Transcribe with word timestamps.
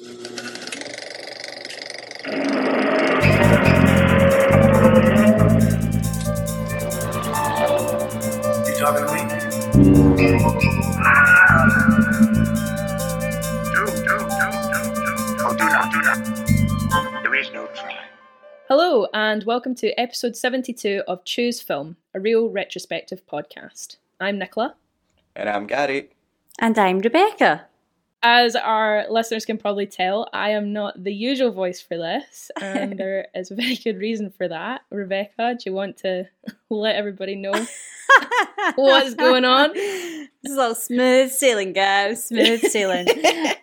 You 0.00 0.06
talking 8.76 9.06
to 9.06 9.12
me? 9.12 9.22
Do, 9.74 9.82
do, 10.16 10.38
do, 13.96 14.14
do, 14.14 14.26
do. 14.28 14.78
Oh, 15.40 15.52
do 15.58 15.64
not, 15.64 15.90
do 15.90 15.98
not. 16.00 16.18
There 17.24 17.34
is 17.34 17.50
no 17.50 17.66
try. 17.74 17.98
Hello, 18.68 19.08
and 19.12 19.42
welcome 19.42 19.74
to 19.74 19.90
episode 19.98 20.36
72 20.36 21.02
of 21.08 21.24
Choose 21.24 21.60
Film, 21.60 21.96
a 22.14 22.20
real 22.20 22.48
retrospective 22.48 23.26
podcast. 23.26 23.96
I'm 24.20 24.38
Nicola. 24.38 24.76
And 25.34 25.48
I'm 25.48 25.66
Gary. 25.66 26.10
And 26.60 26.78
I'm 26.78 27.00
Rebecca. 27.00 27.66
As 28.22 28.56
our 28.56 29.06
listeners 29.08 29.44
can 29.44 29.58
probably 29.58 29.86
tell, 29.86 30.28
I 30.32 30.50
am 30.50 30.72
not 30.72 31.02
the 31.02 31.14
usual 31.14 31.52
voice 31.52 31.80
for 31.80 31.96
this, 31.96 32.50
and 32.60 32.98
there 32.98 33.28
is 33.34 33.50
a 33.50 33.54
very 33.54 33.76
good 33.76 33.98
reason 33.98 34.30
for 34.30 34.48
that. 34.48 34.82
Rebecca, 34.90 35.54
do 35.54 35.70
you 35.70 35.72
want 35.72 35.98
to 35.98 36.24
let 36.70 36.96
everybody 36.96 37.36
know 37.36 37.52
what's 38.74 39.14
going 39.14 39.44
on? 39.44 39.72
This 39.72 40.52
is 40.52 40.58
all 40.58 40.74
smooth 40.74 41.30
sailing, 41.30 41.72
guys. 41.72 42.24
Smooth 42.24 42.62
sailing. 42.62 43.06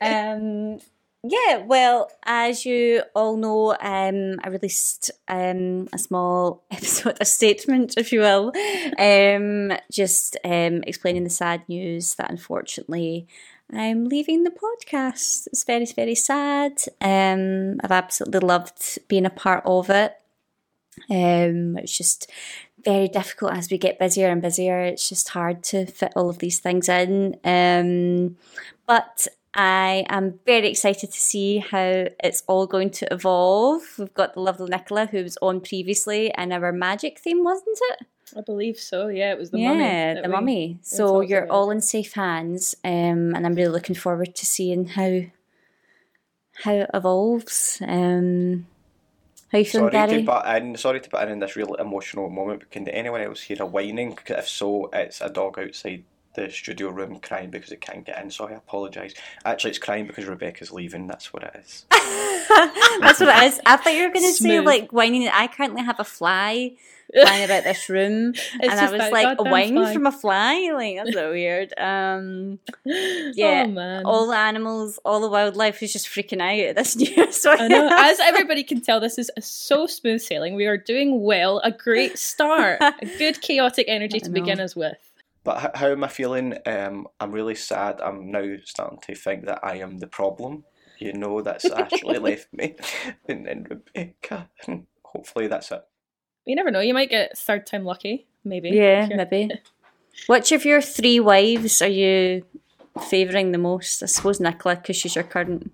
um, 0.01 0.79
yeah, 1.27 1.57
well, 1.57 2.11
as 2.23 2.65
you 2.65 3.01
all 3.15 3.35
know, 3.35 3.71
um, 3.81 4.39
I 4.43 4.49
released 4.49 5.09
um, 5.27 5.89
a 5.91 5.97
small 5.97 6.63
episode, 6.71 7.17
a 7.19 7.25
statement, 7.25 7.95
if 7.97 8.11
you 8.13 8.19
will, 8.19 8.53
um, 8.99 9.75
just 9.91 10.37
um, 10.45 10.83
explaining 10.83 11.23
the 11.23 11.29
sad 11.29 11.67
news 11.67 12.15
that 12.15 12.29
unfortunately 12.29 13.27
I'm 13.73 14.05
leaving 14.05 14.43
the 14.43 14.51
podcast. 14.51 15.47
It's 15.47 15.63
very, 15.63 15.85
very 15.85 16.15
sad. 16.15 16.73
Um, 17.01 17.79
I've 17.83 17.91
absolutely 17.91 18.39
loved 18.39 18.99
being 19.07 19.25
a 19.25 19.29
part 19.29 19.63
of 19.65 19.89
it. 19.89 20.15
Um, 21.09 21.77
it's 21.77 21.97
just 21.97 22.31
very 22.83 23.07
difficult 23.07 23.53
as 23.53 23.69
we 23.69 23.77
get 23.77 23.99
busier 23.99 24.29
and 24.29 24.41
busier. 24.41 24.79
It's 24.81 25.09
just 25.09 25.29
hard 25.29 25.63
to 25.63 25.85
fit 25.85 26.13
all 26.15 26.29
of 26.29 26.39
these 26.39 26.59
things 26.59 26.87
in. 26.87 27.37
Um, 27.43 28.37
but 28.87 29.27
I 29.55 30.05
am 30.09 30.39
very 30.45 30.69
excited 30.69 31.11
to 31.11 31.19
see 31.19 31.57
how 31.57 32.05
it's 32.23 32.43
all 32.47 32.67
going 32.67 32.91
to 32.91 33.11
evolve. 33.11 33.81
We've 33.97 34.13
got 34.13 34.33
the 34.35 34.41
lovely 34.41 34.69
Nicola 34.69 35.07
who 35.07 35.23
was 35.23 35.37
on 35.41 35.61
previously 35.61 36.31
in 36.37 36.51
our 36.51 36.71
magic 36.71 37.19
theme, 37.19 37.43
wasn't 37.43 37.79
it? 37.91 38.07
I 38.35 38.41
believe 38.41 38.79
so, 38.79 39.07
yeah, 39.07 39.31
it 39.31 39.37
was 39.37 39.51
the 39.51 39.57
mummy. 39.63 39.79
yeah, 39.83 40.13
the 40.15 40.21
we- 40.23 40.27
mummy. 40.27 40.79
So 40.81 41.21
you're 41.21 41.43
about. 41.43 41.53
all 41.53 41.71
in 41.71 41.81
safe 41.81 42.13
hands, 42.13 42.75
um, 42.83 43.35
and 43.35 43.45
I'm 43.45 43.55
really 43.55 43.71
looking 43.71 43.95
forward 43.95 44.35
to 44.35 44.45
seeing 44.45 44.87
how 44.87 45.21
how 46.63 46.73
it 46.73 46.89
evolves. 46.93 47.81
Um, 47.85 48.67
how 49.51 49.59
you 49.59 49.65
feeling, 49.65 49.91
Sorry 49.91 50.07
Gary? 50.07 50.19
to 50.21 50.25
butt 50.25 50.57
in. 50.63 50.75
Sorry 50.77 50.99
to 51.01 51.09
butt 51.09 51.27
in 51.27 51.33
in 51.33 51.39
this 51.39 51.55
real 51.55 51.75
emotional 51.75 52.29
moment. 52.29 52.61
But 52.61 52.71
can 52.71 52.87
anyone 52.87 53.21
else 53.21 53.41
hear 53.41 53.57
a 53.59 53.65
whining? 53.65 54.17
If 54.27 54.47
so, 54.47 54.89
it's 54.93 55.21
a 55.21 55.29
dog 55.29 55.59
outside 55.59 56.03
the 56.35 56.49
studio 56.49 56.89
room 56.89 57.19
crying 57.19 57.49
because 57.49 57.71
it 57.71 57.81
can't 57.81 58.05
get 58.05 58.21
in. 58.21 58.31
So 58.31 58.47
I 58.47 58.51
apologise. 58.51 59.13
Actually, 59.43 59.71
it's 59.71 59.79
crying 59.79 60.07
because 60.07 60.25
Rebecca's 60.25 60.71
leaving. 60.71 61.07
That's 61.07 61.33
what 61.33 61.43
it 61.43 61.55
is. 61.63 61.85
That's 63.01 63.19
what 63.19 63.29
it 63.29 63.43
is. 63.43 63.59
I 63.65 63.77
thought 63.77 63.93
you 63.93 64.03
were 64.03 64.13
going 64.13 64.25
to 64.25 64.33
say 64.33 64.45
Smooth. 64.45 64.65
like 64.65 64.91
whining. 64.91 65.27
I 65.27 65.47
currently 65.47 65.83
have 65.83 65.99
a 65.99 66.03
fly 66.03 66.73
flying 67.13 67.45
about 67.45 67.63
this 67.63 67.87
room, 67.87 68.33
and 68.59 68.71
I 68.71 68.91
was 68.91 69.11
like, 69.11 69.25
a 69.25 69.35
goddamn 69.35 69.51
whine 69.51 69.73
fly. 69.73 69.93
from 69.93 70.05
a 70.07 70.11
fly. 70.11 70.71
Like 70.73 70.97
that's 70.97 71.13
so 71.13 71.31
weird. 71.31 71.73
Um, 71.77 72.59
yeah, 72.83 73.65
oh 73.67 73.71
man. 73.71 74.05
all 74.05 74.27
the 74.27 74.35
animals, 74.35 74.99
all 75.05 75.21
the 75.21 75.29
wildlife 75.29 75.81
is 75.83 75.93
just 75.93 76.07
freaking 76.07 76.41
out 76.41 76.59
at 76.59 76.75
this 76.75 76.95
news. 76.95 77.45
I 77.45 77.67
know. 77.67 77.89
As 77.91 78.19
everybody 78.19 78.63
can 78.63 78.81
tell, 78.81 78.99
this 78.99 79.17
is 79.17 79.29
so 79.39 79.85
smooth 79.85 80.21
sailing. 80.21 80.55
We 80.55 80.65
are 80.65 80.77
doing 80.77 81.21
well. 81.21 81.61
A 81.63 81.71
great 81.71 82.17
start. 82.17 82.81
A 82.81 82.93
good 83.17 83.41
chaotic 83.41 83.85
energy 83.87 84.19
to 84.19 84.29
I 84.29 84.33
begin 84.33 84.59
us 84.59 84.75
with. 84.75 84.97
But 85.45 85.63
h- 85.63 85.71
how 85.75 85.87
am 85.91 86.03
I 86.03 86.07
feeling? 86.09 86.57
Um, 86.65 87.07
I'm 87.21 87.31
really 87.31 87.55
sad. 87.55 88.01
I'm 88.01 88.31
now 88.31 88.55
starting 88.65 88.99
to 89.03 89.15
think 89.15 89.45
that 89.45 89.59
I 89.63 89.77
am 89.77 89.99
the 89.99 90.07
problem. 90.07 90.65
You 90.99 91.13
know, 91.13 91.41
that's 91.41 91.69
actually 91.71 92.17
left 92.29 92.51
me. 92.51 92.75
And 93.29 93.45
then 93.45 93.67
Rebecca. 93.69 94.49
And 94.67 94.87
hopefully 95.03 95.47
that's 95.47 95.71
it. 95.71 95.83
You 96.45 96.55
never 96.55 96.71
know. 96.71 96.79
You 96.81 96.93
might 96.93 97.09
get 97.09 97.37
third 97.37 97.65
time 97.65 97.85
lucky. 97.85 98.27
Maybe. 98.43 98.71
Yeah, 98.71 99.07
Sure. 99.07 99.17
maybe. 99.17 99.51
Which 100.27 100.51
of 100.51 100.65
your 100.65 100.81
three 100.81 101.19
wives 101.19 101.81
are 101.81 101.87
you 101.87 102.45
favouring 103.09 103.51
the 103.51 103.57
most? 103.57 104.01
I 104.01 104.05
suppose 104.07 104.39
Nicola, 104.39 104.75
because 104.77 104.95
she's 104.95 105.15
your 105.15 105.25
current. 105.25 105.71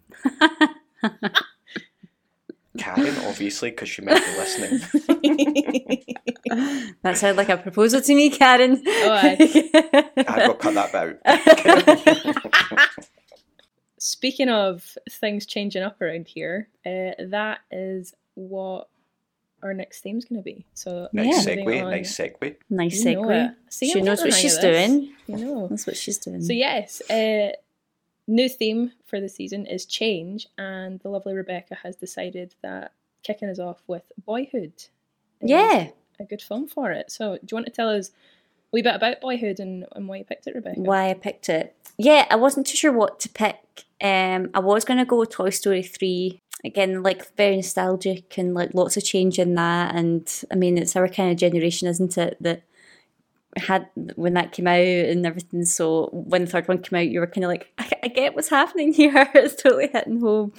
Karen, 2.78 3.16
obviously, 3.26 3.70
because 3.72 3.90
she 3.90 4.02
might 4.02 4.24
be 4.24 4.38
listening. 4.38 4.82
That 7.04 7.18
sounded 7.18 7.38
like 7.38 7.50
a 7.50 7.58
proposal 7.58 8.02
to 8.02 8.14
me, 8.16 8.30
Karen. 8.30 8.82
Oh, 8.86 9.10
aye. 9.12 9.38
I 10.18 10.48
got 10.48 10.60
cut 10.60 10.74
that 10.92 10.94
out. 10.94 12.86
Speaking 13.98 14.50
of 14.50 14.98
things 15.10 15.46
changing 15.46 15.84
up 15.84 16.02
around 16.02 16.28
here, 16.28 16.68
uh, 16.86 17.12
that 17.30 17.60
is 17.72 18.14
what 18.34 18.88
our 19.62 19.74
next 19.76 20.02
theme's 20.02 20.26
going 20.26 20.42
to 20.42 20.44
be. 20.44 20.66
So 20.74 21.08
nice 21.14 21.46
Yeah. 21.48 21.54
segue. 21.56 21.84
on- 21.84 21.92
Nice 21.92 22.18
segue. 22.18 22.56
nice 22.70 23.06
You 23.06 23.16
know 23.16 23.22
segue. 23.24 23.56
See, 23.70 23.92
she 23.92 24.02
knows 24.02 24.22
what 24.22 24.34
she's 24.34 24.58
hang 24.58 24.66
of 24.66 24.72
this. 24.74 24.90
doing. 24.90 25.14
You 25.28 25.38
know. 25.46 25.68
That's 25.68 25.86
what 25.86 25.96
she's 25.98 26.18
doing. 26.18 26.42
So 26.44 26.52
yes, 26.54 27.02
uh, 27.10 27.52
new 28.32 28.50
theme 28.50 28.94
for 29.06 29.20
the 29.20 29.30
season 29.30 29.66
is 29.66 29.86
change, 29.86 30.48
and 30.58 31.00
the 31.02 31.10
lovely 31.10 31.34
Rebecca 31.34 31.76
has 31.84 31.96
decided 31.96 32.56
that 32.62 32.94
kicking 33.24 33.50
us 33.50 33.60
off 33.60 33.82
with 33.88 34.04
Boyhood. 34.26 34.74
is 34.76 34.90
yeah. 35.42 35.90
a 36.20 36.24
good 36.24 36.42
film 36.42 36.68
for 36.68 36.92
it. 36.92 37.12
So 37.12 37.36
do 37.36 37.48
you 37.52 37.56
want 37.56 37.68
to 37.68 37.72
tell 37.72 37.90
us 37.90 38.10
a 38.10 38.12
wee 38.72 38.82
bit 38.82 38.96
about 38.96 39.22
Boyhood 39.22 39.60
and, 39.60 39.86
and 39.96 40.08
why 40.08 40.18
you 40.18 40.24
picked 40.24 40.48
it, 40.48 40.56
Rebecca? 40.56 40.80
why 40.80 41.10
I 41.10 41.14
picked 41.14 41.50
it. 41.50 41.76
Yeah, 41.98 42.26
I 42.30 42.36
wasn't 42.36 42.68
too 42.68 42.78
sure 42.78 42.94
what 42.94 43.20
to 43.22 43.30
pick. 43.30 43.86
Um, 44.02 44.50
I 44.54 44.60
was 44.60 44.86
going 44.86 44.98
to 44.98 45.06
go 45.06 45.20
with 45.20 45.30
Toy 45.30 45.50
Story 45.50 45.84
3. 45.84 46.40
Again, 46.64 47.02
like 47.04 47.36
very 47.36 47.56
nostalgic 47.56 48.38
and 48.38 48.54
like 48.54 48.74
lots 48.74 48.96
of 48.96 49.04
change 49.04 49.40
in 49.40 49.56
that. 49.56 49.96
And 49.96 50.44
I 50.52 50.56
mean, 50.56 50.78
it's 50.78 50.96
our 50.96 51.08
kind 51.08 51.32
of 51.32 51.38
generation, 51.38 51.88
isn't 51.88 52.18
it? 52.18 52.38
That 52.40 52.64
had 53.58 53.88
when 54.16 54.34
that 54.36 54.52
came 54.52 54.68
out 54.68 54.80
and 54.80 55.26
everything. 55.26 55.66
So 55.66 56.10
when 56.12 56.46
the 56.46 56.52
third 56.52 56.68
one 56.68 56.82
came 56.82 57.00
out, 57.00 57.08
you 57.08 57.20
were 57.20 57.28
kind 57.28 57.44
of 57.44 57.50
like, 57.50 57.72
I, 57.78 57.92
I 58.04 58.08
get 58.08 58.36
what's 58.36 58.50
happening 58.50 58.94
here. 58.94 59.30
it's 59.34 59.62
totally 59.62 59.90
hitting 59.92 60.22
home. 60.22 60.54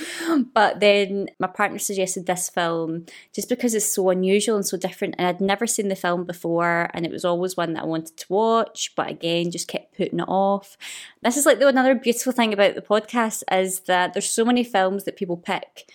But 0.53 0.81
then 0.81 1.29
my 1.39 1.47
partner 1.47 1.79
suggested 1.79 2.27
this 2.27 2.49
film 2.49 3.07
just 3.33 3.49
because 3.49 3.75
it's 3.75 3.93
so 3.93 4.11
unusual 4.11 4.57
and 4.57 4.67
so 4.67 4.77
different. 4.77 5.15
And 5.19 5.27
I'd 5.27 5.41
never 5.41 5.67
seen 5.67 5.89
the 5.89 5.97
film 5.97 6.25
before, 6.25 6.91
and 6.93 7.07
it 7.07 7.13
was 7.13 7.25
always 7.25 7.57
one 7.57 7.75
that 7.75 7.83
I 7.83 7.87
wanted 7.87 8.17
to 8.17 8.27
watch, 8.29 8.93
but 8.95 9.09
again, 9.09 9.51
just 9.51 9.69
kept 9.69 9.97
putting 9.97 10.21
it 10.21 10.29
off. 10.29 10.77
This 11.23 11.37
is 11.37 11.47
like 11.47 11.59
the 11.59 11.69
another 11.69 11.95
beautiful 11.95 12.33
thing 12.33 12.53
about 12.53 12.75
the 12.75 12.83
podcast 12.83 13.43
is 13.51 13.81
that 13.81 14.13
there's 14.13 14.31
so 14.31 14.45
many 14.45 14.65
films 14.65 15.05
that 15.05 15.17
people 15.17 15.37
pick 15.37 15.91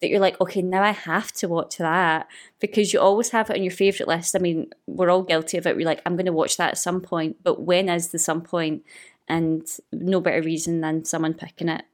that 0.00 0.08
you're 0.08 0.20
like, 0.20 0.40
okay, 0.40 0.62
now 0.62 0.82
I 0.82 0.92
have 0.92 1.30
to 1.32 1.48
watch 1.48 1.76
that 1.76 2.26
because 2.58 2.92
you 2.92 3.00
always 3.00 3.30
have 3.30 3.50
it 3.50 3.56
on 3.56 3.62
your 3.62 3.72
favourite 3.72 4.08
list. 4.08 4.34
I 4.34 4.38
mean, 4.38 4.70
we're 4.86 5.10
all 5.10 5.22
guilty 5.22 5.58
of 5.58 5.66
it. 5.66 5.76
We're 5.76 5.86
like, 5.86 6.02
I'm 6.06 6.16
going 6.16 6.26
to 6.26 6.32
watch 6.32 6.56
that 6.56 6.70
at 6.70 6.78
some 6.78 7.00
point, 7.00 7.36
but 7.42 7.62
when 7.62 7.88
is 7.88 8.08
the 8.08 8.18
some 8.18 8.40
point? 8.40 8.84
And 9.28 9.66
no 9.92 10.20
better 10.20 10.42
reason 10.42 10.80
than 10.80 11.04
someone 11.04 11.34
picking 11.34 11.68
it 11.68 11.84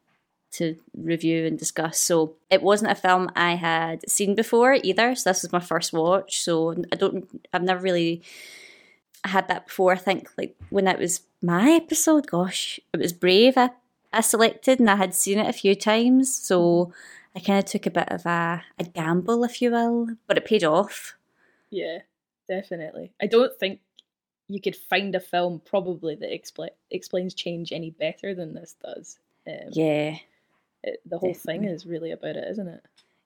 to 0.52 0.76
review 0.96 1.46
and 1.46 1.58
discuss. 1.58 1.98
So 1.98 2.34
it 2.48 2.62
wasn't 2.62 2.92
a 2.92 2.94
film 2.94 3.30
I 3.36 3.56
had 3.56 4.08
seen 4.08 4.34
before 4.34 4.78
either. 4.82 5.14
So 5.14 5.28
this 5.30 5.42
was 5.42 5.52
my 5.52 5.60
first 5.60 5.92
watch. 5.92 6.40
So 6.40 6.72
I 6.92 6.96
don't, 6.96 7.28
I've 7.52 7.62
never 7.62 7.82
really 7.82 8.22
had 9.24 9.48
that 9.48 9.66
before. 9.66 9.92
I 9.92 9.96
think 9.96 10.30
like 10.38 10.56
when 10.70 10.86
it 10.86 10.98
was 10.98 11.22
my 11.42 11.72
episode, 11.72 12.28
gosh, 12.28 12.80
it 12.94 13.00
was 13.00 13.12
Brave. 13.12 13.58
I, 13.58 13.70
I 14.12 14.20
selected 14.22 14.80
and 14.80 14.88
I 14.88 14.96
had 14.96 15.14
seen 15.14 15.38
it 15.38 15.48
a 15.48 15.52
few 15.52 15.74
times. 15.74 16.34
So 16.34 16.92
I 17.36 17.41
kind 17.41 17.59
of 17.59 17.66
took 17.66 17.84
a 17.84 17.91
bit 17.91 18.09
of 18.09 18.24
a, 18.24 18.62
a 18.78 18.84
gamble, 18.84 19.44
if 19.44 19.60
you 19.60 19.71
will, 19.71 20.09
but 20.27 20.38
it 20.38 20.47
paid 20.47 20.65
off. 20.65 21.15
Yeah, 21.71 21.98
definitely. 22.48 23.12
I 23.21 23.27
don't 23.27 23.53
think 23.59 23.80
you 24.48 24.59
could 24.60 24.74
find 24.74 25.15
a 25.15 25.21
film 25.21 25.60
probably 25.65 26.15
that 26.15 26.30
expl- 26.30 26.71
explains 26.91 27.34
change 27.34 27.72
any 27.72 27.91
better 27.91 28.34
than 28.34 28.54
this 28.54 28.74
does. 28.83 29.18
Um, 29.47 29.68
Yeah. 29.72 30.16
it, 30.83 31.03
the 31.04 31.18
whole 31.18 31.34
thing 31.34 31.65
is 31.65 31.84
really 31.84 32.10
about 32.10 32.36
it, 32.36 32.48
isn't 32.53 32.68
it? 32.68 32.83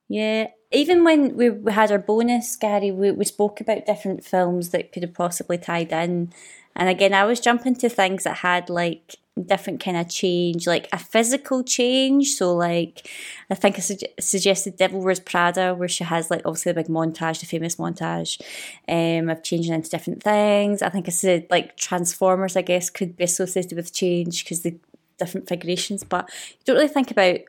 Yeah, 0.08 0.48
even 0.72 1.04
when 1.04 1.36
we 1.36 1.50
we 1.50 1.72
had 1.72 1.92
our 1.92 1.98
bonus, 1.98 2.56
Gary, 2.56 2.90
we, 2.90 3.12
we 3.12 3.24
spoke 3.24 3.60
about 3.60 3.86
different 3.86 4.24
films 4.24 4.70
that 4.70 4.90
could 4.90 5.04
have 5.04 5.14
possibly 5.14 5.56
tied 5.56 5.92
in. 5.92 6.32
And 6.74 6.88
again, 6.88 7.14
I 7.14 7.24
was 7.24 7.38
jumping 7.38 7.76
to 7.76 7.88
things 7.88 8.24
that 8.24 8.38
had 8.38 8.68
like 8.68 9.19
different 9.46 9.80
kind 9.82 9.96
of 9.96 10.08
change, 10.08 10.66
like 10.66 10.88
a 10.92 10.98
physical 10.98 11.62
change. 11.62 12.34
So, 12.34 12.54
like, 12.54 13.08
I 13.50 13.54
think 13.54 13.76
I 13.76 13.78
sugge- 13.78 14.20
suggested 14.20 14.76
Devil 14.76 15.02
Wears 15.02 15.20
Prada, 15.20 15.74
where 15.74 15.88
she 15.88 16.04
has 16.04 16.30
like 16.30 16.42
obviously 16.44 16.72
the 16.72 16.82
big 16.82 16.88
montage, 16.88 17.40
the 17.40 17.46
famous 17.46 17.76
montage 17.76 18.40
um, 18.88 19.30
of 19.30 19.42
changing 19.42 19.72
into 19.72 19.90
different 19.90 20.22
things. 20.22 20.82
I 20.82 20.88
think 20.88 21.06
I 21.08 21.10
said 21.10 21.46
like 21.50 21.76
Transformers, 21.76 22.56
I 22.56 22.62
guess, 22.62 22.90
could 22.90 23.16
be 23.16 23.24
associated 23.24 23.76
with 23.76 23.92
change 23.92 24.44
because 24.44 24.62
the 24.62 24.78
different 25.18 25.48
figurations, 25.48 26.04
but 26.04 26.30
you 26.50 26.64
don't 26.64 26.76
really 26.76 26.88
think 26.88 27.10
about 27.10 27.40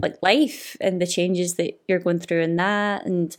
like 0.00 0.16
life 0.22 0.76
and 0.80 1.00
the 1.00 1.06
changes 1.06 1.54
that 1.54 1.80
you're 1.88 1.98
going 1.98 2.20
through 2.20 2.42
in 2.42 2.56
that. 2.56 3.04
And 3.04 3.36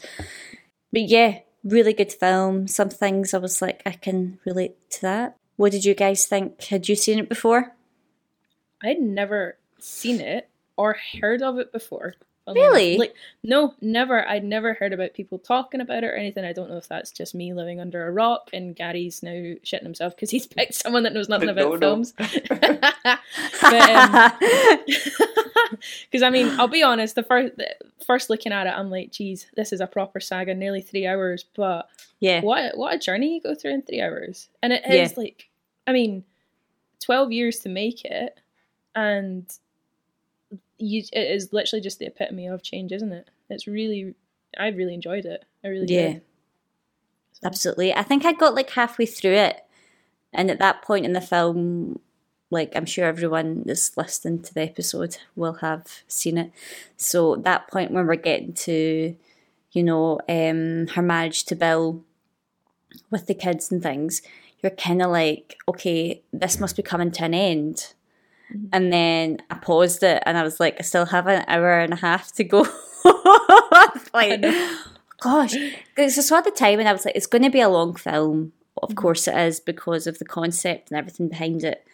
but 0.92 1.04
yeah 1.04 1.40
really 1.63 1.94
good 1.94 2.13
film. 2.13 2.68
Some 2.68 2.90
things 2.90 3.34
i 3.34 3.38
was 3.38 3.62
like 3.62 3.81
i 3.86 3.92
can 3.92 4.40
relate 4.45 4.78
to 4.92 5.02
that. 5.02 5.36
What 5.57 5.74
did 5.74 5.84
you 5.84 5.94
guys 5.94 6.25
think? 6.25 6.63
Had 6.66 6.88
you 6.88 6.95
seen 6.95 7.19
it 7.19 7.28
before 7.28 7.75
I'd 8.84 9.00
never 9.02 9.58
seen 9.80 10.20
it 10.22 10.50
or 10.78 10.98
heard 11.22 11.42
of 11.42 11.58
it 11.60 11.72
before. 11.72 12.16
Really? 12.48 12.98
Like 12.98 13.14
no, 13.44 13.76
never. 13.80 14.28
I'd 14.28 14.44
never 14.44 14.74
heard 14.74 14.92
about 14.92 15.14
people 15.14 15.38
talking 15.38 15.81
about 15.81 16.04
it 16.04 16.08
or 16.08 16.16
anything. 16.16 16.46
I 16.46 16.54
don't 16.54 16.70
know 16.70 16.78
if 16.78 16.88
that's 16.88 17.12
just 17.12 17.36
me 17.36 17.54
living 17.54 17.80
under 17.80 18.08
a 18.08 18.12
rock 18.12 18.50
and 18.54 18.76
Gary's 18.76 19.22
now 19.22 19.30
shitting 19.31 19.84
himself 19.84 20.16
because 20.16 20.31
he's 20.31 20.48
picked 20.56 20.74
someone 20.74 21.04
that 21.04 21.14
knows 21.14 21.30
nothing 21.30 21.50
about 21.50 21.74
no. 21.74 21.78
films. 21.80 22.14
but 22.18 22.94
um, 23.74 24.31
because 26.12 26.24
I 26.24 26.30
mean, 26.31 26.48
I'll 26.60 26.68
be 26.68 26.84
honest. 26.84 27.16
The 27.16 27.24
first, 27.24 27.58
the 27.58 27.76
first 28.06 28.30
looking 28.30 28.52
at 28.52 28.68
it, 28.68 28.74
I'm 28.76 28.90
like, 28.90 29.12
geez, 29.12 29.48
this 29.56 29.72
is 29.72 29.81
a 29.81 29.88
proper 29.88 30.20
saga, 30.20 30.56
nearly 30.56 30.81
three 30.81 31.06
hours. 31.06 31.46
But 31.56 31.88
yeah 32.20 32.42
what 32.42 32.78
what 32.78 32.94
a 32.94 33.00
journey 33.00 33.36
you 33.36 33.42
go 33.42 33.56
through 33.56 33.74
in 33.74 33.81
three 33.84 34.02
hours, 34.02 34.50
and 34.62 34.74
it 34.74 34.84
is 34.86 35.12
Yeah. 35.12 35.18
like, 35.18 35.50
I 35.88 35.94
mean, 35.94 36.24
twelve 37.00 37.31
years 37.31 37.60
to 37.60 37.70
make 37.70 38.06
it, 38.06 38.40
and 38.96 39.46
you 40.78 41.04
it 41.12 41.32
is 41.32 41.54
literally 41.54 41.82
just 41.82 42.00
the 42.00 42.08
epitome 42.08 42.48
of 42.48 42.64
change, 42.64 42.92
isn't 42.92 43.12
it? 43.12 43.30
It's 43.50 43.68
really, 43.68 44.16
I 44.58 44.68
really 44.70 44.94
enjoyed 44.94 45.26
it. 45.26 45.46
I 45.64 45.68
really 45.68 45.88
Yeah. 45.88 46.08
did. 46.14 46.22
Absolutely. 47.44 47.94
I 47.94 48.04
think 48.04 48.26
I 48.26 48.34
got 48.34 48.56
like 48.56 48.70
halfway 48.72 49.06
through 49.06 49.34
it. 49.36 49.64
And 50.34 50.52
at 50.52 50.60
that 50.60 50.82
point 50.82 51.06
in 51.06 51.14
the 51.14 51.22
film, 51.22 52.00
like 52.52 52.72
I'm 52.76 52.86
sure 52.86 53.06
everyone 53.06 53.64
that's 53.66 53.96
listening 53.98 54.42
to 54.44 54.54
the 54.54 54.62
episode 54.62 55.18
will 55.36 55.54
have 55.56 56.04
seen 56.08 56.38
it. 56.38 56.52
So 56.98 57.36
that 57.38 57.70
point 57.70 57.92
when 57.92 58.08
we're 58.08 58.16
getting 58.16 58.54
to, 58.54 59.16
you 59.72 59.84
know, 59.84 60.20
um 60.28 60.88
her 60.88 61.02
marriage 61.02 61.44
to 61.46 61.56
Bill 61.56 62.04
with 63.10 63.28
the 63.28 63.34
kids 63.36 63.72
and 63.72 63.82
things, 63.82 64.22
you're 64.62 64.72
kinda 64.72 65.08
like, 65.08 65.58
okay, 65.68 66.22
this 66.34 66.60
must 66.60 66.76
be 66.76 66.84
coming 66.84 67.12
to 67.12 67.24
an 67.26 67.34
end. 67.34 67.94
Mm-hmm. 68.54 68.68
And 68.74 68.94
then 68.94 69.38
I 69.50 69.56
paused 69.56 70.04
it 70.04 70.24
and 70.25 70.38
I 70.38 70.44
was 70.44 70.60
like, 70.60 70.78
I 70.80 70.84
still 70.84 71.06
have 71.06 71.28
an 71.28 71.46
hour 71.48 71.80
and 71.80 71.94
a 71.94 71.98
half 71.98 72.31
to 72.34 72.44
go. 72.44 72.66
like, 74.13 74.42
gosh. 75.22 75.56
Because 75.96 76.18
I 76.18 76.22
saw 76.22 76.42
the 76.42 76.51
time 76.51 76.80
and 76.80 76.88
I 76.88 76.94
was 76.94 77.06
like, 77.06 77.16
it's 77.16 77.28
going 77.28 77.44
to 77.44 77.50
be 77.50 77.62
a 77.62 77.69
long 77.69 77.96
film. 77.96 78.54
Of 78.81 78.90
mm-hmm. 78.90 78.98
course 78.98 79.28
it 79.28 79.38
is 79.38 79.60
because 79.60 80.07
of 80.07 80.19
the 80.19 80.25
concept 80.25 80.90
and 80.90 80.98
everything 80.98 81.28
behind 81.28 81.63
it. 81.63 81.86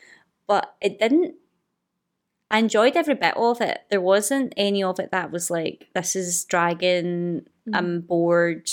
But 0.47 0.75
it 0.81 0.99
didn't. 0.99 1.35
I 2.51 2.59
enjoyed 2.59 2.95
every 2.95 3.15
bit 3.15 3.35
of 3.35 3.59
it. 3.59 3.79
There 3.89 4.01
wasn't 4.01 4.53
any 4.55 4.83
of 4.83 4.99
it 4.99 5.11
that 5.11 5.31
was 5.31 5.49
like, 5.49 5.87
this 5.93 6.15
is 6.15 6.43
dragging, 6.45 7.41
mm-hmm. 7.67 7.75
I'm 7.75 8.01
bored. 8.01 8.69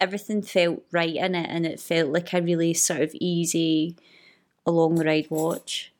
Everything 0.00 0.42
felt 0.42 0.82
right 0.92 1.14
in 1.14 1.34
it 1.34 1.48
and 1.48 1.64
it 1.64 1.80
felt 1.80 2.12
like 2.12 2.32
a 2.32 2.42
really 2.42 2.74
sort 2.74 3.00
of 3.00 3.14
easy, 3.14 3.96
along 4.66 4.96
the 4.96 5.04
ride 5.04 5.26
watch, 5.30 5.92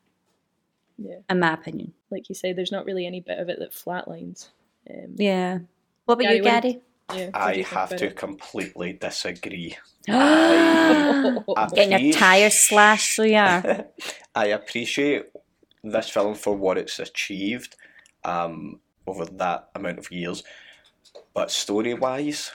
Yeah, 0.99 1.17
in 1.31 1.41
my 1.41 1.53
opinion. 1.55 1.93
like 2.11 2.29
you 2.29 2.35
say, 2.35 2.53
there's 2.53 2.73
not 2.73 2.85
really 2.87 3.07
any 3.07 3.21
bit 3.21 3.39
of 3.39 3.49
it 3.49 3.59
that 3.59 3.73
flatlines. 3.73 4.49
Um, 4.91 5.15
Yeah. 5.17 5.59
What 6.05 6.15
about 6.15 6.23
Gary, 6.25 6.37
you, 6.37 6.43
what 6.45 6.63
Gary? 6.63 6.81
yeah, 7.15 7.31
I 7.35 7.53
do 7.53 7.59
you 7.61 7.65
think 7.65 7.77
have 7.79 7.97
to 7.97 8.07
it? 8.07 8.17
completely 8.17 8.93
disagree. 8.95 9.77
Oh, 10.11 11.45
Getting 11.75 11.93
your 11.93 12.01
Appreci- 12.01 12.19
tires 12.19 12.55
slashed, 12.55 13.15
so 13.17 13.23
yeah. 13.25 13.83
I 14.35 14.47
appreciate 14.47 15.25
this 15.85 16.09
film 16.09 16.35
for 16.35 16.57
what 16.57 16.79
it's 16.79 16.99
achieved 16.99 17.77
um, 18.25 18.81
over 19.07 19.25
that 19.27 19.69
amount 19.75 19.99
of 19.99 20.11
years, 20.11 20.43
but 21.35 21.51
story 21.51 21.95
wise, 21.95 22.51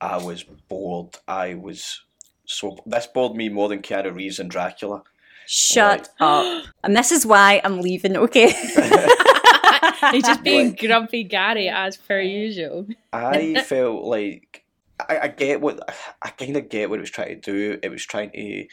I 0.00 0.16
was 0.16 0.42
bored. 0.44 1.16
I 1.28 1.54
was 1.54 2.02
so 2.46 2.78
this 2.86 3.06
bored 3.06 3.36
me 3.36 3.48
more 3.48 3.68
than 3.68 3.80
Keanu 3.82 4.14
Reeves 4.14 4.38
and 4.38 4.50
Dracula. 4.50 5.02
Shut 5.46 6.08
up. 6.20 6.64
And 6.84 6.94
this 6.94 7.12
is 7.12 7.24
why 7.24 7.62
I'm 7.64 7.80
leaving, 7.80 8.16
okay? 8.16 8.52
He's 10.12 10.24
just 10.24 10.42
being 10.42 10.74
grumpy 10.74 11.24
Gary 11.24 11.68
as 11.68 11.96
per 11.96 12.20
usual. 12.20 12.86
I 13.12 13.62
felt 13.66 14.04
like 14.04 14.64
I, 15.00 15.18
I 15.18 15.28
get 15.28 15.60
what 15.60 15.80
I 16.22 16.30
kind 16.30 16.56
of 16.56 16.68
get 16.68 16.90
what 16.90 16.98
it 16.98 17.02
was 17.02 17.10
trying 17.10 17.40
to 17.40 17.52
do. 17.52 17.78
It 17.82 17.90
was 17.90 18.04
trying 18.04 18.30
to 18.30 18.66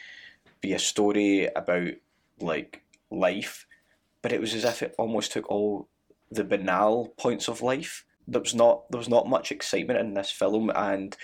be 0.60 0.72
a 0.72 0.78
story 0.78 1.48
about 1.56 1.92
like 2.40 2.82
life, 3.10 3.66
but 4.20 4.32
it 4.32 4.40
was 4.40 4.54
as 4.54 4.64
if 4.64 4.82
it 4.82 4.94
almost 4.98 5.32
took 5.32 5.50
all 5.50 5.88
the 6.30 6.44
banal 6.44 7.14
points 7.18 7.48
of 7.48 7.62
life. 7.62 8.04
There 8.26 8.40
was 8.40 8.54
not 8.54 8.90
there 8.90 8.98
was 8.98 9.08
not 9.08 9.28
much 9.28 9.50
excitement 9.50 10.00
in 10.00 10.14
this 10.14 10.30
film, 10.30 10.70
and 10.74 11.16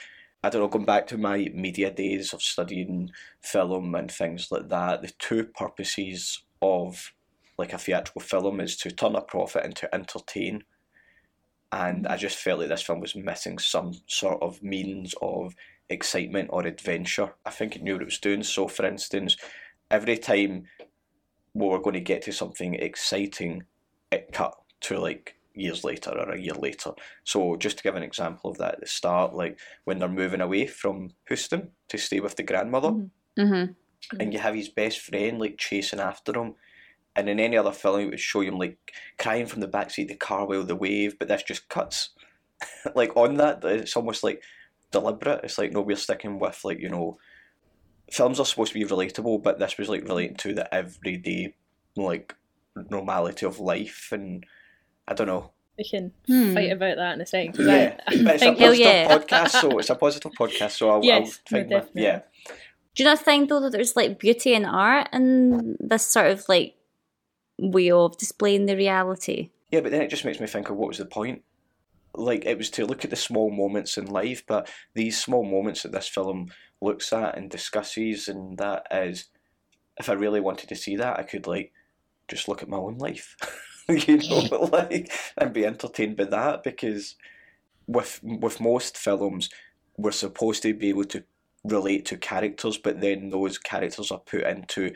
I 0.43 0.51
don't 0.51 0.63
know. 0.63 0.69
Going 0.69 0.85
back 0.85 1.07
to 1.09 1.19
my 1.19 1.51
media 1.53 1.91
days 1.91 2.33
of 2.33 2.43
studying 2.43 3.11
film 3.41 3.95
and 3.95 4.11
things 4.11 4.51
like 4.51 4.69
that, 4.69 5.03
the 5.03 5.13
two 5.19 5.45
purposes 5.45 6.43
of 6.63 7.13
like 7.59 7.73
a 7.73 7.79
theatrical 7.79 8.21
film 8.21 8.61
is 8.61 8.77
to 8.77 8.91
turn 8.91 9.17
a 9.17 9.21
profit 9.21 9.65
and 9.65 9.75
to 9.77 9.93
entertain 9.95 10.63
and 11.73 12.07
I 12.07 12.17
just 12.17 12.39
felt 12.39 12.61
like 12.61 12.69
this 12.69 12.83
film 12.83 13.01
was 13.01 13.15
missing 13.15 13.59
some 13.59 13.93
sort 14.07 14.43
of 14.43 14.63
means 14.63 15.15
of 15.21 15.55
excitement 15.91 16.49
or 16.53 16.67
adventure. 16.67 17.35
I 17.45 17.51
think 17.51 17.77
it 17.77 17.83
knew 17.83 17.95
what 17.95 18.03
it 18.03 18.07
was 18.07 18.19
doing. 18.19 18.43
So, 18.43 18.69
for 18.69 18.87
instance, 18.87 19.37
every 19.91 20.17
time 20.17 20.65
we 21.53 21.67
were 21.67 21.81
going 21.81 21.95
to 21.95 22.01
get 22.01 22.23
to 22.23 22.33
something 22.33 22.75
exciting, 22.75 23.65
it 24.11 24.33
cut 24.33 24.55
to 24.83 24.99
like 24.99 25.37
years 25.59 25.85
later 25.85 26.11
or 26.11 26.33
a 26.33 26.41
year 26.41 26.55
later. 26.55 26.93
So, 27.25 27.57
just 27.57 27.79
to 27.79 27.83
give 27.83 27.97
an 27.97 28.03
example 28.03 28.51
of 28.51 28.59
that 28.59 28.75
at 28.75 28.81
the 28.81 28.87
start, 28.87 29.35
like 29.35 29.59
when 29.85 29.99
they're 29.99 30.09
moving 30.09 30.41
away 30.41 30.67
from 30.67 31.11
Houston 31.29 31.71
to 31.89 31.99
stay 31.99 32.21
with 32.21 32.37
the 32.37 32.43
grandmother, 32.43 32.93
mm-hmm. 33.39 33.73
and 34.21 34.33
you 34.33 34.39
have 34.39 34.55
his 34.55 34.69
best 34.69 35.01
friend 35.01 35.39
like 35.39 35.59
chasing 35.59 36.01
after 36.01 36.33
him. 36.33 36.55
And 37.17 37.29
in 37.29 37.41
any 37.41 37.57
other 37.57 37.73
film, 37.73 38.01
it 38.01 38.11
would 38.11 38.21
show 38.21 38.43
him 38.43 38.59
like 38.59 38.79
crying 39.19 39.47
from 39.47 39.61
the 39.61 39.69
backseat 39.69 40.03
of 40.03 40.09
the 40.09 40.15
car 40.15 40.47
while 40.47 40.63
the 40.63 40.77
wave, 40.77 41.19
but 41.19 41.27
this 41.27 41.43
just 41.43 41.69
cuts 41.69 42.11
like 42.95 43.17
on 43.17 43.37
that. 43.37 43.65
It's 43.65 43.97
almost 43.97 44.23
like 44.23 44.43
deliberate. 44.91 45.41
It's 45.45 45.59
like 45.59 45.73
no, 45.73 45.81
we're 45.81 45.97
sticking 45.97 46.39
with 46.39 46.61
like 46.65 46.81
you 46.81 46.89
know, 46.89 47.19
films 48.11 48.41
are 48.41 48.47
supposed 48.47 48.73
to 48.73 48.79
be 48.79 48.85
relatable, 48.85 49.43
but 49.43 49.59
this 49.59 49.79
was 49.79 49.89
like 49.89 50.05
relating 50.05 50.37
to 50.37 50.55
the 50.55 50.73
everyday 50.73 51.55
like 51.97 52.35
normality 52.91 53.47
of 53.47 53.61
life, 53.61 54.11
and 54.13 54.45
I 55.09 55.15
don't 55.15 55.27
know. 55.27 55.51
We 55.79 55.85
can 55.85 56.13
Hmm. 56.27 56.55
fight 56.55 56.71
about 56.73 56.97
that 56.97 57.15
in 57.15 57.21
a 57.21 57.27
second. 57.27 57.53
'cause 57.57 57.67
Yeah, 57.67 57.99
I, 58.07 58.15
I 58.15 58.23
but 58.25 58.35
it's 58.35 58.43
a 58.43 58.53
positive 58.53 58.79
yeah. 58.79 59.17
podcast, 59.19 59.49
so 59.51 59.79
it's 59.79 59.91
a 59.91 59.95
positive 59.95 60.33
podcast. 60.39 60.73
So 60.73 60.91
I'll, 60.91 61.05
Yes, 61.05 61.19
I'll 61.21 61.25
think, 61.59 61.69
with- 61.71 61.71
definitely. 61.71 62.03
yeah. 62.03 62.21
Do 62.95 63.03
you 63.03 63.05
not 63.05 63.21
think 63.21 63.49
though 63.49 63.61
that 63.61 63.71
there's 63.73 63.95
like 63.97 64.19
beauty 64.19 64.55
in 64.55 64.65
art 64.65 65.09
and 65.13 65.77
this 65.81 66.05
sort 66.05 66.27
of 66.31 66.45
like 66.49 66.75
way 67.59 67.91
of 67.91 68.19
displaying 68.19 68.67
the 68.67 68.77
reality? 68.77 69.51
Yeah, 69.71 69.81
but 69.81 69.93
then 69.93 70.03
it 70.03 70.11
just 70.11 70.25
makes 70.25 70.41
me 70.41 70.47
think 70.47 70.69
of 70.69 70.77
what 70.77 70.89
was 70.89 70.99
the 70.99 71.05
point? 71.07 71.43
Like, 72.15 72.45
it 72.45 72.59
was 72.59 72.71
to 72.71 72.87
look 72.87 73.05
at 73.05 73.11
the 73.11 73.17
small 73.17 73.51
moments 73.51 73.97
in 73.99 74.07
life, 74.07 74.43
but 74.47 74.69
these 74.95 75.23
small 75.23 75.45
moments 75.45 75.83
that 75.83 75.93
this 75.93 76.09
film 76.09 76.51
looks 76.81 77.13
at 77.13 77.37
and 77.37 77.51
discusses, 77.51 78.27
and 78.29 78.59
that 78.59 78.87
is, 78.91 79.27
if 79.99 80.09
I 80.09 80.15
really 80.15 80.41
wanted 80.41 80.69
to 80.71 80.75
see 80.75 80.97
that, 80.97 81.19
I 81.19 81.23
could, 81.23 81.47
like, 81.47 81.73
just 82.27 82.49
look 82.49 82.63
at 82.63 82.69
my 82.69 82.79
own 82.79 82.97
life, 82.99 83.37
you 84.07 84.19
know, 84.19 84.65
like, 84.73 85.11
and 85.37 85.53
be 85.53 85.65
entertained 85.65 86.17
by 86.17 86.25
that, 86.25 86.63
because 86.63 87.17
with, 87.87 88.21
with 88.23 88.61
most 88.61 88.99
films, 88.99 89.49
we're 89.97 90.13
supposed 90.13 90.63
to 90.63 90.75
be 90.75 90.91
able 90.91 91.05
to 91.05 91.25
relate 91.65 92.05
to 92.07 92.17
characters, 92.17 92.79
but 92.79 93.01
then 93.01 93.31
those 93.31 93.59
characters 93.59 94.11
are 94.11 94.21
put 94.21 94.43
into 94.43 94.93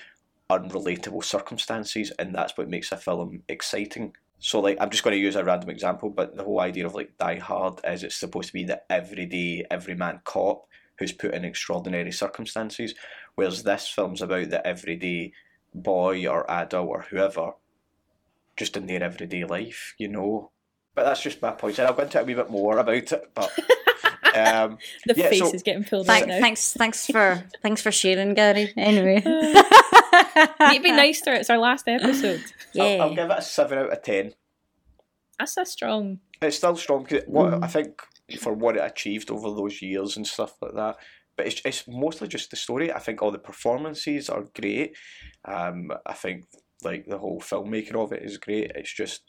unrelatable 0.51 1.25
circumstances, 1.25 2.13
and 2.19 2.35
that's 2.35 2.57
what 2.57 2.69
makes 2.69 2.93
a 2.93 2.97
film 2.97 3.43
exciting. 3.49 4.15
So, 4.39 4.61
like, 4.61 4.77
I'm 4.81 4.91
just 4.91 5.05
going 5.05 5.17
to 5.17 5.23
use 5.23 5.37
a 5.37 5.45
random 5.45 5.71
example, 5.71 6.11
but 6.11 6.37
the 6.37 6.45
whole 6.45 6.61
idea 6.61 6.85
of 6.85 6.95
like 6.95 7.17
Die 7.19 7.39
Hard 7.39 7.81
is 7.85 8.03
it's 8.03 8.17
supposed 8.17 8.49
to 8.49 8.53
be 8.53 8.65
the 8.65 8.83
everyday, 8.91 9.65
everyman 9.71 10.21
cop 10.25 10.67
who's 10.99 11.13
put 11.13 11.33
in 11.33 11.45
extraordinary 11.45 12.13
circumstances, 12.13 12.95
whereas 13.37 13.63
this 13.63 13.89
film's 13.89 14.21
about 14.21 14.51
the 14.51 14.65
everyday 14.67 15.33
boy 15.75 16.27
or 16.27 16.49
adult 16.51 16.89
or 16.89 17.03
whoever, 17.03 17.53
just 18.63 18.77
in 18.77 18.87
their 18.87 19.03
everyday 19.03 19.45
life, 19.45 19.95
you 19.99 20.09
know. 20.09 20.51
But 20.95 21.05
that's 21.05 21.23
just 21.23 21.43
my 21.43 21.51
point, 21.53 21.79
and 21.79 21.89
I'll 21.89 21.95
go 21.95 22.03
into 22.05 22.19
it 22.19 22.23
a 22.23 22.25
wee 22.25 22.35
bit 22.35 22.51
more 22.51 22.79
about 22.79 22.95
it. 23.13 23.31
But 23.35 23.51
um, 24.37 24.79
the 25.07 25.15
Yeah, 25.17 25.29
face 25.31 25.39
so- 25.41 25.53
is 25.53 25.63
getting 25.63 25.85
pulled 25.85 26.07
Thank, 26.07 26.25
out 26.25 26.29
now. 26.29 26.41
thanks, 26.41 26.73
thanks 26.75 27.07
for 27.07 27.45
thanks 27.63 27.83
for 27.83 27.91
sharing, 27.91 28.35
Gary. 28.35 28.73
Anyway, 28.77 29.17
it'd 30.61 30.83
be 30.83 30.93
nice 30.93 31.21
to 31.23 31.31
her. 31.31 31.37
It's 31.37 31.51
our 31.51 31.59
last 31.59 31.89
episode. 31.89 32.43
yeah, 32.73 32.85
I'll, 32.85 33.03
I'll 33.03 33.15
give 33.15 33.31
it 33.31 33.39
a 33.39 33.43
seven 33.43 33.79
out 33.79 33.93
of 33.93 34.03
ten. 34.03 34.35
That's 35.39 35.57
a 35.57 35.65
strong. 35.65 36.21
It's 36.41 36.57
still 36.59 36.77
strong. 36.77 37.05
'cause 37.07 37.23
what 37.27 37.53
Mm. 37.53 37.65
I 37.65 37.67
think 37.69 38.03
for 38.39 38.53
what 38.53 38.77
it 38.77 38.85
achieved 38.85 39.31
over 39.31 39.49
those 39.51 39.83
years 39.83 40.17
and 40.17 40.27
stuff 40.27 40.55
like 40.63 40.75
that. 40.75 40.97
But 41.37 41.47
it's, 41.47 41.63
it's 41.65 41.85
mostly 41.89 42.29
just 42.29 42.51
the 42.51 42.57
story. 42.57 42.93
I 42.93 42.99
think 42.99 43.23
all 43.23 43.31
the 43.31 43.39
performances 43.39 44.29
are 44.29 44.45
great. 44.55 44.95
Um, 45.47 45.91
I 46.07 46.13
think 46.13 46.45
like 46.85 47.07
the 47.07 47.19
whole 47.19 47.41
filmmaking 47.41 47.95
of 47.95 48.13
it 48.13 48.23
is 48.23 48.39
great. 48.39 48.73
It's 48.75 48.93
just 48.93 49.23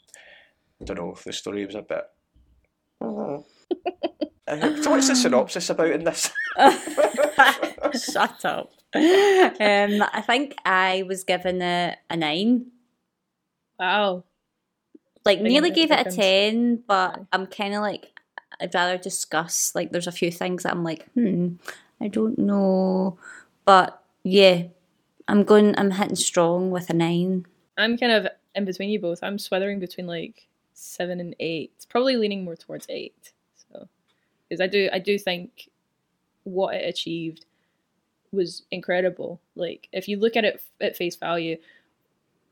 I 0.80 0.84
don't 0.84 0.98
know, 0.98 1.12
if 1.12 1.24
the 1.24 1.32
story 1.32 1.64
was 1.64 1.74
a 1.74 1.82
bit. 1.82 2.04
Uh, 3.00 3.38
so 4.82 4.90
what's 4.90 5.08
the 5.08 5.16
synopsis 5.16 5.70
about 5.70 5.90
in 5.90 6.04
this? 6.04 6.30
Shut 8.14 8.44
up. 8.44 8.72
Um, 8.94 10.02
I 10.12 10.22
think 10.26 10.54
I 10.64 11.04
was 11.06 11.24
given 11.24 11.62
a, 11.62 11.96
a 12.10 12.16
nine. 12.16 12.66
Wow. 13.78 14.24
Like 15.24 15.42
Big 15.42 15.50
nearly 15.50 15.70
gave 15.70 15.90
it 15.90 16.06
a 16.06 16.10
ten, 16.10 16.82
but 16.86 17.24
I'm 17.32 17.46
kind 17.46 17.74
of 17.74 17.80
like 17.80 18.20
I'd 18.60 18.74
rather 18.74 18.98
discuss. 18.98 19.72
Like 19.74 19.90
there's 19.90 20.06
a 20.06 20.12
few 20.12 20.30
things 20.30 20.64
that 20.64 20.72
I'm 20.72 20.84
like, 20.84 21.08
hmm, 21.12 21.54
I 22.00 22.08
don't 22.08 22.38
know, 22.38 23.18
but 23.64 24.02
yeah, 24.22 24.64
I'm 25.28 25.44
going. 25.44 25.76
I'm 25.78 25.90
hitting 25.90 26.16
strong 26.16 26.70
with 26.70 26.90
a 26.90 26.94
nine. 26.94 27.46
I'm 27.76 27.96
kind 27.96 28.12
of 28.12 28.28
in 28.54 28.64
between 28.64 28.90
you 28.90 29.00
both. 29.00 29.22
I'm 29.22 29.38
swithering 29.38 29.80
between 29.80 30.06
like 30.06 30.48
seven 30.74 31.20
and 31.20 31.34
eight. 31.40 31.72
It's 31.76 31.84
probably 31.84 32.16
leaning 32.16 32.44
more 32.44 32.56
towards 32.56 32.86
eight. 32.88 33.32
So, 33.54 33.88
because 34.48 34.60
I 34.60 34.66
do, 34.66 34.88
I 34.92 34.98
do 34.98 35.18
think 35.18 35.70
what 36.44 36.74
it 36.74 36.88
achieved 36.88 37.46
was 38.32 38.62
incredible. 38.70 39.40
Like, 39.54 39.88
if 39.92 40.08
you 40.08 40.18
look 40.18 40.36
at 40.36 40.44
it 40.44 40.62
at 40.80 40.96
face 40.96 41.16
value, 41.16 41.56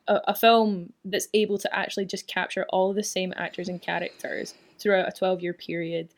a, 0.08 0.20
a 0.28 0.34
film 0.34 0.92
that's 1.04 1.28
able 1.34 1.58
to 1.58 1.76
actually 1.76 2.06
just 2.06 2.26
capture 2.26 2.66
all 2.70 2.92
the 2.92 3.04
same 3.04 3.32
actors 3.36 3.68
and 3.68 3.80
characters 3.80 4.54
throughout 4.78 5.08
a 5.08 5.16
12 5.16 5.42
year 5.42 5.52
period, 5.52 6.08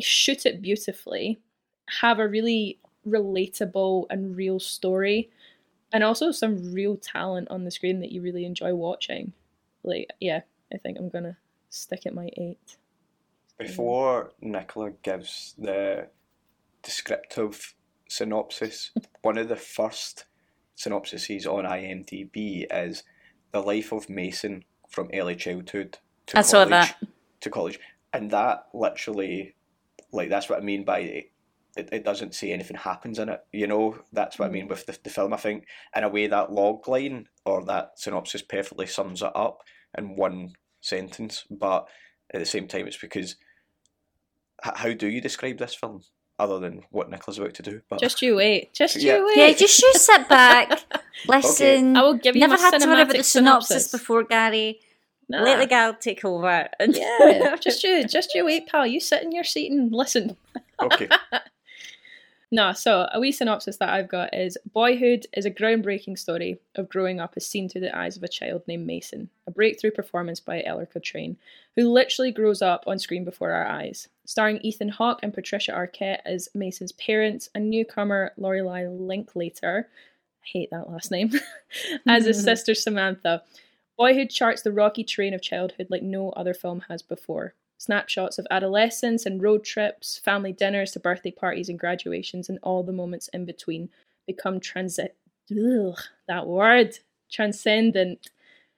shoot 0.00 0.46
it 0.46 0.60
beautifully, 0.60 1.40
have 2.00 2.18
a 2.18 2.28
really 2.28 2.78
relatable 3.06 4.06
and 4.10 4.36
real 4.36 4.58
story, 4.60 5.30
and 5.92 6.02
also 6.02 6.30
some 6.30 6.72
real 6.72 6.96
talent 6.96 7.48
on 7.50 7.64
the 7.64 7.70
screen 7.70 8.00
that 8.00 8.12
you 8.12 8.22
really 8.22 8.44
enjoy 8.44 8.74
watching. 8.74 9.32
Like, 9.82 10.10
yeah, 10.20 10.40
I 10.72 10.78
think 10.78 10.98
I'm 10.98 11.08
gonna 11.08 11.36
stick 11.68 12.06
at 12.06 12.14
my 12.14 12.30
eight. 12.36 12.76
Before 13.58 14.32
Nicola 14.40 14.90
gives 15.02 15.54
the 15.58 16.08
descriptive 16.82 17.74
synopsis, 18.08 18.90
one 19.22 19.38
of 19.38 19.48
the 19.48 19.56
first 19.56 20.24
synopsises 20.76 21.46
on 21.46 21.64
IMDb 21.64 22.66
is 22.70 23.04
the 23.52 23.60
life 23.60 23.92
of 23.92 24.08
Mason 24.08 24.64
from 24.88 25.10
early 25.14 25.36
childhood 25.36 25.98
to 26.26 26.38
I 26.38 26.42
saw 26.42 26.64
college. 26.64 26.70
that. 26.70 26.96
To 27.40 27.50
college, 27.50 27.78
and 28.12 28.30
that 28.30 28.66
literally, 28.72 29.54
like 30.12 30.30
that's 30.30 30.48
what 30.48 30.58
I 30.58 30.62
mean 30.62 30.84
by 30.84 31.26
it. 31.76 31.80
It, 31.80 31.88
it 31.92 32.04
doesn't 32.04 32.34
say 32.34 32.52
anything 32.52 32.76
happens 32.76 33.18
in 33.18 33.28
it. 33.28 33.40
You 33.52 33.66
know, 33.66 33.98
that's 34.12 34.38
what 34.38 34.46
I 34.46 34.48
hmm. 34.48 34.54
mean 34.54 34.68
with 34.68 34.86
the, 34.86 34.98
the 35.02 35.10
film. 35.10 35.32
I 35.32 35.38
think 35.38 35.66
in 35.94 36.04
a 36.04 36.08
way 36.08 36.26
that 36.26 36.52
log 36.52 36.86
line 36.88 37.28
or 37.44 37.64
that 37.64 37.92
synopsis 37.98 38.42
perfectly 38.42 38.86
sums 38.86 39.22
it 39.22 39.32
up 39.34 39.62
in 39.96 40.16
one 40.16 40.52
sentence. 40.80 41.44
But 41.50 41.86
at 42.32 42.40
the 42.40 42.46
same 42.46 42.68
time, 42.68 42.86
it's 42.86 42.96
because 42.96 43.36
h- 44.64 44.72
how 44.76 44.92
do 44.92 45.08
you 45.08 45.20
describe 45.20 45.58
this 45.58 45.74
film 45.74 46.02
other 46.38 46.58
than 46.58 46.82
what 46.90 47.10
Nicola's 47.10 47.38
about 47.38 47.54
to 47.54 47.62
do? 47.62 47.80
But 47.88 48.00
Just 48.00 48.22
you 48.22 48.36
wait. 48.36 48.72
Just 48.72 48.96
Yeah. 48.96 49.16
you 49.18 49.26
wait. 49.26 49.36
Yeah, 49.36 49.52
just 49.52 49.80
you 49.82 49.92
sit 49.94 50.28
back, 50.28 50.84
listen. 51.26 51.96
I 51.96 52.02
will 52.02 52.14
give 52.14 52.34
you 52.34 52.40
Never 52.40 52.56
my 52.56 52.60
had 52.60 52.80
to 52.80 52.86
worry 52.86 53.02
about 53.02 53.16
the 53.16 53.22
synopsis, 53.22 53.68
synopsis. 53.68 53.92
before, 53.92 54.24
Gary. 54.24 54.80
Nah. 55.28 55.42
Let 55.42 55.58
the 55.58 55.66
gal 55.66 55.94
take 55.94 56.24
over. 56.24 56.68
Yeah, 56.80 57.56
just 57.60 57.82
you, 57.82 58.04
just 58.04 58.34
you 58.34 58.44
wait, 58.44 58.66
pal. 58.66 58.86
You 58.86 59.00
sit 59.00 59.22
in 59.22 59.32
your 59.32 59.44
seat 59.44 59.72
and 59.72 59.90
listen. 59.92 60.36
okay, 60.82 61.08
No, 62.54 62.72
so 62.72 63.08
a 63.12 63.18
wee 63.18 63.32
synopsis 63.32 63.78
that 63.78 63.88
I've 63.88 64.08
got 64.08 64.32
is 64.32 64.56
Boyhood 64.72 65.26
is 65.36 65.44
a 65.44 65.50
groundbreaking 65.50 66.16
story 66.16 66.60
of 66.76 66.88
growing 66.88 67.18
up 67.18 67.32
as 67.34 67.44
seen 67.44 67.68
through 67.68 67.80
the 67.80 67.98
eyes 67.98 68.16
of 68.16 68.22
a 68.22 68.28
child 68.28 68.62
named 68.68 68.86
Mason, 68.86 69.28
a 69.48 69.50
breakthrough 69.50 69.90
performance 69.90 70.38
by 70.38 70.62
Ellar 70.62 70.86
Coltrane, 70.86 71.36
who 71.74 71.90
literally 71.90 72.30
grows 72.30 72.62
up 72.62 72.84
on 72.86 73.00
screen 73.00 73.24
before 73.24 73.50
our 73.50 73.66
eyes. 73.66 74.06
Starring 74.24 74.60
Ethan 74.62 74.90
Hawke 74.90 75.18
and 75.24 75.34
Patricia 75.34 75.72
Arquette 75.72 76.20
as 76.24 76.48
Mason's 76.54 76.92
parents, 76.92 77.48
and 77.56 77.70
newcomer 77.70 78.30
Lorelei 78.36 78.86
Linklater, 78.86 79.88
I 80.40 80.46
hate 80.46 80.70
that 80.70 80.88
last 80.88 81.10
name, 81.10 81.32
as 82.06 82.24
his 82.24 82.40
sister 82.44 82.76
Samantha. 82.76 83.42
Boyhood 83.98 84.30
charts 84.30 84.62
the 84.62 84.70
rocky 84.70 85.02
terrain 85.02 85.34
of 85.34 85.42
childhood 85.42 85.88
like 85.90 86.04
no 86.04 86.30
other 86.30 86.54
film 86.54 86.84
has 86.88 87.02
before. 87.02 87.54
Snapshots 87.78 88.38
of 88.38 88.46
adolescence 88.50 89.26
and 89.26 89.42
road 89.42 89.64
trips, 89.64 90.18
family 90.18 90.52
dinners 90.52 90.92
to 90.92 91.00
birthday 91.00 91.30
parties 91.30 91.68
and 91.68 91.78
graduations, 91.78 92.48
and 92.48 92.58
all 92.62 92.82
the 92.82 92.92
moments 92.92 93.28
in 93.32 93.44
between 93.44 93.90
become 94.26 94.60
transi- 94.60 95.08
ugh, 95.50 95.98
that 96.28 96.46
word 96.46 96.98
transcendent. 97.30 98.30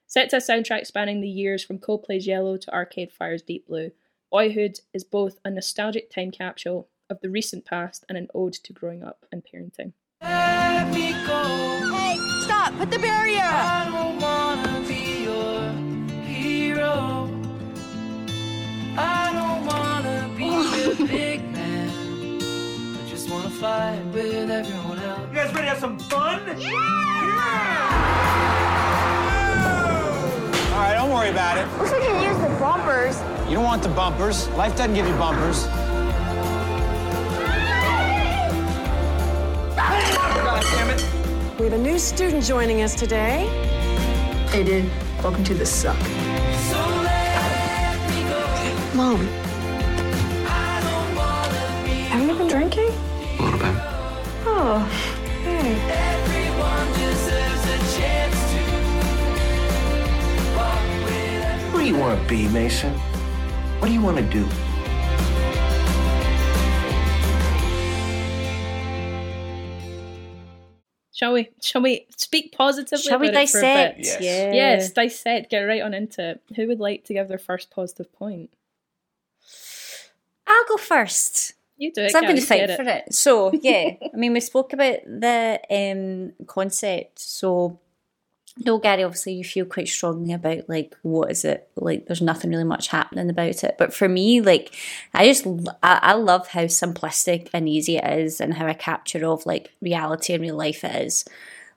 Set 0.07 0.31
to 0.31 0.37
a 0.37 0.41
soundtrack 0.41 0.87
spanning 0.87 1.21
the 1.21 1.29
years 1.29 1.65
from 1.65 1.79
Coldplay's 1.79 2.27
Yellow 2.27 2.57
to 2.57 2.75
Arcade 2.75 3.13
Fire's 3.13 3.43
Deep 3.43 3.67
Blue, 3.67 3.91
Boyhood 4.31 4.81
is 4.93 5.05
both 5.05 5.39
a 5.45 5.51
nostalgic 5.51 6.11
time 6.11 6.31
capsule 6.31 6.89
of 7.09 7.21
the 7.21 7.31
recent 7.31 7.65
past 7.65 8.05
and 8.09 8.19
an 8.19 8.29
ode 8.35 8.55
to 8.55 8.73
growing 8.73 9.03
up 9.03 9.25
and 9.31 9.43
parenting. 9.43 9.93
Hey, 10.21 12.19
stop! 12.45 12.77
Put 12.77 12.91
the 12.91 12.99
barrier 12.99 14.26
big 21.07 21.43
man. 21.53 21.89
I 22.41 23.09
just 23.09 23.31
wanna 23.31 23.51
fight 23.51 24.05
with 24.13 24.51
everyone 24.51 24.99
else. 25.01 25.21
You 25.29 25.35
guys 25.35 25.55
ready 25.55 25.67
to 25.67 25.71
have 25.71 25.79
some 25.79 25.99
fun? 25.99 26.43
Yeah! 26.59 26.73
All 30.73 30.83
right, 30.83 30.95
don't 30.95 31.11
worry 31.11 31.31
about 31.31 31.59
it. 31.59 31.67
Wish 31.81 31.93
we 31.93 31.99
could 31.99 32.23
use 32.23 32.39
the 32.39 32.49
bumpers. 32.59 33.21
You 33.49 33.55
don't 33.55 33.65
want 33.65 33.83
the 33.83 33.89
bumpers. 33.91 34.49
Life 34.51 34.77
doesn't 34.77 34.95
give 34.95 35.07
you 35.07 35.15
bumpers. 35.15 35.67
God 39.77 40.63
damn 40.63 40.91
it. 40.91 41.05
We 41.59 41.65
have 41.67 41.75
a 41.75 41.79
new 41.79 41.99
student 41.99 42.45
joining 42.45 42.83
us 42.83 42.95
today. 42.95 43.47
Hey, 44.51 44.65
dude. 44.65 44.91
Welcome 45.23 45.45
to 45.45 45.55
the 45.55 45.67
suck. 45.67 45.97
So 46.69 46.79
let 47.03 48.11
me 48.11 48.23
go. 48.29 48.97
Mom, 48.97 49.46
haven't 52.09 52.29
you 52.29 52.35
been 52.37 52.49
drinking? 52.49 52.91
A 53.39 53.43
little 53.43 53.59
bit. 53.59 53.75
Oh, 54.49 54.79
hey. 55.43 55.75
everyone 55.91 56.89
deserves 56.93 57.65
a 57.65 57.79
chance 57.99 58.39
to 58.53 58.61
walk 60.57 60.83
with 61.05 61.73
What 61.73 61.81
do 61.81 61.87
you 61.87 61.97
want 61.97 62.21
to 62.21 62.29
be, 62.29 62.49
Mason? 62.49 62.93
What 63.81 63.89
do 63.89 63.93
you 63.93 64.01
want 64.01 64.17
to 64.17 64.23
do? 64.25 64.47
Shall 71.17 71.33
we? 71.33 71.49
Shall 71.63 71.81
we 71.81 72.07
speak 72.15 72.53
positively? 72.53 73.03
Shall 73.03 73.19
we 73.19 73.31
about 73.31 73.45
it 73.45 73.49
for 73.49 73.59
a 73.59 73.63
bit? 73.63 73.97
dissect? 73.97 73.99
Yes. 74.01 74.21
Yeah. 74.21 74.53
Yes, 74.53 74.91
dissect. 74.93 75.51
Get 75.51 75.61
right 75.61 75.81
on 75.81 75.95
into 75.95 76.31
it. 76.31 76.43
Who 76.57 76.67
would 76.69 76.79
like 76.79 77.05
to 77.05 77.15
give 77.15 77.29
their 77.29 77.39
first 77.39 77.71
positive 77.71 78.13
point? 78.13 78.51
I'll 80.47 80.67
go 80.69 80.77
first. 80.77 81.55
You 81.77 81.93
do 81.93 82.03
it. 82.03 82.11
So 82.11 82.19
I'm 82.19 82.25
going 82.25 82.37
to 82.37 82.43
fight 82.43 82.71
for 82.71 82.83
it. 82.83 83.15
So 83.15 83.53
yeah, 83.63 83.91
I 84.13 84.17
mean, 84.17 84.33
we 84.33 84.41
spoke 84.41 84.73
about 84.73 84.99
the 85.05 85.61
um, 85.71 86.47
concept. 86.47 87.19
So 87.19 87.79
no, 88.65 88.79
Gary, 88.79 89.05
obviously 89.05 89.35
you 89.35 89.45
feel 89.45 89.67
quite 89.67 89.89
strongly 89.89 90.33
about 90.33 90.69
like 90.69 90.97
what 91.03 91.31
is 91.31 91.45
it 91.45 91.69
like? 91.77 92.07
There's 92.07 92.23
nothing 92.23 92.51
really 92.51 92.65
much 92.65 92.89
happening 92.89 93.29
about 93.29 93.63
it. 93.63 93.77
But 93.79 93.93
for 93.93 94.09
me, 94.09 94.41
like 94.41 94.75
I 95.13 95.27
just 95.27 95.47
I 95.83 96.15
love 96.15 96.49
how 96.49 96.65
simplistic 96.65 97.51
and 97.53 97.69
easy 97.69 97.99
it 97.99 98.19
is, 98.19 98.41
and 98.41 98.55
how 98.55 98.67
a 98.67 98.75
capture 98.75 99.27
of 99.27 99.45
like 99.45 99.73
reality 99.83 100.33
and 100.33 100.43
real 100.43 100.57
life 100.57 100.85
it 100.85 100.95
is. 101.03 101.27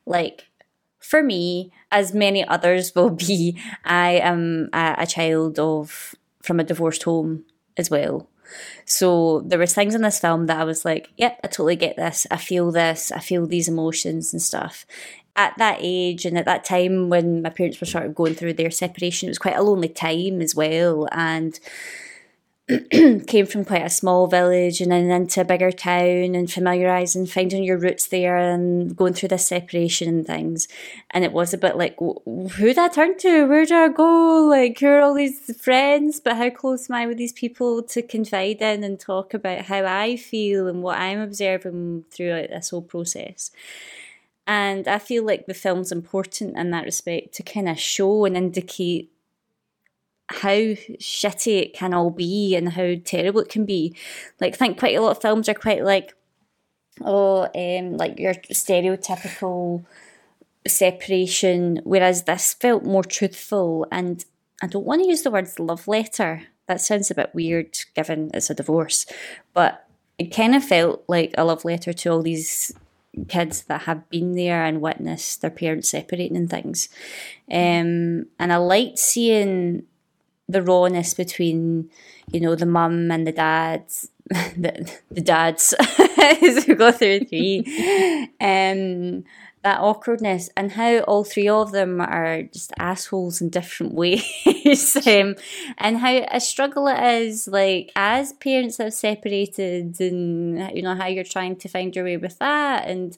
Like 0.05 0.47
for 0.99 1.21
me, 1.21 1.73
as 1.91 2.13
many 2.13 2.47
others 2.47 2.93
will 2.95 3.09
be, 3.09 3.59
I 3.83 4.11
am 4.13 4.69
a, 4.71 4.95
a 4.99 5.07
child 5.07 5.59
of 5.59 6.15
from 6.41 6.61
a 6.61 6.63
divorced 6.63 7.03
home 7.03 7.43
as 7.75 7.89
well. 7.89 8.29
So 8.85 9.41
there 9.41 9.59
was 9.59 9.73
things 9.73 9.95
in 9.95 10.01
this 10.01 10.19
film 10.19 10.47
that 10.47 10.59
I 10.59 10.63
was 10.63 10.85
like, 10.85 11.09
yep, 11.17 11.39
I 11.43 11.47
totally 11.47 11.75
get 11.75 11.95
this. 11.95 12.25
I 12.31 12.37
feel 12.37 12.71
this. 12.71 13.11
I 13.11 13.19
feel 13.19 13.45
these 13.45 13.67
emotions 13.67 14.33
and 14.33 14.41
stuff. 14.41 14.85
At 15.35 15.57
that 15.57 15.77
age 15.79 16.25
and 16.25 16.37
at 16.37 16.45
that 16.45 16.65
time 16.65 17.09
when 17.09 17.41
my 17.41 17.49
parents 17.49 17.79
were 17.79 17.87
sort 17.87 18.05
of 18.05 18.15
going 18.15 18.35
through 18.35 18.53
their 18.53 18.71
separation, 18.71 19.27
it 19.27 19.31
was 19.31 19.37
quite 19.37 19.55
a 19.55 19.61
lonely 19.61 19.89
time 19.89 20.41
as 20.41 20.55
well. 20.55 21.07
And 21.11 21.59
came 23.27 23.47
from 23.47 23.65
quite 23.65 23.85
a 23.85 23.89
small 23.89 24.27
village 24.27 24.79
and 24.79 24.91
then 24.91 25.09
into 25.09 25.41
a 25.41 25.45
bigger 25.45 25.71
town 25.71 26.35
and 26.35 26.51
familiarising, 26.51 27.25
finding 27.25 27.63
your 27.63 27.79
roots 27.79 28.07
there 28.07 28.38
and 28.38 28.95
going 28.95 29.13
through 29.13 29.29
this 29.29 29.47
separation 29.47 30.07
and 30.07 30.27
things. 30.27 30.67
And 31.09 31.23
it 31.23 31.31
was 31.31 31.51
a 31.51 31.57
bit 31.57 31.77
like, 31.77 31.97
who 31.97 32.73
do 32.73 32.75
I 32.77 32.88
turn 32.88 33.17
to? 33.19 33.47
Where 33.47 33.65
do 33.65 33.75
I 33.75 33.88
go? 33.88 34.45
Like, 34.47 34.79
who 34.79 34.88
are 34.88 35.01
all 35.01 35.15
these 35.15 35.55
friends? 35.59 36.19
But 36.19 36.38
how 36.38 36.51
close 36.51 36.89
am 36.89 36.95
I 36.95 37.07
with 37.07 37.17
these 37.17 37.33
people 37.33 37.81
to 37.83 38.03
confide 38.03 38.61
in 38.61 38.83
and 38.83 38.99
talk 38.99 39.33
about 39.33 39.65
how 39.65 39.85
I 39.85 40.15
feel 40.15 40.67
and 40.67 40.83
what 40.83 40.99
I'm 40.99 41.21
observing 41.21 42.05
throughout 42.11 42.49
this 42.49 42.69
whole 42.69 42.83
process? 42.83 43.49
And 44.45 44.88
I 44.88 44.99
feel 44.99 45.25
like 45.25 45.47
the 45.47 45.53
film's 45.55 45.91
important 45.91 46.55
in 46.55 46.69
that 46.71 46.85
respect 46.85 47.33
to 47.35 47.43
kind 47.43 47.67
of 47.67 47.79
show 47.79 48.25
and 48.25 48.38
indicate 48.38 49.11
how 50.29 50.75
shitty 51.00 51.62
it 51.62 51.74
can 51.74 51.93
all 51.93 52.12
be 52.12 52.55
and 52.55 52.74
how 52.74 52.95
terrible 53.03 53.41
it 53.41 53.50
can 53.50 53.65
be. 53.65 53.95
Like 54.39 54.53
I 54.53 54.57
think 54.57 54.79
quite 54.79 54.95
a 54.95 55.01
lot 55.01 55.17
of 55.17 55.21
films 55.21 55.50
are 55.50 55.53
quite 55.53 55.83
like 55.83 56.13
oh, 57.01 57.48
um, 57.55 57.98
like 57.98 58.19
your 58.19 58.33
stereotypical 58.33 59.86
separation, 60.67 61.81
whereas 61.83 62.24
this 62.24 62.53
felt 62.53 62.83
more 62.83 63.03
truthful 63.03 63.88
and 63.91 64.25
I 64.62 64.67
don't 64.67 64.86
want 64.86 65.01
to 65.01 65.09
use 65.09 65.24
the 65.24 65.31
words 65.31 65.59
love 65.59 65.88
letter. 65.88 66.43
That 66.67 66.81
sounds 66.81 67.09
a 67.09 67.15
bit 67.15 67.33
weird 67.33 67.77
given 67.95 68.29
it's 68.33 68.50
a 68.50 68.55
divorce. 68.55 69.05
But 69.53 69.86
it 70.17 70.36
kind 70.36 70.53
of 70.53 70.63
felt 70.63 71.03
like 71.07 71.33
a 71.38 71.45
love 71.45 71.65
letter 71.65 71.93
to 71.93 72.09
all 72.09 72.21
these 72.21 72.74
kids 73.27 73.63
that 73.63 73.83
have 73.83 74.07
been 74.09 74.36
there 74.36 74.63
and 74.63 74.81
witnessed 74.81 75.41
their 75.41 75.50
parents 75.50 75.89
separating 75.89 76.38
and 76.38 76.50
things. 76.50 76.89
Um, 77.51 78.27
and 78.38 78.53
I 78.53 78.57
liked 78.57 79.00
seeing 79.00 79.83
the 80.49 80.63
rawness 80.63 81.13
between, 81.13 81.89
you 82.31 82.41
know, 82.41 82.55
the 82.55 82.65
mum 82.65 83.11
and 83.11 83.25
the 83.25 83.31
dads, 83.31 84.09
the, 84.29 84.91
the 85.11 85.21
dads 85.21 85.73
as 86.43 86.67
we 86.67 86.75
go 86.75 86.91
through 86.91 87.21
three. 87.25 88.29
Um, 88.41 89.23
that 89.61 89.81
awkwardness 89.81 90.49
and 90.55 90.71
how 90.71 90.99
all 90.99 91.25
three 91.25 91.49
of 91.49 91.73
them 91.73 91.99
are 91.99 92.43
just 92.43 92.71
assholes 92.79 93.41
in 93.41 93.49
different 93.49 93.93
ways 93.93 94.95
um, 95.05 95.35
and 95.77 95.97
how 95.97 96.25
a 96.31 96.39
struggle 96.39 96.87
it 96.87 96.97
is 97.21 97.45
like 97.45 97.91
as 97.93 98.31
parents 98.33 98.77
have 98.77 98.93
separated 98.93 99.99
and 99.99 100.71
you 100.73 100.81
know 100.81 100.95
how 100.95 101.07
you're 101.07 101.25
trying 101.25 101.57
to 101.57 101.67
find 101.67 101.93
your 101.93 102.05
way 102.05 102.15
with 102.15 102.39
that 102.39 102.87
and 102.87 103.17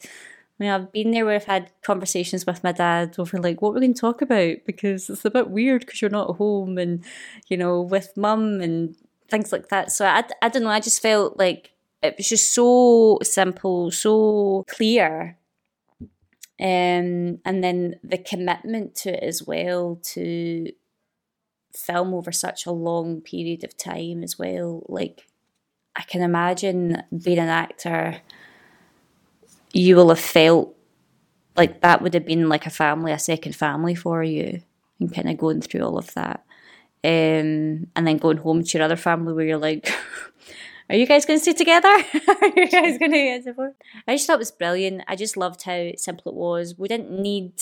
I 0.61 0.63
mean, 0.63 0.69
I've 0.69 0.91
been 0.91 1.09
there 1.09 1.25
where 1.25 1.35
I've 1.35 1.45
had 1.45 1.71
conversations 1.81 2.45
with 2.45 2.63
my 2.63 2.71
dad 2.71 3.15
over 3.17 3.39
like 3.39 3.61
what 3.61 3.73
we're 3.73 3.79
going 3.79 3.95
to 3.95 3.99
talk 3.99 4.21
about 4.21 4.57
because 4.65 5.09
it's 5.09 5.25
a 5.25 5.31
bit 5.31 5.49
weird 5.49 5.81
because 5.81 6.01
you're 6.01 6.11
not 6.11 6.35
home 6.35 6.77
and 6.77 7.03
you 7.47 7.57
know 7.57 7.81
with 7.81 8.15
mum 8.15 8.61
and 8.61 8.95
things 9.27 9.51
like 9.51 9.69
that. 9.69 9.91
So 9.91 10.05
I, 10.05 10.23
I 10.41 10.49
don't 10.49 10.63
know. 10.63 10.69
I 10.69 10.79
just 10.79 11.01
felt 11.01 11.39
like 11.39 11.71
it 12.03 12.15
was 12.15 12.29
just 12.29 12.51
so 12.51 13.17
simple, 13.23 13.89
so 13.89 14.63
clear 14.67 15.37
um, 16.61 17.39
and 17.43 17.63
then 17.63 17.95
the 18.03 18.19
commitment 18.19 18.93
to 18.97 19.17
it 19.17 19.23
as 19.23 19.41
well 19.43 19.99
to 20.03 20.71
film 21.75 22.13
over 22.13 22.31
such 22.31 22.67
a 22.67 22.71
long 22.71 23.21
period 23.21 23.63
of 23.63 23.75
time 23.75 24.21
as 24.21 24.37
well. 24.37 24.83
Like, 24.87 25.25
I 25.95 26.03
can 26.03 26.21
imagine 26.21 27.01
being 27.23 27.39
an 27.39 27.49
actor, 27.49 28.21
you 29.73 29.95
will 29.95 30.09
have 30.09 30.19
felt 30.19 30.75
like 31.55 31.81
that 31.81 32.01
would 32.01 32.13
have 32.13 32.25
been 32.25 32.49
like 32.49 32.65
a 32.65 32.69
family, 32.69 33.11
a 33.11 33.19
second 33.19 33.55
family 33.55 33.95
for 33.95 34.23
you, 34.23 34.61
and 34.99 35.13
kind 35.13 35.29
of 35.29 35.37
going 35.37 35.61
through 35.61 35.81
all 35.81 35.97
of 35.97 36.13
that. 36.13 36.43
Um, 37.03 37.87
and 37.95 38.05
then 38.05 38.17
going 38.17 38.37
home 38.37 38.63
to 38.63 38.77
your 38.77 38.85
other 38.85 38.95
family 38.95 39.33
where 39.33 39.45
you're 39.45 39.57
like, 39.57 39.91
are 40.91 40.95
you 40.95 41.07
guys 41.07 41.25
going 41.25 41.39
to 41.39 41.41
stay 41.41 41.53
together? 41.53 41.87
are 41.87 42.47
you 42.55 42.67
guys 42.67 42.97
going 42.99 43.11
to 43.11 43.41
get? 43.43 43.55
I 44.07 44.15
just 44.15 44.27
thought 44.27 44.33
it 44.33 44.39
was 44.39 44.51
brilliant. 44.51 45.03
I 45.07 45.15
just 45.15 45.37
loved 45.37 45.63
how 45.63 45.91
simple 45.95 46.33
it 46.33 46.35
was. 46.35 46.77
We 46.77 46.89
didn't 46.89 47.09
need, 47.11 47.53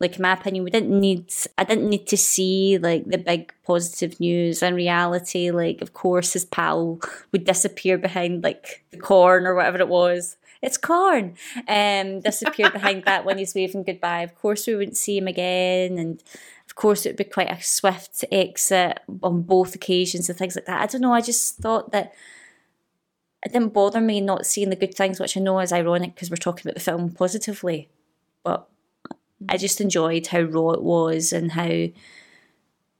like, 0.00 0.16
in 0.16 0.22
my 0.22 0.32
opinion, 0.32 0.64
we 0.64 0.70
didn't 0.70 0.98
need, 0.98 1.30
I 1.58 1.64
didn't 1.64 1.90
need 1.90 2.06
to 2.08 2.16
see, 2.16 2.78
like, 2.78 3.04
the 3.04 3.18
big 3.18 3.52
positive 3.66 4.18
news. 4.18 4.62
In 4.62 4.74
reality, 4.74 5.50
like, 5.50 5.82
of 5.82 5.92
course, 5.92 6.32
his 6.32 6.46
pal 6.46 6.98
would 7.30 7.44
disappear 7.44 7.98
behind, 7.98 8.42
like, 8.42 8.84
the 8.90 8.96
corn 8.96 9.46
or 9.46 9.54
whatever 9.54 9.78
it 9.78 9.88
was. 9.88 10.37
It's 10.60 10.76
corn. 10.76 11.36
Um, 11.66 12.20
disappear 12.20 12.70
behind 12.70 13.04
that 13.04 13.24
when 13.24 13.38
he's 13.38 13.54
waving 13.54 13.84
goodbye. 13.84 14.22
Of 14.22 14.34
course, 14.34 14.66
we 14.66 14.74
wouldn't 14.74 14.96
see 14.96 15.16
him 15.18 15.28
again. 15.28 15.98
And 15.98 16.22
of 16.66 16.74
course, 16.74 17.06
it 17.06 17.10
would 17.10 17.16
be 17.16 17.24
quite 17.24 17.50
a 17.50 17.62
swift 17.62 18.24
exit 18.32 19.00
on 19.22 19.42
both 19.42 19.74
occasions 19.74 20.28
and 20.28 20.38
things 20.38 20.56
like 20.56 20.66
that. 20.66 20.82
I 20.82 20.86
don't 20.86 21.00
know. 21.00 21.14
I 21.14 21.20
just 21.20 21.58
thought 21.58 21.92
that 21.92 22.12
it 23.44 23.52
didn't 23.52 23.72
bother 23.72 24.00
me 24.00 24.20
not 24.20 24.46
seeing 24.46 24.70
the 24.70 24.76
good 24.76 24.94
things, 24.94 25.20
which 25.20 25.36
I 25.36 25.40
know 25.40 25.60
is 25.60 25.72
ironic 25.72 26.14
because 26.14 26.30
we're 26.30 26.36
talking 26.36 26.66
about 26.66 26.74
the 26.74 26.80
film 26.80 27.12
positively. 27.12 27.88
But 28.42 28.68
I 29.48 29.56
just 29.56 29.80
enjoyed 29.80 30.26
how 30.26 30.40
raw 30.40 30.70
it 30.70 30.82
was 30.82 31.32
and 31.32 31.52
how 31.52 31.88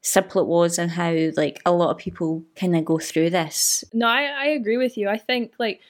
simple 0.00 0.40
it 0.40 0.46
was 0.46 0.78
and 0.78 0.92
how 0.92 1.12
like 1.36 1.60
a 1.66 1.72
lot 1.72 1.90
of 1.90 1.98
people 1.98 2.44
kind 2.54 2.76
of 2.76 2.84
go 2.84 2.98
through 2.98 3.30
this. 3.30 3.84
No, 3.92 4.06
I, 4.06 4.24
I 4.24 4.46
agree 4.46 4.76
with 4.76 4.96
you. 4.96 5.08
I 5.08 5.18
think 5.18 5.54
like 5.58 5.80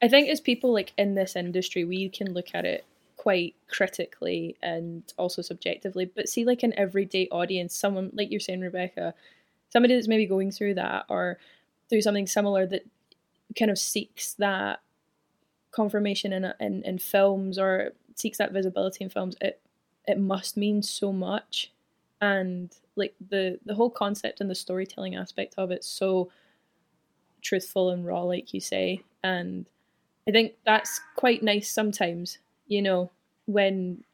I 0.00 0.08
think 0.08 0.28
as 0.28 0.40
people 0.40 0.72
like 0.72 0.92
in 0.96 1.14
this 1.14 1.36
industry, 1.36 1.84
we 1.84 2.08
can 2.08 2.32
look 2.32 2.54
at 2.54 2.64
it 2.64 2.84
quite 3.16 3.54
critically 3.68 4.56
and 4.62 5.02
also 5.18 5.42
subjectively. 5.42 6.04
But 6.04 6.28
see, 6.28 6.44
like 6.44 6.62
an 6.62 6.72
everyday 6.78 7.28
audience, 7.28 7.74
someone 7.74 8.10
like 8.14 8.30
you're 8.30 8.40
saying, 8.40 8.60
Rebecca, 8.60 9.14
somebody 9.70 9.94
that's 9.94 10.08
maybe 10.08 10.26
going 10.26 10.50
through 10.50 10.74
that 10.74 11.04
or 11.08 11.38
through 11.90 12.02
something 12.02 12.26
similar 12.26 12.66
that 12.66 12.82
kind 13.58 13.70
of 13.70 13.78
seeks 13.78 14.34
that 14.34 14.80
confirmation 15.70 16.32
in, 16.32 16.52
in 16.60 16.82
in 16.84 16.98
films 16.98 17.58
or 17.58 17.92
seeks 18.14 18.38
that 18.38 18.52
visibility 18.52 19.04
in 19.04 19.10
films, 19.10 19.36
it 19.40 19.60
it 20.06 20.18
must 20.18 20.56
mean 20.56 20.82
so 20.82 21.12
much, 21.12 21.72
and 22.20 22.74
like 22.96 23.14
the 23.30 23.58
the 23.64 23.74
whole 23.74 23.90
concept 23.90 24.40
and 24.40 24.48
the 24.48 24.54
storytelling 24.54 25.16
aspect 25.16 25.54
of 25.58 25.70
it 25.70 25.84
so 25.84 26.30
truthful 27.42 27.90
and 27.90 28.06
raw, 28.06 28.22
like 28.22 28.52
you 28.52 28.60
say, 28.60 29.02
and 29.22 29.66
I 30.28 30.30
think 30.30 30.52
that's 30.64 31.00
quite 31.16 31.42
nice 31.42 31.72
sometimes. 31.72 32.38
You 32.66 32.82
know, 32.82 33.10
when 33.46 34.04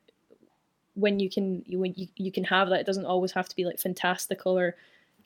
when 0.94 1.18
you 1.18 1.28
can 1.28 1.64
when 1.68 1.92
you, 1.96 2.06
you 2.16 2.30
can 2.30 2.44
have 2.44 2.68
that, 2.68 2.80
it 2.80 2.86
doesn't 2.86 3.04
always 3.04 3.32
have 3.32 3.48
to 3.48 3.56
be 3.56 3.64
like 3.64 3.80
fantastical 3.80 4.56
or 4.56 4.76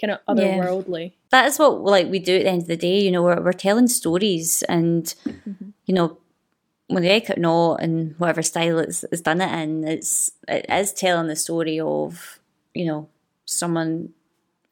kind 0.00 0.12
of 0.12 0.20
otherworldly. 0.26 1.04
Yeah. 1.04 1.16
That 1.30 1.46
is 1.46 1.58
what 1.58 1.82
like 1.82 2.08
we 2.08 2.18
do 2.18 2.36
at 2.36 2.44
the 2.44 2.50
end 2.50 2.62
of 2.62 2.68
the 2.68 2.76
day. 2.76 3.00
You 3.00 3.10
know, 3.10 3.22
we're 3.22 3.40
we're 3.42 3.52
telling 3.52 3.88
stories, 3.88 4.62
and 4.62 5.04
mm-hmm. 5.04 5.70
you 5.84 5.94
know, 5.94 6.16
when 6.86 7.02
they 7.02 7.20
cut 7.20 7.38
no 7.38 7.76
and 7.76 8.14
whatever 8.18 8.42
style 8.42 8.78
it's, 8.78 9.04
it's 9.12 9.20
done 9.20 9.42
it 9.42 9.52
in, 9.62 9.86
it's 9.86 10.32
it 10.48 10.64
is 10.70 10.94
telling 10.94 11.28
the 11.28 11.36
story 11.36 11.78
of 11.78 12.40
you 12.74 12.86
know 12.86 13.08
someone 13.44 14.14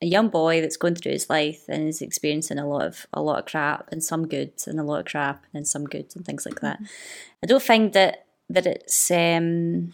a 0.02 0.06
young 0.06 0.28
boy 0.28 0.60
that's 0.60 0.76
going 0.76 0.94
through 0.94 1.12
his 1.12 1.30
life 1.30 1.64
and 1.68 1.88
is 1.88 2.02
experiencing 2.02 2.58
a 2.58 2.68
lot 2.68 2.84
of 2.84 3.06
a 3.12 3.22
lot 3.22 3.38
of 3.38 3.46
crap 3.46 3.88
and 3.90 4.04
some 4.04 4.28
good 4.28 4.52
and 4.66 4.78
a 4.78 4.82
lot 4.82 5.00
of 5.00 5.06
crap 5.06 5.44
and 5.54 5.66
some 5.66 5.84
good 5.84 6.06
and 6.14 6.24
things 6.24 6.44
like 6.44 6.60
that. 6.60 6.76
Mm-hmm. 6.76 7.42
I 7.42 7.46
don't 7.46 7.62
find 7.62 7.92
that 7.94 8.26
that 8.50 8.66
it's 8.66 9.10
um 9.10 9.92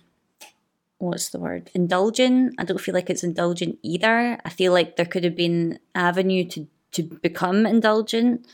what's 0.98 1.30
the 1.30 1.38
word 1.38 1.68
indulgent 1.74 2.54
i 2.58 2.64
don't 2.64 2.80
feel 2.80 2.94
like 2.94 3.10
it's 3.10 3.24
indulgent 3.24 3.76
either 3.82 4.38
i 4.44 4.48
feel 4.48 4.72
like 4.72 4.96
there 4.96 5.06
could 5.06 5.24
have 5.24 5.34
been 5.34 5.78
avenue 5.94 6.44
to 6.44 6.68
to 6.92 7.02
become 7.02 7.66
indulgent 7.66 8.46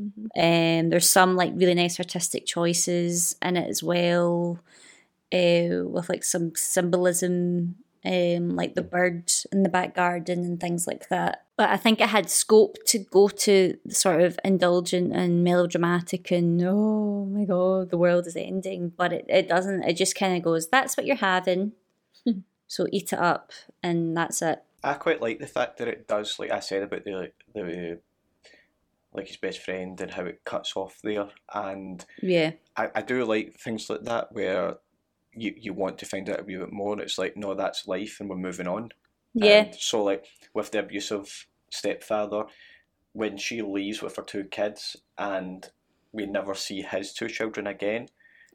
mm-hmm. 0.00 0.26
and 0.34 0.90
there's 0.90 1.08
some 1.08 1.36
like 1.36 1.52
really 1.54 1.74
nice 1.74 1.98
artistic 1.98 2.46
choices 2.46 3.36
in 3.42 3.56
it 3.56 3.68
as 3.68 3.82
well 3.82 4.58
uh, 5.34 5.84
with 5.84 6.08
like 6.08 6.24
some 6.24 6.54
symbolism 6.54 7.74
um, 8.06 8.50
like 8.50 8.74
the 8.74 8.82
bird 8.82 9.32
in 9.50 9.62
the 9.62 9.68
back 9.68 9.94
garden 9.94 10.40
and 10.40 10.60
things 10.60 10.86
like 10.86 11.08
that. 11.08 11.44
But 11.56 11.70
I 11.70 11.76
think 11.76 12.00
it 12.00 12.10
had 12.10 12.30
scope 12.30 12.76
to 12.86 12.98
go 12.98 13.28
to 13.28 13.78
sort 13.88 14.20
of 14.20 14.38
indulgent 14.44 15.14
and 15.14 15.42
melodramatic 15.42 16.30
and 16.30 16.62
oh 16.64 17.26
my 17.26 17.44
god, 17.44 17.90
the 17.90 17.98
world 17.98 18.26
is 18.26 18.36
ending. 18.36 18.92
But 18.96 19.12
it, 19.12 19.24
it 19.28 19.48
doesn't. 19.48 19.82
It 19.84 19.94
just 19.94 20.14
kind 20.14 20.36
of 20.36 20.42
goes, 20.42 20.68
that's 20.68 20.96
what 20.96 21.06
you're 21.06 21.16
having. 21.16 21.72
so 22.68 22.86
eat 22.92 23.12
it 23.12 23.18
up 23.18 23.52
and 23.82 24.16
that's 24.16 24.42
it. 24.42 24.62
I 24.84 24.94
quite 24.94 25.20
like 25.20 25.40
the 25.40 25.46
fact 25.46 25.78
that 25.78 25.88
it 25.88 26.06
does, 26.06 26.38
like 26.38 26.52
I 26.52 26.60
said 26.60 26.84
about 26.84 27.04
the 27.04 27.32
the 27.54 27.98
like 29.12 29.26
his 29.26 29.36
best 29.36 29.60
friend 29.60 30.00
and 30.00 30.10
how 30.10 30.24
it 30.24 30.44
cuts 30.44 30.76
off 30.76 31.00
there, 31.02 31.28
and 31.52 32.04
yeah, 32.22 32.52
I, 32.76 32.90
I 32.94 33.02
do 33.02 33.24
like 33.24 33.58
things 33.58 33.90
like 33.90 34.02
that 34.02 34.30
where 34.32 34.76
you, 35.36 35.54
you 35.56 35.72
want 35.72 35.98
to 35.98 36.06
find 36.06 36.28
out 36.28 36.40
a 36.40 36.44
wee 36.44 36.56
bit 36.56 36.72
more. 36.72 36.92
And 36.92 37.02
it's 37.02 37.18
like, 37.18 37.36
no, 37.36 37.54
that's 37.54 37.86
life 37.86 38.18
and 38.20 38.28
we're 38.28 38.36
moving 38.36 38.66
on. 38.66 38.90
Yeah. 39.34 39.64
And 39.64 39.74
so, 39.74 40.02
like, 40.02 40.24
with 40.54 40.70
the 40.70 40.80
abusive 40.80 41.46
stepfather, 41.70 42.44
when 43.12 43.36
she 43.36 43.62
leaves 43.62 44.02
with 44.02 44.16
her 44.16 44.22
two 44.22 44.44
kids 44.44 44.96
and 45.18 45.70
we 46.12 46.26
never 46.26 46.54
see 46.54 46.82
his 46.82 47.12
two 47.12 47.28
children 47.28 47.66
again. 47.66 48.08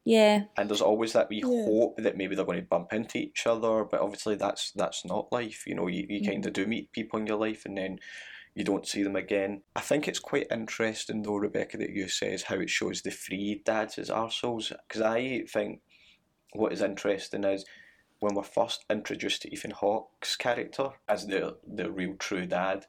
Yeah. 0.04 0.44
And 0.58 0.70
there's 0.70 0.82
always 0.82 1.14
that 1.14 1.30
we 1.30 1.38
yeah. 1.38 1.66
hope 1.66 1.98
that 1.98 2.18
maybe 2.18 2.36
they're 2.36 2.46
going 2.46 2.62
to 2.62 2.66
bump 2.68 2.92
into 2.94 3.20
each 3.20 3.46
other, 3.46 3.84
but 3.84 4.02
obviously 4.02 4.36
that's 4.36 4.72
that's 4.72 5.06
not 5.06 5.32
life. 5.32 5.64
You 5.68 5.76
know, 5.76 5.88
you, 5.88 6.06
you 6.10 6.22
mm. 6.22 6.28
kind 6.28 6.46
of 6.46 6.54
do 6.54 6.66
meet 6.66 6.92
people 6.92 7.20
in 7.20 7.28
your 7.28 7.38
life 7.38 7.66
and 7.66 7.78
then 7.78 8.00
you 8.56 8.64
don't 8.64 8.88
see 8.88 9.04
them 9.04 9.16
again. 9.16 9.62
I 9.76 9.82
think 9.82 10.08
it's 10.08 10.20
quite 10.20 10.48
interesting 10.52 11.22
though, 11.22 11.36
Rebecca, 11.36 11.78
that 11.78 11.92
you 11.92 12.08
says 12.08 12.44
how 12.44 12.56
it 12.56 12.70
shows 12.70 13.02
the 13.02 13.12
three 13.12 13.62
dads 13.64 13.98
as 13.98 14.10
arseholes, 14.10 14.74
because 14.88 15.02
I 15.02 15.44
think 15.48 15.82
what 16.54 16.74
is 16.74 16.82
interesting 16.82 17.44
is 17.44 17.66
when 18.20 18.36
we're 18.36 18.44
first 18.44 18.86
introduced 18.90 19.42
to 19.42 19.52
Ethan 19.52 19.72
Hawke's 19.72 20.36
character 20.36 20.90
as 21.10 21.28
the 21.28 21.58
the 21.68 21.92
real 21.92 22.14
true 22.16 22.46
dad, 22.46 22.86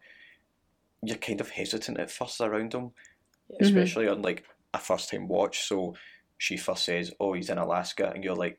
you're 1.03 1.17
kind 1.17 1.41
of 1.41 1.51
hesitant 1.51 1.99
at 1.99 2.11
first 2.11 2.41
around 2.41 2.75
him, 2.75 2.91
mm-hmm. 2.91 3.65
especially 3.65 4.09
on 4.09 4.23
like 4.23 4.45
a 4.75 4.79
first 4.79 5.11
time 5.11 5.29
watch. 5.29 5.67
So 5.67 5.95
she 6.39 6.57
first 6.57 6.85
says, 6.85 7.13
"Oh, 7.19 7.33
he's 7.33 7.51
in 7.51 7.59
Alaska," 7.59 8.13
and 8.15 8.23
you're 8.23 8.37
like, 8.37 8.59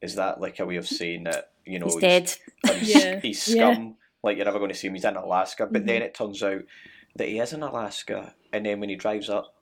"Is 0.00 0.14
that 0.16 0.40
like 0.40 0.58
a 0.60 0.66
way 0.66 0.76
of 0.76 0.88
saying 0.88 1.24
that 1.24 1.50
you 1.66 1.78
know 1.78 1.86
he's, 1.86 1.94
he's 1.94 2.00
dead? 2.00 2.36
He's, 2.78 2.94
yeah. 2.94 3.20
he's 3.22 3.42
scum." 3.42 3.96
Like 4.22 4.38
you're 4.38 4.46
never 4.46 4.58
going 4.58 4.70
to 4.70 4.76
see 4.76 4.86
him. 4.86 4.94
He's 4.94 5.04
in 5.04 5.16
Alaska, 5.16 5.68
but 5.70 5.84
then 5.84 6.00
it 6.00 6.14
turns 6.14 6.42
out 6.42 6.62
that 7.16 7.28
he 7.28 7.38
is 7.38 7.52
in 7.52 7.62
Alaska, 7.62 8.34
and 8.54 8.64
then 8.64 8.80
when 8.80 8.88
he 8.88 8.96
drives 8.96 9.28
up, 9.28 9.54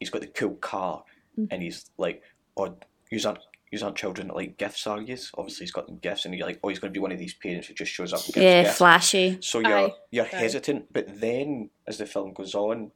he's 0.00 0.10
got 0.10 0.22
the 0.22 0.26
cool 0.26 0.56
car, 0.56 1.04
and 1.50 1.62
he's 1.62 1.88
like, 1.96 2.22
"Oh, 2.56 2.74
you 3.10 3.20
aren't." 3.24 3.38
You 3.70 3.78
aren't 3.84 3.96
children 3.96 4.28
that 4.28 4.36
like 4.36 4.58
gifts, 4.58 4.86
are 4.86 5.00
you? 5.00 5.16
Obviously, 5.38 5.64
he's 5.64 5.72
got 5.72 5.86
them 5.86 5.98
gifts, 5.98 6.24
and 6.24 6.34
you're 6.34 6.46
like, 6.46 6.58
oh, 6.62 6.68
he's 6.68 6.80
going 6.80 6.92
to 6.92 6.96
be 6.96 7.00
one 7.00 7.12
of 7.12 7.18
these 7.18 7.34
parents 7.34 7.68
who 7.68 7.74
just 7.74 7.92
shows 7.92 8.12
up. 8.12 8.24
And 8.24 8.34
gives 8.34 8.44
Yeah, 8.44 8.62
gifts. 8.64 8.78
flashy. 8.78 9.38
So 9.40 9.60
you're 9.60 9.78
Aye, 9.78 9.92
you're 10.10 10.24
aye. 10.24 10.28
hesitant, 10.28 10.92
but 10.92 11.20
then 11.20 11.70
as 11.86 11.98
the 11.98 12.06
film 12.06 12.32
goes 12.32 12.54
on, 12.54 12.90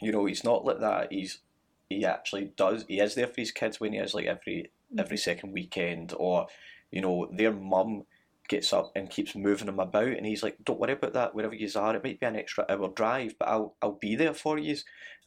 you 0.00 0.12
know 0.12 0.24
he's 0.24 0.44
not 0.44 0.64
like 0.64 0.80
that. 0.80 1.12
He's 1.12 1.40
he 1.88 2.04
actually 2.04 2.52
does. 2.56 2.84
He 2.88 3.00
is 3.00 3.14
there 3.16 3.26
for 3.26 3.40
his 3.40 3.50
kids 3.50 3.80
when 3.80 3.92
he 3.92 3.98
is 3.98 4.14
like 4.14 4.26
every 4.26 4.70
mm-hmm. 4.92 5.00
every 5.00 5.16
second 5.16 5.52
weekend, 5.52 6.14
or 6.16 6.46
you 6.90 7.00
know 7.00 7.28
their 7.32 7.52
mum 7.52 8.04
gets 8.48 8.72
up 8.72 8.92
and 8.96 9.10
keeps 9.10 9.34
moving 9.34 9.68
him 9.68 9.80
about, 9.80 10.08
and 10.08 10.24
he's 10.24 10.42
like, 10.42 10.56
"Don't 10.64 10.80
worry 10.80 10.92
about 10.92 11.12
that. 11.14 11.34
Wherever 11.34 11.54
you 11.54 11.68
are, 11.76 11.96
it 11.96 12.04
might 12.04 12.20
be 12.20 12.26
an 12.26 12.36
extra 12.36 12.64
hour 12.68 12.88
drive, 12.88 13.34
but 13.38 13.48
I'll 13.48 13.74
I'll 13.82 13.98
be 14.00 14.14
there 14.14 14.34
for 14.34 14.58
you." 14.58 14.76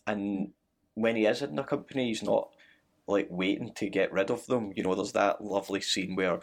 And 0.07 0.51
when 0.95 1.15
he 1.15 1.25
is 1.25 1.41
in 1.41 1.55
the 1.55 1.63
company, 1.63 2.07
he's 2.07 2.23
not 2.23 2.49
like 3.07 3.27
waiting 3.29 3.73
to 3.75 3.89
get 3.89 4.11
rid 4.11 4.31
of 4.31 4.45
them. 4.47 4.71
You 4.75 4.83
know, 4.83 4.95
there's 4.95 5.11
that 5.13 5.43
lovely 5.43 5.81
scene 5.81 6.15
where 6.15 6.39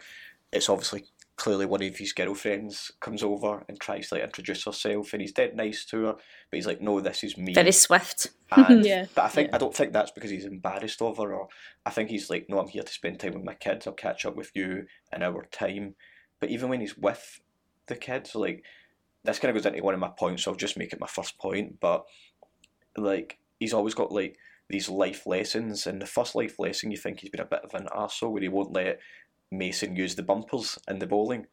it's 0.51 0.69
obviously 0.69 1.05
clearly 1.37 1.65
one 1.65 1.81
of 1.81 1.97
his 1.97 2.13
girlfriends 2.13 2.91
comes 2.99 3.23
over 3.23 3.63
and 3.67 3.79
tries 3.79 4.09
to 4.09 4.15
like 4.15 4.23
introduce 4.23 4.65
herself, 4.65 5.13
and 5.13 5.21
he's 5.21 5.31
dead 5.31 5.55
nice 5.55 5.85
to 5.85 6.03
her, 6.03 6.13
but 6.13 6.55
he's 6.55 6.67
like, 6.67 6.81
"No, 6.81 6.99
this 6.99 7.23
is 7.23 7.37
me." 7.37 7.53
Very 7.53 7.71
swift. 7.71 8.27
And, 8.51 8.85
Yeah, 8.85 9.05
But 9.15 9.25
I 9.25 9.29
think 9.29 9.49
yeah. 9.49 9.55
I 9.55 9.59
don't 9.59 9.75
think 9.75 9.93
that's 9.93 10.11
because 10.11 10.29
he's 10.29 10.45
embarrassed 10.45 11.01
of 11.01 11.17
her, 11.17 11.33
or 11.33 11.47
I 11.85 11.89
think 11.89 12.09
he's 12.09 12.29
like, 12.29 12.47
"No, 12.47 12.59
I'm 12.59 12.67
here 12.67 12.83
to 12.83 12.93
spend 12.93 13.19
time 13.19 13.33
with 13.33 13.43
my 13.43 13.55
kids. 13.55 13.87
I'll 13.87 13.93
catch 13.93 14.25
up 14.25 14.35
with 14.35 14.51
you 14.53 14.85
in 15.13 15.23
our 15.23 15.45
time." 15.45 15.95
But 16.39 16.49
even 16.49 16.69
when 16.69 16.81
he's 16.81 16.97
with 16.97 17.41
the 17.87 17.95
kids, 17.95 18.35
like 18.35 18.63
this 19.23 19.39
kind 19.39 19.49
of 19.49 19.55
goes 19.55 19.65
into 19.65 19.83
one 19.83 19.93
of 19.93 19.99
my 19.99 20.09
points, 20.09 20.43
so 20.43 20.51
I'll 20.51 20.57
just 20.57 20.77
make 20.77 20.93
it 20.93 20.99
my 20.99 21.07
first 21.07 21.37
point. 21.37 21.79
But 21.79 22.05
like 22.97 23.39
he's 23.59 23.73
always 23.73 23.95
got 23.95 24.11
like 24.11 24.37
these 24.71 24.89
life 24.89 25.25
lessons, 25.27 25.85
and 25.87 26.01
the 26.01 26.05
first 26.05 26.33
life 26.35 26.57
lesson 26.59 26.91
you 26.91 26.97
think 26.97 27.19
he's 27.19 27.29
been 27.29 27.41
a 27.41 27.45
bit 27.45 27.61
of 27.63 27.73
an 27.73 27.87
arsehole 27.95 28.31
where 28.31 28.41
he 28.41 28.47
won't 28.49 28.73
let 28.73 28.99
Mason 29.51 29.95
use 29.95 30.15
the 30.15 30.23
bumpers 30.23 30.79
in 30.87 30.99
the 30.99 31.07
bowling, 31.07 31.45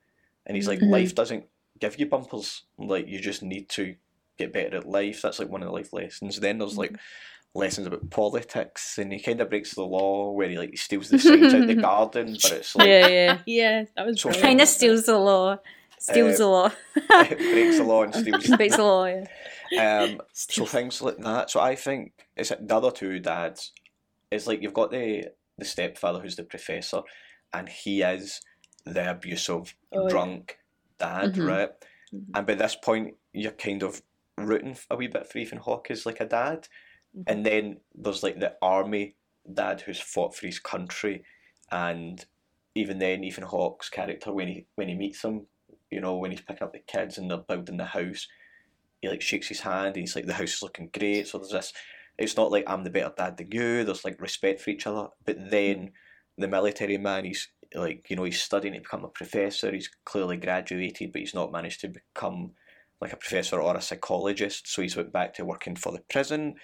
and 0.47 0.57
he's 0.57 0.69
like, 0.69 0.79
Mhm. 0.81 0.91
life 0.91 1.15
doesn't 1.15 1.45
give 1.81 1.99
you 1.99 2.07
bumpers. 2.07 2.65
Like 2.79 3.07
you 3.09 3.19
just 3.21 3.43
need 3.43 3.69
to 3.71 3.97
get 4.39 4.53
better 4.53 4.77
at 4.79 4.89
life. 4.89 5.21
That's 5.23 5.39
like 5.39 5.49
one 5.49 5.63
of 5.63 5.67
the 5.69 5.75
life 5.75 5.93
lessons. 5.93 6.39
Then 6.41 6.59
there's 6.59 6.79
like 6.79 6.97
lessons 7.55 7.87
about 7.87 8.09
politics, 8.11 8.99
and 8.99 9.13
he 9.13 9.19
kind 9.21 9.41
of 9.41 9.49
breaks 9.51 9.75
the 9.75 9.83
law 9.83 10.31
where 10.33 10.49
he 10.49 10.57
like 10.59 10.71
he 10.71 10.77
steals 10.77 11.09
the 11.11 11.19
signs 11.19 11.53
out 11.55 11.67
the 11.67 11.75
garden, 11.91 12.37
but 12.43 12.53
it's 12.53 12.77
like 12.77 12.87
Yeah, 12.89 13.07
yeah. 13.09 13.39
Yeah, 13.47 13.85
that 13.97 14.07
was 14.07 14.21
So. 14.21 14.31
Kind 14.33 14.61
of 14.61 14.69
steals 14.69 15.07
the 15.07 15.19
law. 15.19 15.59
Steals 15.99 16.35
Uh, 16.35 16.39
the 16.39 16.47
law. 16.47 16.73
breaks 17.37 17.77
the 17.79 17.85
law 17.85 18.03
and 18.05 18.15
steals. 18.15 18.47
Breaks 18.47 18.77
the 18.77 18.83
law, 18.85 19.07
yeah. 19.07 19.25
Um, 19.77 20.21
so 20.33 20.65
things 20.67 21.03
like 21.03 21.19
that. 21.19 21.51
So 21.51 21.61
I 21.61 21.75
think 21.75 22.13
it's 22.37 22.51
the 22.51 22.77
other 22.77 22.91
two 22.91 23.19
dads. 23.19 23.73
It's 24.31 24.47
like 24.47 24.63
you've 24.63 24.75
got 24.75 24.91
the 24.91 25.29
the 25.59 25.65
stepfather 25.65 26.21
who's 26.21 26.37
the 26.37 26.45
professor, 26.45 27.03
and 27.53 27.69
he 27.69 28.03
is 28.03 28.41
the 28.85 29.11
abusive, 29.11 29.75
Oh, 29.93 30.03
yeah. 30.05 30.09
drunk 30.09 30.59
dad, 30.99 31.35
Mhm. 31.35 31.47
right? 31.47 31.71
And 32.35 32.47
by 32.47 32.55
this 32.55 32.77
point, 32.77 33.17
you're 33.33 33.53
kind 33.53 33.83
of 33.83 34.03
rooting 34.37 34.77
a 34.91 34.97
wee 34.97 35.09
bit 35.09 35.27
for 35.27 35.39
Ethan 35.39 35.59
Hawke 35.59 35.91
as 35.91 36.07
like 36.07 36.21
a 36.21 36.27
dad, 36.27 36.69
and 37.27 37.45
then 37.45 37.81
there's 37.95 38.23
like 38.23 38.39
the 38.39 38.57
army 38.63 39.17
dad 39.53 39.81
who's 39.81 40.01
fought 40.01 40.35
for 40.35 40.47
his 40.47 40.59
country, 40.61 41.25
and 41.71 42.25
even 42.75 42.99
then 42.99 43.25
Ethan 43.25 43.45
Hawke's 43.45 43.89
character 43.91 44.33
when 44.33 44.49
he 44.49 44.67
when 44.77 44.89
he 44.89 44.95
meets 44.95 45.23
him, 45.25 45.47
you 45.91 46.01
know, 46.01 46.17
when 46.17 46.31
he's 46.31 46.41
picking 46.43 46.63
up 46.63 46.73
the 46.73 46.79
kids 46.81 47.19
and 47.19 47.31
they're 47.31 47.39
building 47.39 47.79
the 47.79 47.85
house, 47.87 48.29
he 49.01 49.09
like 49.09 49.23
shakes 49.23 49.49
his 49.49 49.61
hand 49.61 49.89
and 49.89 49.97
he's 49.97 50.17
like 50.17 50.27
the 50.27 50.35
house 50.35 50.55
is 50.55 50.63
looking 50.63 50.91
great. 50.97 51.27
So 51.29 51.39
there's 51.39 51.51
this. 51.51 51.73
It's 52.19 52.37
not 52.37 52.51
like 52.51 52.65
I'm 52.67 52.85
the 52.85 52.91
better 52.91 53.13
dad 53.17 53.37
than 53.37 53.53
you. 53.53 53.85
There's 53.85 54.05
like 54.05 54.21
respect 54.21 54.61
for 54.61 54.71
each 54.71 54.87
other. 54.87 55.09
But 55.25 55.51
then 55.51 55.77
mm. 55.77 55.91
the 56.37 56.49
military 56.49 56.99
man, 56.99 57.25
he's 57.25 57.49
like 57.75 58.09
you 58.11 58.17
know 58.17 58.25
he's 58.25 58.43
studying 58.43 58.75
to 58.75 58.81
become 58.81 59.05
a 59.05 59.09
professor. 59.09 59.73
He's 59.73 59.91
clearly 60.05 60.37
graduated, 60.37 61.13
but 61.13 61.21
he's 61.21 61.35
not 61.35 61.53
managed 61.53 61.81
to 61.83 61.89
become 61.89 62.53
like 63.01 63.13
a 63.13 63.17
professor 63.17 63.61
or 63.61 63.77
a 63.77 63.83
psychologist. 63.83 64.69
So 64.69 64.83
he's 64.83 64.97
went 64.97 65.13
back 65.13 65.35
to 65.35 65.45
working 65.45 65.77
for 65.77 65.93
the 65.93 66.03
prison. 66.11 66.57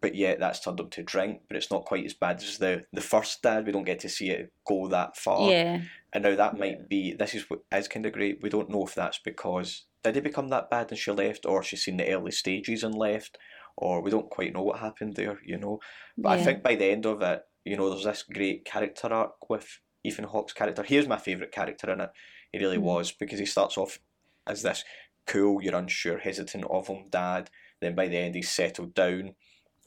But 0.00 0.14
yet 0.14 0.38
that's 0.38 0.60
turned 0.60 0.80
him 0.80 0.90
to 0.90 1.02
drink. 1.02 1.42
But 1.48 1.56
it's 1.56 1.70
not 1.70 1.84
quite 1.84 2.04
as 2.04 2.14
bad 2.14 2.42
as 2.42 2.58
the 2.58 2.84
the 2.92 3.00
first 3.00 3.42
dad. 3.42 3.66
We 3.66 3.72
don't 3.72 3.84
get 3.84 4.00
to 4.00 4.08
see 4.08 4.30
it 4.30 4.52
go 4.66 4.88
that 4.88 5.16
far. 5.16 5.50
Yeah. 5.50 5.82
And 6.12 6.24
now 6.24 6.36
that 6.36 6.58
might 6.58 6.88
be 6.88 7.14
this 7.14 7.34
is 7.34 7.48
what 7.48 7.60
is 7.72 7.88
kind 7.88 8.06
of 8.06 8.12
great. 8.12 8.40
We 8.42 8.48
don't 8.48 8.70
know 8.70 8.84
if 8.84 8.94
that's 8.94 9.18
because 9.18 9.84
did 10.04 10.16
it 10.16 10.24
become 10.24 10.48
that 10.48 10.70
bad 10.70 10.90
and 10.90 10.98
she 10.98 11.10
left, 11.12 11.46
or 11.46 11.62
she's 11.62 11.84
seen 11.84 11.96
the 11.96 12.12
early 12.12 12.32
stages 12.32 12.82
and 12.82 12.94
left, 12.94 13.38
or 13.76 14.02
we 14.02 14.10
don't 14.10 14.30
quite 14.30 14.52
know 14.52 14.62
what 14.62 14.80
happened 14.80 15.14
there, 15.14 15.38
you 15.44 15.56
know. 15.56 15.80
But 16.18 16.30
I 16.30 16.42
think 16.42 16.62
by 16.62 16.74
the 16.74 16.86
end 16.86 17.06
of 17.06 17.22
it, 17.22 17.42
you 17.64 17.76
know, 17.76 17.88
there's 17.88 18.04
this 18.04 18.24
great 18.24 18.64
character 18.64 19.12
arc 19.12 19.48
with 19.48 19.78
Ethan 20.04 20.24
Hawke's 20.24 20.52
character. 20.52 20.82
Here's 20.82 21.06
my 21.06 21.18
favourite 21.18 21.52
character 21.52 21.90
in 21.92 22.00
it. 22.00 22.10
He 22.52 22.58
really 22.58 22.76
mm-hmm. 22.76 22.86
was 22.86 23.12
because 23.12 23.38
he 23.38 23.46
starts 23.46 23.78
off 23.78 24.00
as 24.46 24.62
this 24.62 24.84
cool, 25.26 25.62
you're 25.62 25.76
unsure, 25.76 26.18
hesitant 26.18 26.64
of 26.68 26.88
him 26.88 27.04
dad. 27.10 27.50
Then 27.80 27.94
by 27.94 28.08
the 28.08 28.18
end, 28.18 28.34
he's 28.34 28.50
settled 28.50 28.94
down, 28.94 29.34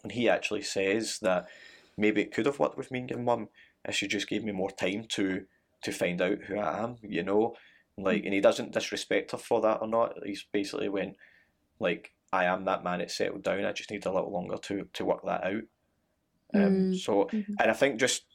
and 0.05 0.11
he 0.11 0.29
actually 0.29 0.61
says 0.61 1.17
that 1.23 1.47
maybe 1.97 2.21
it 2.21 2.31
could 2.31 2.45
have 2.45 2.59
worked 2.59 2.77
with 2.77 2.91
me 2.91 2.99
and 2.99 3.09
your 3.09 3.17
mum 3.17 3.49
if 3.83 3.95
she 3.95 4.07
just 4.07 4.29
gave 4.29 4.43
me 4.43 4.51
more 4.51 4.69
time 4.69 5.05
to 5.09 5.45
to 5.81 5.91
find 5.91 6.21
out 6.21 6.43
who 6.43 6.59
I 6.59 6.83
am, 6.83 6.97
you 7.01 7.23
know. 7.23 7.55
Like, 7.97 8.23
and 8.23 8.33
he 8.33 8.39
doesn't 8.39 8.71
disrespect 8.71 9.31
her 9.31 9.37
for 9.39 9.61
that 9.61 9.79
or 9.81 9.87
not. 9.87 10.13
He's 10.23 10.45
basically 10.51 10.89
went 10.89 11.15
like, 11.79 12.13
I 12.31 12.45
am 12.45 12.65
that 12.65 12.83
man. 12.83 13.01
It's 13.01 13.17
settled 13.17 13.43
down. 13.43 13.65
I 13.65 13.71
just 13.71 13.89
need 13.89 14.05
a 14.05 14.11
little 14.11 14.31
longer 14.31 14.57
to 14.57 14.87
to 14.93 15.05
work 15.05 15.25
that 15.25 15.43
out. 15.43 15.63
Um, 16.53 16.61
Mm. 16.61 16.99
So, 16.99 17.27
and 17.31 17.71
I 17.71 17.73
think 17.73 17.99
just 17.99 18.25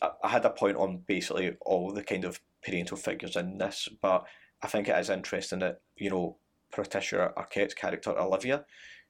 I, 0.00 0.12
I 0.24 0.28
had 0.28 0.46
a 0.46 0.50
point 0.50 0.78
on 0.78 1.02
basically 1.06 1.54
all 1.60 1.92
the 1.92 2.02
kind 2.02 2.24
of 2.24 2.40
parental 2.64 2.96
figures 2.96 3.36
in 3.36 3.58
this, 3.58 3.90
but 4.00 4.24
I 4.62 4.68
think 4.68 4.88
it 4.88 4.98
is 4.98 5.10
interesting 5.10 5.58
that 5.58 5.82
you 5.96 6.08
know 6.08 6.38
Patricia 6.72 7.34
Arquette's 7.36 7.74
character 7.74 8.18
Olivia, 8.18 8.64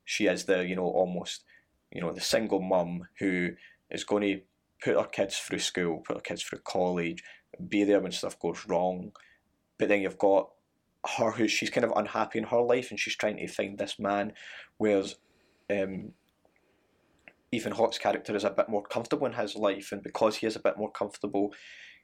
she 0.04 0.26
is 0.26 0.46
the 0.46 0.64
you 0.66 0.74
know 0.74 0.86
almost 0.88 1.44
you 1.92 2.00
know 2.00 2.12
the 2.12 2.20
single 2.20 2.60
mum 2.60 3.06
who 3.18 3.50
is 3.90 4.04
going 4.04 4.22
to 4.22 4.40
put 4.82 4.96
her 4.96 5.08
kids 5.08 5.36
through 5.36 5.58
school, 5.58 6.02
put 6.06 6.16
her 6.16 6.22
kids 6.22 6.42
through 6.42 6.60
college, 6.60 7.22
be 7.68 7.84
there 7.84 8.00
when 8.00 8.12
stuff 8.12 8.38
goes 8.38 8.64
wrong, 8.66 9.12
but 9.78 9.88
then 9.88 10.00
you've 10.00 10.18
got 10.18 10.50
her 11.16 11.30
who 11.30 11.48
she's 11.48 11.70
kind 11.70 11.84
of 11.84 11.92
unhappy 11.96 12.38
in 12.38 12.44
her 12.44 12.60
life 12.60 12.90
and 12.90 13.00
she's 13.00 13.16
trying 13.16 13.36
to 13.36 13.46
find 13.46 13.78
this 13.78 13.98
man, 13.98 14.32
whereas 14.78 15.16
um, 15.70 16.12
Ethan 17.52 17.72
Hawke's 17.72 17.98
character 17.98 18.34
is 18.36 18.44
a 18.44 18.50
bit 18.50 18.68
more 18.68 18.82
comfortable 18.82 19.26
in 19.26 19.32
his 19.32 19.56
life, 19.56 19.92
and 19.92 20.02
because 20.02 20.36
he 20.36 20.46
is 20.46 20.56
a 20.56 20.60
bit 20.60 20.78
more 20.78 20.90
comfortable, 20.90 21.52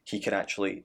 he 0.04 0.18
can 0.18 0.34
actually 0.34 0.84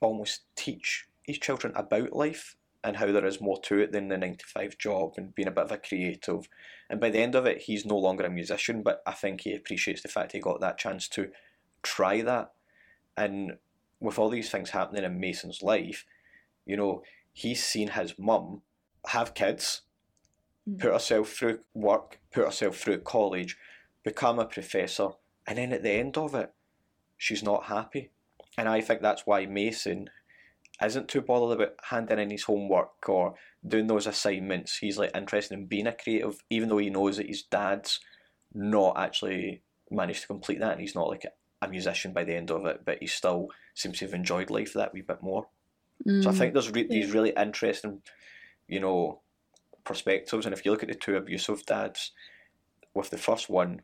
almost 0.00 0.42
teach 0.54 1.06
his 1.22 1.38
children 1.38 1.72
about 1.76 2.12
life 2.12 2.56
and 2.84 2.96
how 2.96 3.10
there 3.10 3.26
is 3.26 3.40
more 3.40 3.60
to 3.62 3.78
it 3.78 3.92
than 3.92 4.08
the 4.08 4.16
nine 4.16 4.36
to 4.36 4.46
five 4.46 4.78
job 4.78 5.14
and 5.16 5.34
being 5.34 5.48
a 5.48 5.52
bit 5.52 5.64
of 5.64 5.72
a 5.72 5.78
creative. 5.78 6.48
And 6.88 7.00
by 7.00 7.10
the 7.10 7.18
end 7.18 7.34
of 7.34 7.44
it, 7.46 7.62
he's 7.62 7.84
no 7.84 7.98
longer 7.98 8.24
a 8.24 8.30
musician, 8.30 8.82
but 8.82 9.02
I 9.06 9.12
think 9.12 9.42
he 9.42 9.54
appreciates 9.54 10.02
the 10.02 10.08
fact 10.08 10.32
he 10.32 10.40
got 10.40 10.60
that 10.60 10.78
chance 10.78 11.08
to 11.08 11.30
try 11.82 12.22
that. 12.22 12.52
And 13.16 13.58
with 14.00 14.18
all 14.18 14.30
these 14.30 14.50
things 14.50 14.70
happening 14.70 15.04
in 15.04 15.20
Mason's 15.20 15.62
life, 15.62 16.04
you 16.64 16.76
know, 16.76 17.02
he's 17.32 17.64
seen 17.64 17.88
his 17.88 18.14
mum 18.18 18.62
have 19.08 19.34
kids, 19.34 19.82
mm. 20.68 20.78
put 20.78 20.92
herself 20.92 21.32
through 21.32 21.60
work, 21.74 22.20
put 22.32 22.44
herself 22.44 22.76
through 22.76 23.00
college, 23.00 23.56
become 24.04 24.38
a 24.38 24.44
professor, 24.44 25.08
and 25.46 25.58
then 25.58 25.72
at 25.72 25.82
the 25.82 25.90
end 25.90 26.16
of 26.16 26.34
it, 26.34 26.52
she's 27.16 27.42
not 27.42 27.64
happy. 27.64 28.10
And 28.56 28.68
I 28.68 28.80
think 28.80 29.00
that's 29.00 29.26
why 29.26 29.46
Mason 29.46 30.10
isn't 30.82 31.08
too 31.08 31.22
bothered 31.22 31.60
about 31.60 31.74
handing 31.82 32.18
in 32.18 32.30
his 32.30 32.44
homework 32.44 33.08
or 33.08 33.34
doing 33.66 33.86
those 33.88 34.06
assignments. 34.06 34.78
He's 34.78 34.98
like 34.98 35.16
interested 35.16 35.54
in 35.58 35.66
being 35.66 35.86
a 35.86 35.92
creative, 35.92 36.42
even 36.50 36.68
though 36.68 36.78
he 36.78 36.90
knows 36.90 37.16
that 37.16 37.26
his 37.26 37.42
dad's 37.42 38.00
not 38.54 38.96
actually 38.98 39.62
managed 39.90 40.22
to 40.22 40.26
complete 40.28 40.60
that, 40.60 40.72
and 40.72 40.80
he's 40.80 40.94
not 40.94 41.08
like 41.08 41.24
a, 41.24 41.68
musician 41.68 42.12
by 42.12 42.22
the 42.22 42.34
end 42.36 42.52
of 42.52 42.64
it, 42.66 42.84
but 42.84 42.98
he 43.00 43.06
still 43.08 43.48
seems 43.74 43.98
to 43.98 44.04
have 44.04 44.14
enjoyed 44.14 44.48
life 44.48 44.72
that 44.74 44.92
wee 44.94 45.02
bit 45.02 45.20
more. 45.20 45.48
So 46.20 46.30
I 46.30 46.32
Mm. 46.32 46.38
think 46.38 46.52
there's 46.52 46.70
re- 46.70 46.86
these 46.86 47.10
really 47.12 47.32
interesting, 47.36 48.02
you 48.68 48.78
know, 48.78 49.22
perspectives. 49.82 50.46
And 50.46 50.52
if 50.54 50.64
you 50.64 50.70
look 50.70 50.84
at 50.84 50.88
the 50.88 50.94
two 50.94 51.16
abusive 51.16 51.66
dads, 51.66 52.12
with 52.94 53.10
the 53.10 53.18
first 53.18 53.48
one, 53.50 53.82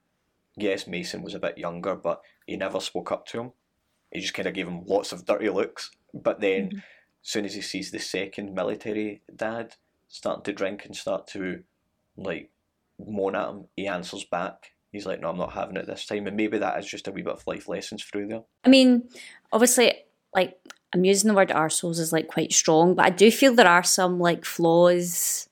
yes, 0.56 0.86
Mason 0.86 1.22
was 1.22 1.34
a 1.34 1.40
bit 1.40 1.58
younger, 1.58 1.96
but 1.96 2.22
he 2.46 2.56
never 2.56 2.78
spoke 2.80 3.10
up 3.10 3.26
to 3.26 3.40
him. 3.40 3.52
He 4.12 4.20
just 4.20 4.34
kind 4.34 4.46
of 4.46 4.54
gave 4.54 4.68
him 4.68 4.84
lots 4.86 5.12
of 5.12 5.24
dirty 5.26 5.50
looks. 5.50 5.90
But 6.14 6.40
then, 6.40 6.70
as 6.72 6.82
soon 7.22 7.44
as 7.44 7.54
he 7.54 7.60
sees 7.60 7.90
the 7.90 7.98
second 7.98 8.54
military 8.54 9.20
dad 9.34 9.74
starting 10.08 10.44
to 10.44 10.52
drink 10.52 10.84
and 10.86 10.96
start 10.96 11.26
to, 11.28 11.64
like, 12.16 12.50
moan 13.04 13.34
at 13.34 13.48
him, 13.48 13.64
he 13.76 13.86
answers 13.88 14.24
back. 14.24 14.70
He's 14.92 15.06
like, 15.06 15.20
no, 15.20 15.30
I'm 15.30 15.36
not 15.36 15.54
having 15.54 15.76
it 15.76 15.86
this 15.86 16.06
time. 16.06 16.28
And 16.28 16.36
maybe 16.36 16.58
that 16.58 16.78
is 16.78 16.86
just 16.86 17.08
a 17.08 17.10
wee 17.10 17.22
bit 17.22 17.32
of 17.32 17.46
life 17.48 17.68
lessons 17.68 18.04
through 18.04 18.28
there. 18.28 18.44
I 18.64 18.68
mean, 18.68 19.08
obviously, 19.52 19.92
like 20.32 20.56
I'm 20.92 21.04
using 21.04 21.28
the 21.28 21.34
word 21.34 21.48
arseholes 21.48 21.98
as 21.98 22.12
like 22.12 22.28
quite 22.28 22.52
strong, 22.52 22.94
but 22.94 23.04
I 23.04 23.10
do 23.10 23.32
feel 23.32 23.54
there 23.54 23.66
are 23.66 23.82
some 23.82 24.20
like 24.20 24.44
flaws 24.44 25.48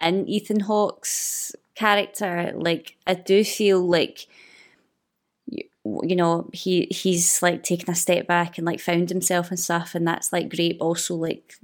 in 0.00 0.28
Ethan 0.28 0.60
Hawke's 0.60 1.54
character. 1.76 2.52
Like 2.56 2.96
I 3.06 3.14
do 3.14 3.44
feel 3.44 3.86
like 3.86 4.26
you, 6.02 6.16
know 6.16 6.48
he 6.52 6.86
he's 6.90 7.42
like 7.42 7.62
taken 7.62 7.90
a 7.90 7.94
step 7.94 8.26
back 8.26 8.58
and 8.58 8.66
like 8.66 8.80
found 8.80 9.08
himself 9.08 9.50
and 9.50 9.60
stuff, 9.60 9.94
and 9.94 10.06
that's 10.06 10.32
like 10.32 10.54
great. 10.54 10.76
Also 10.80 11.14
like 11.14 11.54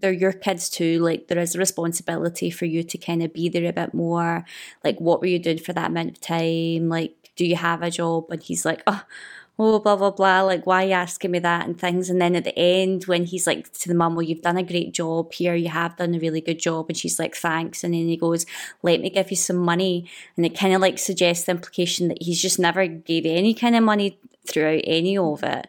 they're 0.00 0.12
your 0.12 0.32
kids 0.32 0.70
too. 0.70 1.00
Like 1.00 1.28
there 1.28 1.38
is 1.38 1.54
a 1.54 1.58
responsibility 1.58 2.50
for 2.50 2.66
you 2.66 2.82
to 2.84 2.98
kind 2.98 3.22
of 3.22 3.32
be 3.32 3.48
there 3.48 3.68
a 3.68 3.72
bit 3.72 3.94
more. 3.94 4.44
Like 4.84 5.00
what 5.00 5.20
were 5.20 5.26
you 5.26 5.38
doing 5.38 5.58
for 5.58 5.72
that 5.72 5.90
amount 5.90 6.10
of 6.10 6.20
time? 6.20 6.88
Like 6.88 7.30
do 7.36 7.46
you 7.46 7.56
have 7.56 7.82
a 7.82 7.90
job? 7.90 8.26
And 8.30 8.42
he's 8.42 8.64
like, 8.64 8.82
oh 8.86 9.02
oh, 9.60 9.80
blah, 9.80 9.96
blah, 9.96 10.10
blah, 10.10 10.42
like, 10.42 10.66
why 10.66 10.84
are 10.84 10.86
you 10.86 10.92
asking 10.92 11.32
me 11.32 11.40
that 11.40 11.66
and 11.66 11.78
things. 11.78 12.08
And 12.08 12.20
then 12.20 12.36
at 12.36 12.44
the 12.44 12.56
end, 12.56 13.06
when 13.06 13.24
he's 13.24 13.46
like 13.46 13.72
to 13.72 13.88
the 13.88 13.94
mum, 13.94 14.14
well, 14.14 14.22
you've 14.22 14.42
done 14.42 14.56
a 14.56 14.62
great 14.62 14.92
job 14.92 15.32
here, 15.32 15.54
you 15.56 15.68
have 15.68 15.96
done 15.96 16.14
a 16.14 16.18
really 16.20 16.40
good 16.40 16.60
job. 16.60 16.86
And 16.88 16.96
she's 16.96 17.18
like, 17.18 17.34
thanks. 17.34 17.82
And 17.82 17.92
then 17.92 18.06
he 18.06 18.16
goes, 18.16 18.46
let 18.82 19.00
me 19.00 19.10
give 19.10 19.30
you 19.30 19.36
some 19.36 19.56
money. 19.56 20.08
And 20.36 20.46
it 20.46 20.56
kind 20.56 20.74
of 20.74 20.80
like 20.80 20.98
suggests 20.98 21.46
the 21.46 21.52
implication 21.52 22.06
that 22.08 22.22
he's 22.22 22.40
just 22.40 22.60
never 22.60 22.86
gave 22.86 23.26
any 23.26 23.52
kind 23.52 23.74
of 23.74 23.82
money 23.82 24.20
throughout 24.46 24.82
any 24.84 25.18
of 25.18 25.42
it. 25.42 25.66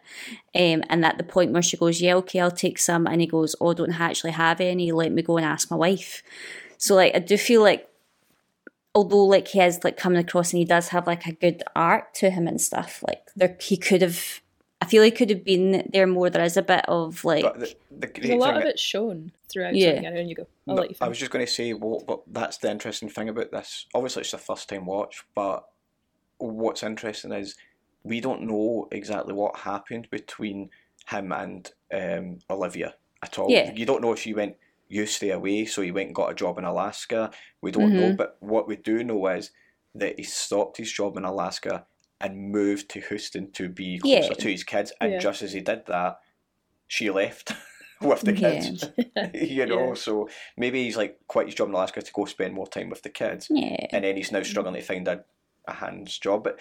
Um, 0.54 0.84
and 0.88 1.04
at 1.04 1.18
the 1.18 1.24
point 1.24 1.52
where 1.52 1.62
she 1.62 1.76
goes, 1.76 2.00
yeah, 2.00 2.14
okay, 2.16 2.40
I'll 2.40 2.50
take 2.52 2.78
some. 2.78 3.08
And 3.08 3.20
he 3.20 3.26
goes, 3.26 3.56
oh, 3.60 3.72
I 3.72 3.74
don't 3.74 4.00
actually 4.00 4.32
have 4.32 4.60
any. 4.60 4.92
Let 4.92 5.10
me 5.10 5.22
go 5.22 5.36
and 5.36 5.44
ask 5.44 5.68
my 5.68 5.76
wife. 5.76 6.22
So 6.78 6.94
like, 6.94 7.14
I 7.14 7.18
do 7.18 7.36
feel 7.36 7.62
like 7.62 7.89
although 8.94 9.24
like 9.24 9.48
he 9.48 9.60
is 9.60 9.84
like 9.84 9.96
coming 9.96 10.18
across 10.18 10.52
and 10.52 10.58
he 10.58 10.64
does 10.64 10.88
have 10.88 11.06
like 11.06 11.26
a 11.26 11.32
good 11.32 11.62
arc 11.76 12.12
to 12.14 12.30
him 12.30 12.46
and 12.46 12.60
stuff 12.60 13.02
like 13.06 13.28
there 13.36 13.56
he 13.60 13.76
could 13.76 14.02
have 14.02 14.40
I 14.80 14.86
feel 14.86 15.02
he 15.02 15.10
could 15.10 15.28
have 15.28 15.44
been 15.44 15.88
there 15.92 16.06
more. 16.06 16.30
There 16.30 16.42
is 16.42 16.56
a 16.56 16.62
bit 16.62 16.86
of 16.88 17.22
like 17.22 17.44
the, 17.58 17.74
the 17.90 18.10
There's 18.14 18.30
a 18.30 18.36
lot 18.36 18.56
of 18.56 18.62
it 18.62 18.78
shown 18.78 19.30
throughout. 19.50 19.74
Yeah. 19.74 20.00
Yeah, 20.00 20.08
and 20.08 20.28
you 20.28 20.34
go. 20.34 20.46
I'll 20.66 20.74
No, 20.74 20.80
let 20.82 20.90
you 20.90 20.96
I 21.02 21.08
was 21.08 21.18
just 21.18 21.30
going 21.30 21.44
to 21.44 21.52
say, 21.52 21.74
well, 21.74 22.02
but 22.06 22.22
that's 22.26 22.56
the 22.56 22.70
interesting 22.70 23.10
thing 23.10 23.28
about 23.28 23.50
this. 23.50 23.86
Obviously, 23.94 24.22
it's 24.22 24.30
the 24.30 24.38
first 24.38 24.70
time 24.70 24.86
watch, 24.86 25.22
but 25.34 25.66
what's 26.38 26.82
interesting 26.82 27.32
is 27.32 27.56
we 28.04 28.20
don't 28.20 28.42
know 28.42 28.88
exactly 28.90 29.34
what 29.34 29.56
happened 29.56 30.08
between 30.10 30.70
him 31.08 31.32
and 31.32 31.70
um, 31.92 32.38
Olivia 32.48 32.94
at 33.22 33.38
all. 33.38 33.50
Yeah. 33.50 33.72
You 33.74 33.84
don't 33.84 34.00
know 34.00 34.12
if 34.12 34.20
she 34.20 34.32
went, 34.32 34.56
you 34.90 35.06
stay 35.06 35.30
away, 35.30 35.64
so 35.64 35.82
he 35.82 35.90
went 35.92 36.08
and 36.08 36.14
got 36.14 36.30
a 36.30 36.34
job 36.34 36.58
in 36.58 36.64
Alaska. 36.64 37.30
We 37.62 37.70
don't 37.70 37.94
know, 37.94 38.12
Mhm. 38.12 38.16
but 38.16 38.36
what 38.40 38.66
we 38.68 38.76
do 38.76 39.02
know 39.04 39.26
is 39.28 39.52
that 39.94 40.18
he 40.18 40.24
stopped 40.24 40.76
his 40.76 40.92
job 40.92 41.16
in 41.16 41.24
Alaska 41.24 41.86
and 42.20 42.50
moved 42.52 42.90
to 42.90 43.00
Houston 43.00 43.50
to 43.52 43.68
be 43.68 43.98
closer 43.98 44.16
Yeah. 44.28 44.34
to 44.34 44.50
his 44.50 44.64
kids. 44.64 44.92
And 45.00 45.12
Yeah. 45.12 45.18
just 45.18 45.42
as 45.42 45.52
he 45.52 45.60
did 45.60 45.86
that, 45.86 46.18
she 46.88 47.08
left 47.08 47.52
with 48.00 48.22
the 48.22 48.32
Yeah. 48.34 48.50
kids. 48.60 48.84
you 49.34 49.64
know, 49.66 49.88
Yeah. 49.88 49.94
so 49.94 50.28
maybe 50.56 50.82
he's 50.84 50.96
like 50.96 51.18
quit 51.28 51.46
his 51.46 51.54
job 51.54 51.68
in 51.68 51.74
Alaska 51.74 52.02
to 52.02 52.12
go 52.12 52.24
spend 52.24 52.52
more 52.54 52.66
time 52.66 52.90
with 52.90 53.02
the 53.02 53.10
kids, 53.10 53.46
yeah 53.48 53.86
and 53.92 54.04
then 54.04 54.16
he's 54.16 54.32
now 54.32 54.42
struggling 54.42 54.74
to 54.74 54.82
find 54.82 55.06
a, 55.08 55.24
a 55.68 55.74
hand's 55.74 56.18
job. 56.18 56.42
But 56.44 56.58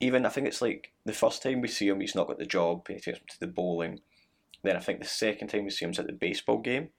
even 0.00 0.24
I 0.24 0.28
think 0.28 0.46
it's 0.46 0.62
like 0.62 0.92
the 1.04 1.12
first 1.12 1.42
time 1.42 1.60
we 1.60 1.68
see 1.68 1.88
him, 1.88 2.00
he's 2.00 2.14
not 2.14 2.28
got 2.28 2.38
the 2.38 2.46
job. 2.46 2.86
He 2.88 2.94
takes 2.94 3.18
him 3.18 3.26
to 3.28 3.40
the 3.40 3.46
bowling. 3.48 4.00
Then 4.62 4.76
I 4.76 4.80
think 4.80 5.00
the 5.00 5.06
second 5.08 5.48
time 5.48 5.64
we 5.64 5.70
see 5.70 5.84
him 5.84 5.88
him's 5.90 5.98
at 5.98 6.06
the 6.06 6.12
baseball 6.12 6.58
game, 6.58 6.90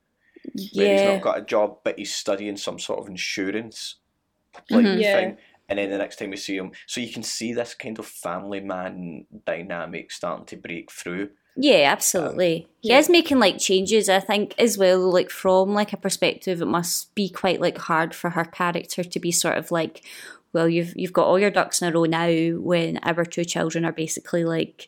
where 0.74 0.94
he's 0.94 1.04
not 1.04 1.22
got 1.22 1.38
a 1.40 1.42
job, 1.46 1.78
but 1.84 1.98
he's 1.98 2.14
studying 2.14 2.58
some 2.58 2.80
sort 2.80 3.00
of 3.00 3.08
insurance 3.08 3.96
like 4.70 4.86
Mhm. 4.86 5.02
Yeah. 5.02 5.16
thing. 5.20 5.38
And 5.70 5.80
then 5.80 5.90
the 5.90 5.98
next 5.98 6.18
time 6.20 6.30
we 6.30 6.38
see 6.38 6.58
him, 6.58 6.72
so 6.88 7.00
you 7.02 7.12
can 7.12 7.24
see 7.24 7.54
this 7.54 7.74
kind 7.74 7.98
of 7.98 8.06
family 8.06 8.60
man 8.60 9.26
dynamic 9.46 10.12
starting 10.12 10.46
to 10.48 10.58
break 10.58 10.92
through. 10.92 11.30
yeah 11.56 11.92
absolutely 11.92 12.68
he 12.82 12.90
yeah. 12.90 12.98
is 12.98 13.10
making 13.10 13.38
like 13.40 13.60
changes 13.60 14.10
I 14.10 14.20
think 14.20 14.56
as 14.58 14.76
well 14.76 15.00
like 15.12 15.30
from 15.30 15.76
like 15.76 15.94
a 15.94 15.98
perspective 15.98 16.62
it 16.64 16.66
must 16.66 17.14
be 17.14 17.30
quite 17.30 17.62
like 17.62 17.78
hard 17.78 18.16
for 18.16 18.32
her 18.32 18.44
character 18.44 19.04
to 19.04 19.20
be 19.20 19.32
sort 19.32 19.60
of 19.60 19.70
like 19.70 20.02
well 20.52 20.68
you've 20.68 20.94
you've 20.96 21.14
got 21.14 21.28
all 21.28 21.38
your 21.38 21.52
ducks 21.52 21.80
in 21.80 21.88
a 21.88 21.92
row 21.92 22.06
now 22.06 22.58
when 22.60 22.98
our 23.04 23.24
two 23.24 23.46
children 23.46 23.86
are 23.86 23.92
basically 23.92 24.44
like 24.44 24.88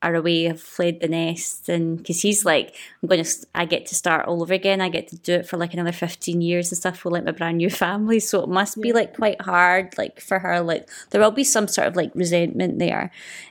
are 0.00 0.14
away, 0.14 0.44
have 0.44 0.60
fled 0.60 1.00
the 1.00 1.08
nest, 1.08 1.68
and 1.68 1.98
because 1.98 2.22
he's 2.22 2.44
like, 2.44 2.74
I'm 3.02 3.08
going 3.08 3.24
to, 3.24 3.30
I 3.54 3.64
get 3.64 3.86
to 3.86 3.96
start 3.96 4.26
all 4.26 4.42
over 4.42 4.54
again. 4.54 4.80
I 4.80 4.88
get 4.88 5.08
to 5.08 5.16
do 5.16 5.34
it 5.34 5.46
for 5.48 5.56
like 5.56 5.74
another 5.74 5.90
15 5.90 6.40
years 6.40 6.70
and 6.70 6.78
stuff 6.78 7.04
with 7.04 7.12
like 7.14 7.24
my 7.24 7.32
brand 7.32 7.56
new 7.58 7.68
family. 7.68 8.20
So 8.20 8.42
it 8.42 8.48
must 8.48 8.80
be 8.80 8.92
like 8.92 9.16
quite 9.16 9.40
hard, 9.42 9.98
like 9.98 10.20
for 10.20 10.38
her. 10.38 10.60
Like 10.60 10.88
there 11.10 11.20
will 11.20 11.32
be 11.32 11.42
some 11.42 11.66
sort 11.66 11.88
of 11.88 11.96
like 11.96 12.12
resentment 12.14 12.78
there. 12.78 13.10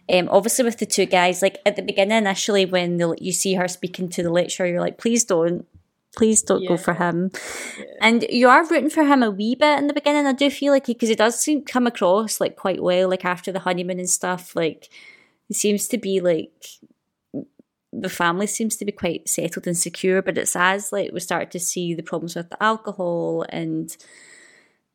Um, 0.09 0.29
obviously 0.31 0.63
with 0.63 0.77
the 0.77 0.85
two 0.85 1.05
guys, 1.05 1.41
like 1.41 1.57
at 1.65 1.75
the 1.75 1.81
beginning, 1.81 2.17
initially 2.19 2.65
when 2.65 2.95
the, 2.97 3.15
you 3.19 3.33
see 3.33 3.55
her 3.55 3.67
speaking 3.67 4.07
to 4.09 4.23
the 4.23 4.31
lecturer, 4.31 4.67
you're 4.67 4.81
like, 4.81 4.97
please 4.97 5.25
don't. 5.25 5.65
Please 6.15 6.41
don't 6.41 6.65
go 6.67 6.77
for 6.77 6.93
Yeah. 6.93 7.09
him. 7.11 7.31
And 8.01 8.25
you 8.31 8.47
are 8.49 8.65
rooting 8.65 8.89
for 8.89 9.03
him 9.03 9.21
a 9.21 9.29
wee 9.29 9.53
bit 9.53 9.77
in 9.77 9.85
the 9.85 9.93
beginning. 9.93 10.25
I 10.25 10.33
do 10.33 10.49
feel 10.49 10.73
like 10.73 10.85
because 10.87 11.09
he 11.09 11.15
does 11.15 11.39
seem 11.39 11.61
come 11.63 11.85
across 11.85 12.41
like 12.41 12.55
quite 12.55 12.81
well, 12.81 13.09
like 13.09 13.23
after 13.23 13.51
the 13.51 13.59
honeymoon 13.59 13.99
and 13.99 14.09
stuff. 14.09 14.55
Like 14.55 14.89
it 15.49 15.55
seems 15.55 15.87
to 15.89 15.97
be 15.97 16.19
like 16.21 16.51
the 17.93 18.09
family 18.09 18.47
seems 18.47 18.75
to 18.77 18.85
be 18.85 18.91
quite 18.91 19.27
settled 19.29 19.65
and 19.65 19.77
secure, 19.77 20.21
but 20.21 20.37
it's 20.37 20.55
as 20.55 20.91
like 20.91 21.11
we 21.13 21.19
start 21.19 21.51
to 21.51 21.59
see 21.59 21.93
the 21.93 22.03
problems 22.03 22.35
with 22.35 22.49
the 22.49 22.61
alcohol 22.61 23.45
and 23.49 23.95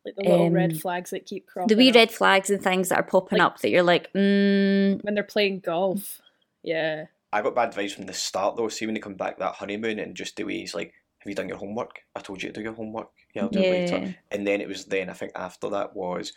like 0.05 0.15
the 0.15 0.23
little 0.23 0.47
um, 0.47 0.53
red 0.53 0.79
flags 0.79 1.09
that 1.09 1.25
keep 1.25 1.47
cropping 1.47 1.67
the 1.75 1.75
wee 1.81 1.89
up 1.89 1.95
red 1.95 2.11
flags 2.11 2.49
and 2.49 2.61
things 2.61 2.89
that 2.89 2.99
are 2.99 3.03
popping 3.03 3.39
Like- 3.39 3.45
up 3.45 3.59
that 3.59 3.69
you're 3.69 3.83
like, 3.83 4.11
mm, 4.13 5.03
when 5.03 5.13
they're 5.15 5.23
playing 5.23 5.59
golf. 5.61 6.21
Yeah, 6.61 7.05
I 7.33 7.41
got 7.41 7.55
bad 7.55 7.69
advice 7.69 7.93
from 7.93 8.05
the 8.05 8.13
start 8.13 8.55
though. 8.55 8.69
See 8.69 8.85
when 8.85 8.93
they 8.95 9.01
come 9.01 9.15
back 9.15 9.39
that 9.39 9.55
honeymoon 9.55 9.99
and 9.99 10.15
just 10.15 10.35
the 10.37 10.43
way 10.45 10.59
he's 10.59 10.75
like, 10.75 10.93
"Have 11.19 11.29
you 11.29 11.35
done 11.35 11.49
your 11.49 11.57
homework? 11.57 11.99
I 12.15 12.19
told 12.21 12.41
you 12.41 12.49
to 12.49 12.53
do 12.53 12.61
your 12.61 12.73
homework. 12.73 13.09
Yeah, 13.33 13.43
I'll 13.43 13.49
do 13.49 13.59
it 13.59 13.91
later." 13.91 14.15
And 14.31 14.45
then 14.47 14.61
it 14.61 14.67
was 14.67 14.85
then 14.85 15.09
I 15.09 15.13
think 15.13 15.33
after 15.35 15.69
that 15.71 15.95
was 15.95 16.31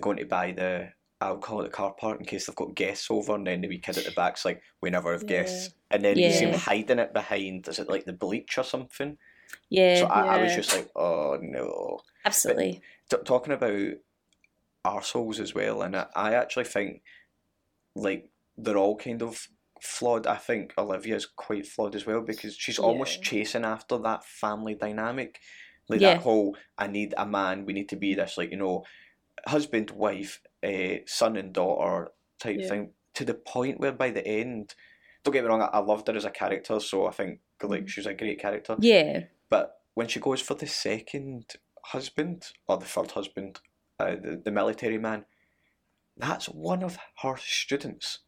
going 0.00 0.16
to 0.18 0.26
buy 0.26 0.52
the 0.52 0.90
alcohol 1.20 1.60
at 1.60 1.64
the 1.64 1.70
car 1.70 1.94
park 1.94 2.20
in 2.20 2.26
case 2.26 2.46
they've 2.46 2.56
got 2.56 2.74
guests 2.74 3.10
over, 3.10 3.34
and 3.34 3.46
then 3.46 3.60
the 3.62 3.68
wee 3.68 3.78
kid 3.78 3.98
at 3.98 4.04
the 4.04 4.10
back's 4.16 4.44
like, 4.44 4.62
"We 4.80 4.90
never 4.90 5.12
have 5.12 5.26
guests." 5.26 5.70
And 5.90 6.04
then 6.04 6.22
you 6.24 6.30
see 6.30 6.46
him 6.46 6.52
hiding 6.52 6.98
it 6.98 7.12
behind, 7.14 7.68
is 7.68 7.78
it 7.78 7.88
like 7.88 8.04
the 8.04 8.12
bleach 8.12 8.58
or 8.58 8.64
something? 8.64 9.18
yeah, 9.70 9.94
so 9.94 10.06
I, 10.08 10.22
I 10.36 10.38
was 10.38 10.54
just 10.54 10.72
like, 10.72 10.90
"Oh 10.96 11.38
no." 11.40 12.00
absolutely. 12.24 12.82
T- 13.10 13.16
talking 13.24 13.52
about 13.52 13.94
arseholes 14.84 15.40
as 15.40 15.54
well, 15.54 15.82
and 15.82 15.96
I, 15.96 16.06
I 16.14 16.34
actually 16.34 16.64
think 16.64 17.02
like 17.94 18.30
they're 18.56 18.78
all 18.78 18.96
kind 18.96 19.22
of 19.22 19.48
flawed. 19.80 20.26
I 20.26 20.36
think 20.36 20.74
Olivia's 20.78 21.26
quite 21.26 21.66
flawed 21.66 21.94
as 21.94 22.06
well 22.06 22.20
because 22.22 22.56
she's 22.56 22.78
almost 22.78 23.18
Yeah. 23.18 23.22
chasing 23.22 23.64
after 23.64 23.98
that 23.98 24.24
family 24.24 24.74
dynamic. 24.74 25.40
Like 25.88 26.00
Yeah. 26.00 26.14
that 26.14 26.22
whole 26.22 26.56
I 26.78 26.86
need 26.86 27.14
a 27.16 27.26
man, 27.26 27.66
we 27.66 27.72
need 27.72 27.88
to 27.90 27.96
be 27.96 28.14
this 28.14 28.38
like, 28.38 28.50
you 28.50 28.56
know, 28.56 28.84
husband, 29.46 29.90
wife, 29.92 30.40
uh, 30.64 30.98
son 31.06 31.36
and 31.36 31.52
daughter 31.52 32.12
type 32.38 32.58
Yeah. 32.60 32.68
thing. 32.68 32.90
To 33.14 33.24
the 33.24 33.34
point 33.34 33.78
where 33.78 33.92
by 33.92 34.10
the 34.10 34.26
end 34.26 34.74
don't 35.22 35.32
get 35.32 35.42
me 35.44 35.48
wrong, 35.48 35.62
I, 35.62 35.78
loved 35.78 36.08
her 36.08 36.16
as 36.16 36.24
a 36.26 36.30
character, 36.30 36.78
so 36.80 37.06
I 37.06 37.10
think 37.12 37.40
like 37.62 37.84
Mhm. 37.84 37.88
she's 37.88 38.06
a 38.06 38.14
great 38.14 38.38
character. 38.40 38.76
Yeah, 38.78 39.24
But 39.48 39.80
when 39.94 40.08
she 40.08 40.20
goes 40.20 40.42
for 40.42 40.54
the 40.54 40.66
second 40.66 41.54
husband 41.82 42.52
or 42.66 42.76
the 42.76 42.84
third 42.84 43.12
husband, 43.12 43.60
uh, 43.98 44.16
the, 44.16 44.40
the 44.44 44.50
military 44.50 44.98
man, 44.98 45.24
that's 46.16 46.46
one 46.48 46.82
of 46.82 46.98
her 47.22 47.36
students. 47.38 48.20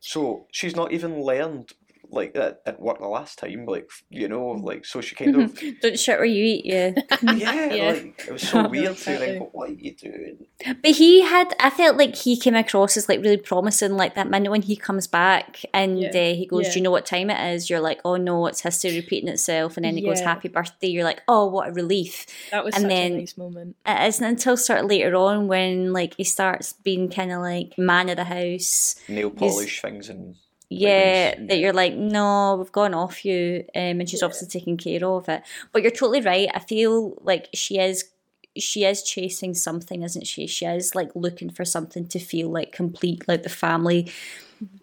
So 0.00 0.46
she's 0.52 0.76
not 0.76 0.92
even 0.92 1.22
learned 1.22 1.72
like 2.10 2.34
that 2.34 2.62
at 2.66 2.80
work 2.80 2.98
the 3.00 3.06
last 3.08 3.38
time, 3.38 3.66
like 3.66 3.88
you 4.10 4.28
know, 4.28 4.46
like 4.48 4.84
so 4.84 5.00
she 5.00 5.14
kind 5.14 5.36
of 5.42 5.58
don't 5.82 5.98
shit 5.98 6.18
where 6.18 6.24
you 6.24 6.44
eat. 6.44 6.64
Yeah. 6.66 6.92
yeah, 7.22 7.74
Yeah. 7.74 7.92
like 7.92 8.24
it 8.26 8.32
was 8.32 8.42
so 8.48 8.62
No, 8.62 8.68
weird 8.70 8.84
to 8.86 8.90
exactly. 8.92 9.26
think, 9.38 9.54
what 9.54 9.70
are 9.70 9.72
you 9.74 9.94
doing? 9.94 10.46
But 10.82 10.92
he 10.92 11.20
had, 11.22 11.54
I 11.60 11.70
felt 11.70 11.96
like 11.96 12.16
he 12.16 12.36
came 12.38 12.54
across 12.54 12.96
as 12.96 13.08
like 13.08 13.20
really 13.20 13.36
promising, 13.36 13.92
like 13.96 14.14
that 14.14 14.28
minute 14.28 14.50
when 14.50 14.62
he 14.62 14.74
comes 14.76 15.06
back 15.06 15.62
and 15.74 16.00
Yeah. 16.00 16.08
uh, 16.08 16.34
he 16.34 16.46
goes, 16.46 16.66
Yeah. 16.66 16.72
Do 16.72 16.78
you 16.78 16.82
know 16.84 16.90
what 16.90 17.06
time 17.06 17.30
it 17.30 17.54
is? 17.54 17.68
You're 17.70 17.80
like, 17.80 18.00
Oh 18.04 18.16
no, 18.16 18.46
it's 18.46 18.60
history 18.62 18.96
repeating 18.96 19.28
itself. 19.28 19.76
And 19.76 19.84
then 19.84 19.96
he 19.96 20.02
goes, 20.02 20.20
Happy 20.20 20.48
birthday. 20.48 20.88
You're 20.88 21.04
like, 21.04 21.22
Oh, 21.28 21.46
what 21.46 21.68
a 21.68 21.72
relief. 21.72 22.26
that 22.50 22.64
was 22.64 22.74
And 22.74 22.82
such 22.82 22.90
then- 22.90 23.12
a 23.12 23.18
nice 23.18 23.36
moment. 23.36 23.76
It 23.86 24.06
isn't 24.08 24.24
until 24.26 24.56
sort 24.56 24.80
of 24.80 24.86
later 24.86 25.14
on 25.14 25.46
when 25.48 25.92
like 25.92 26.14
he 26.16 26.24
starts 26.24 26.72
being 26.72 27.10
kind 27.10 27.32
of 27.32 27.40
like 27.40 27.76
man 27.78 28.08
of 28.08 28.16
the 28.16 28.24
house. 28.24 28.96
Nail 29.08 29.30
polish 29.30 29.80
things 29.82 30.08
and 30.08 30.36
Yeah, 30.70 31.30
Things, 31.34 31.48
that 31.48 31.58
you're 31.58 31.72
like, 31.72 31.94
no, 31.94 32.56
we've 32.56 32.72
gone 32.72 32.92
off 32.94 33.24
you, 33.24 33.64
um, 33.74 34.00
and 34.00 34.08
she's 34.08 34.22
obviously 34.22 34.48
taking 34.48 34.76
care 34.76 35.04
of 35.04 35.28
it. 35.28 35.42
But 35.72 35.82
you're 35.82 35.90
totally 35.90 36.20
right. 36.20 36.48
I 36.54 36.58
feel 36.58 37.16
like 37.22 37.48
she 37.54 37.78
is, 37.78 38.10
she 38.56 38.84
is 38.84 39.02
chasing 39.02 39.54
something, 39.54 40.02
isn't 40.02 40.26
she? 40.26 40.46
She 40.46 40.66
is 40.66 40.94
like 40.94 41.10
looking 41.14 41.48
for 41.50 41.64
something 41.64 42.06
to 42.08 42.18
feel 42.18 42.50
like 42.50 42.72
complete, 42.72 43.26
like 43.26 43.44
the 43.44 43.48
family 43.48 44.10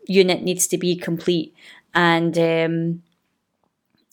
unit 0.08 0.42
needs 0.42 0.68
to 0.68 0.78
be 0.78 0.96
complete. 0.96 1.54
And 1.94 2.38
um, 2.38 3.04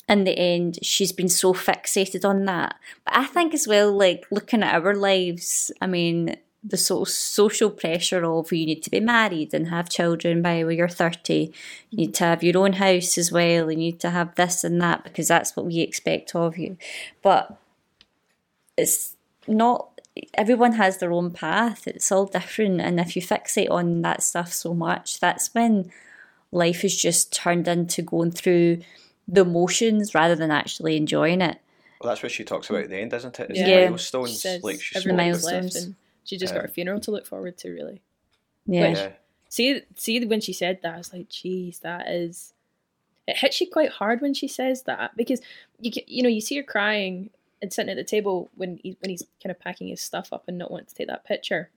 in 0.09 0.25
the 0.25 0.39
end, 0.39 0.79
she's 0.83 1.13
been 1.13 1.29
so 1.29 1.55
fixated 1.55 2.29
on 2.29 2.45
that. 2.45 2.77
But 3.05 3.17
I 3.17 3.25
think 3.25 3.55
as 3.55 3.67
well, 3.67 3.97
like 3.97 4.27
looking 4.31 4.63
at 4.63 4.75
our 4.75 4.95
lives, 4.95 5.73
I 5.81 5.87
mean, 5.87 6.37
the 6.65 6.77
sort 6.77 7.09
of 7.09 7.13
social 7.13 7.71
pressure 7.71 8.25
of 8.25 8.53
you 8.53 8.67
need 8.67 8.83
to 8.85 8.91
be 8.91 9.01
married 9.01 9.53
and 9.53 9.69
have 9.69 9.89
children 9.89 10.43
by 10.43 10.63
when 10.63 10.77
you're 10.77 10.89
30. 10.89 11.53
You 11.91 11.97
need 11.97 12.15
to 12.15 12.25
have 12.25 12.43
your 12.45 12.59
own 12.59 12.75
house 12.75 13.19
as 13.19 13.33
well. 13.33 13.71
You 13.71 13.77
need 13.77 14.01
to 14.01 14.11
have 14.11 14.35
this 14.37 14.63
and 14.63 14.81
that 14.81 15.03
because 15.03 15.29
that's 15.29 15.57
what 15.57 15.67
we 15.67 15.81
expect 15.81 16.37
of 16.37 16.57
you. 16.57 16.77
But 17.23 17.59
it's 18.77 19.17
not 19.49 19.89
everyone 20.35 20.73
has 20.73 20.99
their 20.99 21.13
own 21.13 21.31
path. 21.31 21.87
It's 21.87 22.13
all 22.13 22.27
different. 22.27 22.81
And 22.81 23.01
if 23.01 23.17
you 23.17 23.23
fixate 23.23 23.71
on 23.71 24.03
that 24.03 24.23
stuff 24.23 24.53
so 24.53 24.75
much, 24.75 25.21
that's 25.21 25.53
when 25.55 25.91
life 26.53 26.85
is 26.85 26.97
just 26.97 27.33
turned 27.33 27.67
into 27.67 28.03
going 28.03 28.31
through 28.31 28.83
the 29.27 29.45
motions 29.45 30.15
rather 30.15 30.37
than 30.37 30.51
actually 30.51 30.97
enjoying 30.97 31.41
it. 31.41 31.59
Well, 32.01 32.11
that's 32.11 32.23
what 32.23 32.33
she 32.33 32.45
talks 32.45 32.69
about 32.69 32.83
at 32.83 32.91
the 32.91 32.99
end, 32.99 33.13
isn't 33.15 33.39
it? 33.41 33.51
It's 33.51 33.59
Yeah. 33.61 33.85
the 33.85 33.91
milestones. 33.91 34.31
She 34.31 34.37
says 34.37 34.63
like 34.63 34.81
she 34.81 34.97
every 34.97 35.13
spoke 35.35 35.73
mile's 36.25 36.29
about. 36.29 36.29
left, 36.29 36.29
and 36.29 36.29
she 36.29 36.37
just 36.39 36.55
got 36.55 36.63
her 36.63 36.69
funeral 36.69 37.01
to 37.01 37.11
look 37.11 37.27
forward 37.27 37.59
to. 37.59 37.71
Really, 37.71 38.03
Yeah. 38.67 38.89
Which- 38.89 38.99
Yeah. 38.99 39.13
see, 39.49 39.83
see 39.97 40.25
when 40.25 40.41
she 40.41 40.53
said 40.53 40.81
that, 40.83 40.95
I 40.95 40.99
was 40.99 41.13
like, 41.13 41.29
"Geez, 41.29 41.81
that 41.81 42.09
is." 42.09 42.55
It 43.29 43.37
hits 43.39 43.61
you 43.61 43.71
quite 43.71 43.91
hard 43.91 44.21
when 44.21 44.35
she 44.35 44.49
says 44.49 44.83
that 44.83 45.17
because 45.17 45.41
you 45.81 45.93
you 46.07 46.23
know 46.23 46.29
you 46.29 46.41
see 46.41 46.57
her 46.57 46.63
crying 46.65 47.31
and 47.61 47.73
sitting 47.73 47.91
at 47.91 47.97
the 47.97 48.03
table 48.03 48.51
when 48.57 48.79
he, 48.83 48.97
when 49.01 49.11
he's 49.11 49.23
kind 49.41 49.53
of 49.53 49.61
packing 49.61 49.87
his 49.89 50.01
stuff 50.01 50.33
up 50.33 50.49
and 50.49 50.59
not 50.59 50.73
wanting 50.73 50.87
to 50.89 50.95
take 50.97 51.07
that 51.07 51.25
picture, 51.25 51.71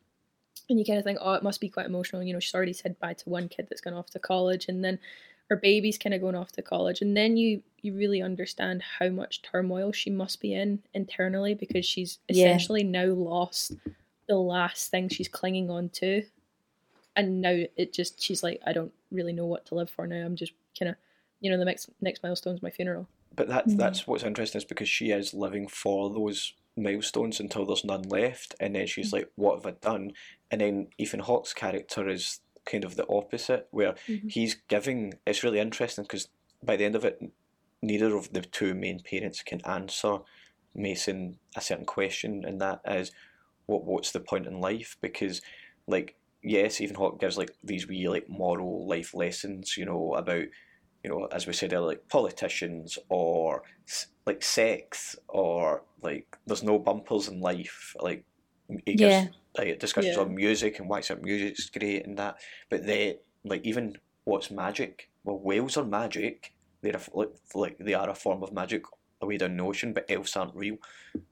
and 0.70 0.80
you 0.80 0.86
kind 0.86 0.98
of 0.98 1.06
think, 1.06 1.20
"Oh, 1.22 1.34
it 1.34 1.44
must 1.44 1.62
be 1.62 1.70
quite 1.70 1.86
emotional." 1.86 2.24
You 2.24 2.34
know, 2.34 2.40
she's 2.40 2.56
already 2.56 2.74
said 2.74 3.00
bye 3.00 3.14
to 3.14 3.30
one 3.30 3.48
kid 3.50 3.68
that's 3.70 3.82
gone 3.82 3.94
off 3.94 4.10
to 4.12 4.20
college, 4.20 4.68
and 4.68 4.84
then 4.84 4.98
her 5.50 5.56
baby's 5.56 6.00
kind 6.00 6.16
of 6.16 6.22
going 6.22 6.34
off 6.34 6.52
to 6.54 6.64
college, 6.64 7.02
and 7.02 7.16
then 7.16 7.38
you 7.38 7.62
you 7.84 7.94
really 7.94 8.20
understand 8.24 8.82
how 8.82 9.10
much 9.10 9.44
turmoil 9.44 9.92
she 9.92 10.10
must 10.10 10.42
be 10.42 10.56
in 10.56 10.82
internally 10.96 11.54
because 11.54 11.86
she's 11.86 12.18
Yeah. 12.28 12.46
essentially 12.48 12.84
now 12.84 13.06
lost 13.06 13.74
the 14.28 14.36
last 14.38 14.92
thing 14.92 15.10
she's 15.10 15.28
clinging 15.28 15.70
on 15.70 15.90
to 15.90 16.24
and 17.16 17.42
now 17.42 17.58
it 17.78 17.94
just 17.94 18.22
she's 18.22 18.44
like 18.44 18.60
i 18.66 18.74
don't 18.74 18.94
really 19.12 19.34
know 19.34 19.46
what 19.46 19.66
to 19.66 19.76
live 19.76 19.90
for 19.90 20.08
now 20.08 20.26
i'm 20.26 20.36
just 20.36 20.54
kind 20.78 20.90
of 20.90 20.96
you 21.40 21.50
know 21.52 21.58
the 21.58 21.66
next 21.66 21.90
next 22.02 22.24
milestone's 22.24 22.62
my 22.62 22.70
funeral 22.70 23.08
But 23.36 23.48
that 23.50 23.68
Mm. 23.68 23.78
that's 23.78 24.08
what's 24.08 24.24
interesting 24.24 24.60
is 24.60 24.66
because 24.66 24.90
she 24.90 25.12
is 25.12 25.34
living 25.34 25.68
for 25.68 26.10
those 26.10 26.54
milestones 26.78 27.40
until 27.40 27.66
there's 27.66 27.86
none 27.86 28.04
left, 28.04 28.56
and 28.60 28.76
then 28.76 28.88
she's 28.88 29.14
like, 29.14 29.30
"What 29.36 29.56
have 29.56 29.66
I 29.66 29.72
done?" 29.80 30.12
And 30.52 30.62
then 30.62 30.88
Ethan 30.98 31.22
Hawke's 31.22 31.54
character 31.54 32.08
is 32.10 32.42
kind 32.66 32.84
of 32.86 32.96
the 32.96 33.08
opposite, 33.08 33.68
where 33.72 33.96
Mhm. 34.08 34.32
he's 34.32 34.56
giving. 34.70 35.14
It's 35.28 35.44
really 35.44 35.60
interesting 35.60 36.04
because 36.06 36.30
by 36.64 36.76
the 36.78 36.86
end 36.86 36.96
of 36.96 37.06
it, 37.06 37.20
neither 37.82 38.16
of 38.16 38.32
the 38.34 38.42
two 38.42 38.74
main 38.74 39.00
parents 39.02 39.44
can 39.44 39.62
answer 39.66 40.20
Mason 40.74 41.40
a 41.56 41.62
certain 41.62 41.86
question, 41.86 42.44
and 42.46 42.60
that 42.62 42.82
is, 42.86 43.12
"What 43.68 43.84
what's 43.86 44.12
the 44.12 44.20
point 44.20 44.48
in 44.48 44.60
life?" 44.62 44.98
Because, 45.02 45.42
like, 45.88 46.16
yes, 46.44 46.82
even 46.82 46.96
Hawke 46.96 47.20
gives 47.20 47.38
like 47.38 47.52
these 47.64 47.88
wee 47.88 48.08
like 48.10 48.30
moral 48.30 48.88
life 48.88 49.14
lessons, 49.14 49.78
you 49.78 49.86
know, 49.86 50.14
about 50.16 50.46
you 51.04 51.10
know, 51.12 51.26
as 51.32 51.46
we 51.46 51.54
said 51.54 51.72
earlier, 51.74 51.88
like 51.90 52.08
politicians 52.10 52.98
or 53.10 53.64
like 54.26 54.42
sex 54.44 55.16
or 55.28 55.84
like 56.02 56.36
there's 56.48 56.64
no 56.64 56.80
bumpers 56.80 57.28
in 57.28 57.40
life. 57.42 57.96
Like 58.00 58.26
he 58.86 58.96
gives 58.96 59.12
Yeah. 59.14 59.28
like 59.58 59.80
discussions 59.80 60.16
Yeah. 60.16 60.24
on 60.24 60.34
music 60.36 60.80
and 60.80 60.90
why 60.90 61.02
some 61.02 61.22
music's 61.22 61.70
great 61.70 62.06
and 62.08 62.18
that. 62.18 62.38
But 62.70 62.86
they 62.86 63.20
like 63.44 63.64
even 63.66 63.98
what's 64.24 64.50
magic? 64.50 65.10
Well, 65.24 65.40
whales 65.40 65.78
are 65.78 65.86
magic. 65.86 66.54
They're 66.82 66.94
a, 66.94 66.98
f- 66.98 67.10
like, 67.14 67.34
like 67.54 67.78
they 67.80 67.94
are 67.94 68.10
a 68.10 68.16
form 68.16 68.42
of 68.44 68.52
magic 68.54 68.84
away 69.22 69.38
down 69.38 69.58
the 69.58 69.64
ocean, 69.64 69.94
but 69.94 70.10
elves 70.10 70.36
aren't 70.36 70.56
real. 70.56 70.78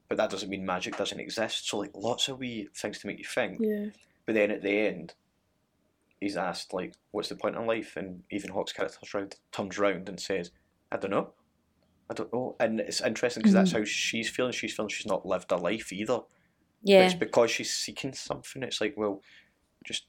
But 0.08 0.16
that 0.18 0.30
doesn't 0.30 0.48
mean 0.48 0.64
magic 0.64 0.96
doesn't 0.96 1.20
exist. 1.20 1.68
So 1.68 1.78
like 1.78 1.92
lots 1.94 2.28
of 2.28 2.38
wee 2.38 2.68
things 2.74 2.98
to 3.00 3.06
make 3.06 3.18
you 3.18 3.24
think. 3.24 3.58
yeah 3.60 3.86
But 4.26 4.34
then 4.34 4.50
at 4.50 4.62
the 4.62 4.78
end, 4.86 5.14
he's 6.20 6.36
asked 6.36 6.72
like, 6.72 6.94
"What's 7.10 7.28
the 7.28 7.36
point 7.36 7.56
in 7.56 7.66
life?" 7.66 7.96
And 7.96 8.22
Ethan 8.30 8.50
Hawke's 8.50 8.72
character 8.72 8.98
round, 9.12 9.36
turns 9.52 9.78
round 9.78 10.08
and 10.08 10.18
says, 10.18 10.50
"I 10.90 10.96
don't 10.96 11.10
know. 11.10 11.32
I 12.10 12.14
don't 12.14 12.32
know." 12.32 12.56
And 12.58 12.80
it's 12.80 13.00
interesting 13.00 13.42
because 13.42 13.54
that's 13.54 13.70
mm-hmm. 13.70 13.80
how 13.80 13.84
she's 13.84 14.30
feeling. 14.30 14.52
She's 14.52 14.74
feeling 14.74 14.88
she's 14.88 15.06
not 15.06 15.26
lived 15.26 15.52
a 15.52 15.56
life 15.56 15.92
either. 15.92 16.18
But 16.18 16.28
Yeah. 16.82 17.04
it's 17.06 17.14
because 17.14 17.50
she's 17.50 17.72
seeking 17.72 18.12
something. 18.12 18.62
It's 18.62 18.80
like, 18.80 18.94
well, 18.96 19.22
just 19.84 20.04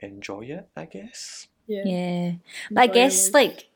enjoy 0.00 0.42
it, 0.42 0.68
I 0.76 0.84
guess. 0.86 1.48
yeah 1.66 1.82
Yeah. 1.84 2.32
But 2.70 2.80
I 2.82 2.86
guess 2.88 3.26
life. 3.26 3.34
like 3.34 3.56
there- 3.58 3.66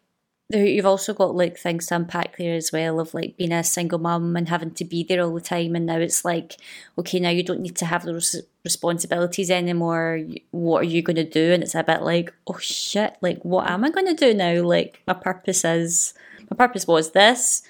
you've 0.59 0.87
also 0.87 1.15
got 1.15 1.35
like 1.35 1.57
things 1.57 1.87
to 1.87 1.97
unpack 1.97 2.37
there 2.37 2.55
as 2.55 2.73
well 2.73 3.01
of 3.01 3.15
like 3.15 3.37
being 3.37 3.53
a 3.53 3.63
single 3.63 3.99
mum 3.99 4.37
and 4.37 4.49
having 4.49 4.73
to 4.73 4.85
be 4.85 5.05
there 5.05 5.23
all 5.23 5.35
the 5.35 5.41
time 5.41 5.77
and 5.77 5.87
now 5.87 5.97
it's 5.97 6.25
like 6.25 6.57
okay 6.99 7.21
now 7.21 7.31
you 7.31 7.43
don't 7.43 7.61
need 7.61 7.77
to 7.77 7.87
have 7.87 8.05
those 8.05 8.37
responsibilities 8.65 9.51
anymore 9.51 10.21
what 10.51 10.83
are 10.83 10.89
you 10.89 11.03
going 11.03 11.17
to 11.17 11.25
do 11.25 11.53
and 11.53 11.63
it's 11.63 11.75
a 11.75 11.83
bit 11.83 12.03
like 12.03 12.33
oh 12.47 12.59
shit 12.59 13.17
like 13.21 13.41
what 13.43 13.71
am 13.71 13.85
i 13.85 13.91
going 13.91 14.07
to 14.07 14.15
do 14.15 14.35
now 14.35 14.61
like 14.63 15.01
my 15.07 15.15
purpose 15.15 15.65
is 15.65 16.15
my 16.51 16.57
purpose 16.57 16.87
was 16.87 17.13
this 17.13 17.63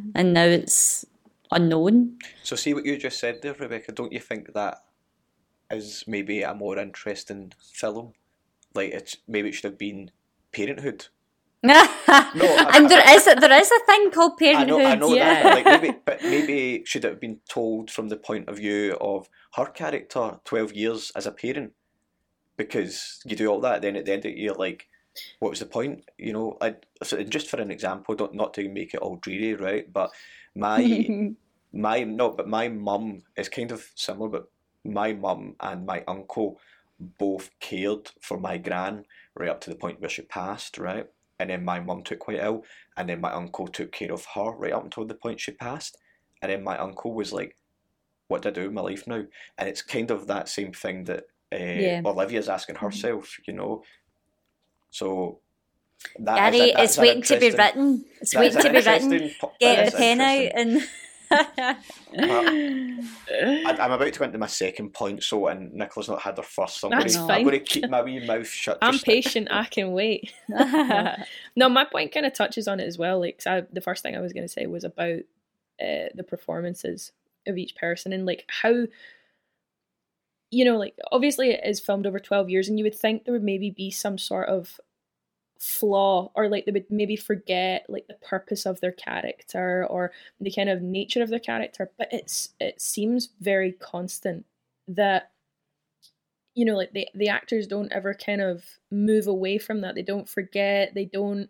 mm-hmm. 0.00 0.10
and 0.14 0.32
now 0.32 0.44
it's 0.44 1.04
unknown 1.52 2.18
So 2.42 2.56
see 2.56 2.74
what 2.74 2.84
you 2.84 2.96
just 2.96 3.18
said 3.18 3.42
there, 3.42 3.54
Rebecca. 3.54 3.92
Don't 3.92 4.12
you 4.12 4.20
think 4.20 4.52
that 4.54 4.82
is 5.70 6.04
maybe 6.06 6.42
a 6.42 6.54
more 6.54 6.78
interesting 6.78 7.52
film? 7.72 8.14
Like 8.74 8.90
it's 8.92 9.16
maybe 9.28 9.50
it 9.50 9.52
should 9.52 9.64
have 9.64 9.78
been 9.78 10.10
Parenthood. 10.52 11.06
And 11.62 12.90
there 12.90 13.14
is 13.16 13.26
a, 13.28 13.34
there 13.36 13.52
is 13.52 13.70
a 13.70 13.80
thing 13.86 14.10
called 14.10 14.32
I 14.52 14.64
parenthood 14.64 14.66
know, 14.66 14.84
I 14.84 14.94
know 14.96 15.14
yeah 15.14 15.42
that. 15.42 15.54
Like 15.54 15.64
maybe, 15.64 15.98
but 16.04 16.22
maybe 16.22 16.82
should 16.84 17.04
it 17.04 17.08
have 17.08 17.20
been 17.20 17.40
told 17.48 17.90
from 17.90 18.08
the 18.08 18.16
point 18.16 18.48
of 18.48 18.56
view 18.56 18.96
of 19.00 19.28
her 19.54 19.66
character, 19.66 20.40
twelve 20.44 20.72
years 20.72 21.12
as 21.14 21.26
a 21.26 21.32
parent, 21.32 21.72
because 22.56 23.20
you 23.24 23.36
do 23.36 23.48
all 23.48 23.60
that, 23.60 23.82
then 23.82 23.96
at 23.96 24.06
the 24.06 24.12
end 24.12 24.24
of 24.24 24.32
it, 24.32 24.38
you're 24.38 24.54
like, 24.54 24.88
what 25.38 25.50
was 25.50 25.60
the 25.60 25.66
point? 25.66 26.04
You 26.18 26.32
know, 26.32 26.56
I 26.60 26.76
so 27.02 27.22
just 27.22 27.48
for 27.48 27.60
an 27.60 27.70
example, 27.70 28.14
don't 28.14 28.34
not 28.34 28.54
to 28.54 28.68
make 28.68 28.94
it 28.94 29.00
all 29.00 29.16
dreary, 29.16 29.54
right? 29.54 29.92
But 29.92 30.10
my 30.54 31.08
my 31.72 32.04
no, 32.04 32.30
but 32.30 32.48
my 32.48 32.68
mum 32.68 33.22
is 33.36 33.48
kind 33.48 33.72
of 33.72 33.86
similar, 33.94 34.28
but 34.28 34.50
my 34.84 35.12
mum 35.12 35.54
and 35.60 35.86
my 35.86 36.02
uncle 36.08 36.60
both 36.98 37.50
cared 37.60 38.10
for 38.20 38.38
my 38.38 38.58
gran 38.58 39.04
right 39.34 39.48
up 39.48 39.60
to 39.62 39.70
the 39.70 39.76
point 39.76 40.00
where 40.00 40.10
she 40.10 40.22
passed, 40.22 40.78
right? 40.78 41.08
And 41.42 41.50
then 41.50 41.64
my 41.64 41.80
mum 41.80 42.04
took 42.04 42.20
quite 42.20 42.38
ill, 42.38 42.62
and 42.96 43.08
then 43.08 43.20
my 43.20 43.32
uncle 43.32 43.66
took 43.66 43.90
care 43.90 44.12
of 44.12 44.24
her 44.36 44.52
right 44.52 44.72
up 44.72 44.84
until 44.84 45.04
the 45.04 45.14
point 45.14 45.40
she 45.40 45.50
passed. 45.50 45.98
And 46.40 46.52
then 46.52 46.62
my 46.62 46.78
uncle 46.78 47.12
was 47.12 47.32
like, 47.32 47.56
"What 48.28 48.42
do 48.42 48.50
I 48.50 48.52
do 48.52 48.62
with 48.62 48.72
my 48.72 48.82
life 48.82 49.08
now?" 49.08 49.24
And 49.58 49.68
it's 49.68 49.82
kind 49.82 50.12
of 50.12 50.28
that 50.28 50.48
same 50.48 50.72
thing 50.72 51.02
that 51.04 51.24
uh, 51.52 51.56
Yeah. 51.56 52.02
Olivia's 52.04 52.48
asking 52.48 52.76
herself, 52.76 53.38
you 53.46 53.54
know. 53.54 53.82
So 54.90 55.40
that 56.20 56.54
is 56.54 56.60
a- 56.60 56.72
that's 56.74 56.82
it's 56.84 56.98
waiting 56.98 57.22
to 57.24 57.38
be 57.40 57.50
written. 57.50 58.04
It's 58.20 58.34
waiting 58.36 58.62
to 58.62 58.70
be 58.70 58.76
written. 58.80 59.10
Get 59.58 59.90
the 59.90 59.96
pen 59.98 60.20
out 60.20 60.52
and. 60.54 60.88
I, 62.18 63.76
I'm 63.78 63.92
about 63.92 64.12
to 64.12 64.18
go 64.18 64.24
into 64.24 64.38
my 64.38 64.46
second 64.46 64.92
point, 64.92 65.22
so 65.22 65.46
and 65.46 65.72
Nicola's 65.72 66.08
not 66.08 66.22
had 66.22 66.36
her 66.36 66.42
first, 66.42 66.80
so 66.80 66.90
I'm 66.90 66.98
going 66.98 67.10
to 67.10 67.18
I'm 67.20 67.44
going 67.44 67.58
to 67.58 67.60
keep 67.60 67.88
my 67.88 68.02
wee 68.02 68.24
mouth 68.26 68.46
shut. 68.46 68.78
i'm 68.82 68.98
patient 68.98 69.48
i 69.50 69.64
can 69.64 69.92
wait 69.92 70.32
no 71.56 71.68
my 71.68 71.84
point 71.84 72.12
kind 72.12 72.26
of 72.26 72.32
touches 72.32 72.68
on 72.68 72.80
it 72.80 72.86
as 72.86 72.98
well 72.98 73.20
Like, 73.20 73.40
I, 73.46 73.62
the 73.72 73.80
first 73.80 74.02
thing 74.02 74.16
i 74.16 74.20
was 74.20 74.32
going 74.32 74.44
to 74.46 74.52
say 74.52 74.66
was 74.66 74.84
about 74.84 75.20
uh, 75.80 76.08
the 76.14 76.24
performances 76.26 77.12
of 77.46 77.56
each 77.56 77.74
person 77.76 78.12
and 78.12 78.26
like 78.26 78.44
how 78.48 78.86
you 80.50 80.64
know 80.64 80.76
like 80.76 80.94
obviously 81.10 81.50
it 81.50 81.60
is 81.64 81.80
filmed 81.80 82.06
over 82.06 82.20
12 82.20 82.50
years 82.50 82.68
and 82.68 82.78
you 82.78 82.84
would 82.84 82.94
think 82.94 83.24
there 83.24 83.32
would 83.32 83.42
maybe 83.42 83.70
be 83.70 83.90
some 83.90 84.18
sort 84.18 84.48
of 84.48 84.78
flaw 85.62 86.30
or 86.34 86.48
like 86.48 86.64
they 86.64 86.72
would 86.72 86.90
maybe 86.90 87.14
forget 87.14 87.86
like 87.88 88.06
the 88.08 88.14
purpose 88.14 88.66
of 88.66 88.80
their 88.80 88.90
character 88.90 89.86
or 89.88 90.10
the 90.40 90.50
kind 90.50 90.68
of 90.68 90.82
nature 90.82 91.22
of 91.22 91.30
their 91.30 91.38
character 91.38 91.88
but 91.96 92.08
it's 92.10 92.52
it 92.58 92.80
seems 92.80 93.28
very 93.40 93.70
constant 93.70 94.44
that 94.88 95.30
you 96.54 96.64
know 96.64 96.76
like 96.76 96.92
the 96.92 97.06
the 97.14 97.28
actors 97.28 97.66
don't 97.66 97.92
ever 97.92 98.14
kind 98.14 98.40
of 98.40 98.64
move 98.90 99.26
away 99.26 99.58
from 99.58 99.80
that. 99.80 99.94
They 99.94 100.02
don't 100.02 100.28
forget. 100.28 100.94
They 100.94 101.06
don't 101.06 101.48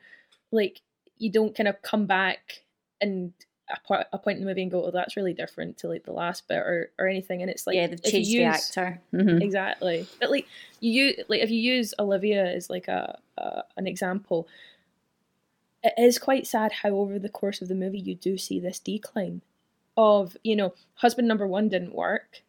like 0.50 0.80
you 1.18 1.30
don't 1.30 1.54
kind 1.54 1.68
of 1.68 1.80
come 1.82 2.06
back 2.06 2.62
and 3.00 3.32
a, 3.72 3.80
part, 3.86 4.06
a 4.12 4.18
point 4.18 4.38
in 4.38 4.44
the 4.44 4.48
movie 4.50 4.62
and 4.62 4.70
go 4.70 4.84
oh 4.84 4.90
that's 4.90 5.16
really 5.16 5.32
different 5.32 5.78
to 5.78 5.88
like 5.88 6.04
the 6.04 6.12
last 6.12 6.46
bit 6.48 6.58
or 6.58 6.90
or 6.98 7.06
anything 7.08 7.40
and 7.42 7.50
it's 7.50 7.66
like 7.66 7.76
yeah, 7.76 7.86
they've 7.86 7.98
if 8.04 8.06
you 8.06 8.10
changed 8.12 8.30
the 8.30 8.34
use- 8.34 8.68
actor. 8.70 9.00
Mhm. 9.12 9.42
exactly 9.42 10.06
but 10.20 10.30
like 10.30 10.46
you 10.80 10.90
use 11.04 11.20
like 11.28 11.40
if 11.40 11.50
you 11.50 11.58
use 11.58 11.94
olivia 11.98 12.44
as 12.44 12.68
like 12.68 12.88
a, 12.88 13.18
a 13.38 13.62
an 13.76 13.86
example 13.86 14.46
it 15.82 15.94
is 15.98 16.18
quite 16.18 16.46
sad 16.46 16.72
how 16.72 16.90
over 16.90 17.18
the 17.18 17.28
course 17.28 17.60
of 17.62 17.68
the 17.68 17.74
movie 17.74 17.98
you 17.98 18.14
do 18.14 18.36
see 18.38 18.60
this 18.60 18.78
decline 18.78 19.40
of 19.96 20.36
you 20.44 20.56
know 20.56 20.74
husband 20.94 21.26
number 21.28 21.46
one 21.46 21.68
didn't 21.68 21.94
work 21.94 22.42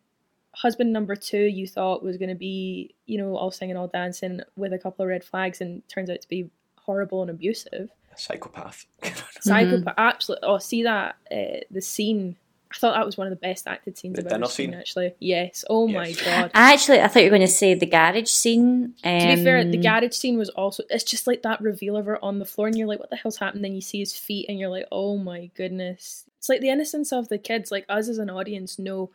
husband 0.55 0.93
number 0.93 1.15
two 1.15 1.45
you 1.45 1.67
thought 1.67 2.03
was 2.03 2.17
going 2.17 2.29
to 2.29 2.35
be 2.35 2.93
you 3.05 3.17
know 3.17 3.35
all 3.35 3.51
singing 3.51 3.75
all 3.77 3.87
dancing 3.87 4.39
with 4.55 4.71
a 4.73 4.77
couple 4.77 5.03
of 5.03 5.09
red 5.09 5.23
flags 5.23 5.61
and 5.61 5.87
turns 5.89 6.09
out 6.09 6.21
to 6.21 6.27
be 6.29 6.49
horrible 6.77 7.21
and 7.21 7.31
abusive 7.31 7.89
psychopath. 8.15 8.85
psychopath 9.41 9.93
absolutely 9.97 10.47
oh 10.47 10.57
see 10.57 10.83
that 10.83 11.15
uh, 11.31 11.59
the 11.71 11.81
scene 11.81 12.35
I 12.73 12.75
thought 12.77 12.95
that 12.95 13.05
was 13.05 13.17
one 13.17 13.27
of 13.27 13.31
the 13.31 13.35
best 13.35 13.67
acted 13.67 13.97
scenes 13.99 14.15
The 14.15 14.21
I've 14.21 14.25
ever 14.27 14.35
dinner 14.37 14.47
seen. 14.47 14.71
scene? 14.71 14.73
Actually, 14.79 15.13
yes. 15.19 15.63
Oh 15.69 15.87
my 15.87 16.07
Yes. 16.07 16.23
god. 16.25 16.51
Actually, 16.55 17.01
I 17.01 17.07
thought 17.07 17.19
you 17.19 17.25
were 17.25 17.37
going 17.37 17.41
to 17.47 17.53
say 17.53 17.75
the 17.75 17.85
garage 17.85 18.29
scene. 18.29 18.95
Um, 19.03 19.19
To 19.19 19.27
be 19.27 19.43
fair, 19.43 19.63
the 19.63 19.77
garage 19.77 20.13
scene 20.15 20.39
was 20.39 20.49
also 20.49 20.81
it's 20.89 21.03
just 21.03 21.27
like 21.27 21.43
that 21.43 21.61
reveal 21.61 21.95
of 21.95 22.07
her 22.07 22.23
on 22.25 22.39
the 22.39 22.45
floor 22.45 22.65
and 22.67 22.75
you're 22.75 22.87
like, 22.87 22.97
what 22.99 23.11
the 23.11 23.15
hell's 23.15 23.37
happened? 23.37 23.63
Then 23.63 23.75
you 23.75 23.81
see 23.81 23.99
his 23.99 24.17
feet 24.17 24.47
and 24.49 24.57
you're 24.57 24.69
like, 24.71 24.87
oh 24.91 25.17
my 25.19 25.51
goodness. 25.55 26.23
It's 26.39 26.49
like 26.49 26.61
the 26.61 26.69
innocence 26.69 27.13
of 27.13 27.29
the 27.29 27.37
kids, 27.37 27.69
like 27.71 27.85
us 27.89 28.09
as 28.09 28.17
an 28.17 28.31
audience 28.31 28.79
know 28.79 29.11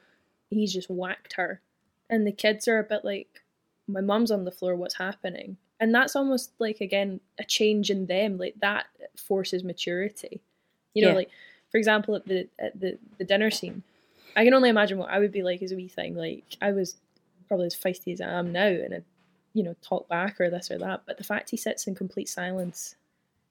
he's 0.50 0.72
just 0.72 0.88
whacked 0.88 1.32
her. 1.32 1.60
And 2.08 2.24
the 2.24 2.32
kids 2.32 2.68
are 2.68 2.78
a 2.78 2.84
bit 2.84 3.04
like, 3.04 3.42
My 3.88 4.00
mum's 4.02 4.30
on 4.30 4.44
the 4.44 4.52
floor, 4.52 4.76
what's 4.76 4.98
happening? 4.98 5.56
And 5.80 5.94
that's 5.94 6.16
almost 6.16 6.52
like 6.58 6.80
again 6.80 7.20
a 7.38 7.44
change 7.44 7.90
in 7.90 8.06
them. 8.06 8.36
Like 8.38 8.54
that 8.60 8.86
forces 9.16 9.62
maturity. 9.64 10.40
You 10.94 11.02
know, 11.02 11.08
Yeah. 11.10 11.14
like 11.14 11.30
for 11.70 11.78
example 11.78 12.14
at 12.16 12.26
the 12.26 12.48
at 12.58 12.78
the, 12.80 12.98
the 13.18 13.24
dinner 13.24 13.50
scene, 13.50 13.82
I 14.36 14.44
can 14.44 14.54
only 14.54 14.68
imagine 14.70 14.98
what 14.98 15.10
I 15.10 15.18
would 15.18 15.32
be 15.32 15.42
like 15.42 15.62
as 15.62 15.72
a 15.72 15.76
wee 15.76 15.88
thing. 15.88 16.16
Like 16.16 16.44
I 16.60 16.72
was 16.72 16.96
probably 17.46 17.66
as 17.66 17.74
feisty 17.76 18.12
as 18.12 18.20
I 18.20 18.26
am 18.30 18.52
now 18.52 18.66
and 18.66 18.94
I 18.94 19.02
you 19.54 19.62
know, 19.64 19.74
talk 19.82 20.06
back 20.08 20.40
or 20.40 20.50
this 20.50 20.70
or 20.70 20.78
that. 20.78 21.02
But 21.06 21.16
the 21.18 21.24
fact 21.24 21.50
he 21.50 21.56
sits 21.56 21.86
in 21.86 21.94
complete 21.94 22.28
silence 22.28 22.94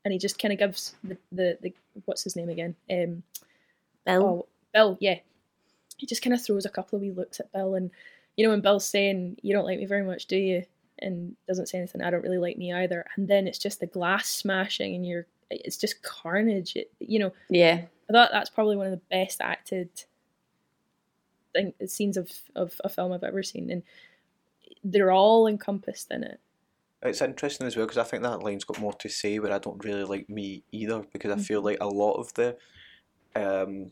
and 0.06 0.14
he 0.14 0.20
just 0.20 0.40
kind 0.40 0.54
of 0.54 0.60
gives 0.60 0.96
the, 1.04 1.18
the, 1.32 1.58
the 1.62 1.74
what's 2.06 2.24
his 2.24 2.36
name 2.36 2.50
again? 2.50 2.76
Um, 2.90 3.24
Bill. 4.06 4.24
oh, 4.26 4.46
Bill, 4.74 4.98
yeah. 5.02 5.20
He 5.98 6.06
just 6.06 6.22
kind 6.22 6.34
of 6.34 6.42
throws 6.46 6.66
a 6.66 6.70
couple 6.70 6.96
of 6.96 7.02
wee 7.02 7.12
looks 7.12 7.40
at 7.40 7.52
Bill. 7.52 7.76
And, 7.76 7.90
you 8.38 8.46
know, 8.46 8.52
when 8.52 8.62
Bill's 8.62 8.86
saying, 8.86 9.38
You 9.42 9.54
don't 9.54 9.66
like 9.66 9.80
me 9.80 9.86
very 9.86 10.04
much, 10.04 10.28
do 10.28 10.38
you? 10.38 10.64
And 11.00 11.36
doesn't 11.48 11.68
say 11.70 11.78
anything, 11.78 12.02
I 12.02 12.10
don't 12.10 12.24
really 12.24 12.38
like 12.38 12.58
me 12.58 12.74
either. 12.74 13.06
And 13.16 13.28
then 13.28 13.48
it's 13.48 13.60
just 13.60 13.80
the 13.80 13.86
glass 13.88 14.28
smashing 14.28 14.96
and 14.96 15.06
you're, 15.06 15.28
it's 15.52 15.78
just 15.78 16.02
carnage. 16.02 16.76
It, 16.76 16.92
you 17.00 17.20
know, 17.20 17.32
Yeah. 17.50 17.82
I 18.10 18.14
thought 18.14 18.30
that's 18.32 18.50
probably 18.50 18.76
one 18.78 18.88
of 18.88 18.92
the 18.92 19.02
best 19.12 19.42
acted 19.42 19.90
thing, 21.54 21.74
scenes 21.86 22.18
of, 22.18 22.32
of 22.56 22.80
a 22.84 22.90
film 22.90 23.12
I've 23.12 23.24
ever 23.24 23.44
seen. 23.44 23.70
And 23.70 23.84
they're 24.84 25.12
all 25.12 25.48
encompassed 25.48 26.12
in 26.12 26.24
it. 26.24 26.40
It's 27.04 27.22
interesting 27.22 27.68
as 27.68 27.76
well 27.78 27.86
because 27.86 28.00
I 28.00 28.04
think 28.04 28.24
that 28.24 28.42
line's 28.42 28.64
got 28.64 28.80
more 28.80 28.94
to 28.94 29.10
say 29.10 29.38
where 29.40 29.52
I 29.54 29.60
don't 29.60 29.84
really 29.84 30.04
like 30.04 30.30
me 30.30 30.64
either 30.72 31.04
because 31.14 31.32
I 31.32 31.38
feel 31.38 31.62
like 31.62 31.78
a 31.80 31.88
lot 31.88 32.14
of 32.14 32.34
the 32.34 32.58
um 33.36 33.92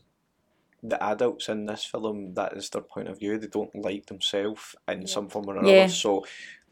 the 0.82 1.02
adults 1.02 1.48
in 1.48 1.66
this 1.66 1.84
film 1.84 2.34
that 2.34 2.52
is 2.56 2.68
their 2.70 2.82
point 2.82 3.08
of 3.08 3.18
view 3.18 3.38
they 3.38 3.46
don't 3.46 3.74
like 3.76 4.06
themselves 4.06 4.74
in 4.88 5.06
some 5.06 5.28
form 5.28 5.48
or 5.48 5.56
another 5.56 5.72
Yeah. 5.72 5.86
so 5.86 6.26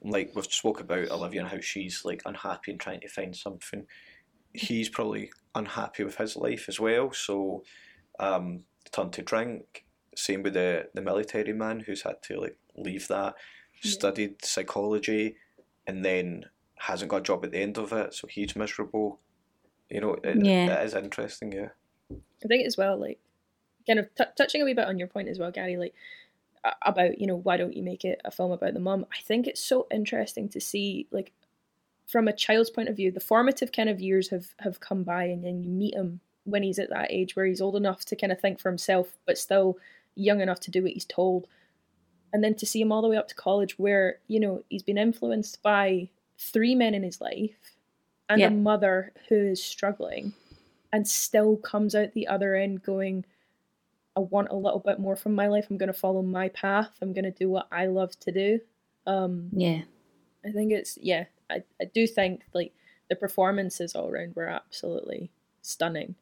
like 0.04 0.32
we've 0.34 0.44
spoke 0.44 0.80
about 0.80 1.10
Olivia 1.10 1.40
and 1.40 1.48
how 1.50 1.60
she's 1.60 2.04
like 2.04 2.22
unhappy 2.26 2.70
and 2.70 2.80
trying 2.80 3.00
to 3.00 3.08
find 3.08 3.34
something 3.34 3.86
he's 4.52 4.88
probably 4.88 5.30
unhappy 5.54 6.04
with 6.04 6.16
his 6.16 6.36
life 6.36 6.66
as 6.68 6.78
well 6.78 7.10
so 7.12 7.64
um 8.20 8.60
turn 8.92 9.10
to 9.10 9.22
drink 9.22 9.84
same 10.14 10.42
with 10.42 10.52
the 10.54 10.88
the 10.94 11.02
military 11.02 11.52
man 11.52 11.80
who's 11.80 12.02
had 12.02 12.22
to 12.22 12.38
like 12.40 12.56
leave 12.76 13.08
that 13.08 13.34
studied 13.82 14.44
psychology 14.44 15.36
and 15.86 16.04
then 16.04 16.44
hasn't 16.76 17.10
got 17.10 17.18
a 17.18 17.22
job 17.22 17.44
at 17.44 17.50
the 17.52 17.58
end 17.58 17.78
of 17.78 17.92
it, 17.92 18.14
so 18.14 18.26
he's 18.26 18.56
miserable. 18.56 19.20
You 19.90 20.00
know, 20.00 20.14
it, 20.24 20.44
Yeah. 20.44 20.80
it 20.80 20.84
is 20.86 20.94
interesting, 20.94 21.52
yeah. 21.52 21.68
I 22.10 22.48
think 22.48 22.66
as 22.66 22.76
well, 22.76 22.96
like, 22.98 23.18
kind 23.86 23.98
of 23.98 24.14
t- 24.14 24.24
touching 24.36 24.62
a 24.62 24.64
wee 24.64 24.74
bit 24.74 24.86
on 24.86 24.98
your 24.98 25.08
point 25.08 25.28
as 25.28 25.38
well, 25.38 25.50
Gary, 25.50 25.76
like, 25.76 25.94
about, 26.82 27.20
you 27.20 27.26
know, 27.26 27.36
why 27.36 27.56
don't 27.56 27.76
you 27.76 27.82
make 27.82 28.04
it 28.04 28.20
a 28.24 28.30
film 28.30 28.52
about 28.52 28.74
the 28.74 28.80
mum? 28.80 29.06
I 29.12 29.22
think 29.22 29.46
it's 29.46 29.60
so 29.60 29.86
interesting 29.90 30.48
to 30.50 30.60
see, 30.60 31.06
like, 31.10 31.32
from 32.06 32.28
a 32.28 32.32
child's 32.32 32.70
point 32.70 32.88
of 32.88 32.96
view, 32.96 33.10
the 33.10 33.20
formative 33.20 33.72
kind 33.72 33.88
of 33.88 34.00
years 34.00 34.28
have, 34.28 34.46
have 34.60 34.80
come 34.80 35.02
by, 35.02 35.24
and 35.24 35.44
then 35.44 35.62
you 35.62 35.70
meet 35.70 35.94
him 35.94 36.20
when 36.44 36.62
he's 36.62 36.78
at 36.78 36.90
that 36.90 37.10
age 37.10 37.34
where 37.34 37.46
he's 37.46 37.60
old 37.60 37.76
enough 37.76 38.04
to 38.04 38.16
kind 38.16 38.32
of 38.32 38.40
think 38.40 38.60
for 38.60 38.68
himself, 38.68 39.16
but 39.26 39.38
still 39.38 39.78
young 40.14 40.40
enough 40.40 40.60
to 40.60 40.70
do 40.70 40.82
what 40.82 40.92
he's 40.92 41.06
told. 41.06 41.46
And 42.32 42.44
then 42.44 42.54
to 42.56 42.66
see 42.66 42.80
him 42.80 42.92
all 42.92 43.00
the 43.00 43.08
way 43.08 43.16
up 43.16 43.28
to 43.28 43.34
college 43.34 43.78
where, 43.78 44.18
you 44.28 44.40
know, 44.40 44.62
he's 44.68 44.82
been 44.82 44.98
influenced 44.98 45.62
by 45.62 46.08
three 46.38 46.74
men 46.74 46.94
in 46.94 47.02
his 47.02 47.20
life 47.20 47.76
and 48.28 48.40
Yeah. 48.40 48.48
a 48.48 48.50
mother 48.50 49.12
who 49.28 49.36
is 49.36 49.62
struggling 49.62 50.32
and 50.92 51.08
still 51.08 51.56
comes 51.56 51.94
out 51.94 52.12
the 52.12 52.26
other 52.26 52.54
end 52.54 52.82
going, 52.82 53.24
I 54.16 54.20
want 54.20 54.48
a 54.50 54.56
little 54.56 54.78
bit 54.78 54.98
more 54.98 55.16
from 55.16 55.34
my 55.34 55.48
life. 55.48 55.66
I'm 55.70 55.78
going 55.78 55.92
to 55.92 55.98
follow 55.98 56.22
my 56.22 56.48
path. 56.50 56.90
I'm 57.02 57.12
going 57.12 57.24
to 57.24 57.30
do 57.30 57.50
what 57.50 57.66
I 57.72 57.86
love 57.86 58.18
to 58.20 58.32
do. 58.32 58.60
Um, 59.06 59.48
Yeah. 59.52 59.82
I 60.44 60.50
think 60.50 60.72
it's, 60.72 60.98
yeah, 61.00 61.24
I, 61.50 61.62
I 61.80 61.86
do 61.92 62.06
think 62.06 62.42
like 62.52 62.72
the 63.08 63.16
performances 63.16 63.94
all 63.94 64.08
around 64.08 64.36
were 64.36 64.48
absolutely 64.48 65.30
stunning. 65.62 66.14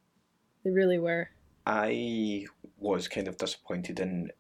They 0.65 0.71
really 0.71 0.99
were. 0.99 1.29
I 1.67 2.47
was 2.79 3.09
kind 3.09 3.29
of 3.29 3.37
disappointed 3.37 4.01
in 4.01 4.31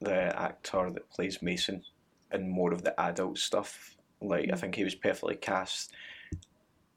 the 0.00 0.38
actor 0.40 0.90
that 0.90 1.10
plays 1.10 1.42
Mason 1.42 1.82
and 2.30 2.50
more 2.50 2.72
of 2.72 2.82
the 2.82 2.98
adult 3.00 3.38
stuff. 3.38 3.96
Like, 4.20 4.50
I 4.52 4.56
think 4.56 4.74
he 4.74 4.84
was 4.84 4.94
perfectly 4.94 5.36
cast. 5.36 5.92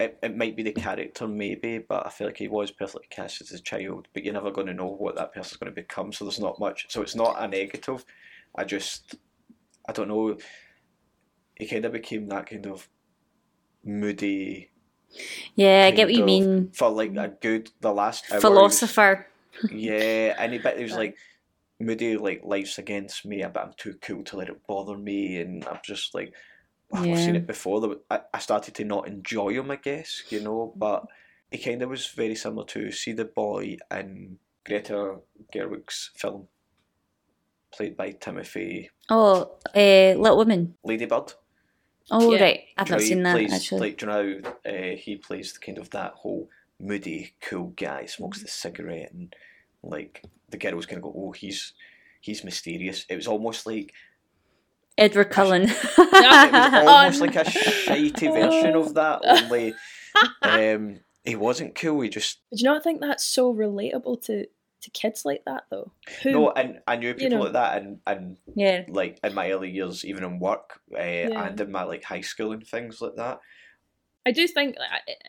It, 0.02 0.20
it 0.24 0.38
might 0.38 0.56
be 0.56 0.64
the 0.64 0.72
character, 0.72 1.28
maybe, 1.28 1.78
but 1.80 2.06
I 2.06 2.10
feel 2.10 2.28
like 2.28 2.38
he 2.38 2.48
was 2.48 2.72
perfectly 2.72 3.08
cast 3.10 3.42
as 3.42 3.52
a 3.52 3.60
child, 3.60 4.08
but 4.14 4.24
you're 4.24 4.34
never 4.34 4.52
going 4.52 4.68
to 4.68 4.74
know 4.74 4.88
what 4.88 5.16
that 5.16 5.34
person's 5.34 5.58
going 5.58 5.72
to 5.72 5.82
become, 5.82 6.12
so 6.12 6.26
there's 6.26 6.40
not 6.40 6.60
much. 6.60 6.88
So 6.90 7.02
it's 7.02 7.16
not 7.16 7.42
a 7.42 7.48
negative. 7.48 8.06
I 8.56 8.64
just, 8.64 9.16
I 9.88 9.92
don't 9.92 10.08
know. 10.08 10.38
He 11.56 11.68
kind 11.68 11.86
of 11.86 11.92
became 11.92 12.28
that 12.28 12.50
kind 12.50 12.68
of 12.68 12.88
moody. 13.84 14.72
Yeah, 15.56 15.86
I 15.86 15.92
get 15.92 16.08
what 16.08 16.16
you 16.16 16.26
mean. 16.26 16.72
For 16.74 16.90
like 16.90 17.16
a 17.16 17.30
good, 17.30 17.70
the 17.82 17.92
last 17.92 18.26
Philosopher. 18.26 19.28
yeah, 19.72 20.36
and 20.38 20.54
he, 20.54 20.60
but 20.60 20.78
he 20.78 20.84
was 20.84 20.94
like, 20.94 21.16
Moody, 21.82 22.16
like, 22.16 22.42
life's 22.44 22.78
against 22.78 23.26
me, 23.26 23.44
but 23.52 23.64
I'm 23.64 23.74
too 23.76 23.96
cool 24.02 24.24
to 24.26 24.38
let 24.38 24.50
it 24.50 24.66
bother 24.68 24.98
me. 24.98 25.38
And 25.42 25.66
I'm 25.66 25.80
just 25.84 26.14
like, 26.14 26.34
wow, 26.92 27.04
I've 27.04 27.18
seen 27.20 27.36
it 27.36 27.48
before. 27.48 27.98
I, 28.10 28.22
I 28.34 28.40
started 28.40 28.76
to 28.76 28.84
not 28.86 29.08
enjoy 29.08 29.50
him, 29.54 29.72
I 29.72 29.78
guess, 29.78 30.24
you 30.30 30.42
know, 30.42 30.74
but 30.76 31.06
he 31.52 31.58
kind 31.58 31.82
of 31.82 31.90
was 31.90 32.08
very 32.08 32.36
similar 32.36 32.66
to 32.68 32.92
See 32.92 33.14
the 33.14 33.26
Boy 33.26 33.78
in 33.92 34.38
Greta 34.66 35.16
Gerwig's 35.54 36.12
film, 36.16 36.48
played 37.72 37.96
by 37.98 38.14
Timothée 38.14 38.88
Oh, 39.10 39.58
uh, 39.76 40.14
Little 40.20 40.38
Women. 40.38 40.76
Ladybird. 40.84 41.34
Oh, 42.10 42.34
Yeah. 42.34 42.42
right. 42.42 42.64
I've 42.78 42.88
Do 42.88 42.94
you 42.94 42.96
know 42.96 42.98
not 42.98 43.02
he 43.02 43.08
seen 43.08 43.24
that, 43.24 43.36
plays, 43.36 43.54
actually. 43.54 43.80
Like, 43.80 43.98
do 43.98 44.06
you 44.06 44.12
know 44.12 44.42
how 44.66 44.72
uh, 44.72 44.96
he 44.96 45.16
plays 45.18 45.58
kind 45.58 45.78
of 45.78 45.90
that 45.92 46.14
whole 46.14 46.50
moody, 46.80 47.34
cool 47.42 47.74
guy, 47.76 48.06
smokes 48.06 48.42
the 48.42 48.48
cigarette, 48.48 49.12
and 49.14 49.34
like 49.84 50.24
the 50.50 50.58
girl's 50.58 50.86
kind 50.86 50.98
of 50.98 51.04
go, 51.04 51.14
oh, 51.16 51.32
he's 51.32 51.74
he's 52.22 52.44
mysterious. 52.44 53.06
It 53.10 53.16
was 53.16 53.28
almost 53.28 53.66
like 53.66 53.94
Edward 55.02 55.32
Cullen. 55.32 55.64
it 55.70 55.98
was 55.98 56.88
almost 56.88 57.22
like 57.22 57.36
a 57.36 57.44
shitey 57.44 58.32
version 58.32 58.76
of 58.76 58.94
that. 58.94 59.22
Only 59.26 59.74
um, 60.42 61.00
he 61.24 61.36
wasn't 61.36 61.76
cool. 61.76 62.02
He 62.02 62.10
just 62.10 62.40
But 62.50 62.58
do 62.58 62.64
you 62.64 62.70
not 62.70 62.84
think 62.84 63.02
that's 63.02 63.24
so 63.24 63.54
relatable 63.54 64.24
to, 64.26 64.46
to 64.46 64.90
kids 64.92 65.26
like 65.26 65.44
that, 65.46 65.64
though? 65.70 65.92
Who, 66.22 66.32
no. 66.32 66.52
And 66.52 66.80
I 66.88 66.98
knew 66.98 67.14
people 67.14 67.40
know. 67.40 67.44
like 67.46 67.54
that, 67.54 67.82
and 67.82 68.00
and 68.06 68.38
yeah. 68.56 68.84
like 68.88 69.20
in 69.24 69.34
my 69.34 69.52
early 69.52 69.72
years, 69.72 70.06
even 70.06 70.24
in 70.24 70.40
work, 70.40 70.80
uh, 70.94 70.98
and 70.98 71.60
in 71.60 71.72
my 71.72 71.84
like 71.84 72.04
high 72.04 72.22
school 72.22 72.52
and 72.52 72.66
things 72.66 73.02
like 73.02 73.16
that. 73.16 73.40
I 74.26 74.32
do 74.32 74.48
think 74.48 74.76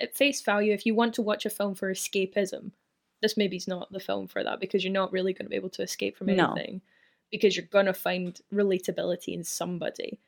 at 0.01 0.15
face 0.15 0.43
value, 0.43 0.75
if 0.75 0.85
you 0.85 0.95
want 0.95 1.15
to 1.15 1.23
watch 1.23 1.47
a 1.47 1.51
film 1.51 1.75
for 1.75 1.91
escapism, 1.91 2.73
this 3.23 3.39
maybe 3.39 3.57
is 3.57 3.67
not 3.67 3.91
the 3.91 4.01
film 4.01 4.29
for 4.29 4.45
that 4.45 4.61
because 4.61 4.85
you're 4.85 4.93
not 4.93 5.13
really 5.13 5.33
going 5.33 5.47
to 5.47 5.51
be 5.51 5.57
able 5.57 5.71
to 5.71 5.83
escape 5.83 6.19
from 6.19 6.27
No. 6.27 6.55
Because 7.33 7.57
you're 7.57 7.67
going 7.67 7.87
to 7.87 7.95
find 7.95 8.41
relatability 8.53 9.35
in 9.35 9.43
somebody. 9.43 10.21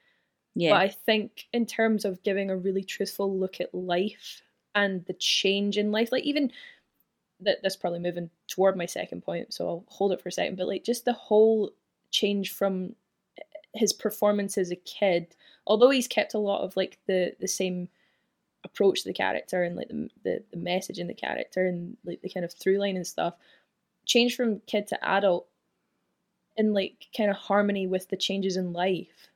Yeah. 0.57 0.71
But 0.71 0.81
I 0.81 0.89
think 0.89 1.47
in 1.53 1.67
terms 1.67 2.05
of 2.05 2.23
giving 2.23 2.51
a 2.51 2.57
really 2.57 2.83
truthful 2.83 3.39
look 3.39 3.61
at 3.61 3.75
life 3.75 4.43
and 4.75 5.05
the 5.05 5.13
change 5.13 5.77
in 5.77 5.93
life, 5.93 6.11
like 6.11 6.25
even 6.25 6.51
that 7.41 7.59
that's 7.63 7.77
probably 7.77 7.99
moving 7.99 8.31
toward 8.49 8.77
my 8.77 8.87
second 8.87 9.23
point, 9.23 9.53
so 9.53 9.69
I'll 9.69 9.85
hold 9.89 10.13
it 10.13 10.21
for 10.21 10.31
a 10.31 10.33
second. 10.33 10.57
But 10.57 10.67
like 10.67 10.83
just 10.83 11.05
the 11.05 11.13
whole 11.13 11.73
change 12.11 12.53
from 12.53 12.95
eh, 13.39 13.43
his 13.75 13.93
performance 13.93 14.57
as 14.57 14.71
a 14.71 14.77
kid, 14.77 15.37
although 15.67 15.91
he's 15.91 16.09
kept 16.09 16.35
a 16.35 16.39
lot 16.39 16.63
of 16.63 16.77
like 16.77 16.99
the 17.07 17.35
the 17.41 17.49
same 17.49 17.89
approach 18.63 19.03
to 19.03 19.09
the 19.09 19.13
character 19.13 19.63
and 19.63 19.77
like 19.77 19.89
the 19.89 20.09
the, 20.23 20.45
the 20.53 20.57
message 20.57 20.99
in 20.99 21.09
the 21.09 21.15
character 21.15 21.67
and 21.67 21.97
like 22.05 22.23
the 22.23 22.31
kind 22.31 22.45
of 22.45 22.53
through 22.53 22.79
line 22.79 22.97
and 22.97 23.07
stuff, 23.07 23.35
change 24.07 24.37
from 24.37 24.61
kid 24.67 24.87
to 24.87 25.05
adult 25.05 25.49
in 26.57 26.73
like 26.73 27.07
kind 27.17 27.31
of 27.31 27.37
harmony 27.37 27.87
with 27.87 28.09
the 28.09 28.17
changes 28.17 28.57
in 28.57 28.73
life. 28.73 29.29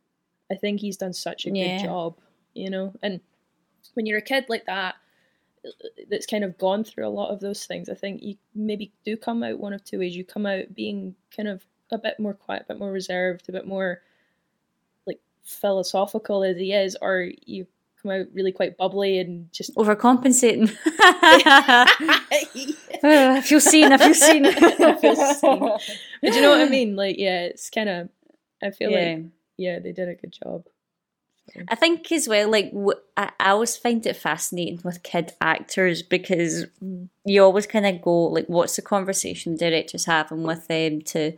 I 0.50 0.56
think 0.56 0.80
he's 0.80 0.96
done 0.96 1.12
such 1.12 1.46
a 1.46 1.50
Yeah. 1.50 1.52
good 1.52 1.78
job, 1.78 2.18
you 2.54 2.70
know. 2.70 2.94
And 3.02 3.20
when 3.94 4.06
you're 4.06 4.18
a 4.18 4.22
kid 4.22 4.46
like 4.48 4.66
that, 4.66 4.96
that's 6.08 6.26
kind 6.26 6.44
of 6.44 6.56
gone 6.58 6.84
through 6.84 7.06
a 7.06 7.10
lot 7.10 7.30
of 7.30 7.40
those 7.40 7.66
things, 7.66 7.88
I 7.88 7.94
think 7.94 8.22
you 8.22 8.36
maybe 8.54 8.92
do 9.04 9.16
come 9.16 9.42
out 9.42 9.58
one 9.58 9.72
of 9.72 9.84
two 9.84 9.98
ways. 9.98 10.16
You 10.16 10.24
come 10.24 10.46
out 10.46 10.74
being 10.74 11.14
kind 11.34 11.48
of 11.48 11.66
a 11.90 11.98
bit 11.98 12.18
more 12.20 12.34
quiet, 12.34 12.62
a 12.62 12.74
bit 12.74 12.78
more 12.78 12.92
reserved, 12.92 13.48
a 13.48 13.52
bit 13.52 13.66
more 13.66 14.02
like 15.06 15.20
philosophical 15.44 16.42
as 16.44 16.56
he 16.56 16.72
is, 16.72 16.96
or 17.00 17.30
you 17.46 17.66
come 18.02 18.12
out 18.12 18.26
really 18.32 18.52
quite 18.52 18.76
bubbly 18.76 19.18
and 19.18 19.52
just 19.52 19.74
Overcompensating. 19.76 20.74
Oh, 20.86 20.96
I 23.04 23.40
feel 23.42 23.60
seen. 23.60 23.92
I 23.92 23.98
feel 23.98 24.14
seen. 24.14 24.46
I 24.46 24.96
feel 24.96 25.16
seen. 25.16 25.58
But 25.60 25.80
do 26.22 26.34
you 26.34 26.42
know 26.42 26.50
what 26.50 26.60
I 26.60 26.68
mean? 26.68 26.96
Like, 26.96 27.18
yeah, 27.18 27.42
it's 27.42 27.70
kind 27.70 27.88
of. 27.88 28.08
I 28.62 28.70
feel 28.70 28.90
Yeah. 28.90 29.14
like 29.14 29.24
yeah, 29.56 29.78
they 29.80 29.92
did 29.92 30.08
a 30.08 30.14
good 30.14 30.32
job. 30.32 30.64
I 31.68 31.74
think 31.74 32.10
as 32.12 32.28
well, 32.28 32.50
like 32.50 32.70
w- 32.72 33.00
I, 33.16 33.30
I 33.40 33.50
always 33.50 33.76
find 33.76 34.04
it 34.06 34.16
fascinating 34.16 34.80
with 34.84 35.02
kid 35.02 35.32
actors 35.40 36.02
because 36.02 36.66
mm. 36.82 37.08
you 37.24 37.42
always 37.42 37.66
kind 37.66 37.86
of 37.86 38.02
go 38.02 38.24
like, 38.26 38.46
what's 38.46 38.76
the 38.76 38.82
conversation 38.82 39.52
the 39.52 39.58
director's 39.58 40.04
having 40.04 40.42
with 40.42 40.68
them 40.68 41.00
to, 41.02 41.32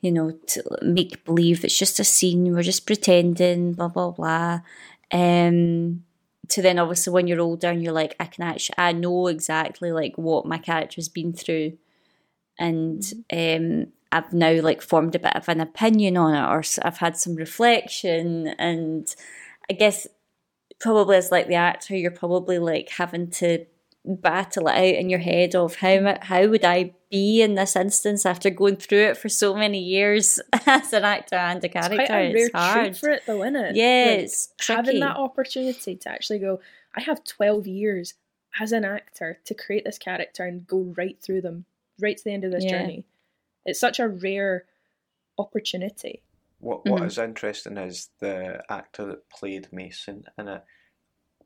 you 0.00 0.10
know, 0.10 0.32
to 0.48 0.62
make 0.82 1.24
believe 1.24 1.64
it's 1.64 1.78
just 1.78 2.00
a 2.00 2.04
scene, 2.04 2.52
we're 2.52 2.62
just 2.62 2.86
pretending, 2.86 3.74
blah 3.74 3.88
blah 3.88 4.10
blah. 4.10 4.60
Um, 5.12 6.04
to 6.48 6.62
then 6.62 6.78
obviously 6.78 7.12
when 7.12 7.26
you're 7.26 7.40
older 7.40 7.68
and 7.68 7.82
you're 7.82 7.92
like, 7.92 8.16
I 8.18 8.24
can 8.26 8.44
actually, 8.44 8.74
I 8.78 8.92
know 8.92 9.26
exactly 9.28 9.92
like 9.92 10.16
what 10.16 10.46
my 10.46 10.58
character's 10.58 11.08
been 11.08 11.32
through, 11.32 11.78
and 12.58 13.02
um, 13.32 13.86
I've 14.10 14.32
now 14.32 14.60
like 14.60 14.82
formed 14.82 15.14
a 15.14 15.18
bit 15.18 15.36
of 15.36 15.48
an 15.48 15.60
opinion 15.60 16.16
on 16.16 16.34
it, 16.34 16.48
or 16.48 16.62
I've 16.82 16.98
had 16.98 17.16
some 17.16 17.36
reflection, 17.36 18.48
and 18.58 19.14
I 19.70 19.74
guess 19.74 20.06
probably 20.80 21.16
as 21.16 21.30
like 21.30 21.48
the 21.48 21.54
actor, 21.54 21.96
you're 21.96 22.10
probably 22.10 22.58
like 22.58 22.90
having 22.90 23.30
to 23.30 23.64
battle 24.04 24.66
it 24.68 24.72
out 24.72 24.98
in 25.00 25.08
your 25.08 25.20
head 25.20 25.54
of 25.54 25.76
how 25.76 26.16
how 26.22 26.46
would 26.48 26.64
I 26.64 26.92
be 27.10 27.40
in 27.42 27.54
this 27.54 27.76
instance 27.76 28.26
after 28.26 28.50
going 28.50 28.76
through 28.76 29.04
it 29.10 29.16
for 29.16 29.28
so 29.28 29.54
many 29.54 29.78
years 29.80 30.40
as 30.66 30.92
an 30.92 31.04
actor 31.04 31.36
and 31.36 31.62
a 31.62 31.66
It's 31.66 31.72
character. 31.72 31.96
quite 31.96 32.10
a 32.10 32.32
rare 32.32 32.46
It's 32.46 32.52
hard. 32.52 32.82
treat 32.84 32.96
for 32.96 33.10
it, 33.10 33.22
though, 33.26 33.42
isn't 33.42 33.56
it? 33.56 33.76
Yeah, 33.76 34.16
Like, 34.22 34.30
having 34.66 35.00
that 35.00 35.16
opportunity 35.16 35.94
to 35.96 36.08
actually 36.08 36.40
go. 36.40 36.60
I 36.94 37.00
have 37.02 37.22
twelve 37.24 37.66
years 37.66 38.14
as 38.60 38.72
an 38.72 38.84
actor 38.84 39.38
to 39.44 39.54
create 39.54 39.84
this 39.84 39.98
character 39.98 40.44
and 40.44 40.66
go 40.66 40.78
right 40.96 41.16
through 41.22 41.40
them, 41.42 41.64
right 42.00 42.16
to 42.16 42.24
the 42.24 42.32
end 42.32 42.44
of 42.44 42.50
this 42.52 42.64
Yeah. 42.64 42.70
journey. 42.82 43.04
It's 43.64 43.78
such 43.80 43.98
a 44.00 44.08
rare 44.08 44.66
opportunity. 45.38 46.22
What 46.58 46.84
What 46.86 47.02
Mhm. 47.02 47.06
is 47.06 47.18
interesting 47.18 47.76
is 47.76 48.10
the 48.18 48.62
actor 48.68 49.06
that 49.06 49.28
played 49.30 49.72
Mason 49.72 50.24
in 50.38 50.48
it 50.48 50.62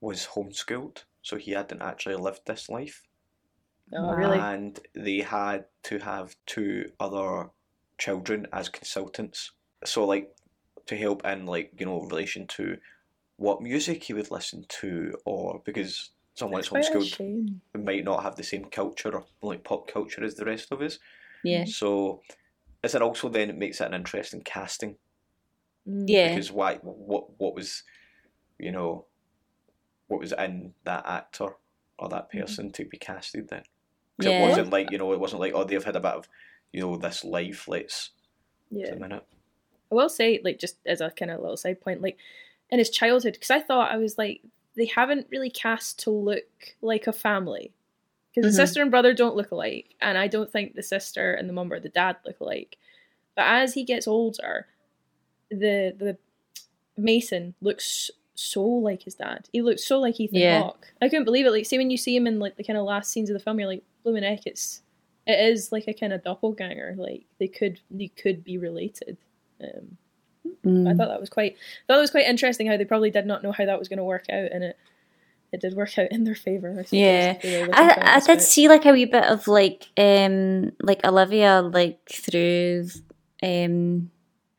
was 0.01 0.27
homeschooled, 0.27 1.05
so 1.27 1.37
he 1.39 1.53
hadn't 1.53 1.83
actually 1.83 2.17
lived 2.17 2.43
this 2.47 2.69
life, 2.71 3.03
Oh, 3.93 4.15
really? 4.15 4.53
and 4.53 4.79
they 4.95 5.19
had 5.21 5.67
to 5.85 5.99
have 5.99 6.37
two 6.47 6.93
other 7.01 7.51
children 7.99 8.47
as 8.53 8.69
consultants. 8.69 9.53
So, 9.85 10.05
like, 10.05 10.35
to 10.87 10.97
help 10.97 11.25
in 11.27 11.47
like 11.47 11.73
you 11.79 11.87
know 11.87 12.03
relation 12.03 12.47
to 12.49 12.79
what 13.37 13.63
music 13.63 14.05
he 14.05 14.15
would 14.15 14.31
listen 14.31 14.65
to, 14.69 15.15
or 15.27 15.63
because 15.65 16.13
someone 16.35 16.61
that's 16.61 16.71
quite 16.71 16.71
homeschooled 16.71 17.19
might 17.75 18.05
not 18.05 18.23
have 18.25 18.37
the 18.37 18.45
same 18.45 18.67
culture 18.67 19.15
or 19.17 19.27
like 19.43 19.65
pop 19.65 19.89
culture 19.89 20.25
as 20.25 20.37
the 20.37 20.47
rest 20.47 20.73
of 20.73 20.83
us. 20.83 20.99
Yeah, 21.43 21.65
So, 21.65 22.23
is 22.85 22.95
it 22.95 23.03
also 23.03 23.29
then 23.31 23.51
it 23.51 23.57
makes 23.59 23.81
it 23.81 23.87
an 23.89 23.95
interesting 23.95 24.43
casting 24.43 24.99
Mm. 25.87 26.07
yeah, 26.09 26.23
because 26.23 26.51
why 26.53 26.77
what 26.77 27.39
what 27.39 27.55
was 27.55 27.83
you 28.59 28.73
know 28.73 29.07
what 30.09 30.21
was 30.21 30.33
in 30.33 30.75
that 30.85 31.05
actor 31.07 31.57
or 31.99 32.09
that 32.09 32.31
person 32.31 32.71
to 32.73 32.85
be 32.85 32.97
casted 32.99 33.49
then 33.49 33.63
'Cause 34.19 34.27
Yeah. 34.27 34.39
it 34.39 34.41
wasn't 34.41 34.71
like 34.71 34.91
you 34.91 34.99
know 34.99 35.13
it 35.13 35.21
wasn't 35.21 35.41
like 35.41 35.53
oh 35.55 35.65
they've 35.65 35.85
had 35.85 35.97
a 35.97 36.01
bit 36.01 36.13
of 36.13 36.29
you 36.73 36.81
know 36.81 36.97
this 36.97 37.25
life 37.25 37.69
let's 37.69 38.11
Yeah. 38.71 38.93
a 38.93 38.97
minute 38.97 39.25
I 39.93 39.95
will 39.95 40.09
say, 40.09 40.41
like, 40.43 40.59
just 40.59 40.79
as 40.85 41.01
a 41.01 41.13
kind 41.13 41.31
of 41.31 41.41
little 41.41 41.57
side 41.57 41.81
point, 41.81 42.03
like, 42.03 42.19
in 42.71 42.81
his 42.81 42.91
childhood, 42.91 43.35
because 43.35 43.53
I 43.53 43.61
thought 43.61 43.93
I 43.93 43.99
was 43.99 44.19
like, 44.19 44.43
they 44.75 44.87
haven't 44.87 45.29
really 45.31 45.49
cast 45.49 46.01
to 46.01 46.11
look 46.11 46.75
like 46.83 47.07
a 47.07 47.13
family. 47.13 47.73
Because 48.35 48.47
Mhm. 48.53 48.57
the 48.57 48.57
sister 48.67 48.83
and 48.83 48.91
brother 48.91 49.15
don't 49.15 49.37
look 49.37 49.53
alike, 49.53 49.95
and 50.01 50.19
I 50.19 50.27
don't 50.27 50.51
think 50.51 50.75
the 50.75 50.83
sister 50.83 51.35
and 51.35 51.49
the 51.49 51.53
mum 51.53 51.73
or 51.73 51.79
the 51.79 51.89
dad 51.89 52.17
look 52.25 52.41
alike. 52.41 52.79
But 53.37 53.45
as 53.47 53.75
he 53.75 53.85
gets 53.85 54.09
older, 54.09 54.67
the 55.51 55.95
the 55.97 56.19
Mason 56.97 57.55
looks 57.61 58.11
so 58.37 58.63
like 58.63 59.03
his 59.03 59.15
dad. 59.15 59.49
He 59.53 59.63
looks 59.63 59.85
so 59.85 59.99
like 59.99 60.21
Ethan 60.21 60.39
Yeah. 60.39 60.61
Hawke. 60.61 60.87
I 61.03 61.09
couldn't 61.09 61.25
believe 61.25 61.47
it. 61.47 61.51
Like, 61.51 61.67
see 61.67 61.79
when 61.79 61.91
you 61.91 61.97
see 61.97 62.15
him 62.15 62.27
in 62.27 62.39
like 62.39 62.57
the 62.57 62.63
kind 62.65 62.79
of 62.79 62.85
last 62.85 63.11
scenes 63.11 63.29
of 63.31 63.35
the 63.35 63.41
film, 63.41 63.59
you're 63.59 63.69
like, 63.69 63.83
blooming 64.05 64.23
heck, 64.23 64.47
it's 64.47 64.83
it 65.27 65.41
is 65.53 65.73
like 65.73 65.89
a 65.89 65.93
kind 65.95 66.13
of 66.13 66.23
doppelganger. 66.23 66.95
Like 66.97 67.25
they 67.41 67.49
could 67.49 67.81
they 67.91 68.09
could 68.09 68.45
be 68.45 68.59
related. 68.59 69.17
Um, 69.61 69.97
I 70.45 70.69
Mm. 70.69 70.97
thought 70.97 71.09
that 71.09 71.19
was 71.21 71.29
quite 71.31 71.57
thought 71.89 71.99
it 71.99 72.01
was 72.01 72.13
quite 72.13 72.27
interesting 72.27 72.69
how 72.69 72.77
they 72.77 72.85
probably 72.85 73.11
did 73.11 73.27
not 73.27 73.43
know 73.43 73.51
how 73.51 73.65
that 73.67 73.79
was 73.81 73.89
going 73.89 73.97
to 73.99 74.05
work 74.05 74.27
out, 74.31 74.53
and 74.53 74.63
it 74.63 74.77
it 75.53 75.61
did 75.61 75.75
work 75.75 75.99
out 75.99 76.11
in 76.13 76.23
their 76.25 76.35
favor. 76.37 76.71
I 76.79 76.85
Yeah. 76.91 77.31
if 77.33 77.43
they 77.43 77.53
were 77.61 77.67
looking 77.67 77.75
for 77.75 77.83
that 77.83 78.07
I, 78.07 78.17
I 78.17 78.21
did 78.21 78.43
see 78.43 78.69
like 78.69 78.85
a 78.87 78.93
wee 78.93 79.07
bit 79.07 79.25
of 79.25 79.49
like 79.49 79.89
um 79.97 80.71
like 80.83 81.05
Olivia 81.05 81.63
like 81.63 81.99
through 82.09 82.89
um 83.43 84.11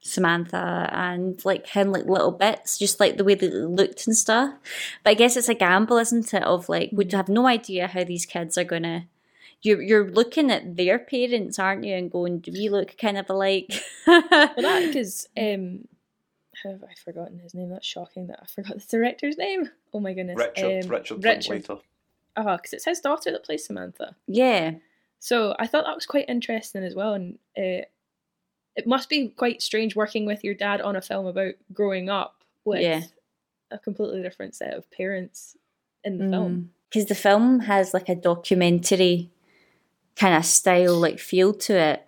Samantha 0.07 0.89
and 0.91 1.43
like 1.45 1.67
him 1.67 1.91
like 1.91 2.05
little 2.05 2.31
bits, 2.31 2.77
just 2.77 2.99
like 2.99 3.17
the 3.17 3.23
way 3.23 3.35
they 3.35 3.49
looked 3.49 4.07
and 4.07 4.15
stuff. 4.15 4.53
But 5.03 5.11
I 5.11 5.13
guess 5.13 5.37
it's 5.37 5.49
a 5.49 5.53
gamble, 5.53 5.97
isn't 5.97 6.33
it? 6.33 6.43
Of 6.43 6.69
like 6.69 6.89
would 6.93 7.11
have 7.13 7.29
no 7.29 7.47
idea 7.47 7.87
how 7.87 8.03
these 8.03 8.25
kids 8.25 8.57
are 8.57 8.63
gonna 8.63 9.07
you're 9.61 9.81
you're 9.81 10.09
looking 10.09 10.51
at 10.51 10.75
their 10.77 10.99
parents, 10.99 11.59
aren't 11.59 11.83
you, 11.83 11.95
and 11.95 12.11
going, 12.11 12.39
Do 12.39 12.51
we 12.51 12.69
look 12.69 12.97
kind 12.97 13.17
of 13.17 13.29
alike? 13.29 13.73
Well, 14.05 14.21
that 14.29 14.83
because 14.87 15.27
um, 15.37 15.87
how 16.63 16.71
have 16.71 16.83
I 16.83 16.93
forgotten 17.03 17.39
his 17.39 17.53
name? 17.53 17.69
That's 17.69 17.85
shocking 17.85 18.27
that 18.27 18.39
I 18.41 18.45
forgot 18.45 18.79
the 18.79 18.85
director's 18.97 19.37
name. 19.37 19.69
Oh 19.93 19.99
my 19.99 20.13
goodness, 20.13 20.37
Richard 20.37 20.83
um, 20.85 20.89
Richard 20.89 21.23
Richard. 21.23 21.49
Linklater 21.51 21.81
Oh, 22.39 22.55
because 22.55 22.73
it's 22.73 22.85
his 22.85 22.99
daughter 22.99 23.31
that 23.31 23.43
plays 23.43 23.65
Samantha. 23.65 24.15
yeah. 24.27 24.73
So 25.19 25.55
I 25.57 25.65
thought 25.65 25.85
that 25.85 25.95
was 25.95 26.05
quite 26.05 26.29
interesting 26.29 26.83
as 26.83 26.93
well, 26.93 27.13
and 27.15 27.39
uh, 27.57 27.85
it 28.77 28.87
must 28.87 29.09
be 29.09 29.27
quite 29.29 29.61
strange 29.61 29.95
working 29.95 30.25
with 30.25 30.43
your 30.43 30.53
dad 30.53 30.79
on 30.81 30.95
a 30.95 31.01
film 31.01 31.25
about 31.25 31.55
growing 31.73 32.09
up 32.09 32.43
with 32.63 32.81
Yeah. 32.81 33.01
a 33.71 33.77
completely 33.77 34.21
different 34.21 34.55
set 34.55 34.73
of 34.73 34.89
parents 34.91 35.57
in 36.03 36.17
the 36.19 36.29
film. 36.29 36.71
because 36.89 37.07
the 37.07 37.15
film 37.15 37.61
has 37.61 37.93
like 37.93 38.07
a 38.07 38.15
documentary 38.15 39.29
kind 40.15 40.35
of 40.35 40.45
style 40.45 40.95
like 40.95 41.19
feel 41.19 41.53
to 41.53 41.73
it. 41.77 42.03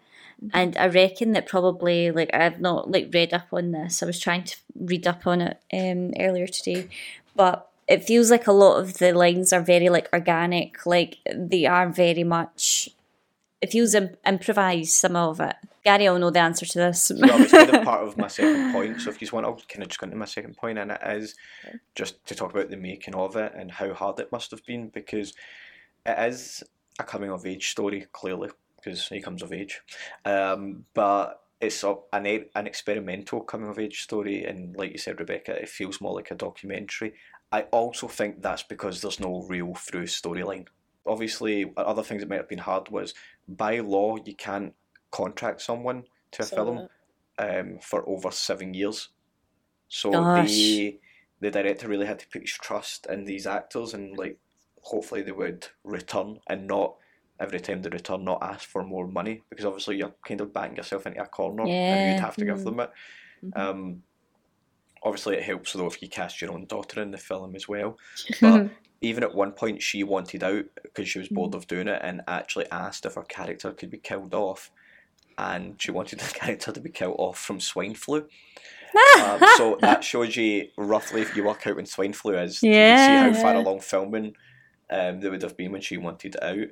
And 0.53 0.77
i 0.77 0.87
reckon 0.87 1.33
that 1.33 1.47
probably 1.47 2.11
like 2.11 2.29
i've 2.33 2.61
not 2.61 2.89
like 2.89 3.09
read 3.13 3.33
up 3.33 3.47
on 3.51 3.71
this. 3.71 4.01
I 4.01 4.05
was 4.05 4.19
trying 4.19 4.45
to 4.45 4.55
read 4.75 5.05
up 5.05 5.27
on 5.27 5.41
it 5.41 5.57
um 5.73 6.13
earlier 6.17 6.47
today. 6.47 6.87
But 7.35 7.67
it 7.89 8.05
feels 8.05 8.29
like 8.31 8.47
a 8.47 8.53
lot 8.53 8.77
of 8.79 8.99
the 8.99 9.11
lines 9.11 9.51
are 9.51 9.61
very 9.61 9.89
like 9.89 10.07
organic. 10.13 10.85
Like 10.85 11.17
they 11.33 11.65
are 11.65 11.89
very 11.89 12.23
much 12.23 12.89
it 13.61 13.71
feels 13.71 13.93
Im- 13.93 14.15
improvised 14.25 14.91
some 14.91 15.15
of 15.15 15.39
it 15.39 15.55
gary 15.83 16.09
will 16.09 16.19
know 16.19 16.29
the 16.29 16.39
answer 16.39 16.65
to 16.65 16.77
this. 16.77 17.11
Well 17.15 17.41
it's 17.41 17.51
kind 17.51 17.75
of 17.75 17.83
part 17.83 18.07
of 18.07 18.17
my 18.17 18.27
second 18.39 18.73
point 18.73 19.01
so 19.01 19.09
if 19.09 19.15
you 19.15 19.21
just 19.21 19.33
want 19.33 19.45
I'll 19.45 19.61
kind 19.67 19.83
of 19.83 19.89
just 19.89 19.99
go 19.99 20.05
into 20.05 20.17
my 20.17 20.25
second 20.25 20.57
point 20.57 20.77
and 20.77 20.91
it 20.91 21.01
is 21.03 21.35
just 21.95 22.25
to 22.27 22.35
talk 22.35 22.51
about 22.51 22.69
the 22.69 22.77
making 22.77 23.15
of 23.15 23.35
it 23.35 23.53
and 23.55 23.71
how 23.71 23.93
hard 23.93 24.19
it 24.19 24.31
must 24.31 24.51
have 24.51 24.65
been 24.65 24.89
because 24.89 25.33
it 26.05 26.17
is 26.29 26.63
a 26.99 27.03
coming 27.03 27.31
of 27.31 27.45
age 27.45 27.69
story 27.69 28.07
clearly 28.11 28.49
because 28.75 29.07
he 29.07 29.21
comes 29.21 29.41
of 29.41 29.51
age. 29.51 29.81
Um, 30.25 30.85
but 30.93 31.41
it's 31.59 31.83
a, 31.83 31.95
an, 32.13 32.25
an 32.55 32.67
experimental 32.67 33.41
coming 33.41 33.69
of 33.69 33.79
age 33.79 34.03
story 34.03 34.45
and 34.45 34.75
like 34.75 34.91
you 34.91 34.97
said 34.97 35.19
Rebecca 35.19 35.61
it 35.61 35.69
feels 35.69 36.01
more 36.01 36.13
like 36.13 36.31
a 36.31 36.35
documentary. 36.35 37.13
I 37.51 37.61
also 37.63 38.07
think 38.07 38.41
that's 38.41 38.63
because 38.63 39.01
there's 39.01 39.19
no 39.19 39.43
real 39.49 39.73
through 39.73 40.05
storyline 40.05 40.67
obviously 41.09 41.71
other 41.77 42.03
things 42.03 42.21
that 42.21 42.29
might 42.29 42.37
have 42.37 42.47
been 42.49 42.59
hard 42.59 42.89
was 42.89 43.13
by 43.47 43.79
law 43.79 44.15
you 44.23 44.35
can't 44.35 44.73
contract 45.11 45.61
someone 45.61 46.03
to 46.31 46.43
a 46.43 46.45
Saw 46.45 46.55
film 46.55 46.87
um, 47.39 47.79
for 47.81 48.07
over 48.07 48.31
seven 48.31 48.73
years. 48.73 49.09
So 49.87 50.11
Gosh. 50.11 50.47
the 50.47 50.99
the 51.41 51.51
director 51.51 51.87
really 51.87 52.05
had 52.05 52.19
to 52.19 52.27
put 52.27 52.41
his 52.41 52.51
trust 52.51 53.07
in 53.09 53.23
these 53.25 53.47
actors 53.47 53.93
and 53.93 54.17
like 54.17 54.37
hopefully 54.81 55.21
they 55.21 55.31
would 55.31 55.67
return 55.83 56.37
and 56.49 56.67
not 56.67 56.95
every 57.39 57.59
time 57.59 57.81
they 57.81 57.89
return 57.89 58.25
not 58.25 58.43
ask 58.43 58.67
for 58.67 58.83
more 58.83 59.07
money 59.07 59.41
because 59.49 59.65
obviously 59.65 59.97
you're 59.97 60.13
kind 60.27 60.41
of 60.41 60.53
backing 60.53 60.75
yourself 60.75 61.07
into 61.07 61.21
a 61.21 61.25
corner 61.25 61.63
and 61.63 62.05
you'd 62.05 62.19
have 62.19 62.35
to 62.35 62.45
give 62.45 62.57
Mm. 62.59 62.63
them 62.65 62.79
it. 62.81 62.91
Um, 63.55 64.03
obviously 65.01 65.37
it 65.37 65.43
helps 65.43 65.73
though 65.73 65.87
if 65.87 66.01
you 66.01 66.09
cast 66.09 66.41
your 66.41 66.51
own 66.51 66.65
daughter 66.65 67.01
in 67.01 67.11
the 67.11 67.17
film 67.17 67.55
as 67.55 67.67
well. 67.67 67.97
But 68.41 68.69
even 69.01 69.23
at 69.23 69.35
one 69.35 69.51
point 69.51 69.81
she 69.81 70.03
wanted 70.03 70.43
out 70.43 70.65
because 70.83 71.07
she 71.07 71.19
was 71.19 71.29
bored 71.29 71.55
of 71.55 71.67
doing 71.67 71.87
it 71.87 72.01
and 72.03 72.21
actually 72.27 72.69
asked 72.71 73.05
if 73.05 73.15
her 73.15 73.23
character 73.23 73.71
could 73.71 73.89
be 73.89 73.97
killed 73.97 74.33
off 74.33 74.71
and 75.37 75.81
she 75.81 75.91
wanted 75.91 76.19
the 76.19 76.33
character 76.33 76.71
to 76.71 76.79
be 76.81 76.89
killed 76.89 77.15
off 77.17 77.37
from 77.39 77.59
swine 77.59 77.95
flu. 77.95 78.27
um, 79.23 79.39
so 79.57 79.77
that 79.81 80.03
shows 80.03 80.35
you 80.35 80.67
roughly 80.77 81.21
if 81.21 81.35
you 81.35 81.43
work 81.43 81.65
out 81.65 81.75
when 81.77 81.85
swine 81.85 82.13
flu 82.13 82.35
is, 82.37 82.61
you 82.63 82.69
Yeah. 82.71 82.95
can 82.95 82.97
see 82.97 83.15
how 83.15 83.31
far 83.33 83.55
along 83.55 83.79
filming 83.81 84.35
um, 84.89 85.19
they 85.21 85.29
would 85.29 85.43
have 85.43 85.55
been 85.57 85.71
when 85.71 85.81
she 85.81 85.97
wanted 85.97 86.35
out. 86.41 86.67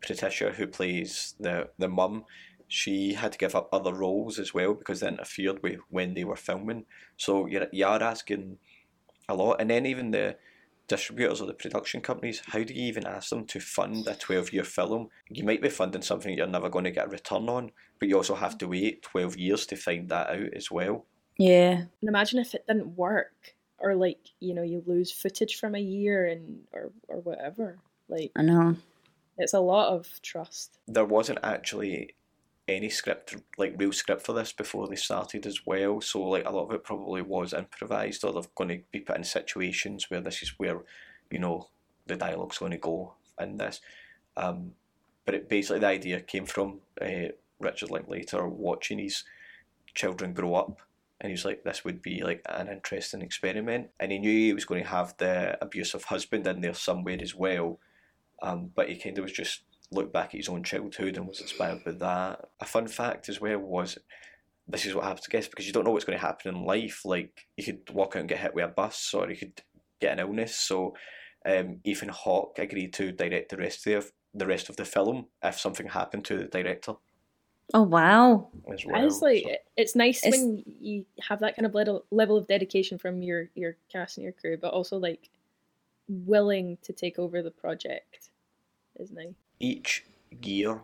Patricia, 0.00 0.50
who 0.50 0.66
plays 0.66 1.34
the 1.38 1.68
the 1.78 1.88
mum, 1.88 2.24
she 2.66 3.14
had 3.14 3.32
to 3.32 3.38
give 3.38 3.54
up 3.54 3.68
other 3.72 3.94
roles 3.94 4.38
as 4.38 4.52
well 4.52 4.74
because 4.74 5.00
they 5.00 5.08
interfered 5.08 5.62
with 5.62 5.78
when 5.90 6.14
they 6.14 6.24
were 6.24 6.36
filming. 6.36 6.84
So 7.16 7.46
you're 7.46 7.68
you 7.72 7.86
are 7.86 8.02
asking 8.02 8.58
a 9.28 9.34
lot. 9.34 9.60
And 9.60 9.70
then 9.70 9.86
even 9.86 10.10
the 10.10 10.36
distributors 10.88 11.40
or 11.40 11.46
the 11.46 11.54
production 11.54 12.00
companies, 12.00 12.42
how 12.46 12.62
do 12.62 12.74
you 12.74 12.82
even 12.84 13.06
ask 13.06 13.30
them 13.30 13.46
to 13.46 13.60
fund 13.60 14.06
a 14.06 14.14
12 14.14 14.52
year 14.52 14.64
film? 14.64 15.08
You 15.28 15.44
might 15.44 15.62
be 15.62 15.68
funding 15.68 16.02
something 16.02 16.36
you're 16.36 16.46
never 16.46 16.68
going 16.68 16.84
to 16.84 16.90
get 16.90 17.06
a 17.06 17.10
return 17.10 17.48
on, 17.48 17.70
but 17.98 18.08
you 18.08 18.16
also 18.16 18.34
have 18.34 18.58
to 18.58 18.68
wait 18.68 19.02
12 19.02 19.36
years 19.36 19.66
to 19.66 19.76
find 19.76 20.08
that 20.08 20.30
out 20.30 20.54
as 20.54 20.70
well. 20.70 21.06
Yeah. 21.38 21.72
And 21.72 22.08
imagine 22.08 22.38
if 22.40 22.54
it 22.54 22.66
didn't 22.66 22.96
work, 22.96 23.54
or 23.78 23.96
like 23.96 24.28
you 24.38 24.54
know 24.54 24.62
you 24.62 24.82
lose 24.86 25.10
footage 25.10 25.56
from 25.56 25.74
a 25.74 25.80
year 25.80 26.26
and 26.26 26.60
or 26.72 26.92
or 27.08 27.20
whatever. 27.20 27.78
Like 28.08 28.32
I 28.36 28.42
know. 28.42 28.76
it's 29.38 29.54
a 29.54 29.60
lot 29.60 29.92
of 29.92 30.08
trust. 30.22 30.78
There 30.86 31.04
wasn't 31.04 31.40
actually 31.42 32.14
any 32.68 32.88
script, 32.88 33.36
like 33.58 33.74
real 33.76 33.92
script 33.92 34.22
for 34.22 34.32
this 34.32 34.52
before 34.52 34.88
they 34.88 34.96
started 34.96 35.46
as 35.46 35.66
well. 35.66 36.00
So 36.00 36.22
like 36.22 36.46
a 36.46 36.50
lot 36.50 36.66
of 36.68 36.72
it 36.72 36.84
probably 36.84 37.22
was 37.22 37.52
improvised, 37.52 38.24
or 38.24 38.32
they're 38.32 38.42
going 38.54 38.70
to 38.70 38.80
be 38.90 39.00
put 39.00 39.16
in 39.16 39.24
situations 39.24 40.10
where 40.10 40.20
this 40.20 40.42
is 40.42 40.54
where, 40.58 40.82
you 41.30 41.38
know, 41.38 41.68
the 42.06 42.16
dialogue's 42.16 42.58
going 42.58 42.72
to 42.72 42.78
go 42.78 43.14
in 43.40 43.56
this. 43.56 43.80
Um, 44.36 44.72
but 45.24 45.34
it 45.34 45.48
basically 45.48 45.80
the 45.80 45.86
idea 45.86 46.20
came 46.20 46.46
from 46.46 46.80
uh, 47.00 47.30
Richard 47.60 47.90
Linklater 47.90 48.46
watching 48.46 48.98
his 48.98 49.24
children 49.94 50.32
grow 50.32 50.54
up. 50.54 50.80
And 51.20 51.30
he 51.30 51.34
was 51.34 51.44
like, 51.44 51.62
this 51.62 51.84
would 51.84 52.02
be 52.02 52.24
like 52.24 52.42
an 52.46 52.68
interesting 52.68 53.22
experiment. 53.22 53.90
And 54.00 54.10
he 54.10 54.18
knew 54.18 54.30
he 54.30 54.52
was 54.52 54.64
going 54.64 54.82
to 54.82 54.90
have 54.90 55.14
the 55.18 55.56
abusive 55.62 56.04
husband 56.04 56.46
in 56.48 56.60
there 56.60 56.74
somewhere 56.74 57.18
as 57.20 57.34
well. 57.34 57.78
Um, 58.42 58.72
but 58.74 58.88
he 58.88 58.96
kind 58.96 59.16
of 59.18 59.22
was 59.22 59.32
just 59.32 59.62
looked 59.92 60.12
back 60.12 60.26
at 60.26 60.38
his 60.40 60.48
own 60.48 60.62
childhood 60.62 61.16
and 61.16 61.26
was 61.26 61.40
inspired 61.40 61.84
by 61.84 61.92
that. 61.92 62.48
A 62.60 62.64
fun 62.64 62.86
fact 62.88 63.28
as 63.28 63.40
well 63.40 63.58
was 63.58 63.98
this 64.68 64.86
is 64.86 64.94
what 64.94 65.04
happens, 65.04 65.26
I 65.28 65.32
guess, 65.32 65.48
because 65.48 65.66
you 65.66 65.72
don't 65.72 65.84
know 65.84 65.90
what's 65.90 66.04
going 66.04 66.18
to 66.18 66.24
happen 66.24 66.54
in 66.54 66.64
life. 66.64 67.04
Like, 67.04 67.46
you 67.56 67.64
could 67.64 67.90
walk 67.92 68.14
out 68.16 68.20
and 68.20 68.28
get 68.28 68.38
hit 68.38 68.54
with 68.54 68.64
a 68.64 68.68
bus, 68.68 69.12
or 69.12 69.28
you 69.28 69.36
could 69.36 69.60
get 70.00 70.12
an 70.12 70.20
illness. 70.20 70.54
So, 70.54 70.94
um, 71.44 71.80
Ethan 71.84 72.08
Hawke 72.10 72.58
agreed 72.58 72.92
to 72.94 73.12
direct 73.12 73.50
the 73.50 73.56
rest 73.56 73.86
of 73.88 74.12
the 74.34 74.46
rest 74.46 74.70
of 74.70 74.76
the 74.76 74.84
film 74.84 75.26
if 75.42 75.58
something 75.60 75.88
happened 75.88 76.24
to 76.24 76.38
the 76.38 76.44
director 76.44 76.94
Oh 77.74 77.82
wow. 77.82 78.48
as 78.72 78.86
well. 78.86 79.04
It's 79.06 79.18
So- 79.18 79.56
it's 79.76 79.94
nice 79.94 80.24
It's- 80.24 80.40
when 80.40 80.62
you 80.80 81.04
have 81.28 81.40
that 81.40 81.54
kind 81.56 81.66
of 81.66 81.74
level 81.74 82.04
level 82.10 82.36
of 82.38 82.46
dedication 82.46 82.96
from 82.98 83.22
your 83.22 83.50
your 83.54 83.76
cast 83.90 84.16
and 84.16 84.24
your 84.24 84.32
crew, 84.32 84.56
but 84.56 84.72
also 84.72 84.96
like 84.96 85.28
willing 86.08 86.78
to 86.82 86.92
take 86.92 87.18
over 87.18 87.42
the 87.42 87.50
project 87.50 88.30
is 88.96 89.10
nice. 89.10 89.34
Each 89.62 90.04
gear 90.40 90.82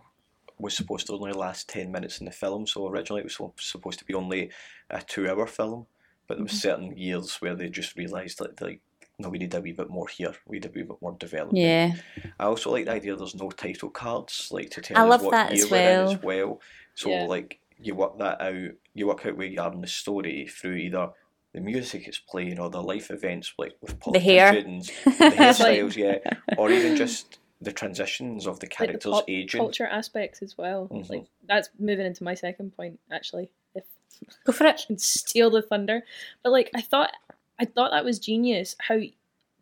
was 0.59 0.75
supposed 0.75 1.07
to 1.07 1.13
only 1.13 1.33
last 1.33 1.69
10 1.69 1.93
minutes 1.93 2.19
in 2.19 2.27
the 2.27 2.33
film 2.33 2.67
so 2.67 2.89
originally 2.89 3.21
it 3.21 3.25
was 3.39 3.53
supposed 3.59 3.99
to 3.99 4.05
be 4.05 4.15
only 4.15 4.51
a 4.91 5.03
two 5.03 5.29
hour 5.29 5.47
film 5.47 5.87
but 6.27 6.37
there 6.37 6.45
was 6.45 6.53
mm-hmm. 6.53 6.59
certain 6.59 6.97
years 6.97 7.37
where 7.41 7.55
they 7.55 7.69
just 7.69 7.97
realised 7.97 8.39
that 8.39 8.61
like 8.61 8.81
no 9.19 9.29
we 9.29 9.39
need 9.39 9.55
a 9.55 9.61
wee 9.61 9.73
bit 9.73 9.91
more 9.91 10.09
here 10.09 10.35
we 10.47 10.57
need 10.57 10.67
a 10.67 10.71
wee 10.75 10.83
bit 10.83 11.03
more 11.03 11.17
development 11.19 11.59
Yeah. 11.59 11.93
I 12.39 12.45
also 12.45 12.71
like 12.71 12.87
the 12.87 12.93
idea 12.93 13.17
there's 13.17 13.35
no 13.35 13.51
title 13.51 13.91
cards 13.91 14.49
like 14.51 14.71
to 14.71 14.81
tell 14.81 14.97
I 15.13 15.15
us 15.17 15.23
what 15.23 15.53
year 15.53 15.65
as 15.65 15.71
we're 15.71 15.91
in 15.91 16.09
as 16.09 16.23
well 16.23 16.61
so 16.95 17.11
Yeah. 17.11 17.25
like 17.25 17.59
you 17.81 17.95
work 17.95 18.19
that 18.19 18.41
out 18.41 18.71
you 18.95 19.07
work 19.07 19.27
out 19.27 19.37
where 19.37 19.47
you 19.47 19.61
are 19.61 19.73
in 19.73 19.81
the 19.81 19.87
story 19.87 20.49
through 20.49 20.77
either 20.77 21.11
the 21.55 21.61
music 21.61 22.07
it's 22.07 22.19
playing 22.19 22.59
or 22.59 22.69
the 22.71 22.83
life 22.83 23.11
events 23.11 23.53
like 23.59 23.75
with 23.81 23.99
The 24.13 24.21
hair. 24.21 24.53
the 24.53 24.61
hairstyles 25.07 25.97
yeah 25.97 26.19
or 26.57 26.71
even 26.71 26.97
just 26.97 27.39
the 27.61 27.73
transitions 27.73 28.47
of 28.47 28.61
the 28.61 28.67
Like 28.67 28.71
the 28.79 28.87
characters 28.87 29.13
pop 29.13 29.25
aging 29.29 29.59
culture 29.61 29.87
aspects 29.87 30.43
as 30.43 30.57
well. 30.57 30.89
Mhm. 30.89 31.09
Like 31.11 31.25
that's 31.47 31.69
moving 31.79 32.07
into 32.07 32.23
my 32.25 32.35
second 32.35 32.77
point 32.77 33.01
actually. 33.11 33.51
If 33.75 33.85
Go 34.45 34.53
for 34.53 34.67
it. 34.67 34.87
and 34.89 35.01
steal 35.01 35.51
the 35.51 35.63
thunder. 35.63 36.05
But 36.43 36.53
like 36.53 36.71
I 36.75 36.81
thought 36.81 37.13
I 37.59 37.65
thought 37.65 37.91
that 37.91 38.05
was 38.05 38.19
genius 38.19 38.77
how 38.79 38.99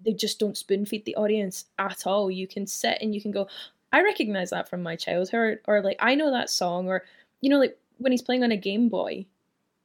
they 0.05 0.13
just 0.13 0.39
don't 0.39 0.57
spoon 0.59 0.85
feed 0.85 1.05
the 1.07 1.17
audience 1.17 1.65
at 1.79 2.07
all. 2.07 2.31
You 2.31 2.47
can 2.47 2.67
sit 2.67 2.99
and 3.01 3.15
you 3.15 3.21
can 3.23 3.31
go, 3.31 3.49
I 3.93 4.03
recognize 4.03 4.51
that 4.51 4.69
from 4.69 4.83
my 4.83 4.95
childhood 4.95 5.61
or 5.67 5.81
like 5.81 5.97
I 6.01 6.15
know 6.15 6.31
that 6.31 6.51
song 6.51 6.89
or 6.89 7.05
you 7.41 7.49
know 7.51 7.59
like 7.59 7.79
when 7.99 8.13
he's 8.13 8.23
playing 8.23 8.45
on 8.45 8.53
a 8.53 8.57
Game 8.59 8.91
Boy, 8.91 9.25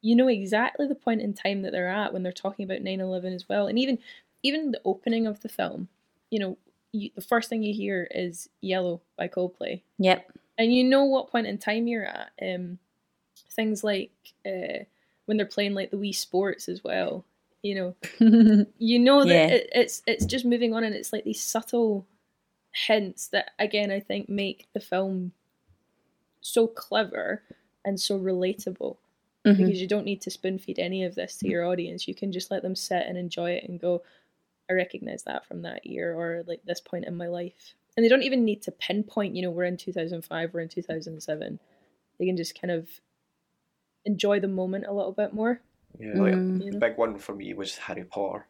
you 0.01 0.15
know 0.17 0.27
exactly 0.27 0.85
the 0.87 0.95
point 0.95 1.21
in 1.21 1.33
time 1.33 1.61
that 1.61 1.71
they're 1.71 1.87
at 1.87 2.11
when 2.11 2.23
they're 2.23 2.33
talking 2.33 2.65
about 2.65 2.81
9/11 2.83 3.33
as 3.33 3.47
well. 3.47 3.67
And 3.67 3.79
even 3.79 3.99
even 4.43 4.71
the 4.71 4.81
opening 4.83 5.27
of 5.27 5.39
the 5.41 5.49
film, 5.49 5.87
you 6.29 6.39
know, 6.39 6.57
you, 6.93 7.09
the 7.15 7.21
first 7.21 7.49
thing 7.49 7.63
you 7.63 7.73
hear 7.73 8.07
is 8.11 8.49
Yellow 8.61 9.01
by 9.17 9.27
Coldplay 9.27 9.81
Yep. 9.99 10.31
and 10.57 10.73
you 10.73 10.83
know 10.83 11.05
what 11.05 11.31
point 11.31 11.47
in 11.47 11.57
time 11.57 11.87
you're 11.87 12.05
at. 12.05 12.31
Um, 12.41 12.79
things 13.51 13.83
like 13.83 14.11
uh, 14.45 14.83
when 15.25 15.37
they're 15.37 15.45
playing 15.45 15.73
like 15.73 15.91
the 15.91 15.97
Wii 15.97 16.15
Sports 16.15 16.67
as 16.69 16.83
well. 16.83 17.25
You 17.63 17.75
know, 17.75 17.95
you 18.79 18.97
know 18.99 19.23
that 19.23 19.27
Yeah. 19.33 19.47
it, 19.55 19.69
it's 19.73 20.01
it's 20.07 20.25
just 20.25 20.45
moving 20.45 20.73
on, 20.73 20.83
and 20.83 20.95
it's 20.95 21.13
like 21.13 21.23
these 21.23 21.41
subtle 21.43 22.05
hints 22.87 23.27
that 23.27 23.51
again 23.59 23.91
I 23.91 23.99
think 23.99 24.29
make 24.29 24.67
the 24.73 24.79
film 24.79 25.33
so 26.41 26.67
clever 26.67 27.43
and 27.85 27.99
so 27.99 28.17
relatable 28.19 28.97
Mhm. 29.45 29.57
because 29.57 29.81
you 29.81 29.87
don't 29.87 30.05
need 30.05 30.21
to 30.21 30.31
spoon 30.31 30.57
feed 30.59 30.79
any 30.79 31.03
of 31.03 31.15
this 31.15 31.37
to 31.37 31.47
your 31.49 31.65
audience. 31.65 32.07
You 32.07 32.15
can 32.15 32.31
just 32.31 32.51
let 32.51 32.61
them 32.61 32.75
sit 32.75 33.05
and 33.07 33.17
enjoy 33.17 33.51
it 33.51 33.67
and 33.67 33.79
go, 33.79 34.03
I 34.71 34.73
recognize 34.73 35.23
that 35.23 35.45
from 35.45 35.61
that 35.63 35.85
year 35.85 36.13
or 36.13 36.43
like 36.47 36.61
this 36.65 36.79
point 36.79 37.05
in 37.05 37.15
my 37.15 37.27
life. 37.27 37.75
And 37.95 38.03
they 38.05 38.09
don't 38.09 38.23
even 38.23 38.45
need 38.45 38.61
to 38.63 38.71
pinpoint, 38.71 39.35
you 39.35 39.41
know, 39.41 39.51
we're 39.51 39.65
in 39.65 39.75
2005, 39.77 40.53
we're 40.53 40.61
in 40.61 40.69
2007. 40.69 41.59
They 42.17 42.25
can 42.25 42.37
just 42.37 42.59
kind 42.59 42.71
of 42.71 42.87
enjoy 44.05 44.39
the 44.39 44.47
moment 44.47 44.85
a 44.87 44.93
little 44.93 45.11
bit 45.11 45.33
more. 45.33 45.61
Yeah, 45.99 46.13
like, 46.15 46.33
Mm. 46.33 46.63
You 46.63 46.71
the 46.71 46.77
big 46.79 46.97
one 46.97 47.17
for 47.17 47.35
me 47.35 47.53
was 47.53 47.77
Harry 47.77 48.05
Potter. 48.05 48.47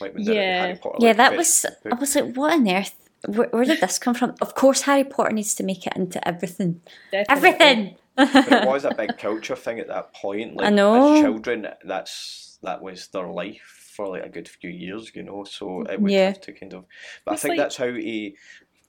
Like 0.00 0.14
when 0.14 0.24
they're 0.24 0.34
at 0.34 0.36
the 0.36 0.42
Yeah. 0.42 0.60
Harry 0.66 0.76
Potter. 0.78 0.96
Yeah, 1.00 1.08
like, 1.08 1.16
that 1.16 1.36
was. 1.36 1.66
bit- 1.82 1.92
I 1.92 1.96
was 1.96 2.14
like, 2.14 2.34
what 2.36 2.52
on 2.52 2.68
earth? 2.68 2.94
Where, 3.26 3.48
where 3.48 3.64
did 3.64 3.80
this 3.80 3.98
come 3.98 4.14
from? 4.14 4.34
Of 4.42 4.54
course, 4.54 4.82
Harry 4.82 5.04
Potter 5.04 5.32
needs 5.32 5.54
to 5.54 5.62
make 5.64 5.86
it 5.86 5.94
into 5.96 6.26
everything. 6.28 6.82
Definitely. 7.10 7.48
Everything. 7.48 7.96
but 8.16 8.52
it 8.62 8.68
was 8.68 8.84
a 8.84 8.94
big 8.96 9.16
culture 9.16 9.56
thing 9.56 9.80
at 9.80 9.88
that 9.88 10.12
point. 10.14 10.56
Like, 10.56 10.66
I 10.66 10.70
know. 10.70 11.14
As 11.14 11.20
children, 11.22 11.66
that's 11.84 12.58
that 12.62 12.82
was 12.82 13.08
their 13.08 13.26
life 13.26 13.85
for 13.96 14.08
like 14.08 14.24
a 14.24 14.28
good 14.28 14.48
few 14.48 14.70
years, 14.70 15.10
you 15.14 15.22
know. 15.22 15.44
So 15.44 15.66
mm, 15.66 15.90
it 15.92 16.00
would 16.00 16.10
Yeah. 16.12 16.26
have 16.28 16.40
to 16.42 16.52
kind 16.52 16.74
of. 16.74 16.84
But 17.24 17.34
It's 17.34 17.44
I 17.44 17.48
think 17.48 17.58
like- 17.58 17.64
that's 17.64 17.76
how 17.76 17.92
he. 17.92 18.36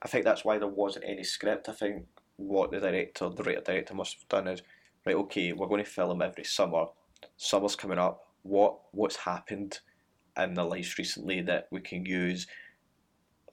I 0.01 0.07
think 0.07 0.25
that's 0.25 0.45
why 0.45 0.57
there 0.59 0.67
wasn't 0.67 1.05
any 1.07 1.23
script. 1.23 1.69
I 1.69 1.73
think 1.73 2.05
what 2.35 2.69
the 2.71 2.79
director, 2.79 3.29
the 3.29 3.43
writer 3.43 3.61
director, 3.61 3.95
must 3.95 4.17
have 4.19 4.27
done 4.29 4.47
is 4.47 4.61
right. 5.05 5.15
Okay, 5.15 5.53
we're 5.53 5.67
going 5.67 5.83
to 5.83 5.89
film 5.89 6.21
every 6.21 6.43
summer. 6.43 6.85
Summer's 7.37 7.75
coming 7.75 7.97
up. 7.97 8.23
What 8.43 8.77
what's 8.91 9.15
happened 9.15 9.79
in 10.37 10.53
their 10.53 10.65
lives 10.65 10.97
recently 10.99 11.41
that 11.41 11.67
we 11.71 11.79
can 11.81 12.05
use 12.05 12.45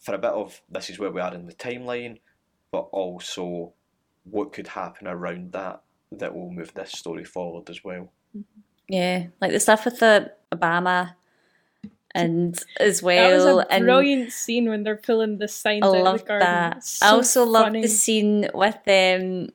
for 0.02 0.14
a 0.14 0.18
bit 0.18 0.32
of 0.32 0.60
this 0.68 0.90
is 0.90 0.98
where 0.98 1.10
we 1.10 1.20
are 1.22 1.34
in 1.34 1.46
the 1.46 1.54
timeline, 1.54 2.20
but 2.70 2.88
also 2.92 3.72
what 4.24 4.52
could 4.52 4.68
happen 4.68 5.06
around 5.08 5.52
that 5.52 5.80
that 6.12 6.34
will 6.34 6.50
move 6.50 6.74
this 6.74 6.92
story 6.92 7.24
forward 7.24 7.70
as 7.70 7.82
well. 7.82 8.12
Mm-hmm. 8.36 8.60
Yeah, 8.88 9.26
like 9.40 9.50
the 9.52 9.60
stuff 9.60 9.86
with 9.86 9.98
the 10.00 10.30
Obama 10.52 11.14
and 12.14 12.58
as 12.78 13.02
well. 13.02 13.30
That 13.30 13.56
was 13.56 13.66
a 13.70 13.80
brilliant 13.80 14.32
scene 14.32 14.68
when 14.68 14.82
they're 14.82 14.96
pulling 14.96 15.38
the 15.38 15.48
signs 15.48 15.84
I 15.84 15.88
out 15.88 15.94
of 15.96 16.04
love 16.04 16.18
the 16.20 16.26
garden. 16.26 16.46
that. 16.46 16.76
It's 16.78 17.02
I 17.02 17.08
also 17.10 17.44
love 17.44 17.72
the 17.72 17.88
scene 17.88 18.48
with 18.54 18.78
um 18.86 19.48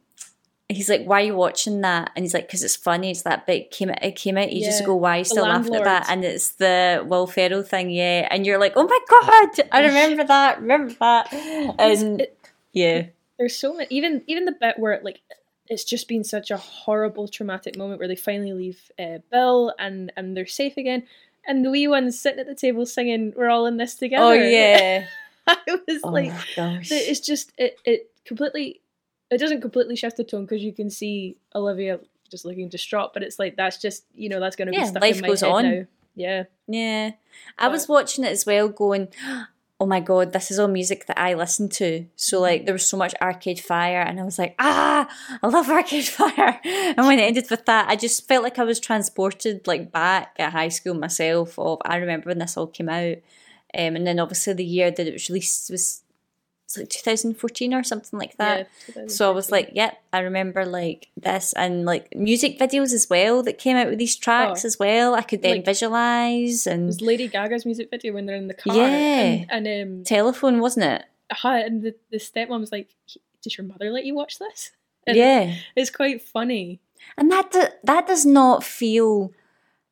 He's 0.71 0.87
like, 0.87 1.03
"Why 1.03 1.21
are 1.21 1.25
you 1.25 1.35
watching 1.35 1.81
that?" 1.81 2.11
And 2.15 2.23
he's 2.23 2.35
like, 2.35 2.47
"Cause 2.47 2.61
it's 2.61 2.75
funny. 2.75 3.09
It's 3.09 3.23
that 3.23 3.47
bit 3.47 3.71
came 3.71 3.89
it 3.89 4.15
came 4.15 4.37
out 4.37 4.49
ages 4.49 4.77
Yeah, 4.79 4.83
ago. 4.83 4.95
Why 4.97 5.15
are 5.15 5.17
you 5.19 5.23
still 5.23 5.47
laughing 5.47 5.73
at 5.73 5.83
that?" 5.83 6.05
And 6.11 6.23
it's 6.23 6.49
the 6.49 7.03
Will 7.07 7.25
Ferrell 7.25 7.63
thing, 7.63 7.89
yeah. 7.89 8.27
And 8.29 8.45
you're 8.45 8.59
like, 8.59 8.73
"Oh 8.75 8.83
my 8.87 8.99
god, 9.09 9.67
I 9.71 9.79
remember 9.87 10.23
that. 10.25 10.61
Remember 10.61 10.93
that." 10.99 11.33
And 11.79 12.21
It- 12.21 12.37
yeah, 12.71 13.05
there's 13.39 13.57
so 13.57 13.73
many 13.73 13.87
even 13.89 14.21
even 14.27 14.45
the 14.45 14.51
bit 14.51 14.77
where 14.77 15.01
like 15.03 15.21
it's 15.69 15.83
just 15.83 16.07
been 16.07 16.23
such 16.23 16.51
a 16.51 16.57
horrible 16.57 17.27
traumatic 17.27 17.75
moment 17.75 17.97
where 17.97 18.07
they 18.07 18.15
finally 18.15 18.53
leave 18.53 18.91
uh, 18.99 19.17
bill 19.31 19.73
and 19.79 20.11
and 20.15 20.37
they're 20.37 20.45
safe 20.45 20.77
again 20.77 21.01
and 21.47 21.63
the 21.65 21.69
wee 21.69 21.87
one's 21.87 22.19
sitting 22.19 22.39
at 22.39 22.47
the 22.47 22.55
table 22.55 22.85
singing 22.85 23.33
we're 23.35 23.49
all 23.49 23.65
in 23.65 23.77
this 23.77 23.95
together 23.95 24.23
oh 24.23 24.33
yeah. 24.33 25.05
i 25.47 25.57
was 25.87 25.99
oh 26.03 26.09
like 26.09 26.31
it's 26.57 27.19
just 27.19 27.51
it, 27.57 27.77
it 27.85 28.11
completely 28.25 28.81
it 29.31 29.37
doesn't 29.37 29.61
completely 29.61 29.95
shift 29.95 30.17
the 30.17 30.23
tone 30.23 30.45
because 30.45 30.63
you 30.63 30.73
can 30.73 30.89
see 30.89 31.37
olivia 31.55 31.99
just 32.29 32.45
looking 32.45 32.69
distraught 32.69 33.11
but 33.13 33.23
it's 33.23 33.39
like 33.39 33.55
that's 33.55 33.77
just 33.77 34.05
you 34.13 34.29
know 34.29 34.39
that's 34.39 34.55
going 34.55 34.67
to 34.67 34.73
Yeah, 34.73 34.83
be 34.83 34.87
stuck 34.89 35.01
life 35.01 35.15
in 35.15 35.21
my 35.21 35.27
goes 35.27 35.41
head 35.41 35.49
on. 35.49 35.63
now 35.71 35.85
yeah 36.15 36.43
Yeah. 36.67 37.11
I 37.57 37.67
was 37.69 37.87
watching 37.87 38.23
it 38.23 38.31
as 38.31 38.45
well 38.45 38.67
going, 38.69 39.07
oh 39.81 39.85
my 39.85 40.01
god, 40.01 40.33
this 40.33 40.51
is 40.51 40.59
all 40.59 40.67
music 40.67 41.05
that 41.05 41.17
I 41.17 41.33
listen 41.33 41.69
to. 41.69 42.05
So 42.17 42.41
like 42.41 42.65
there 42.65 42.73
was 42.73 42.87
so 42.87 42.97
much 42.97 43.13
Arcade 43.21 43.61
Fire 43.61 44.01
and 44.01 44.19
I 44.19 44.23
was 44.23 44.37
like, 44.37 44.55
ah, 44.59 45.07
I 45.41 45.47
love 45.47 45.69
Arcade 45.69 46.05
Fire. 46.19 46.59
And 46.63 47.07
when 47.07 47.17
it 47.17 47.23
ended 47.23 47.49
with 47.49 47.65
that, 47.65 47.87
I 47.87 47.95
just 47.95 48.27
felt 48.27 48.43
like 48.43 48.59
I 48.59 48.65
was 48.65 48.79
transported 48.79 49.67
like 49.67 49.91
back 49.91 50.35
at 50.37 50.51
high 50.51 50.67
school 50.67 50.95
myself 50.95 51.57
of 51.57 51.79
I 51.85 51.95
remember 51.97 52.27
when 52.29 52.39
this 52.39 52.57
all 52.57 52.67
came 52.67 52.89
out. 52.89 53.17
Um, 53.73 53.95
and 53.95 54.05
then 54.05 54.19
obviously 54.19 54.53
the 54.53 54.65
year 54.65 54.91
that 54.91 55.07
it 55.07 55.13
was 55.13 55.29
released 55.29 55.69
was 55.69 56.01
it's 56.69 56.77
like 56.77 56.89
2014 56.89 57.73
or 57.73 57.83
something 57.83 58.19
like 58.19 58.35
Yeah, 58.39 58.63
that. 58.93 59.09
so 59.11 59.27
I 59.27 59.33
was 59.33 59.51
like, 59.51 59.71
yep, 59.73 59.97
I 60.13 60.19
remember 60.19 60.65
like 60.67 61.07
this 61.17 61.51
and 61.53 61.83
like 61.83 62.13
music 62.15 62.59
videos 62.59 62.93
as 62.93 63.09
well 63.09 63.41
that 63.43 63.57
came 63.57 63.75
out 63.75 63.87
with 63.89 63.97
these 63.97 64.15
tracks 64.15 64.63
Oh. 64.63 64.67
as 64.67 64.77
well. 64.77 65.15
I 65.15 65.23
could 65.23 65.41
then 65.41 65.57
Like- 65.57 65.65
visualize 65.65 66.67
It 66.67 66.73
and 66.73 66.85
was 66.85 67.01
Lady 67.01 67.27
Gaga's 67.27 67.65
music 67.65 67.89
video 67.89 68.13
when 68.13 68.27
they're 68.27 68.35
in 68.35 68.47
the 68.49 68.53
car. 68.53 68.75
Yeah. 68.75 69.45
And, 69.49 69.65
and 69.67 69.97
um, 69.99 70.03
telephone, 70.03 70.59
wasn't 70.59 70.85
it? 70.85 71.05
aha, 71.31 71.55
and 71.57 71.81
the, 71.83 71.95
the 72.11 72.17
stepmom 72.17 72.59
was 72.59 72.71
like, 72.71 72.89
"Did 73.43 73.55
your 73.57 73.65
mother 73.67 73.91
let 73.91 74.05
you 74.05 74.13
watch 74.15 74.37
this?" 74.39 74.71
And 75.07 75.15
yeah. 75.17 75.55
it's 75.75 75.89
quite 75.89 76.21
funny. 76.21 76.81
And 77.17 77.31
that 77.31 77.51
do, 77.51 77.63
that 77.83 78.05
does 78.05 78.25
not 78.27 78.63
feel 78.63 79.31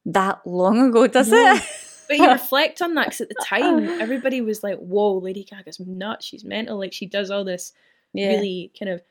that 0.05 0.45
long 0.45 0.89
ago, 0.89 1.07
does 1.07 1.32
No. 1.32 1.53
it? 1.55 1.63
But 2.08 2.18
you 2.18 2.28
reflect 2.32 2.82
on 2.82 2.95
that 2.95 3.08
because 3.08 3.22
at 3.22 3.30
the 3.30 3.43
time, 3.43 3.88
everybody 4.01 4.41
was 4.41 4.64
like, 4.64 4.78
"Whoa, 4.78 5.18
Lady 5.18 5.43
Gaga's 5.43 5.80
nuts! 5.80 6.26
She's 6.26 6.43
mental! 6.43 6.78
Like 6.78 6.93
she 6.93 7.05
does 7.05 7.32
all 7.32 7.43
this 7.43 7.74
yeah. 8.14 8.30
really 8.30 8.72
kind 8.78 8.91
of 8.91 9.01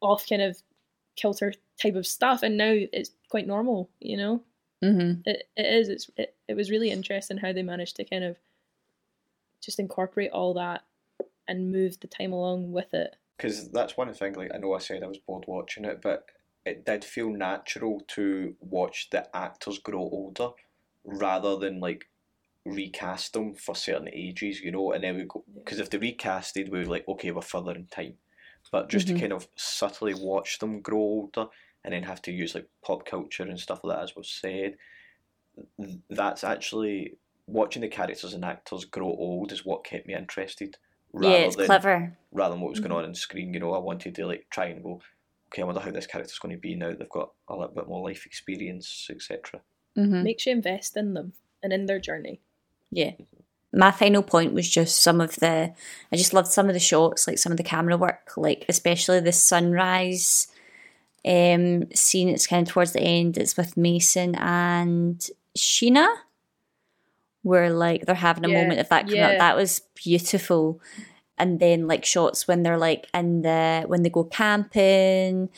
off, 0.00 0.28
kind 0.28 0.42
of 0.42 0.56
kilter 1.16 1.54
type 1.80 1.94
of 1.94 2.06
stuff." 2.06 2.42
And 2.42 2.56
now 2.56 2.72
it's 2.72 3.10
quite 3.28 3.46
normal, 3.46 3.90
you 4.00 4.16
know. 4.16 4.42
hmm 4.82 5.12
It, 5.24 5.48
it 5.56 5.66
is. 5.66 5.88
It's 5.88 6.10
it, 6.16 6.34
it 6.48 6.54
was 6.54 6.70
really 6.70 6.90
interesting 6.90 7.38
how 7.38 7.52
they 7.52 7.62
managed 7.62 7.96
to 7.96 8.04
kind 8.04 8.24
of 8.24 8.36
just 9.60 9.78
incorporate 9.78 10.30
all 10.30 10.54
that 10.54 10.82
and 11.48 11.72
move 11.72 11.98
the 12.00 12.06
time 12.06 12.32
along 12.32 12.72
with 12.72 12.92
it. 12.94 13.16
because 13.36 13.70
that's 13.70 13.96
one 13.96 14.12
thing. 14.12 14.34
Like 14.34 14.50
I 14.54 14.58
know 14.58 14.74
I 14.74 14.78
said 14.78 15.02
I 15.02 15.06
was 15.06 15.18
bored 15.18 15.44
watching 15.46 15.84
it, 15.84 16.00
but 16.02 16.26
it 16.64 16.86
did 16.86 17.04
feel 17.04 17.30
natural 17.30 18.00
to 18.08 18.54
watch 18.60 19.08
the 19.10 19.34
actors 19.36 19.78
grow 19.78 20.00
older 20.00 20.48
rather 21.04 21.56
than 21.58 21.80
like 21.80 22.06
recast 22.64 23.32
them 23.34 23.54
for 23.54 23.74
certain 23.76 24.08
ages, 24.12 24.60
you 24.60 24.72
know. 24.72 24.92
And 24.92 25.04
then 25.04 25.16
we 25.16 25.24
go 25.24 25.44
because 25.54 25.80
if 25.80 25.90
they 25.90 25.98
recasted, 25.98 26.70
we 26.70 26.80
were 26.80 26.86
like, 26.86 27.08
okay, 27.08 27.30
we're 27.32 27.42
further 27.42 27.72
in 27.74 27.86
time. 27.86 28.18
But 28.72 28.90
just 28.90 29.08
Mhm. 29.08 29.14
to 29.14 29.14
kind 29.14 29.32
of 29.32 29.48
subtly 29.56 30.14
watch 30.14 30.58
them 30.58 30.80
grow 30.82 30.98
older 30.98 31.46
and 31.84 31.94
then 31.94 32.04
have 32.04 32.22
to 32.22 32.32
use 32.32 32.54
like 32.54 32.68
pop 32.84 33.06
culture 33.06 33.44
and 33.44 33.60
stuff 33.60 33.84
like 33.84 33.96
that, 33.98 34.04
as 34.04 34.16
was 34.16 34.30
said, 34.30 34.76
that's 36.10 36.44
actually 36.44 37.18
watching 37.46 37.82
the 37.82 37.88
characters 37.88 38.34
and 38.34 38.44
actors 38.44 38.84
grow 38.84 39.06
old 39.06 39.52
is 39.52 39.64
what 39.64 39.84
kept 39.84 40.06
me 40.06 40.14
interested. 40.14 40.76
Yeah, 41.16 41.44
it's 41.44 41.56
clever. 41.56 42.16
rather 42.32 42.54
than 42.54 42.62
what 42.62 42.70
was 42.70 42.80
going 42.80 42.92
on 42.92 43.04
on 43.04 43.14
screen. 43.14 43.54
You 43.54 43.60
know, 43.60 43.74
I 43.74 43.78
wanted 43.78 44.14
to 44.16 44.26
like 44.26 44.48
try 44.50 44.66
and 44.66 44.82
go, 44.82 45.00
okay, 45.48 45.62
I 45.62 45.66
wonder 45.66 45.80
how 45.80 45.90
this 45.92 46.06
character's 46.06 46.38
going 46.38 46.54
to 46.54 46.60
be 46.60 46.74
now. 46.76 46.94
They've 46.94 47.08
got 47.08 47.32
a 47.48 47.54
little 47.56 47.74
bit 47.74 47.88
more 47.88 48.08
life 48.08 48.26
experience, 48.26 49.08
etc. 49.10 49.62
hmm 49.94 50.22
Makes 50.22 50.46
you 50.46 50.52
invest 50.52 50.96
in 50.96 51.14
them 51.14 51.32
and 51.62 51.72
in 51.72 51.86
their 51.86 51.98
journey. 51.98 52.40
Yeah. 52.90 53.12
My 53.72 53.90
final 53.90 54.22
point 54.22 54.52
was 54.54 54.68
just 54.68 54.98
some 55.02 55.20
of 55.20 55.34
the. 55.36 55.72
I 56.12 56.16
just 56.16 56.32
loved 56.32 56.48
some 56.48 56.68
of 56.68 56.74
the 56.74 56.80
shots, 56.80 57.26
like 57.26 57.38
some 57.38 57.50
of 57.52 57.56
the 57.58 57.64
camera 57.64 57.96
work, 57.96 58.32
like 58.36 58.64
especially 58.68 59.18
the 59.20 59.32
sunrise 59.32 60.46
um, 61.24 61.90
scene. 61.92 62.28
It's 62.28 62.46
kind 62.46 62.66
of 62.66 62.72
towards 62.72 62.92
the 62.92 63.00
end. 63.00 63.36
It's 63.36 63.56
with 63.56 63.76
Mason 63.76 64.36
and 64.36 65.18
Sheena, 65.58 66.06
where 67.42 67.70
like 67.70 68.06
they're 68.06 68.14
having 68.14 68.44
a 68.44 68.48
Yeah, 68.48 68.60
moment 68.60 68.80
of 68.80 68.88
that 68.90 69.06
coming 69.06 69.20
yeah. 69.20 69.30
up. 69.32 69.38
That 69.38 69.56
was 69.56 69.80
beautiful. 69.94 70.80
And 71.36 71.58
then 71.58 71.88
like 71.88 72.04
shots 72.04 72.46
when 72.46 72.62
they're 72.62 72.78
like 72.78 73.08
in 73.12 73.42
the 73.42 73.84
when 73.88 74.02
they 74.02 74.10
go 74.10 74.22
camping, 74.24 75.48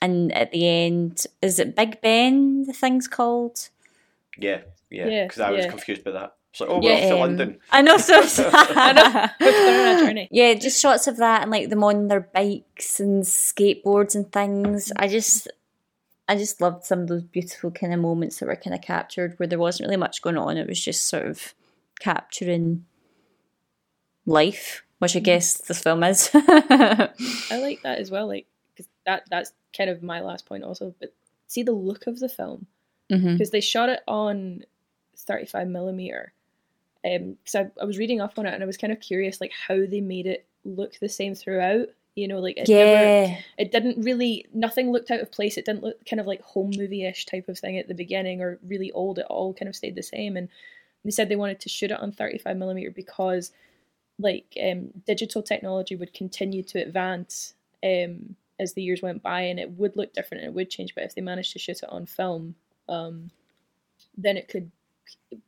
and 0.00 0.32
at 0.32 0.52
the 0.52 0.66
end, 0.66 1.26
is 1.42 1.58
it 1.58 1.76
Big 1.76 2.00
Ben? 2.00 2.64
The 2.64 2.72
thing's 2.72 3.08
called. 3.08 3.68
Yeah, 4.36 4.60
yeah. 4.90 5.08
Yeah, 5.08 5.24
Because 5.24 5.40
I 5.40 5.50
was 5.50 5.64
yeah. 5.64 5.70
confused 5.70 6.04
by 6.04 6.12
that. 6.12 6.34
It's 6.50 6.60
like, 6.60 6.70
oh, 6.70 6.80
we're 6.80 6.94
off 6.94 7.00
to 7.00 7.14
um, 7.14 7.20
London. 7.20 7.60
I 7.70 7.82
know, 7.82 7.98
so 7.98 8.14
I 8.24 8.92
know. 8.92 9.26
They're 9.38 9.90
on 9.90 9.96
a 9.96 10.06
journey. 10.06 10.28
Yeah, 10.30 10.54
just 10.54 10.80
shots 10.80 11.06
of 11.06 11.18
that 11.18 11.42
and 11.42 11.50
like 11.50 11.68
them 11.68 11.84
on 11.84 12.08
their 12.08 12.20
bikes 12.20 13.00
and 13.00 13.22
skateboards 13.22 14.14
and 14.14 14.32
things. 14.32 14.90
I 14.96 15.08
just 15.08 15.48
I 16.28 16.36
just 16.36 16.60
loved 16.60 16.84
some 16.84 17.00
of 17.00 17.08
those 17.08 17.22
beautiful 17.22 17.70
kind 17.70 17.92
of 17.92 18.00
moments 18.00 18.38
that 18.38 18.46
were 18.46 18.56
kind 18.56 18.74
of 18.74 18.82
captured 18.82 19.38
where 19.38 19.46
there 19.46 19.58
wasn't 19.58 19.86
really 19.86 19.96
much 19.98 20.22
going 20.22 20.36
on. 20.38 20.56
It 20.56 20.68
was 20.68 20.82
just 20.82 21.06
sort 21.06 21.26
of 21.26 21.54
capturing 22.00 22.84
life, 24.26 24.84
which 24.98 25.16
I 25.16 25.20
guess 25.20 25.58
this 25.58 25.82
film 25.82 26.02
is. 26.02 26.30
I 26.34 27.10
like 27.60 27.82
that 27.82 27.98
as 27.98 28.10
well. 28.10 28.26
Like, 28.26 28.46
because 28.74 28.88
that 29.06 29.24
that's 29.30 29.52
kind 29.78 29.88
of 29.88 30.02
my 30.02 30.20
last 30.20 30.44
point 30.44 30.64
also. 30.64 30.94
But 31.00 31.14
see 31.46 31.62
the 31.62 31.72
look 31.72 32.06
of 32.08 32.18
the 32.18 32.28
film 32.28 32.66
because 33.36 33.50
they 33.52 33.60
shot 33.62 33.88
it 33.88 34.00
on 34.06 34.64
35 35.16 35.68
millimeter. 35.68 36.32
Um, 37.04 37.38
because 37.42 37.54
I, 37.54 37.70
I 37.80 37.84
was 37.86 37.96
reading 37.96 38.20
up 38.20 38.38
on 38.38 38.44
it 38.46 38.52
and 38.52 38.62
I 38.62 38.66
was 38.66 38.76
kind 38.76 38.92
of 38.92 39.00
curious, 39.00 39.40
like 39.40 39.52
how 39.66 39.86
they 39.86 40.00
made 40.02 40.26
it 40.26 40.44
look 40.64 40.98
the 40.98 41.08
same 41.08 41.34
throughout. 41.34 41.88
You 42.16 42.26
know, 42.26 42.40
like 42.40 42.56
it 42.58 42.68
never, 42.68 42.90
Yeah. 43.30 43.38
it 43.56 43.70
didn't 43.70 44.02
really 44.04 44.44
nothing 44.52 44.90
looked 44.90 45.10
out 45.12 45.20
of 45.20 45.30
place. 45.30 45.56
It 45.56 45.64
didn't 45.64 45.84
look 45.84 46.04
kind 46.04 46.18
of 46.18 46.26
like 46.26 46.42
home 46.42 46.72
movie 46.76 47.04
ish 47.06 47.24
type 47.26 47.48
of 47.48 47.58
thing 47.58 47.78
at 47.78 47.86
the 47.86 47.94
beginning 47.94 48.42
or 48.42 48.58
really 48.66 48.90
old. 48.90 49.20
It 49.20 49.26
all 49.30 49.54
kind 49.54 49.68
of 49.68 49.76
stayed 49.76 49.94
the 49.94 50.02
same. 50.02 50.36
And 50.36 50.48
they 51.04 51.12
said 51.12 51.28
they 51.28 51.36
wanted 51.36 51.60
to 51.60 51.68
shoot 51.68 51.92
it 51.92 52.00
on 52.00 52.10
35 52.10 52.56
millimeter 52.56 52.90
because 52.90 53.52
like 54.18 54.58
um, 54.60 54.88
digital 55.06 55.42
technology 55.42 55.94
would 55.94 56.12
continue 56.12 56.64
to 56.64 56.82
advance 56.82 57.54
um, 57.84 58.34
as 58.60 58.74
the 58.74 58.82
years 58.82 59.02
went 59.02 59.22
by 59.22 59.42
and 59.42 59.60
it 59.60 59.70
would 59.72 59.96
look 59.96 60.12
different 60.12 60.42
and 60.42 60.50
it 60.50 60.54
would 60.54 60.70
change. 60.70 60.94
But 60.94 61.04
if 61.04 61.14
they 61.14 61.20
managed 61.20 61.52
to 61.52 61.58
shoot 61.58 61.82
it 61.82 61.88
on 61.88 62.06
film, 62.06 62.54
um, 62.88 63.30
then 64.16 64.36
it 64.36 64.48
could 64.48 64.70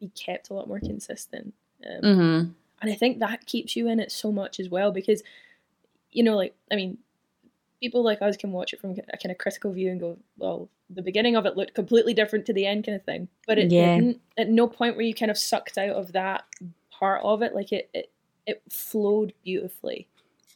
be 0.00 0.08
kept 0.10 0.50
a 0.50 0.54
lot 0.54 0.68
more 0.68 0.80
consistent. 0.80 1.54
Um, 1.86 2.00
hmm 2.02 2.42
and 2.82 2.90
I 2.90 2.94
think 2.94 3.18
that 3.18 3.44
keeps 3.44 3.76
you 3.76 3.88
in 3.88 4.00
it 4.00 4.10
so 4.10 4.32
much 4.32 4.58
as 4.58 4.70
well 4.70 4.90
because, 4.90 5.22
you 6.12 6.22
know, 6.22 6.34
like, 6.34 6.54
I 6.72 6.76
mean, 6.76 6.96
people 7.80 8.02
like 8.02 8.22
us 8.22 8.38
can 8.38 8.52
watch 8.52 8.72
it 8.72 8.80
from 8.80 8.92
a 8.92 9.16
kind 9.18 9.30
of 9.30 9.38
critical 9.38 9.70
view 9.72 9.90
and 9.90 10.00
go, 10.00 10.18
well, 10.38 10.70
the 10.88 11.02
beginning 11.02 11.36
of 11.36 11.44
it 11.44 11.56
looked 11.56 11.74
completely 11.74 12.14
different 12.14 12.46
to 12.46 12.54
the 12.54 12.64
end 12.66 12.86
kind 12.86 12.96
of 12.96 13.04
thing. 13.04 13.28
But 13.46 13.58
it 13.58 13.70
Yeah. 13.70 13.96
didn't. 13.96 14.20
At 14.38 14.48
no 14.48 14.66
point 14.66 14.96
were 14.96 15.02
you 15.02 15.14
kind 15.14 15.30
of 15.30 15.36
sucked 15.36 15.76
out 15.76 15.90
of 15.94 16.12
that 16.12 16.44
part 16.90 17.22
of 17.22 17.42
it. 17.42 17.54
Like, 17.54 17.70
it, 17.70 17.90
it, 17.92 18.10
it 18.46 18.62
flowed 18.70 19.34
beautifully. 19.44 20.08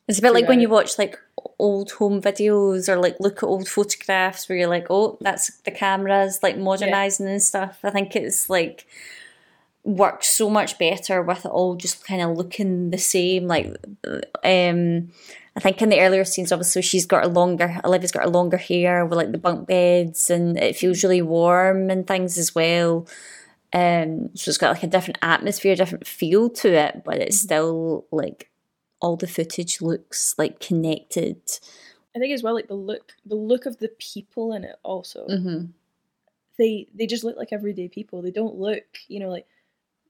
It's 0.07 0.18
a 0.18 0.22
bit 0.22 0.34
like 0.34 0.48
when 0.48 0.61
you 0.61 0.68
watch 0.68 0.98
like 0.98 1.18
old 1.59 1.92
home 1.92 2.20
videos 2.20 2.88
or 2.88 2.96
like 2.96 3.16
look 3.20 3.38
at 3.38 3.46
old 3.46 3.68
photographs 3.68 4.48
where 4.48 4.59
you're 4.59 4.68
like, 4.68 4.86
oh, 4.90 5.16
that's 5.20 5.59
the 5.62 5.70
cameras 5.70 6.40
like 6.42 6.59
modernizing 6.59 7.26
and 7.26 7.42
stuff. 7.42 7.78
I 7.82 7.90
think 7.90 8.14
it's 8.14 8.50
like 8.50 8.86
works 9.84 10.28
so 10.28 10.48
much 10.50 10.78
better 10.78 11.22
with 11.22 11.44
it 11.44 11.50
all 11.50 11.76
just 11.76 12.07
kind 12.07 12.22
of 12.22 12.36
looking 12.36 12.90
the 12.90 12.98
same. 12.98 13.46
Like, 13.46 13.66
um, 14.42 15.11
I 15.57 15.61
think 15.61 15.80
in 15.80 15.90
the 15.90 16.00
earlier 16.00 16.24
scenes, 16.24 16.52
obviously 16.52 16.82
she's 16.82 17.07
got 17.07 17.24
a 17.24 17.28
longer, 17.28 17.80
Olivia's 17.84 18.12
got 18.12 18.26
a 18.26 18.30
longer 18.30 18.57
hair 18.57 19.07
with 19.07 19.16
like 19.16 19.32
the 19.32 19.38
bunk 19.38 19.68
beds, 19.68 20.30
and 20.30 20.59
it 20.59 20.76
feels 20.76 21.02
really 21.02 21.22
warm 21.22 21.90
and 21.90 22.07
things 22.07 22.38
as 22.38 22.55
well. 22.55 23.07
Um, 23.72 24.30
so 24.34 24.50
it's 24.50 24.59
got 24.59 24.72
like 24.72 24.82
a 24.82 24.88
different 24.88 25.18
atmosphere, 25.22 25.76
different 25.76 26.07
feel 26.07 26.48
to 26.50 26.72
it, 26.72 27.02
but 27.05 27.18
it's 27.18 27.40
still 27.40 28.07
like 28.11 28.50
all 29.05 29.16
the 29.16 29.26
footage 29.26 29.82
looks 29.82 30.34
like 30.38 30.61
connected. 30.61 31.36
I 32.16 32.18
think 32.18 32.32
as 32.32 32.42
well, 32.42 32.55
like 32.55 32.68
the 32.68 32.74
look, 32.74 33.12
the 33.26 33.34
look 33.34 33.66
of 33.66 33.78
the 33.78 33.90
people 33.98 34.55
in 34.55 34.64
it 34.64 34.76
also. 34.82 35.26
Mm-hmm. 35.26 35.66
they 36.59 36.86
they 36.94 37.07
just 37.07 37.22
look 37.22 37.36
like 37.36 37.52
everyday 37.52 37.88
people. 37.88 38.22
They 38.22 38.30
don't 38.30 38.57
look, 38.57 38.84
you 39.09 39.20
know, 39.20 39.28
like 39.28 39.46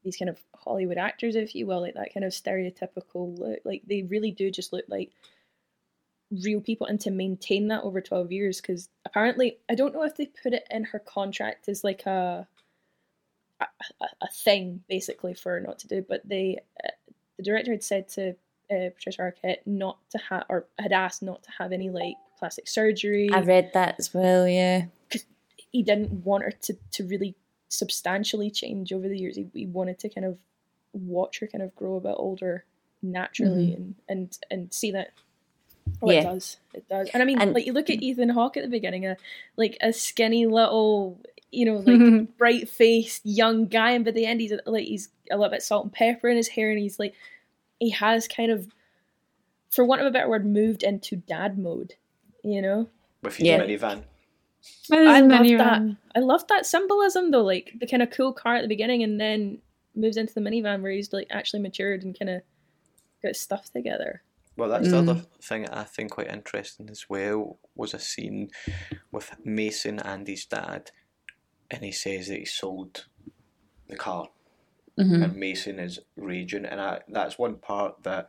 these 0.05 0.17
kind 0.17 0.29
of 0.29 0.39
Hollywood 0.55 0.99
actors, 0.99 1.35
if 1.35 1.55
you 1.57 1.67
will, 1.67 1.81
like 1.81 1.95
that 1.95 2.15
kind 2.15 2.25
of 2.25 2.33
stereotypical 2.33 3.37
look. 3.39 3.61
Like 3.65 3.83
they 3.87 4.03
really 4.03 4.31
do 4.31 4.51
just 4.51 4.73
look 4.73 4.85
like 4.89 5.11
real 6.45 6.61
people, 6.61 6.87
and 6.87 7.01
to 7.01 7.11
maintain 7.11 7.69
that 7.69 7.83
over 7.83 8.01
twelve 8.01 8.31
years, 8.31 8.61
because 8.61 8.89
apparently 9.05 9.59
I 9.69 9.75
don't 9.75 9.93
know 9.93 10.05
if 10.05 10.17
they 10.17 10.27
put 10.27 10.53
it 10.53 10.69
in 10.71 10.85
her 10.85 11.01
contract 11.01 11.69
as 11.69 11.83
like 11.83 12.07
a 12.07 12.47
a, 13.61 13.67
a- 14.23 14.33
thing 14.33 14.83
basically 14.89 15.35
for 15.35 15.53
her 15.53 15.61
not 15.61 15.79
to 15.81 15.89
do, 15.89 16.05
but 16.09 16.21
they 16.29 16.59
uh, 16.85 16.91
the 17.39 17.43
director 17.43 17.73
had 17.73 17.83
said 17.83 18.09
to 18.09 18.35
uh, 18.75 18.91
Patricia 18.91 19.23
Arquette 19.23 19.59
not 19.67 19.99
to 20.11 20.19
have 20.31 20.45
or 20.49 20.67
had 20.79 20.93
asked 20.93 21.23
not 21.23 21.43
to 21.45 21.51
have 21.59 21.73
any 21.73 21.91
like 21.91 22.15
plastic 22.39 22.69
surgery 22.69 23.31
I 23.33 23.41
read 23.41 23.71
that 23.75 23.97
as 23.99 24.13
well, 24.13 24.47
yeah. 24.49 24.87
because 25.09 25.25
he 25.71 25.83
didn't 25.83 26.25
want 26.25 26.45
her 26.45 26.51
to, 26.63 26.77
to 26.93 27.05
really 27.05 27.35
substantially 27.69 28.51
change 28.51 28.93
over 28.93 29.09
the 29.09 29.19
years. 29.19 29.37
He, 29.37 29.47
he 29.55 29.67
wanted 29.67 29.99
to 30.01 30.09
kind 30.09 30.27
of 30.27 30.39
watch 30.93 31.41
her 31.41 31.47
kind 31.47 31.63
of 31.63 31.75
grow 31.75 31.97
a 31.97 32.01
bit 32.01 32.15
older 32.17 32.65
naturally 33.03 33.75
and, 33.75 33.95
and 34.09 34.39
and 34.51 34.73
see 34.73 34.91
that 34.93 35.11
oh 36.03 36.11
Yeah. 36.11 36.21
it 36.21 36.25
does. 36.25 36.57
It 36.73 36.89
does. 36.89 37.11
And 37.13 37.23
I 37.23 37.27
mean 37.27 37.41
And- 37.41 37.53
like 37.53 37.67
you 37.67 37.73
look 37.73 37.91
at 37.91 38.03
Ethan 38.03 38.31
Hawke 38.31 38.57
at 38.57 38.63
the 38.63 38.69
beginning, 38.69 39.07
a 39.07 39.17
like 39.57 39.77
a 39.81 39.93
skinny 39.93 40.47
little 40.47 41.21
you 41.51 41.65
know, 41.67 41.77
like 41.77 42.37
bright 42.39 42.69
faced 42.69 43.25
young 43.25 43.67
guy, 43.67 43.93
and 43.93 44.05
by 44.05 44.11
the 44.11 44.27
end 44.27 44.41
he's 44.41 44.53
like 44.67 44.85
he's 44.87 45.09
a 45.31 45.37
little 45.37 45.51
bit 45.51 45.63
salt 45.63 45.85
and 45.85 45.93
pepper 45.93 46.29
in 46.29 46.37
his 46.37 46.49
hair 46.49 46.71
and 46.71 46.79
he's 46.81 46.99
like 46.99 47.15
he 47.79 47.91
has 47.91 48.29
kind 48.29 48.51
of 48.51 48.69
for 49.71 49.85
want 49.85 50.01
of 50.01 50.07
a 50.07 50.11
better 50.11 50.29
word, 50.29 50.47
moved 50.47 50.83
into 50.85 51.17
dad 51.17 51.59
mode, 51.59 51.95
you 52.45 52.63
know? 52.63 52.89
With 53.23 53.37
his 53.37 53.49
Yeah. 53.49 53.61
minivan. 53.61 54.05
I 54.93 55.21
love 55.21 55.47
that. 55.47 55.97
I 56.15 56.21
love 56.21 56.47
that 56.49 56.67
symbolism 56.67 57.31
though, 57.31 57.43
like 57.43 57.73
the 57.81 57.87
kind 57.87 58.03
of 58.03 58.11
cool 58.11 58.33
car 58.33 58.55
at 58.57 58.63
the 58.63 58.69
beginning, 58.69 59.03
and 59.03 59.21
then 59.21 59.59
moves 59.95 60.17
into 60.17 60.35
the 60.35 60.41
minivan 60.41 60.83
where 60.83 60.93
he's 60.93 61.13
like 61.13 61.27
actually 61.31 61.61
matured 61.61 62.03
and 62.05 62.17
kind 62.19 62.31
of 62.31 62.43
got 63.23 63.35
stuff 63.37 63.71
together. 63.73 64.23
Well, 64.57 64.69
that's 64.69 64.91
the 64.91 64.99
Mm. 64.99 65.09
other 65.09 65.21
thing 65.43 65.69
I 65.69 65.83
think 65.83 66.13
quite 66.13 66.29
interesting 66.29 66.89
as 66.89 67.09
well 67.09 67.59
was 67.75 67.95
a 67.95 67.99
scene 67.99 68.51
with 69.11 69.35
Mason 69.45 69.99
and 69.99 70.29
his 70.29 70.45
dad, 70.45 70.93
and 71.71 71.83
he 71.83 71.91
says 71.91 72.29
that 72.29 72.39
he 72.39 72.45
sold 72.45 73.07
the 73.89 73.97
car, 73.97 74.29
Mhm. 74.99 75.23
and 75.23 75.37
Mason 75.37 75.79
is 75.79 76.01
raging, 76.17 76.65
and 76.65 76.81
I, 76.81 77.03
that's 77.09 77.39
one 77.39 77.59
part 77.59 78.03
that, 78.05 78.29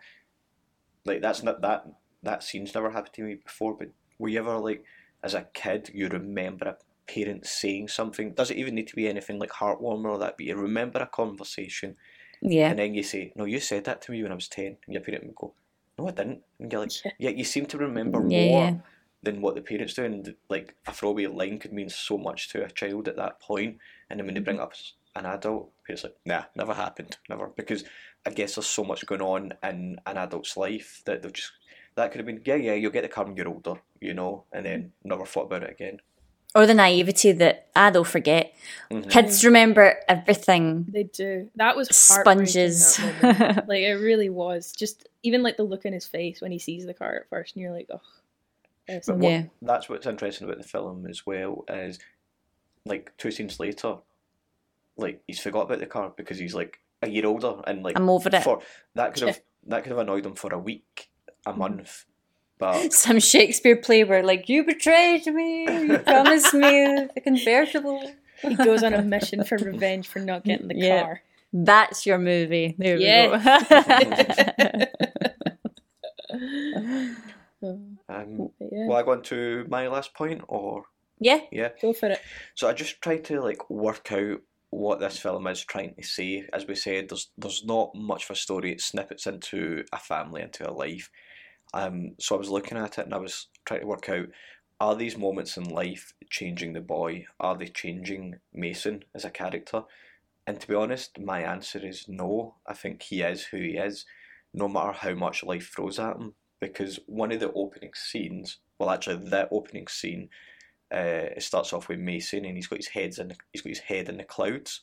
like, 1.06 1.22
that's 1.22 1.44
not 1.44 1.62
that 1.62 1.86
that 2.24 2.44
scene's 2.44 2.74
never 2.74 2.90
happened 2.90 3.14
to 3.14 3.24
me 3.24 3.36
before. 3.36 3.76
But 3.78 3.90
were 4.18 4.30
you 4.30 4.40
ever 4.40 4.58
like, 4.58 4.84
as 5.24 5.34
a 5.36 5.44
kid, 5.54 5.92
you 5.94 6.08
remember 6.08 6.66
a 6.68 6.78
parent 7.12 7.46
saying 7.46 7.90
something? 7.90 8.34
Does 8.34 8.50
it 8.50 8.58
even 8.58 8.74
need 8.76 8.88
to 8.88 8.96
be 8.96 9.08
anything 9.08 9.38
like 9.40 9.52
heartwarming 9.52 10.10
or 10.10 10.18
that? 10.20 10.38
But 10.38 10.46
you 10.48 10.56
remember 10.56 11.00
a 11.00 11.08
conversation 11.08 11.98
Yeah. 12.42 12.70
and 12.70 12.80
then 12.80 12.96
you 12.96 13.04
say, 13.04 13.34
"No, 13.36 13.46
you 13.46 13.60
said 13.60 13.86
that 13.86 14.02
to 14.04 14.12
me 14.14 14.24
when 14.24 14.32
I 14.32 14.36
was 14.36 14.50
10. 14.50 14.78
And 14.86 14.94
your 14.94 15.04
parent 15.04 15.26
would 15.26 15.36
go, 15.36 15.56
"No, 16.00 16.08
I 16.10 16.12
didn't." 16.12 16.44
And 16.60 16.72
you're 16.72 16.82
like, 16.82 16.94
"Yeah, 17.20 17.32
you 17.32 17.44
seem 17.46 17.66
to 17.68 17.78
remember 17.80 18.22
Yeah, 18.28 18.44
more 18.44 18.74
yeah. 18.74 18.82
than 19.24 19.42
what 19.42 19.56
the 19.56 19.62
parents 19.64 19.96
do." 19.96 20.06
And 20.06 20.36
like 20.50 20.76
a 20.88 20.94
throwaway 20.94 21.28
line 21.28 21.60
could 21.60 21.74
mean 21.74 21.90
so 21.90 22.18
much 22.18 22.50
to 22.52 22.66
a 22.66 22.72
child 22.72 23.08
at 23.10 23.18
that 23.18 23.40
point. 23.42 23.80
And 24.10 24.20
then 24.20 24.26
when 24.28 24.36
they 24.36 24.42
bring 24.42 24.58
it 24.58 24.62
up 24.62 24.74
an 25.16 25.26
adult, 25.26 25.72
parents 25.86 26.04
are 26.04 26.10
like, 26.10 26.18
"Nah, 26.26 26.44
never 26.56 26.74
happened, 26.74 27.18
never." 27.30 27.48
Because 27.56 27.84
I 28.26 28.30
guess 28.32 28.56
there's 28.56 28.68
so 28.68 28.84
much 28.84 29.06
going 29.06 29.22
on 29.22 29.54
in 29.64 30.00
an 30.06 30.18
adult's 30.18 30.58
life 30.58 31.02
that 31.06 31.22
they've 31.22 31.32
just 31.34 31.52
that 31.96 32.12
could 32.12 32.20
have 32.20 32.26
been, 32.26 32.42
yeah, 32.44 32.56
yeah, 32.56 32.74
you'll 32.74 32.92
get 32.92 33.04
the 33.04 33.08
car 33.08 33.24
when 33.24 33.38
you're 33.38 33.48
older, 33.48 33.76
you 34.02 34.14
know, 34.14 34.44
and 34.52 34.66
then 34.66 34.92
never 35.06 35.26
thought 35.26 35.46
about 35.46 35.64
it 35.64 35.72
again. 35.72 36.00
Or 36.54 36.66
the 36.66 36.74
naivety 36.74 37.32
that 37.34 37.68
ah, 37.76 37.90
they'll 37.90 38.04
forget. 38.04 38.54
Mhm. 38.92 39.10
Kids 39.10 39.44
remember 39.46 39.98
everything. 40.08 40.86
They 40.90 41.04
do. 41.04 41.50
That 41.56 41.76
was 41.78 41.90
Sponges. 41.96 42.98
that 43.22 43.66
like 43.68 43.82
it 43.84 43.94
really 43.96 44.30
was. 44.30 44.72
Just 44.74 45.08
even 45.24 45.44
like 45.44 45.58
the 45.58 45.64
look 45.64 45.86
in 45.86 45.94
his 45.94 46.06
face 46.06 46.42
when 46.42 46.52
he 46.52 46.60
sees 46.60 46.86
the 46.86 46.94
car 46.94 47.16
at 47.16 47.30
first, 47.30 47.56
and 47.56 47.62
you're 47.64 47.72
like, 47.74 47.88
oh. 47.94 48.02
That's 48.88 49.08
But 49.08 49.18
not- 49.18 49.24
what, 49.32 49.50
that's 49.64 49.90
what's 49.90 50.06
interesting 50.06 50.48
about 50.48 50.62
the 50.62 50.68
film 50.68 51.08
as 51.08 51.26
well 51.26 51.66
is, 51.70 51.98
like 52.86 53.12
two 53.18 53.32
scenes 53.32 53.60
later, 53.60 53.96
like 54.98 55.22
he's 55.28 55.40
forgot 55.40 55.64
about 55.64 55.80
the 55.80 55.86
car 55.86 56.14
because 56.16 56.38
he's 56.38 56.54
like 56.56 56.78
a 57.02 57.10
year 57.10 57.26
older 57.26 57.56
and 57.68 57.84
like 57.84 57.98
I'm 57.98 58.10
over 58.10 58.30
it. 58.30 58.44
For 58.44 58.62
that 58.96 59.14
could 59.14 59.24
have 59.28 59.42
that 59.68 59.84
could 59.84 59.90
have 59.92 60.00
annoyed 60.00 60.26
him 60.26 60.36
for 60.36 60.54
a 60.54 60.60
week, 60.60 61.10
a 61.46 61.50
Mm-hmm. 61.52 61.60
month, 61.60 62.06
but 62.58 62.92
Some 62.94 63.20
Shakespeare 63.20 63.76
play 63.76 64.04
where 64.04 64.24
like 64.24 64.48
you 64.50 64.64
betrayed 64.66 65.26
me, 65.28 65.66
you 65.88 65.98
promised 66.06 66.54
me 66.54 67.08
the 67.14 67.22
convertible. 67.22 68.02
he 68.42 68.56
goes 68.56 68.84
on 68.84 68.94
a 68.94 69.02
mission 69.02 69.44
for 69.44 69.58
revenge 69.58 70.08
for 70.08 70.20
not 70.20 70.44
getting 70.44 70.68
the 70.68 70.76
Yeah. 70.78 71.02
car. 71.04 71.22
That's 71.54 72.06
your 72.06 72.18
movie. 72.18 72.76
There 72.78 72.98
we 72.98 73.06
go. 73.06 73.34
um, 78.10 78.50
yeah. 78.60 78.88
will 78.88 78.96
I 78.96 79.04
go 79.04 79.12
on 79.12 79.22
to 79.24 79.66
my 79.70 79.88
last 79.88 80.14
point 80.14 80.42
or 80.48 80.84
yeah, 81.20 81.40
yeah? 81.52 81.70
Go 81.82 81.94
for 81.94 82.08
it. 82.10 82.20
So 82.56 82.68
I 82.68 82.74
just 82.74 83.02
tried 83.02 83.24
to 83.26 83.40
like 83.42 83.70
work 83.70 84.12
out 84.12 84.42
what 84.70 85.00
this 85.00 85.18
film 85.18 85.48
is 85.48 85.64
trying 85.64 85.96
to 85.96 86.04
say. 86.04 86.48
As 86.54 86.68
we 86.68 86.76
said, 86.76 87.10
there's 87.10 87.30
there's 87.38 87.64
not 87.66 87.92
much 87.96 88.26
of 88.26 88.32
a 88.32 88.36
story. 88.36 88.72
It 88.72 88.82
snippets 88.82 89.28
into 89.28 89.84
a 89.94 89.98
family, 89.98 90.42
into 90.42 90.70
a 90.70 90.74
life. 90.74 91.10
Um, 91.74 92.12
so 92.20 92.36
I 92.36 92.40
was 92.40 92.50
looking 92.50 92.78
at 92.78 92.98
it 92.98 93.06
and 93.06 93.14
I 93.14 93.18
was 93.18 93.48
trying 93.66 93.82
to 93.82 93.88
work 93.88 94.10
out: 94.10 94.28
are 94.80 94.96
these 94.96 95.18
moments 95.18 95.58
in 95.58 95.64
life 95.64 96.14
changing 96.30 96.74
the 96.74 96.82
boy? 96.82 97.26
Are 97.40 97.58
they 97.58 97.68
changing 97.68 98.36
Mason 98.54 99.04
as 99.14 99.24
a 99.24 99.30
character? 99.30 99.84
And 100.48 100.60
to 100.60 100.68
be 100.68 100.76
honest, 100.76 101.20
my 101.20 101.42
answer 101.42 101.80
is 101.86 102.06
no. 102.08 102.56
I 102.68 102.74
think 102.74 103.02
he 103.02 103.22
is 103.22 103.46
who 103.46 103.58
he 103.58 103.78
is, 103.78 104.06
no 104.54 104.68
matter 104.68 104.92
how 104.92 105.14
much 105.16 105.44
life 105.44 105.72
throws 105.74 105.98
at 105.98 106.18
him. 106.18 106.36
Because 106.60 107.00
one 107.08 107.32
of 107.32 107.40
the 107.40 107.52
opening 107.54 107.92
scenes, 107.96 108.60
well, 108.78 108.90
actually, 108.90 109.30
the 109.30 109.48
opening 109.52 109.88
scene 109.88 110.30
uh, 110.94 111.34
it 111.36 111.44
starts 111.44 111.74
off 111.74 111.90
with 111.90 112.00
Mason, 112.00 112.46
and 112.46 112.56
he's 112.56 112.68
got 112.68 112.80
his 112.80 112.88
heads 112.88 113.20
in 113.20 113.34
he's 113.52 113.62
got 113.62 113.70
his 113.70 113.80
head 113.80 114.10
in 114.10 114.18
the 114.18 114.24
clouds, 114.24 114.82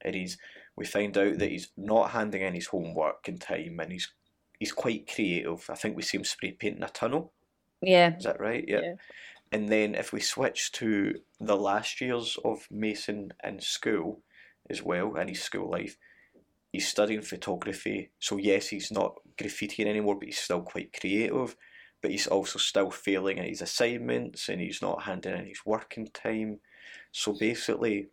and 0.00 0.14
he's 0.14 0.38
we 0.76 0.84
find 0.84 1.16
out 1.16 1.38
that 1.38 1.50
he's 1.50 1.68
not 1.76 2.10
handing 2.10 2.42
in 2.42 2.54
his 2.54 2.66
homework 2.66 3.28
in 3.28 3.38
time, 3.38 3.78
and 3.80 3.92
he's 3.92 4.12
he's 4.58 4.72
quite 4.72 5.12
creative. 5.12 5.64
I 5.70 5.74
think 5.74 5.96
we 5.96 6.02
see 6.02 6.18
him 6.18 6.24
spray 6.24 6.52
painting 6.52 6.82
a 6.82 6.88
tunnel. 6.88 7.32
yeah. 7.80 8.16
Is 8.16 8.24
that 8.24 8.40
right? 8.40 8.64
Yeah. 8.66 8.80
Yeah. 8.82 8.94
And 9.50 9.68
then 9.68 9.94
if 9.94 10.12
we 10.12 10.20
switch 10.20 10.72
to 10.72 11.14
the 11.38 11.56
last 11.56 12.00
years 12.00 12.38
of 12.42 12.66
Mason 12.70 13.32
in 13.44 13.60
school 13.60 14.22
as 14.70 14.82
well, 14.82 15.14
in 15.16 15.28
his 15.28 15.42
school 15.42 15.70
life, 15.70 15.98
he's 16.72 16.88
studying 16.88 17.20
photography. 17.20 18.10
So 18.18 18.38
yes, 18.38 18.68
he's 18.68 18.90
not 18.90 19.16
graffitiing 19.36 19.86
anymore, 19.86 20.14
but 20.18 20.26
he's 20.26 20.38
still 20.38 20.62
quite 20.62 20.98
creative. 20.98 21.54
But 22.02 22.10
he's 22.10 22.26
also 22.26 22.58
still 22.58 22.90
failing 22.90 23.38
at 23.38 23.48
his 23.48 23.62
assignments 23.62 24.48
and 24.48 24.60
he's 24.60 24.82
not 24.82 25.04
handing 25.04 25.36
in 25.36 25.46
his 25.46 25.64
working 25.64 26.08
time. 26.08 26.58
So 27.12 27.32
basically, 27.38 28.08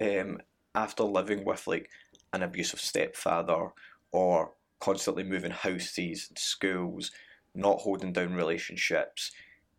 um, 0.00 0.40
after 0.74 1.04
living 1.04 1.44
with 1.44 1.66
like 1.66 1.90
an 2.32 2.42
abusive 2.42 2.80
stepfather 2.80 3.68
or 4.12 4.52
constantly 4.80 5.22
moving 5.22 5.50
houses 5.50 6.26
and 6.28 6.38
schools, 6.38 7.10
not 7.54 7.80
holding 7.80 8.12
down 8.12 8.34
relationships, 8.34 9.32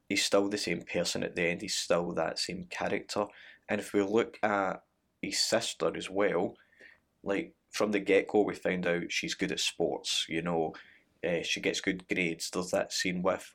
he's 0.10 0.24
still 0.24 0.48
the 0.50 0.58
same 0.58 0.82
person 0.82 1.24
at 1.24 1.36
the 1.36 1.44
end. 1.44 1.62
He's 1.62 1.76
still 1.76 2.14
that 2.14 2.38
same 2.38 2.68
character. 2.70 3.26
And 3.70 3.80
if 3.80 3.94
we 3.94 4.02
look 4.02 4.38
at 4.44 4.84
his 5.22 5.42
sister 5.42 5.92
as 5.96 6.10
well, 6.10 6.56
like 7.24 7.54
from 7.72 7.92
the 7.92 8.00
get 8.00 8.28
go, 8.28 8.44
we 8.44 8.54
found 8.54 8.86
out 8.86 9.12
she's 9.12 9.34
good 9.34 9.52
at 9.52 9.60
sports. 9.60 10.26
You 10.28 10.42
know, 10.42 10.74
uh, 11.28 11.44
she 11.44 11.60
gets 11.62 11.82
good 11.82 12.08
grades. 12.08 12.50
There's 12.50 12.72
that 12.72 12.92
scene 12.94 13.22
with 13.22 13.54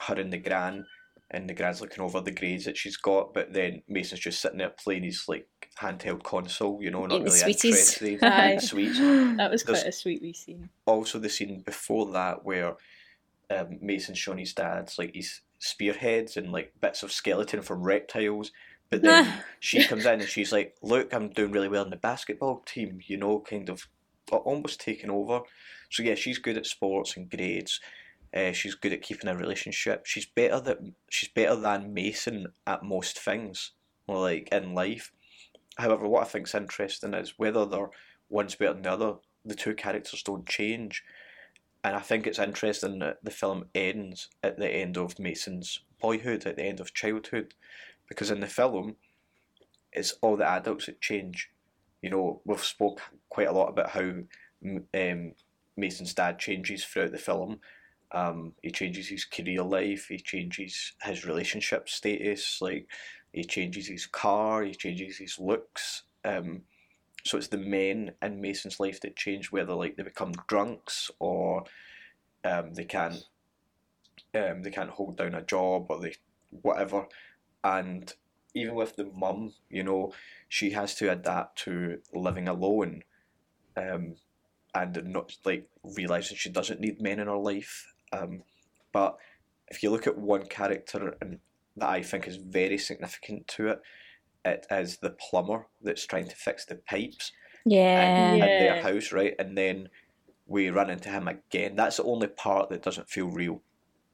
her 0.00 0.14
and 0.14 0.32
the 0.32 0.38
gran, 0.38 0.86
and 1.30 1.48
the 1.48 1.54
gran's 1.54 1.80
looking 1.80 2.02
over 2.02 2.20
the 2.20 2.30
grades 2.32 2.64
that 2.64 2.76
she's 2.76 2.96
got, 2.96 3.32
but 3.34 3.52
then 3.52 3.82
Mason's 3.88 4.20
just 4.20 4.40
sitting 4.40 4.58
there 4.58 4.70
playing 4.70 5.04
his 5.04 5.24
like 5.28 5.46
handheld 5.78 6.22
console. 6.22 6.82
You 6.82 6.90
know, 6.90 7.06
not 7.06 7.20
Eating 7.20 7.24
really 7.24 7.38
sweeties. 7.52 7.64
interested 8.02 8.24
Aye. 8.24 8.52
in 8.52 8.60
sweets. 8.60 8.98
That 8.98 9.50
was 9.50 9.62
There's- 9.62 9.82
quite 9.82 9.88
a 9.88 9.92
sweet 9.92 10.22
wee 10.22 10.32
scene. 10.32 10.68
also 10.86 11.18
the 11.18 11.28
scene 11.28 11.60
before 11.64 12.10
that 12.12 12.44
where 12.44 12.76
um, 13.50 13.78
Mason's 13.80 14.18
showing 14.18 14.38
his 14.38 14.54
dad's 14.54 14.98
like 14.98 15.14
his 15.14 15.40
spearheads 15.58 16.36
and 16.36 16.50
like 16.52 16.72
bits 16.80 17.02
of 17.02 17.12
skeleton 17.12 17.62
from 17.62 17.82
reptiles. 17.82 18.50
But 18.90 19.02
then 19.02 19.32
she 19.60 19.84
comes 19.84 20.04
in 20.06 20.20
and 20.20 20.28
she's 20.28 20.50
like, 20.50 20.74
"Look, 20.82 21.12
I'm 21.14 21.28
doing 21.28 21.52
really 21.52 21.68
well 21.68 21.84
in 21.84 21.90
the 21.90 21.96
basketball 21.96 22.62
team." 22.66 22.98
You 23.06 23.18
know, 23.18 23.38
kind 23.40 23.68
of 23.68 23.86
almost 24.32 24.80
taking 24.80 25.10
over. 25.10 25.42
So 25.90 26.02
yeah, 26.02 26.14
she's 26.14 26.38
good 26.38 26.56
at 26.56 26.66
sports 26.66 27.16
and 27.16 27.28
grades. 27.28 27.80
Uh, 28.32 28.52
she's 28.52 28.76
good 28.76 28.92
at 28.92 29.02
keeping 29.02 29.28
a 29.28 29.36
relationship. 29.36 30.06
She's 30.06 30.26
better 30.26 30.60
that 30.60 30.78
she's 31.08 31.28
better 31.28 31.56
than 31.56 31.92
Mason 31.92 32.46
at 32.66 32.84
most 32.84 33.18
things, 33.18 33.72
like 34.06 34.48
in 34.52 34.74
life. 34.74 35.12
However, 35.76 36.06
what 36.06 36.22
I 36.22 36.26
think's 36.26 36.54
interesting 36.54 37.14
is 37.14 37.38
whether 37.38 37.66
they're 37.66 37.90
one's 38.28 38.54
better 38.54 38.74
than 38.74 38.82
the 38.82 38.92
other. 38.92 39.14
The 39.44 39.54
two 39.54 39.74
characters 39.74 40.22
don't 40.22 40.46
change, 40.46 41.02
and 41.82 41.96
I 41.96 42.00
think 42.00 42.26
it's 42.26 42.38
interesting 42.38 42.98
that 43.00 43.18
the 43.22 43.30
film 43.30 43.64
ends 43.74 44.28
at 44.42 44.58
the 44.58 44.68
end 44.68 44.96
of 44.96 45.18
Mason's 45.18 45.80
boyhood, 46.00 46.46
at 46.46 46.56
the 46.56 46.64
end 46.64 46.78
of 46.78 46.94
childhood, 46.94 47.54
because 48.08 48.30
in 48.30 48.40
the 48.40 48.46
film, 48.46 48.96
it's 49.92 50.12
all 50.20 50.36
the 50.36 50.48
adults 50.48 50.86
that 50.86 51.00
change. 51.00 51.50
You 52.02 52.10
know, 52.10 52.42
we've 52.44 52.62
spoke 52.62 53.00
quite 53.28 53.48
a 53.48 53.52
lot 53.52 53.70
about 53.70 53.90
how 53.90 54.12
um, 54.94 55.32
Mason's 55.80 56.14
dad 56.14 56.38
changes 56.38 56.84
throughout 56.84 57.12
the 57.12 57.18
film. 57.18 57.60
Um, 58.12 58.54
he 58.62 58.70
changes 58.70 59.08
his 59.08 59.24
career 59.24 59.62
life. 59.62 60.06
He 60.08 60.18
changes 60.18 60.92
his 61.02 61.24
relationship 61.24 61.88
status. 61.88 62.60
Like 62.60 62.88
he 63.32 63.44
changes 63.44 63.88
his 63.88 64.06
car. 64.06 64.62
He 64.62 64.74
changes 64.74 65.18
his 65.18 65.38
looks. 65.38 66.02
Um, 66.24 66.62
so 67.24 67.38
it's 67.38 67.48
the 67.48 67.58
men 67.58 68.12
in 68.22 68.40
Mason's 68.40 68.80
life 68.80 69.00
that 69.00 69.16
change, 69.16 69.52
whether 69.52 69.74
like 69.74 69.96
they 69.96 70.02
become 70.02 70.32
drunks 70.46 71.10
or 71.18 71.64
um, 72.44 72.74
they 72.74 72.84
can't 72.84 73.22
um, 74.34 74.62
they 74.62 74.70
can't 74.70 74.90
hold 74.90 75.16
down 75.16 75.34
a 75.34 75.42
job 75.42 75.86
or 75.88 76.00
they 76.00 76.14
whatever. 76.50 77.06
And 77.62 78.12
even 78.54 78.74
with 78.74 78.96
the 78.96 79.04
mum, 79.04 79.52
you 79.68 79.82
know, 79.82 80.12
she 80.48 80.70
has 80.70 80.94
to 80.96 81.10
adapt 81.10 81.58
to 81.64 81.98
living 82.14 82.48
alone, 82.48 83.02
um, 83.76 84.16
and 84.74 85.02
not 85.06 85.36
like 85.44 85.68
realizing 85.82 86.36
she 86.36 86.50
doesn't 86.50 86.80
need 86.80 87.00
men 87.00 87.18
in 87.20 87.26
her 87.26 87.36
life. 87.36 87.86
Um, 88.12 88.42
but 88.92 89.16
if 89.68 89.82
you 89.82 89.90
look 89.90 90.06
at 90.06 90.18
one 90.18 90.46
character 90.46 91.16
and 91.20 91.38
that 91.76 91.88
I 91.88 92.02
think 92.02 92.26
is 92.26 92.36
very 92.36 92.78
significant 92.78 93.48
to 93.48 93.68
it, 93.68 93.80
it 94.44 94.66
is 94.70 94.98
the 94.98 95.10
plumber 95.10 95.66
that's 95.82 96.06
trying 96.06 96.28
to 96.28 96.36
fix 96.36 96.64
the 96.64 96.76
pipes 96.76 97.32
Yeah. 97.64 98.08
in, 98.08 98.42
in 98.42 98.58
their 98.58 98.74
house, 98.82 99.12
right? 99.12 99.34
And 99.38 99.56
then 99.56 99.88
we 100.46 100.70
run 100.70 100.90
into 100.90 101.08
him 101.08 101.28
again. 101.28 101.76
That's 101.76 101.98
the 101.98 102.04
only 102.04 102.26
part 102.28 102.70
that 102.70 102.82
doesn't 102.82 103.08
feel 103.08 103.28
real. 103.28 103.62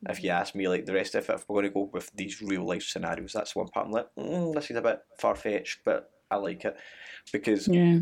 If 0.08 0.22
you 0.22 0.30
ask 0.30 0.54
me, 0.54 0.68
like 0.68 0.84
the 0.84 0.92
rest 0.92 1.14
of 1.14 1.28
it, 1.28 1.34
if 1.34 1.48
we're 1.48 1.62
going 1.62 1.72
to 1.72 1.74
go 1.74 1.90
with 1.92 2.12
these 2.14 2.42
real 2.42 2.66
life 2.66 2.82
scenarios, 2.82 3.32
that's 3.32 3.56
one 3.56 3.68
part 3.68 3.86
I'm 3.86 3.92
like, 3.92 4.08
mm, 4.18 4.54
this 4.54 4.70
is 4.70 4.76
a 4.76 4.82
bit 4.82 5.00
far 5.18 5.34
fetched, 5.34 5.80
but 5.84 6.10
I 6.30 6.36
like 6.36 6.64
it 6.64 6.76
because 7.32 7.66
Yeah. 7.66 8.00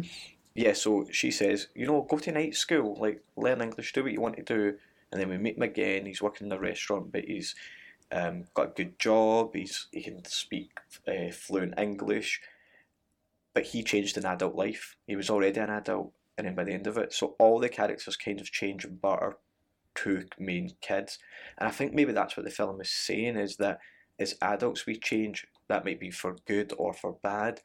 Yeah, 0.54 0.72
so 0.72 1.06
she 1.10 1.30
says, 1.30 1.68
you 1.74 1.86
know, 1.86 2.06
go 2.08 2.18
to 2.18 2.32
night 2.32 2.54
school, 2.54 2.96
like 3.00 3.22
learn 3.36 3.60
English, 3.60 3.92
do 3.92 4.02
what 4.02 4.12
you 4.12 4.20
want 4.20 4.36
to 4.36 4.42
do. 4.42 4.76
And 5.10 5.20
then 5.20 5.28
we 5.28 5.38
meet 5.38 5.56
him 5.56 5.62
again. 5.62 6.06
He's 6.06 6.22
working 6.22 6.46
in 6.46 6.52
a 6.52 6.58
restaurant, 6.58 7.12
but 7.12 7.24
he's 7.24 7.54
um, 8.10 8.44
got 8.54 8.66
a 8.66 8.74
good 8.74 8.98
job. 8.98 9.54
He's 9.54 9.86
he 9.92 10.02
can 10.02 10.24
speak 10.24 10.70
uh, 11.06 11.30
fluent 11.32 11.78
English, 11.78 12.40
but 13.52 13.64
he 13.64 13.82
changed 13.82 14.16
in 14.16 14.26
adult 14.26 14.54
life. 14.54 14.96
He 15.06 15.16
was 15.16 15.30
already 15.30 15.60
an 15.60 15.70
adult, 15.70 16.12
and 16.36 16.46
then 16.46 16.54
by 16.54 16.64
the 16.64 16.72
end 16.72 16.86
of 16.86 16.98
it, 16.98 17.12
so 17.12 17.36
all 17.38 17.60
the 17.60 17.68
characters 17.68 18.16
kind 18.16 18.40
of 18.40 18.50
change 18.50 18.86
but 19.00 19.20
are 19.20 19.38
two 19.94 20.26
main 20.38 20.72
kids. 20.80 21.18
And 21.58 21.68
I 21.68 21.70
think 21.70 21.94
maybe 21.94 22.12
that's 22.12 22.36
what 22.36 22.44
the 22.44 22.50
film 22.50 22.80
is 22.80 22.90
saying 22.90 23.36
is 23.36 23.56
that 23.56 23.78
as 24.18 24.36
adults 24.40 24.86
we 24.86 24.98
change. 24.98 25.46
That 25.68 25.84
might 25.84 26.00
be 26.00 26.10
for 26.10 26.36
good 26.46 26.72
or 26.76 26.92
for 26.92 27.16
bad, 27.22 27.60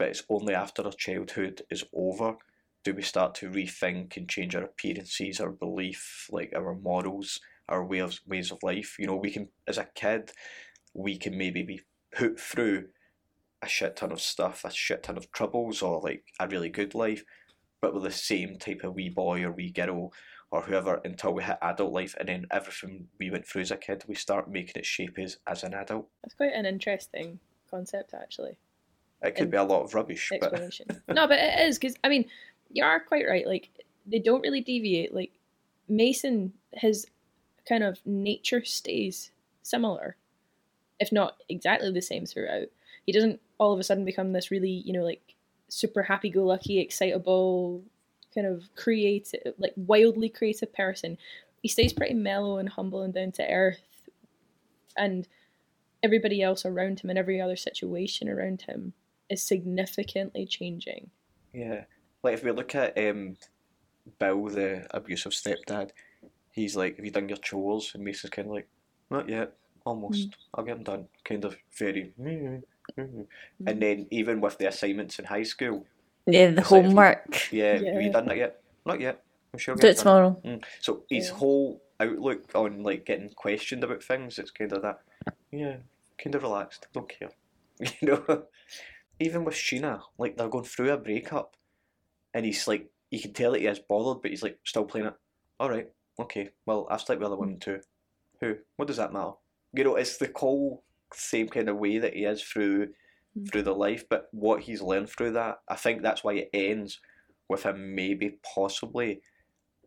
but 0.00 0.08
it's 0.08 0.22
only 0.30 0.54
after 0.54 0.82
our 0.82 0.92
childhood 0.92 1.60
is 1.70 1.84
over 1.92 2.38
do 2.84 2.94
we 2.94 3.02
start 3.02 3.34
to 3.34 3.50
rethink 3.50 4.16
and 4.16 4.30
change 4.30 4.56
our 4.56 4.64
appearances, 4.64 5.38
our 5.38 5.50
belief, 5.50 6.26
like 6.32 6.54
our 6.56 6.74
morals, 6.74 7.38
our 7.68 7.84
way 7.84 7.98
of, 7.98 8.18
ways 8.26 8.50
of 8.50 8.62
life. 8.62 8.96
You 8.98 9.08
know, 9.08 9.16
we 9.16 9.30
can, 9.30 9.48
as 9.68 9.76
a 9.76 9.86
kid, 9.94 10.32
we 10.94 11.18
can 11.18 11.36
maybe 11.36 11.62
be 11.62 11.82
put 12.16 12.40
through 12.40 12.86
a 13.60 13.68
shit 13.68 13.96
ton 13.96 14.10
of 14.10 14.22
stuff, 14.22 14.64
a 14.64 14.70
shit 14.70 15.02
ton 15.02 15.18
of 15.18 15.30
troubles, 15.32 15.82
or 15.82 16.00
like 16.00 16.24
a 16.40 16.48
really 16.48 16.70
good 16.70 16.94
life, 16.94 17.22
but 17.82 17.92
with 17.92 18.04
the 18.04 18.10
same 18.10 18.56
type 18.56 18.80
of 18.82 18.94
wee 18.94 19.10
boy 19.10 19.42
or 19.44 19.52
wee 19.52 19.70
girl 19.70 20.14
or 20.50 20.62
whoever 20.62 21.02
until 21.04 21.34
we 21.34 21.42
hit 21.42 21.58
adult 21.60 21.92
life, 21.92 22.14
and 22.18 22.30
then 22.30 22.46
everything 22.50 23.08
we 23.18 23.30
went 23.30 23.46
through 23.46 23.60
as 23.60 23.70
a 23.70 23.76
kid, 23.76 24.02
we 24.08 24.14
start 24.14 24.50
making 24.50 24.76
it 24.76 24.86
shape 24.86 25.18
us 25.18 25.36
as 25.46 25.62
an 25.62 25.74
adult. 25.74 26.08
That's 26.22 26.34
quite 26.34 26.54
an 26.54 26.64
interesting 26.64 27.38
concept, 27.70 28.14
actually. 28.14 28.56
It 29.22 29.36
could 29.36 29.50
be 29.50 29.56
a 29.58 29.64
lot 29.64 29.82
of 29.82 29.94
rubbish, 29.94 30.32
but 30.40 30.52
no, 31.08 31.28
but 31.28 31.38
it 31.38 31.60
is 31.68 31.78
because 31.78 31.94
I 32.02 32.08
mean, 32.08 32.24
you 32.70 32.82
are 32.82 33.00
quite 33.00 33.26
right. 33.28 33.46
Like 33.46 33.68
they 34.06 34.18
don't 34.18 34.40
really 34.40 34.62
deviate. 34.62 35.14
Like 35.14 35.32
Mason, 35.88 36.54
his 36.72 37.06
kind 37.68 37.84
of 37.84 37.98
nature 38.06 38.64
stays 38.64 39.30
similar, 39.62 40.16
if 40.98 41.12
not 41.12 41.36
exactly 41.50 41.92
the 41.92 42.00
same 42.00 42.24
throughout. 42.24 42.68
He 43.04 43.12
doesn't 43.12 43.40
all 43.58 43.74
of 43.74 43.78
a 43.78 43.82
sudden 43.82 44.06
become 44.06 44.32
this 44.32 44.50
really, 44.50 44.70
you 44.70 44.94
know, 44.94 45.04
like 45.04 45.34
super 45.68 46.02
happy-go-lucky, 46.02 46.78
excitable, 46.78 47.82
kind 48.34 48.46
of 48.46 48.74
creative, 48.74 49.52
like 49.58 49.74
wildly 49.76 50.30
creative 50.30 50.72
person. 50.72 51.18
He 51.60 51.68
stays 51.68 51.92
pretty 51.92 52.14
mellow 52.14 52.56
and 52.56 52.70
humble 52.70 53.02
and 53.02 53.12
down 53.12 53.32
to 53.32 53.46
earth, 53.46 53.82
and 54.96 55.28
everybody 56.02 56.42
else 56.42 56.64
around 56.64 57.00
him 57.00 57.10
and 57.10 57.18
every 57.18 57.38
other 57.38 57.56
situation 57.56 58.30
around 58.30 58.62
him 58.62 58.94
is 59.30 59.42
significantly 59.46 60.46
changing. 60.46 61.10
Yeah, 61.52 61.84
like 62.22 62.34
if 62.34 62.44
we 62.44 62.50
look 62.52 62.74
at 62.74 62.98
um, 62.98 63.36
Bill, 64.18 64.46
the 64.46 64.86
abusive 64.90 65.32
stepdad, 65.32 65.90
he's 66.52 66.76
like, 66.76 66.96
"Have 66.96 67.04
you 67.04 67.10
done 67.10 67.28
your 67.28 67.38
chores?" 67.38 67.92
And 67.94 68.04
Mason's 68.04 68.30
kind 68.30 68.48
of 68.48 68.54
like, 68.54 68.68
"Not 69.10 69.28
yet, 69.28 69.52
almost. 69.84 70.28
I'll 70.54 70.64
get 70.64 70.74
them 70.76 70.84
done." 70.84 71.08
Kind 71.24 71.44
of 71.44 71.56
very. 71.78 72.12
And 72.96 73.80
then 73.82 74.06
even 74.10 74.40
with 74.40 74.58
the 74.58 74.66
assignments 74.66 75.18
in 75.18 75.24
high 75.24 75.44
school, 75.44 75.86
Yeah, 76.26 76.50
the 76.50 76.60
it's 76.60 76.70
like, 76.70 76.82
have 76.82 76.84
you- 76.84 76.88
homework. 76.90 77.52
yeah, 77.52 77.72
have 77.74 78.02
you 78.02 78.10
done 78.12 78.26
that 78.26 78.36
yet? 78.36 78.60
Not 78.84 79.00
yet. 79.00 79.22
I'm 79.52 79.58
sure. 79.58 79.74
I'll 79.74 79.78
Do 79.78 79.86
it 79.86 79.94
done." 79.96 80.02
tomorrow. 80.02 80.40
Mm. 80.44 80.64
So 80.80 81.04
his 81.08 81.28
Yeah. 81.28 81.34
whole 81.36 81.82
outlook 82.00 82.54
on 82.54 82.82
like 82.82 83.04
getting 83.06 83.30
questioned 83.30 83.84
about 83.84 84.02
things, 84.02 84.38
it's 84.38 84.50
kind 84.50 84.72
of 84.72 84.82
that, 84.82 85.00
yeah, 85.52 85.76
kind 86.18 86.34
of 86.34 86.42
relaxed, 86.42 86.88
don't 86.92 87.08
care, 87.08 87.30
you 87.80 88.08
know. 88.08 88.44
Even 89.20 89.44
with 89.44 89.54
Sheena, 89.54 90.00
like 90.18 90.36
they're 90.36 90.48
going 90.48 90.64
through 90.64 90.90
a 90.90 90.96
breakup, 90.96 91.56
and 92.34 92.44
he's 92.44 92.66
like, 92.66 92.90
you 93.10 93.20
can 93.20 93.32
tell 93.32 93.52
that 93.52 93.60
he 93.60 93.66
is 93.66 93.78
bothered, 93.78 94.22
but 94.22 94.30
he's 94.30 94.42
like 94.42 94.58
still 94.64 94.84
playing 94.84 95.08
it. 95.08 95.14
All 95.58 95.70
right, 95.70 95.88
okay, 96.18 96.50
well 96.66 96.86
I've 96.90 97.02
slept 97.02 97.20
with 97.20 97.26
other 97.26 97.36
women 97.36 97.58
too. 97.58 97.80
Who? 98.40 98.56
What 98.76 98.88
does 98.88 98.96
that 98.96 99.12
matter? 99.12 99.32
You 99.74 99.84
know, 99.84 99.96
it's 99.96 100.16
the 100.16 100.32
whole 100.34 100.82
same 101.12 101.48
kind 101.48 101.68
of 101.68 101.76
way 101.76 101.98
that 101.98 102.14
he 102.14 102.24
is 102.24 102.42
through 102.42 102.88
mm. 103.38 103.52
through 103.52 103.62
the 103.62 103.74
life, 103.74 104.04
but 104.08 104.28
what 104.32 104.62
he's 104.62 104.80
learned 104.80 105.10
through 105.10 105.32
that, 105.32 105.60
I 105.68 105.76
think 105.76 106.02
that's 106.02 106.24
why 106.24 106.34
it 106.34 106.50
ends 106.52 107.00
with 107.48 107.64
him 107.64 107.94
maybe 107.94 108.38
possibly 108.54 109.20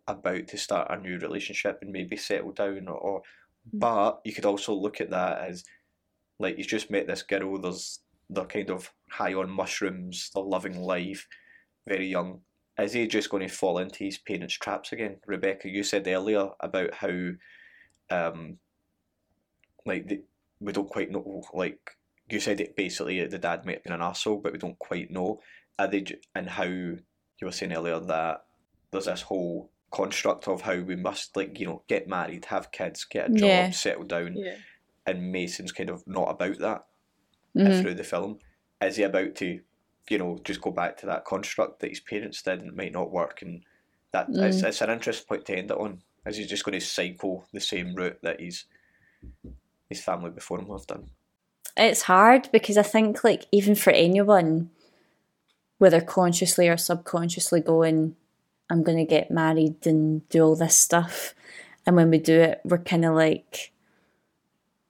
about 0.08 0.48
to 0.50 0.58
start 0.58 0.92
a 0.92 0.98
new 0.98 1.18
relationship 1.18 1.80
and 1.82 1.92
maybe 1.92 2.18
settle 2.18 2.52
down 2.52 2.88
or, 2.88 2.98
or 2.98 3.20
mm. 3.20 3.80
but 3.80 4.20
you 4.26 4.34
could 4.34 4.46
also 4.46 4.74
look 4.74 5.00
at 5.00 5.10
that 5.12 5.40
as 5.40 5.64
like 6.40 6.58
he's 6.58 6.68
just 6.68 6.92
met 6.92 7.08
this 7.08 7.24
girl 7.24 7.58
there's 7.58 8.00
they're 8.30 8.46
kind 8.46 8.70
of 8.70 8.92
high 9.14 9.34
on 9.34 9.50
mushrooms 9.50 10.30
they're 10.34 10.44
loving 10.44 10.80
life 10.82 11.28
very 11.88 12.08
young 12.08 12.42
is 12.80 12.94
he 12.94 13.06
just 13.08 13.30
going 13.30 13.48
to 13.48 13.54
fall 13.54 13.78
into 13.78 14.04
his 14.04 14.18
parents 14.18 14.56
traps 14.56 14.92
again 14.92 15.18
rebecca 15.28 15.70
you 15.70 15.84
said 15.84 16.08
earlier 16.08 16.50
about 16.60 16.94
how 16.94 17.30
um 18.10 18.58
like 19.86 20.08
the, 20.08 20.22
we 20.60 20.72
don't 20.72 20.90
quite 20.90 21.12
know 21.12 21.44
like 21.54 21.80
you 22.30 22.40
said 22.40 22.60
it 22.62 22.76
basically 22.76 23.26
the 23.28 23.38
dad 23.38 23.66
might 23.66 23.76
have 23.76 23.84
been 23.84 23.94
an 23.94 24.02
asshole 24.02 24.40
but 24.42 24.54
we 24.54 24.58
don't 24.60 24.80
quite 24.80 25.12
know 25.12 25.40
are 25.78 25.88
they 25.88 26.06
and 26.36 26.50
how 26.50 26.64
you 26.64 26.98
were 27.42 27.52
saying 27.52 27.74
earlier 27.74 28.00
that 28.00 28.46
there's 28.92 29.06
this 29.06 29.22
whole 29.24 29.72
construct 29.92 30.48
of 30.48 30.62
how 30.62 30.80
we 30.80 30.96
must 30.96 31.36
like 31.36 31.60
you 31.60 31.66
know 31.66 31.84
get 31.88 32.08
married 32.08 32.46
have 32.46 32.72
kids 32.72 33.04
get 33.06 33.30
a 33.30 33.34
job 33.34 33.50
Yeah. 33.50 33.70
settle 33.72 34.04
down 34.04 34.36
Yeah. 34.38 34.56
and 35.06 35.32
mason's 35.32 35.72
kind 35.72 35.90
of 35.90 36.04
not 36.08 36.30
about 36.30 36.58
that 36.60 36.86
uh, 37.56 37.60
Mhm. 37.60 37.82
through 37.82 37.94
the 37.96 38.04
film 38.04 38.40
is 38.88 38.96
he 38.98 39.04
about 39.04 39.36
to 39.36 39.60
you 40.10 40.18
know 40.18 40.40
just 40.44 40.62
go 40.62 40.72
back 40.72 40.98
to 40.98 41.06
that 41.06 41.26
construct 41.26 41.80
that 41.80 41.90
his 41.90 42.00
parents 42.00 42.42
did 42.42 42.60
and 42.60 42.70
it 42.70 42.76
might 42.76 42.92
not 42.94 43.12
work 43.12 43.42
and 43.42 43.64
that 44.12 44.28
it's, 44.30 44.62
Mm. 44.62 44.68
it's 44.68 44.82
an 44.82 44.90
interesting 44.90 45.28
point 45.28 45.46
to 45.46 45.58
end 45.58 45.72
it 45.72 45.78
on 45.78 46.02
is 46.26 46.38
he 46.38 46.46
just 46.46 46.64
going 46.64 46.80
to 46.80 46.86
cycle 46.86 47.46
the 47.54 47.60
same 47.60 47.96
route 47.96 48.20
that 48.22 48.40
his 48.40 48.66
his 49.90 50.02
family 50.02 50.30
before 50.32 50.60
him 50.60 50.68
have 50.70 50.88
done 50.88 51.10
It's 51.76 52.04
hard 52.04 52.50
because 52.52 52.78
I 52.78 52.84
think, 52.84 53.24
like, 53.24 53.46
even 53.52 53.74
for 53.76 53.92
anyone, 53.92 54.70
whether 55.80 56.02
consciously 56.02 56.70
or 56.70 56.78
subconsciously 56.78 57.62
going, 57.62 58.16
I'm 58.70 58.84
going 58.84 58.98
to 59.00 59.06
get 59.06 59.32
married 59.32 59.88
and 59.88 60.28
do 60.30 60.44
all 60.44 60.56
this 60.56 60.78
stuff. 60.78 61.34
And 61.86 61.96
when 61.96 62.10
we 62.12 62.20
do 62.20 62.40
it, 62.40 62.62
we're 62.64 62.78
kind 62.78 63.06
of 63.06 63.16
like, 63.16 63.72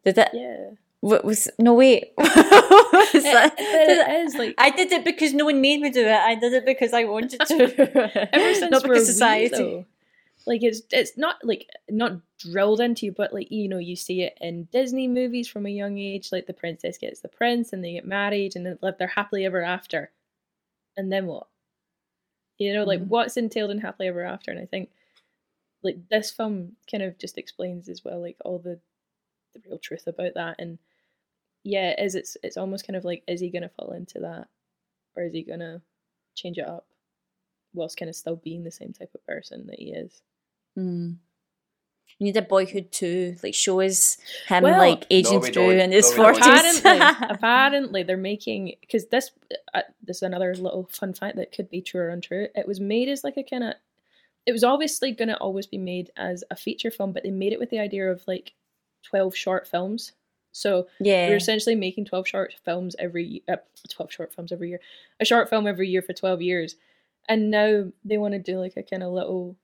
did 0.04 0.18
it? 0.18 0.30
Yeah. 0.34 0.72
What 1.04 1.26
was 1.26 1.49
no 1.60 1.74
wait? 1.74 2.14
It- 2.18 3.24
that? 3.24 3.54
but 3.56 3.58
Did 3.58 3.97
it 3.99 4.10
is 4.26 4.36
like 4.36 4.56
I 4.58 4.70
did 4.70 4.91
it 4.91 5.04
because 5.04 5.34
no 5.34 5.45
one 5.45 5.60
made 5.60 5.82
me 5.82 5.89
do 5.89 6.06
it. 6.06 6.12
I 6.16 6.36
did 6.36 6.54
it 6.54 6.66
because 6.66 6.93
I 6.93 7.04
wanted 7.04 7.41
to. 7.41 8.30
ever 8.34 8.54
since 8.56 8.72
not 8.72 8.84
we're 8.84 8.93
because 8.93 9.08
society. 9.08 9.49
though, 9.58 9.86
like 10.45 10.64
it's 10.64 10.82
it's 10.91 11.18
not 11.18 11.36
like 11.43 11.68
not 11.89 12.14
drilled 12.39 12.80
into 12.80 13.06
you, 13.08 13.12
but 13.12 13.34
like 13.34 13.51
you 13.51 13.68
know 13.68 13.80
you 13.80 13.95
see 13.97 14.22
it 14.22 14.38
in 14.39 14.70
Disney 14.72 15.08
movies 15.10 15.47
from 15.49 15.66
a 15.66 15.70
young 15.70 15.97
age. 15.97 16.32
Like 16.32 16.47
the 16.47 16.54
princess 16.54 16.97
gets 16.97 17.20
the 17.20 17.28
prince, 17.28 17.74
and 17.74 17.84
they 17.84 17.93
get 17.93 18.08
married, 18.08 18.56
and 18.56 18.66
they 18.66 18.76
live 18.82 18.97
their 18.97 19.08
happily 19.20 19.45
ever 19.45 19.62
after. 19.62 20.10
And 20.95 21.12
then 21.12 21.26
what? 21.26 21.47
You 22.60 22.74
know, 22.74 22.86
like 22.86 23.01
Mhm. 23.01 23.08
what's 23.08 23.36
entailed 23.36 23.72
in 23.72 23.80
happily 23.80 24.08
ever 24.08 24.24
after? 24.24 24.51
And 24.51 24.60
I 24.60 24.66
think 24.66 24.89
like 25.84 25.97
this 26.10 26.32
film 26.32 26.78
kind 26.89 27.04
of 27.04 27.18
just 27.18 27.38
explains 27.38 27.89
as 27.89 28.06
well, 28.06 28.22
like 28.22 28.38
all 28.45 28.58
the 28.60 28.80
the 29.54 29.62
real 29.68 29.78
truth 29.78 30.08
about 30.08 30.34
that. 30.36 30.56
And 30.60 30.80
yeah, 31.64 31.91
it 31.91 31.99
is 32.03 32.16
it's 32.16 32.38
it's 32.43 32.57
almost 32.57 32.86
kind 32.88 32.95
of 32.97 33.05
like 33.05 33.24
is 33.28 33.39
he 33.41 33.49
gonna 33.49 33.70
fall 33.70 33.91
into 33.93 34.20
that, 34.20 34.47
or 35.16 35.24
is 35.24 35.34
he 35.34 35.43
gonna 35.43 35.82
change 36.36 36.57
it 36.57 36.68
up? 36.68 36.86
whilst 37.76 37.97
kind 37.97 38.07
of 38.07 38.16
still 38.16 38.36
being 38.36 38.64
the 38.64 38.70
same 38.70 38.93
type 38.93 39.09
of 39.16 39.26
person 39.26 39.66
that 39.66 39.80
he 39.80 39.86
is. 39.93 40.22
Mm. 40.78 41.16
You 42.20 42.26
need 42.26 42.38
a 42.38 42.43
boyhood 42.43 42.91
too, 42.91 43.36
like 43.41 43.55
shows 43.55 44.20
him 44.47 44.61
Well- 44.61 44.78
like 44.78 45.07
aging 45.09 45.34
No, 45.39 45.41
through 45.41 45.51
don't. 45.53 45.80
in 45.80 45.91
his 45.91 46.16
No, 46.16 46.18
we 46.32 46.38
forties. 46.39 46.78
apparently, 46.80 47.26
apparently 47.36 48.03
they're 48.03 48.16
making 48.18 48.76
because 48.80 49.07
this 49.07 49.32
uh, 49.74 49.82
this 50.03 50.18
is 50.18 50.22
another 50.22 50.53
little 50.53 50.88
fun 50.91 51.16
fact 51.16 51.38
that 51.38 51.51
could 51.51 51.68
be 51.72 51.82
true 51.82 52.01
or 52.01 52.09
untrue. 52.09 52.47
It 52.53 52.68
was 52.68 52.80
made 52.80 53.09
as 53.09 53.24
like 53.24 53.38
a 53.38 53.43
kind 53.43 53.64
of 53.64 53.74
it 54.45 54.51
was 54.51 54.64
obviously 54.64 55.11
going 55.14 55.30
to 55.30 55.38
always 55.38 55.66
be 55.66 55.80
made 55.80 56.11
as 56.16 56.43
a 56.51 56.55
feature 56.55 56.91
film, 56.91 57.11
but 57.11 57.24
they 57.24 57.32
made 57.32 57.53
it 57.53 57.59
with 57.59 57.72
the 57.72 57.80
idea 57.80 58.11
of 58.11 58.22
like 58.28 58.53
twelve 59.01 59.36
short 59.36 59.68
films. 59.68 60.11
So 60.54 60.88
yeah, 60.99 61.28
we're 61.28 61.36
essentially 61.36 61.76
making 61.76 62.06
twelve 62.06 62.28
short 62.28 62.54
films 62.64 62.95
every 62.97 63.43
uh, 63.49 63.58
twelve 63.89 64.14
short 64.14 64.34
films 64.34 64.51
every 64.51 64.70
year, 64.70 64.80
a 65.20 65.26
short 65.26 65.49
film 65.49 65.68
every 65.68 65.89
year 65.89 66.01
for 66.01 66.14
twelve 66.14 66.41
years, 66.41 66.76
and 67.28 67.51
now 67.51 67.91
they 68.06 68.18
want 68.18 68.34
to 68.36 68.39
do 68.39 68.60
like 68.60 68.78
a 68.78 68.84
kind 68.84 69.04
of 69.04 69.12
little 69.12 69.58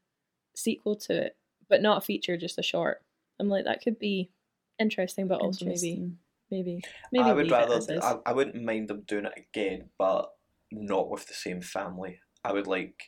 sequel 0.55 0.95
to 0.95 1.25
it, 1.25 1.37
but 1.69 1.81
not 1.81 1.99
a 1.99 2.01
feature, 2.01 2.35
just 2.35 2.57
a 2.57 2.63
short. 2.63 3.01
I'm 3.39 3.49
like 3.49 3.65
that 3.65 3.81
could 3.81 3.99
be 3.99 4.31
interesting, 4.79 5.27
but 5.27 5.41
also 5.41 5.65
maybe 5.65 5.71
Interesting. 5.71 6.17
maybe 6.51 6.81
maybe 7.11 7.29
I 7.29 7.33
would 7.33 7.51
rather, 7.51 7.81
I, 8.01 8.15
I 8.25 8.33
wouldn't 8.33 8.63
mind 8.63 8.87
them 8.89 9.03
doing 9.07 9.25
it 9.25 9.45
again, 9.53 9.89
but 9.97 10.31
not 10.71 11.09
with 11.09 11.27
the 11.27 11.33
same 11.33 11.61
family. 11.61 12.19
I 12.43 12.53
would 12.53 12.67
like. 12.67 13.03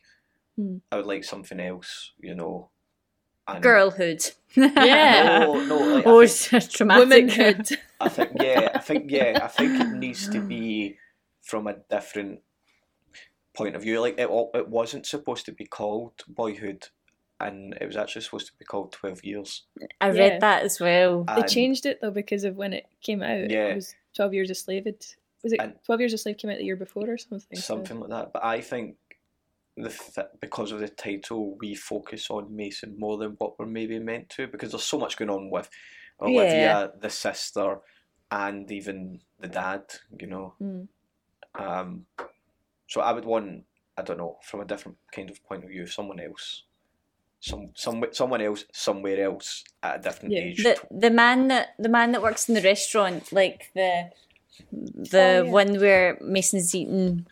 Hmm. 0.58 0.78
I 0.92 0.98
would 0.98 1.06
like 1.06 1.24
something 1.24 1.60
else, 1.60 2.12
you 2.20 2.36
know. 2.36 2.71
And 3.56 3.64
girlhood. 3.64 4.32
Yeah. 4.56 5.46
No, 5.48 5.66
no, 5.66 5.76
like, 5.78 6.06
I 6.06 6.10
oh, 6.10 6.26
think- 6.28 6.54
it's. 6.64 6.80
Womanhood. 6.80 7.70
I 8.02 8.10
think 8.10 8.32
yeah, 8.42 8.70
I 8.76 8.80
think 8.80 9.10
yeah, 9.12 9.40
I 9.44 9.48
think 9.48 9.80
it 9.80 9.94
needs 9.94 10.28
to 10.30 10.40
be 10.42 10.98
from 11.42 11.68
a 11.68 11.76
different. 11.90 12.42
point 13.54 13.76
of 13.76 13.82
view. 13.82 14.00
Like 14.02 14.18
it, 14.18 14.30
it 14.54 14.70
wasn't 14.70 15.06
supposed 15.06 15.46
to 15.46 15.52
be 15.52 15.66
called 15.66 16.14
Boyhood, 16.28 16.88
and 17.40 17.78
it 17.80 17.86
was 17.86 17.98
actually 17.98 18.22
supposed 18.24 18.48
to 18.48 18.54
be 18.58 18.66
called 18.66 18.92
Twelve 18.92 19.24
Years. 19.24 19.64
I 20.00 20.12
Yeah. 20.12 20.20
read 20.20 20.42
that 20.42 20.64
as 20.64 20.80
well. 20.80 21.24
They 21.36 21.44
changed 21.44 21.86
it 21.86 22.00
though 22.02 22.12
because 22.12 22.44
of 22.44 22.56
when 22.56 22.74
it 22.74 22.86
came 23.02 23.22
out. 23.22 23.50
Yeah. 23.50 23.68
It 23.68 23.76
was 23.76 23.96
Twelve 24.16 24.34
Years 24.34 24.50
a 24.50 24.56
Slave. 24.56 24.88
It 24.88 25.16
was 25.44 25.54
it 25.54 25.60
And- 25.62 25.76
Twelve 25.86 26.00
Years 26.02 26.14
a 26.14 26.18
Slave 26.18 26.38
came 26.38 26.52
out 26.52 26.58
the 26.58 26.64
year 26.66 26.76
before 26.76 27.10
or 27.10 27.18
something. 27.18 27.58
so- 27.58 27.76
something 27.76 28.00
like 28.00 28.10
that. 28.10 28.34
But 28.34 28.44
I 28.46 28.62
think 28.62 28.96
the 29.78 29.90
th- 29.90 30.28
because 30.40 30.72
of 30.72 30.80
the 30.80 30.90
title, 30.90 31.58
we 31.60 31.76
focus 31.76 32.30
on 32.30 32.56
Mason 32.56 32.96
more 33.00 33.18
than 33.18 33.32
what 33.38 33.58
we're 33.58 33.66
maybe 33.66 34.00
meant 34.00 34.30
to, 34.32 34.48
because 34.48 34.72
there's 34.72 34.84
so 34.84 35.00
much 35.00 35.18
going 35.18 35.30
on 35.30 35.50
with 35.50 35.70
Olivia, 36.20 36.52
Yeah. 36.54 36.88
the 37.00 37.10
sister, 37.10 37.80
and 38.30 38.70
even 38.72 39.22
the 39.40 39.48
dad. 39.48 39.84
You 40.20 40.28
know, 40.28 40.54
Mm. 40.62 40.88
um, 41.56 42.06
so 42.88 43.02
I 43.02 43.12
would 43.14 43.26
want 43.26 43.66
I 43.98 44.04
don't 44.04 44.18
know 44.18 44.40
from 44.44 44.62
a 44.62 44.66
different 44.66 44.98
kind 45.12 45.30
of 45.30 45.44
point 45.44 45.64
of 45.64 45.70
view, 45.70 45.86
someone 45.86 46.20
else. 46.20 46.64
Some, 47.44 47.72
some, 47.74 48.06
someone 48.12 48.40
else, 48.42 48.66
somewhere 48.72 49.20
else 49.24 49.64
at 49.82 49.96
a 49.96 50.02
different 50.02 50.34
Yeah. 50.34 50.42
age. 50.42 50.64
The 50.64 50.78
the 50.92 51.10
man 51.10 51.48
that 51.50 51.70
the 51.80 51.90
man 51.90 52.12
that 52.14 52.22
works 52.22 52.48
in 52.48 52.56
the 52.56 52.62
restaurant, 52.62 53.32
like 53.32 53.72
the 53.74 54.12
the 54.72 55.42
Oh, 55.42 55.44
yeah. 55.44 55.52
one 55.52 55.80
where 55.80 56.18
Mason's 56.22 56.74
eating, 56.76 57.26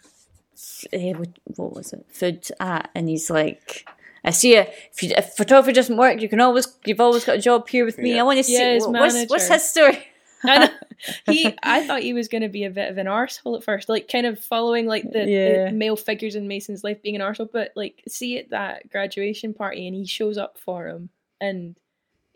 what, 0.92 1.30
what 1.56 1.74
was 1.76 1.94
it? 1.94 2.06
Food 2.10 2.48
at, 2.60 2.90
and 2.96 3.08
he's 3.10 3.30
like, 3.30 3.88
"I 4.24 4.32
see 4.32 4.56
you. 4.56 4.66
If 4.94 5.04
you, 5.04 5.12
if 5.18 5.34
photography 5.34 5.74
doesn't 5.74 5.98
work, 5.98 6.22
you 6.22 6.30
can 6.30 6.40
always 6.42 6.68
you've 6.86 7.00
always 7.02 7.26
got 7.26 7.38
a 7.38 7.42
job 7.42 7.68
here 7.70 7.86
with 7.86 7.98
me. 7.98 8.14
Yeah. 8.16 8.22
I 8.22 8.24
want 8.24 8.38
to 8.38 8.44
see 8.44 8.54
Yeah, 8.54 8.74
his 8.74 8.84
what- 8.88 9.00
what's 9.02 9.30
what's 9.30 9.48
his 9.48 9.64
story." 9.70 10.06
I 10.44 10.70
he 11.26 11.54
I 11.64 11.86
thought 11.86 12.02
he 12.02 12.14
was 12.14 12.30
going 12.30 12.44
to 12.44 12.48
be 12.50 12.64
a 12.64 12.70
bit 12.70 12.90
of 12.90 12.98
an 12.98 13.08
arsehole 13.08 13.58
at 13.58 13.64
first, 13.64 13.90
like 13.90 14.10
kind 14.10 14.26
of 14.26 14.40
following 14.40 14.86
like 14.86 15.04
the, 15.04 15.26
the 15.68 15.72
male 15.74 15.98
figures 15.98 16.36
in 16.36 16.48
Mason's 16.48 16.82
life 16.84 17.02
being 17.02 17.16
an 17.16 17.22
arsehole, 17.22 17.52
but 17.52 17.72
like 17.76 18.02
see 18.08 18.38
at 18.38 18.50
that 18.52 18.90
graduation 18.90 19.54
party 19.54 19.86
and 19.86 19.96
he 19.96 20.06
shows 20.06 20.38
up 20.38 20.58
for 20.58 20.88
him 20.88 21.10
and 21.42 21.76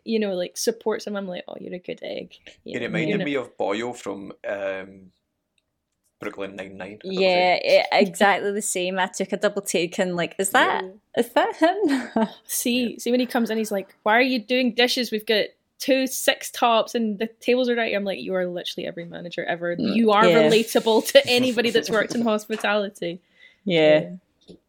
you 0.04 0.18
know 0.18 0.34
like 0.34 0.58
supports 0.58 1.06
him. 1.06 1.16
I'm 1.16 1.26
like, 1.26 1.44
oh, 1.48 1.56
you're 1.58 1.74
a 1.74 1.78
good 1.78 2.00
egg. 2.02 2.34
It 2.46 2.58
You 2.64 2.80
know, 2.80 2.86
reminded 2.86 3.08
you're 3.16 3.24
me 3.24 3.34
of 3.36 3.56
Boyle 3.56 3.94
from 3.94 4.32
um, 4.46 5.10
Brooklyn 6.24 6.56
Nine 6.56 6.76
Nine. 6.76 6.98
Yeah, 7.04 7.58
it, 7.62 7.86
exactly 7.92 8.50
the 8.52 8.62
same. 8.62 8.98
I 8.98 9.06
took 9.06 9.32
a 9.32 9.36
double 9.36 9.62
take 9.62 9.98
and 9.98 10.16
like, 10.16 10.34
is 10.38 10.50
that 10.50 10.84
is 11.16 11.28
that 11.30 11.56
him? 11.56 12.28
See, 12.46 12.98
see 12.98 13.10
when 13.10 13.20
he 13.20 13.26
comes 13.26 13.50
in, 13.50 13.58
he's 13.58 13.70
like, 13.72 13.94
"Why 14.02 14.16
are 14.16 14.22
you 14.22 14.38
doing 14.38 14.72
dishes? 14.74 15.10
We've 15.10 15.26
got 15.26 15.46
two 15.78 16.06
six 16.06 16.50
tops 16.50 16.94
and 16.94 17.18
the 17.18 17.26
tables 17.40 17.68
are 17.68 17.76
right." 17.76 17.94
I'm 17.94 18.04
like, 18.04 18.20
"You 18.20 18.34
are 18.34 18.46
literally 18.46 18.86
every 18.86 19.04
manager 19.04 19.44
ever. 19.44 19.76
Mm, 19.76 19.94
you 19.94 20.10
are 20.12 20.26
Yeah. 20.26 20.48
relatable 20.48 21.06
to 21.12 21.26
anybody 21.28 21.70
that's 21.70 21.90
worked 21.90 22.14
in 22.14 22.22
hospitality." 22.22 23.20
yeah. 23.64 24.10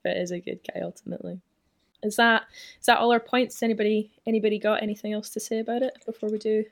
but 0.03 0.15
is 0.17 0.31
a 0.31 0.39
good 0.39 0.59
guy 0.73 0.81
ultimately. 0.81 1.39
Is 2.03 2.17
that 2.17 2.43
is 2.79 2.85
that 2.85 2.99
all 2.99 3.11
our 3.11 3.19
points? 3.19 3.63
Anybody 3.63 4.11
anybody 4.27 4.59
got 4.59 4.83
anything 4.83 5.13
else 5.13 5.29
to 5.31 5.39
say 5.39 5.59
about 5.59 5.81
it 5.81 5.93
before 6.05 6.29
we 6.29 6.37
do? 6.37 6.65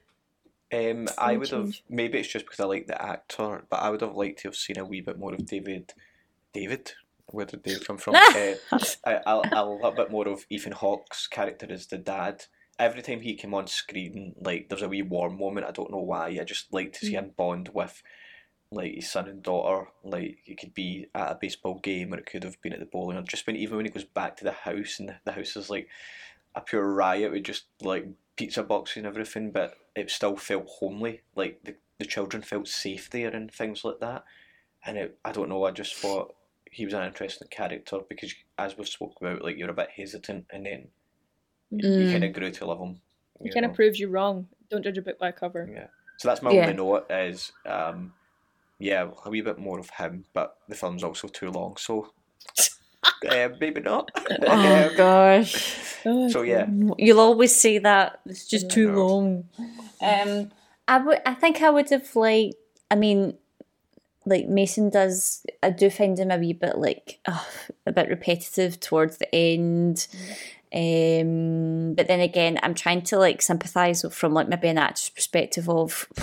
Um, 0.73 1.07
I 1.17 1.37
would 1.37 1.49
have 1.49 1.75
maybe 1.89 2.17
it's 2.17 2.27
just 2.27 2.45
because 2.45 2.59
I 2.59 2.65
like 2.65 2.87
the 2.87 2.99
actor, 2.99 3.63
but 3.69 3.77
I 3.77 3.89
would 3.89 4.01
have 4.01 4.15
liked 4.15 4.39
to 4.39 4.47
have 4.47 4.55
seen 4.55 4.79
a 4.79 4.85
wee 4.85 5.01
bit 5.01 5.19
more 5.19 5.33
of 5.33 5.45
David. 5.45 5.93
David, 6.51 6.91
where 7.27 7.45
did 7.45 7.63
David 7.63 7.85
come 7.85 7.97
from? 7.97 8.15
uh, 8.15 8.55
a 9.25 9.65
little 9.65 9.93
bit 9.95 10.11
more 10.11 10.27
of 10.27 10.45
Ethan 10.49 10.71
Hawke's 10.71 11.27
character 11.27 11.67
as 11.69 11.87
the 11.87 11.97
dad. 11.97 12.45
Every 12.79 13.03
time 13.03 13.21
he 13.21 13.35
came 13.35 13.53
on 13.53 13.67
screen, 13.67 14.33
like 14.41 14.69
there's 14.69 14.81
a 14.81 14.89
wee 14.89 15.03
warm 15.03 15.37
moment. 15.37 15.67
I 15.67 15.71
don't 15.71 15.91
know 15.91 15.99
why. 15.99 16.27
I 16.27 16.43
just 16.43 16.73
like 16.73 16.93
to 16.93 17.05
see 17.05 17.13
him 17.13 17.31
bond 17.37 17.69
with 17.73 18.01
like 18.71 18.95
his 18.95 19.11
son 19.11 19.27
and 19.27 19.43
daughter. 19.43 19.89
Like 20.03 20.39
it 20.47 20.59
could 20.59 20.73
be 20.73 21.05
at 21.13 21.31
a 21.31 21.37
baseball 21.39 21.79
game, 21.79 22.13
or 22.13 22.17
it 22.17 22.25
could 22.25 22.43
have 22.43 22.59
been 22.61 22.73
at 22.73 22.79
the 22.79 22.87
bowling, 22.87 23.17
or 23.17 23.21
just 23.21 23.45
when 23.45 23.55
even 23.57 23.77
when 23.77 23.85
he 23.85 23.91
goes 23.91 24.05
back 24.05 24.37
to 24.37 24.43
the 24.43 24.51
house 24.51 24.99
and 24.99 25.13
the 25.23 25.31
house 25.33 25.55
is 25.55 25.69
like 25.69 25.87
a 26.55 26.61
pure 26.61 26.87
riot 26.87 27.31
with 27.31 27.43
just 27.43 27.65
like 27.81 28.07
pizza 28.35 28.63
boxes 28.63 28.97
and 28.97 29.07
everything, 29.07 29.51
but 29.51 29.75
it 29.95 30.09
still 30.09 30.35
felt 30.37 30.67
homely. 30.67 31.21
Like 31.35 31.63
the, 31.63 31.75
the 31.99 32.05
children 32.05 32.43
felt 32.43 32.67
safe 32.67 33.09
there 33.09 33.29
and 33.35 33.51
things 33.51 33.83
like 33.85 33.99
that. 33.99 34.23
And 34.85 34.97
it, 34.97 35.19
I 35.23 35.31
don't 35.31 35.49
know, 35.49 35.65
I 35.65 35.71
just 35.71 35.95
thought 35.95 36.35
he 36.71 36.85
was 36.85 36.93
an 36.93 37.03
interesting 37.03 37.47
character 37.49 37.99
because, 38.07 38.33
as 38.57 38.77
we've 38.77 38.87
spoke 38.87 39.15
about, 39.21 39.43
like 39.43 39.57
you're 39.57 39.69
a 39.69 39.73
bit 39.73 39.91
hesitant 39.91 40.45
and 40.51 40.65
then 40.65 40.89
you 41.71 41.79
Mm. 41.79 42.11
kind 42.11 42.23
of 42.23 42.33
grew 42.33 42.51
to 42.51 42.65
love 42.65 42.79
him. 42.79 43.01
He 43.41 43.49
kind 43.49 43.65
of 43.65 43.73
proves 43.73 43.99
you 43.99 44.09
wrong. 44.09 44.47
Don't 44.69 44.83
judge 44.83 44.97
a 44.97 45.01
book 45.01 45.19
by 45.19 45.29
a 45.29 45.33
cover. 45.33 45.69
Yeah. 45.71 45.87
So 46.19 46.27
that's 46.27 46.41
my 46.41 46.51
Yeah. 46.51 46.61
only 46.61 46.73
note 46.73 47.09
is, 47.11 47.51
um, 47.65 48.13
yeah, 48.79 49.09
a 49.25 49.29
wee 49.29 49.41
bit 49.41 49.57
more 49.59 49.79
of 49.79 49.89
him, 49.91 50.25
but 50.33 50.57
the 50.67 50.75
film's 50.75 51.03
also 51.03 51.27
too 51.27 51.49
long, 51.51 51.77
so 51.77 52.13
uh, 53.29 53.49
maybe 53.59 53.81
not. 53.81 54.09
Oh 54.15 54.87
Um, 54.89 54.95
gosh. 54.97 55.75
so 56.03 56.41
yeah, 56.41 56.67
You'll 56.97 57.19
always 57.19 57.55
say 57.59 57.77
that 57.79 58.19
it's 58.25 58.47
just 58.47 58.69
too 58.71 58.91
know. 58.91 59.05
long. 59.05 59.43
Um, 60.01 60.51
I 60.87 60.97
would. 60.99 61.21
I 61.25 61.33
think 61.33 61.61
I 61.61 61.69
would 61.69 61.89
have 61.91 62.15
liked. 62.15 62.55
I 62.91 62.95
mean, 62.95 63.37
like 64.25 64.47
Mason 64.47 64.89
does. 64.89 65.45
I 65.61 65.69
do 65.69 65.89
find 65.89 66.17
him 66.19 66.31
a 66.31 66.37
wee 66.37 66.53
bit 66.53 66.77
like 66.77 67.19
ugh, 67.25 67.45
a 67.85 67.91
bit 67.91 68.09
repetitive 68.09 68.79
towards 68.79 69.17
the 69.17 69.33
end. 69.33 70.07
Um, 70.75 71.93
but 71.93 72.07
then 72.07 72.19
again, 72.19 72.59
I'm 72.63 72.73
trying 72.73 73.03
to 73.03 73.17
like 73.17 73.41
sympathise 73.41 74.03
from 74.11 74.33
like 74.33 74.47
maybe 74.49 74.67
an 74.67 74.77
actor's 74.77 75.09
perspective 75.09 75.69
of 75.69 76.07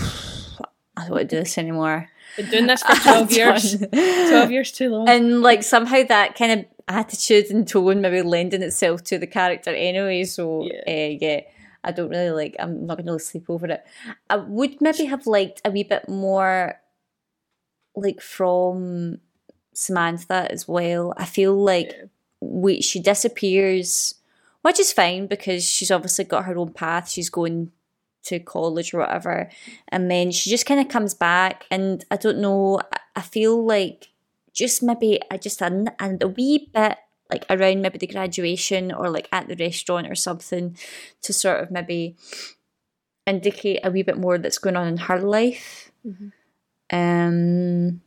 I 0.97 1.03
don't 1.03 1.11
want 1.11 1.29
to 1.29 1.35
do 1.35 1.39
this 1.39 1.57
anymore. 1.57 2.07
Been 2.37 2.49
doing 2.49 2.67
this 2.67 2.83
for 2.83 2.95
twelve 2.95 3.31
years. 3.39 3.77
Twelve 3.79 4.51
years 4.51 4.71
too 4.71 4.89
long. 4.89 5.09
and 5.09 5.41
like 5.41 5.63
somehow 5.63 6.03
that 6.03 6.35
kind 6.35 6.59
of 6.59 6.65
attitude 6.87 7.47
and 7.51 7.67
tone 7.67 8.01
maybe 8.01 8.21
lending 8.21 8.61
itself 8.63 9.03
to 9.05 9.17
the 9.17 9.27
character 9.27 9.71
anyway. 9.71 10.23
So 10.23 10.63
Yeah. 10.65 10.81
uh, 10.87 11.17
yeah 11.21 11.41
I 11.83 11.91
don't 11.91 12.09
really 12.09 12.29
like. 12.29 12.55
I'm 12.59 12.85
not 12.85 12.97
going 13.03 13.07
to 13.07 13.23
sleep 13.23 13.45
over 13.49 13.65
it. 13.65 13.83
I 14.29 14.35
would 14.35 14.79
maybe 14.81 15.05
have 15.05 15.25
liked 15.25 15.61
a 15.65 15.71
wee 15.71 15.83
bit 15.83 16.07
more, 16.07 16.75
like 17.95 18.21
from 18.21 19.19
Samantha 19.73 20.47
as 20.51 20.67
well. 20.67 21.13
I 21.17 21.25
feel 21.25 21.55
like 21.55 21.91
Yeah. 21.97 22.05
we 22.39 22.81
she 22.81 22.99
disappears, 22.99 24.13
which 24.61 24.79
is 24.79 24.93
fine 24.93 25.25
because 25.27 25.67
she's 25.67 25.89
obviously 25.91 26.25
got 26.25 26.45
her 26.45 26.55
own 26.57 26.71
path. 26.73 27.09
She's 27.09 27.29
going 27.31 27.71
to 28.25 28.39
college 28.39 28.93
or 28.93 28.99
whatever, 28.99 29.49
and 29.87 30.11
then 30.11 30.29
she 30.29 30.51
just 30.51 30.67
kind 30.67 30.79
of 30.79 30.87
comes 30.87 31.15
back, 31.15 31.65
and 31.71 32.05
I 32.11 32.17
don't 32.17 32.37
know. 32.39 32.79
I, 32.93 32.99
I 33.15 33.21
feel 33.21 33.65
like 33.65 34.09
just 34.53 34.83
maybe 34.83 35.19
I 35.29 35.37
just 35.37 35.61
a, 35.61 35.93
and 35.99 36.21
a 36.21 36.27
wee 36.27 36.69
bit 36.73 36.97
like 37.29 37.45
around 37.49 37.81
maybe 37.81 37.97
the 37.97 38.07
graduation 38.07 38.91
or 38.91 39.09
like 39.09 39.29
at 39.31 39.47
the 39.47 39.55
restaurant 39.55 40.09
or 40.09 40.15
something 40.15 40.77
to 41.21 41.33
sort 41.33 41.61
of 41.61 41.71
maybe 41.71 42.17
indicate 43.25 43.79
a 43.83 43.91
wee 43.91 44.03
bit 44.03 44.17
more 44.17 44.37
that's 44.37 44.57
going 44.57 44.75
on 44.75 44.87
in 44.87 44.97
her 44.97 45.19
life. 45.19 45.91
Um, 46.91 48.01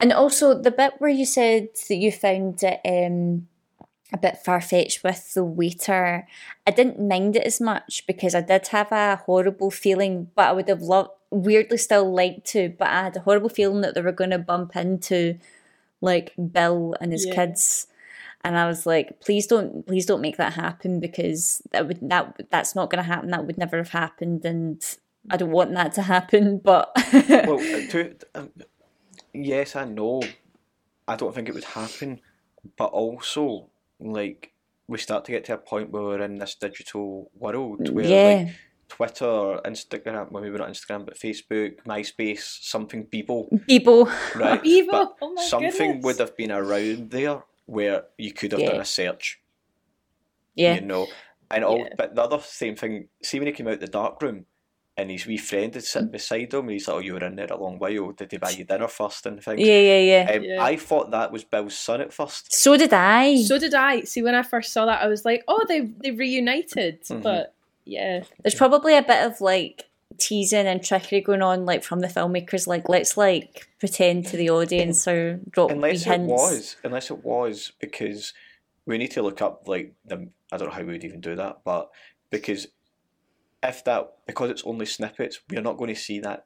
and 0.00 0.12
also 0.12 0.54
the 0.60 0.70
bit 0.70 0.94
where 0.98 1.10
you 1.10 1.26
said 1.26 1.70
that 1.88 1.96
you 1.96 2.12
found 2.12 2.62
it 2.62 2.80
um, 2.86 3.48
a 4.12 4.18
bit 4.18 4.38
far 4.38 4.60
fetched 4.60 5.02
with 5.02 5.34
the 5.34 5.44
waiter, 5.44 6.26
I 6.66 6.70
didn't 6.70 7.00
mind 7.00 7.36
it 7.36 7.44
as 7.44 7.60
much 7.60 8.06
because 8.06 8.34
I 8.34 8.40
did 8.40 8.68
have 8.68 8.92
a 8.92 9.16
horrible 9.16 9.70
feeling, 9.70 10.30
but 10.36 10.48
I 10.48 10.52
would 10.52 10.68
have 10.68 10.82
loved, 10.82 11.10
weirdly 11.30 11.76
still 11.76 12.12
liked 12.14 12.46
to, 12.48 12.72
but 12.78 12.88
I 12.88 13.02
had 13.02 13.16
a 13.16 13.20
horrible 13.20 13.50
feeling 13.50 13.80
that 13.82 13.94
they 13.94 14.00
were 14.00 14.12
going 14.12 14.30
to 14.30 14.38
bump 14.38 14.76
into 14.76 15.38
like 16.00 16.34
Bill 16.52 16.94
and 17.00 17.12
his 17.12 17.26
Yeah. 17.26 17.34
kids. 17.34 17.86
And 18.44 18.56
I 18.56 18.66
was 18.68 18.86
like, 18.86 19.20
please 19.20 19.46
don't, 19.46 19.84
please 19.86 20.06
don't 20.06 20.20
make 20.20 20.36
that 20.36 20.52
happen 20.52 21.00
because 21.00 21.60
that 21.72 21.88
would 21.88 21.98
that 22.08 22.48
that's 22.50 22.74
not 22.74 22.88
going 22.88 23.02
to 23.02 23.10
happen. 23.10 23.30
That 23.30 23.46
would 23.46 23.58
never 23.58 23.78
have 23.78 23.90
happened, 23.90 24.44
and 24.44 24.80
I 25.28 25.36
don't 25.36 25.50
want 25.50 25.74
that 25.74 25.92
to 25.94 26.02
happen. 26.02 26.58
But 26.64 26.92
well, 27.28 27.58
uh, 27.58 27.90
to, 27.90 28.14
um, 28.36 28.50
yes, 29.34 29.74
I 29.74 29.84
know. 29.86 30.22
I 31.08 31.16
don't 31.16 31.34
think 31.34 31.48
it 31.48 31.54
would 31.54 31.64
happen, 31.64 32.20
but 32.76 32.86
also 32.86 33.70
like 33.98 34.52
we 34.86 34.98
start 34.98 35.24
to 35.24 35.32
get 35.32 35.44
to 35.46 35.54
a 35.54 35.58
point 35.58 35.90
where 35.90 36.02
we're 36.02 36.22
in 36.22 36.36
this 36.38 36.54
digital 36.54 37.30
world 37.34 37.92
where 37.92 38.04
yeah, 38.04 38.24
like 38.46 38.54
Twitter, 38.88 39.60
Instagram, 39.64 40.30
well 40.30 40.42
maybe 40.42 40.56
not 40.58 40.68
Instagram, 40.70 41.04
but 41.04 41.18
Facebook, 41.18 41.76
MySpace, 41.84 42.62
something 42.62 43.06
Bebo, 43.06 43.66
people. 43.66 44.06
right? 44.34 44.62
Bebo, 44.62 44.86
But 44.90 45.16
oh 45.22 45.34
my 45.34 45.42
something 45.44 45.70
goodness. 45.72 46.04
would 46.04 46.18
have 46.20 46.36
been 46.36 46.52
around 46.52 47.10
there 47.10 47.42
where 47.66 48.04
you 48.16 48.32
could 48.32 48.52
have 48.52 48.62
done 48.62 48.80
a 48.80 48.84
search, 48.84 49.40
Yeah, 50.54 50.74
you 50.76 50.80
know. 50.80 51.06
And 51.50 51.64
all, 51.64 51.78
Yeah. 51.78 51.94
but 51.96 52.14
the 52.14 52.22
other 52.22 52.40
same 52.40 52.76
thing. 52.76 53.08
See 53.22 53.38
when 53.38 53.46
he 53.46 53.52
came 53.52 53.68
out 53.68 53.80
the 53.80 53.86
dark 53.86 54.20
room, 54.22 54.44
and 54.98 55.10
his 55.10 55.26
wee 55.26 55.36
friend 55.38 55.72
had 55.74 55.82
Mm. 55.84 55.86
sitting 55.86 56.08
beside 56.10 56.52
him, 56.52 56.60
and 56.62 56.70
he's 56.72 56.88
like, 56.88 56.96
"Oh, 56.96 56.98
you 56.98 57.14
were 57.14 57.24
in 57.24 57.36
there 57.36 57.46
a 57.46 57.56
long 57.56 57.78
while. 57.78 58.10
Did 58.12 58.30
they 58.30 58.36
buy 58.36 58.50
you 58.50 58.64
dinner 58.64 58.88
first 58.88 59.24
and 59.26 59.42
things?" 59.42 59.60
yeah, 59.60 59.80
yeah, 59.80 59.98
yeah. 60.26 60.30
Um, 60.34 60.42
Yeah. 60.44 60.62
I 60.62 60.76
thought 60.76 61.10
that 61.12 61.30
was 61.30 61.44
Bill's 61.44 61.76
son 61.78 62.00
at 62.00 62.12
first. 62.12 62.52
So 62.52 62.76
did 62.76 62.92
I. 62.92 63.36
So 63.42 63.58
did 63.58 63.74
I. 63.74 64.00
See, 64.02 64.22
when 64.22 64.34
I 64.34 64.42
first 64.42 64.72
saw 64.72 64.84
that, 64.86 65.00
I 65.02 65.06
was 65.06 65.24
like, 65.24 65.44
"Oh, 65.48 65.64
they 65.68 65.80
they 66.02 66.10
reunited." 66.10 67.04
Mhm. 67.04 67.22
But 67.22 67.54
yeah, 67.88 68.22
There's 68.42 68.54
probably 68.54 68.96
a 68.96 69.02
bit 69.02 69.24
of 69.24 69.40
like 69.40 69.86
teasing 70.18 70.66
and 70.66 70.84
trickery 70.84 71.22
going 71.22 71.40
on, 71.40 71.64
like 71.64 71.82
from 71.82 72.00
the 72.00 72.06
filmmakers. 72.06 72.66
Like, 72.66 72.88
let's 72.88 73.16
like 73.16 73.66
pretend 73.80 74.26
to 74.26 74.36
the 74.36 74.50
audience 74.50 75.08
or 75.08 75.40
drop 75.50 75.70
wee 75.70 75.76
unless 75.76 76.02
it 76.02 76.10
hints. 76.10 76.30
was, 76.30 76.76
unless 76.84 77.10
it 77.10 77.24
was 77.24 77.72
because 77.80 78.34
we 78.84 78.98
need 78.98 79.12
to 79.12 79.22
look 79.22 79.40
up 79.40 79.66
like 79.66 79.94
the. 80.04 80.28
I 80.52 80.58
don't 80.58 80.68
know 80.68 80.74
how 80.74 80.82
we 80.82 80.92
would 80.92 81.04
even 81.04 81.20
do 81.20 81.34
that, 81.36 81.60
but 81.64 81.88
because 82.30 82.66
if 83.62 83.84
that 83.84 84.12
because 84.26 84.50
it's 84.50 84.64
only 84.64 84.86
snippets, 84.86 85.40
we're 85.48 85.62
not 85.62 85.78
going 85.78 85.94
to 85.94 86.00
see 86.00 86.20
that. 86.20 86.44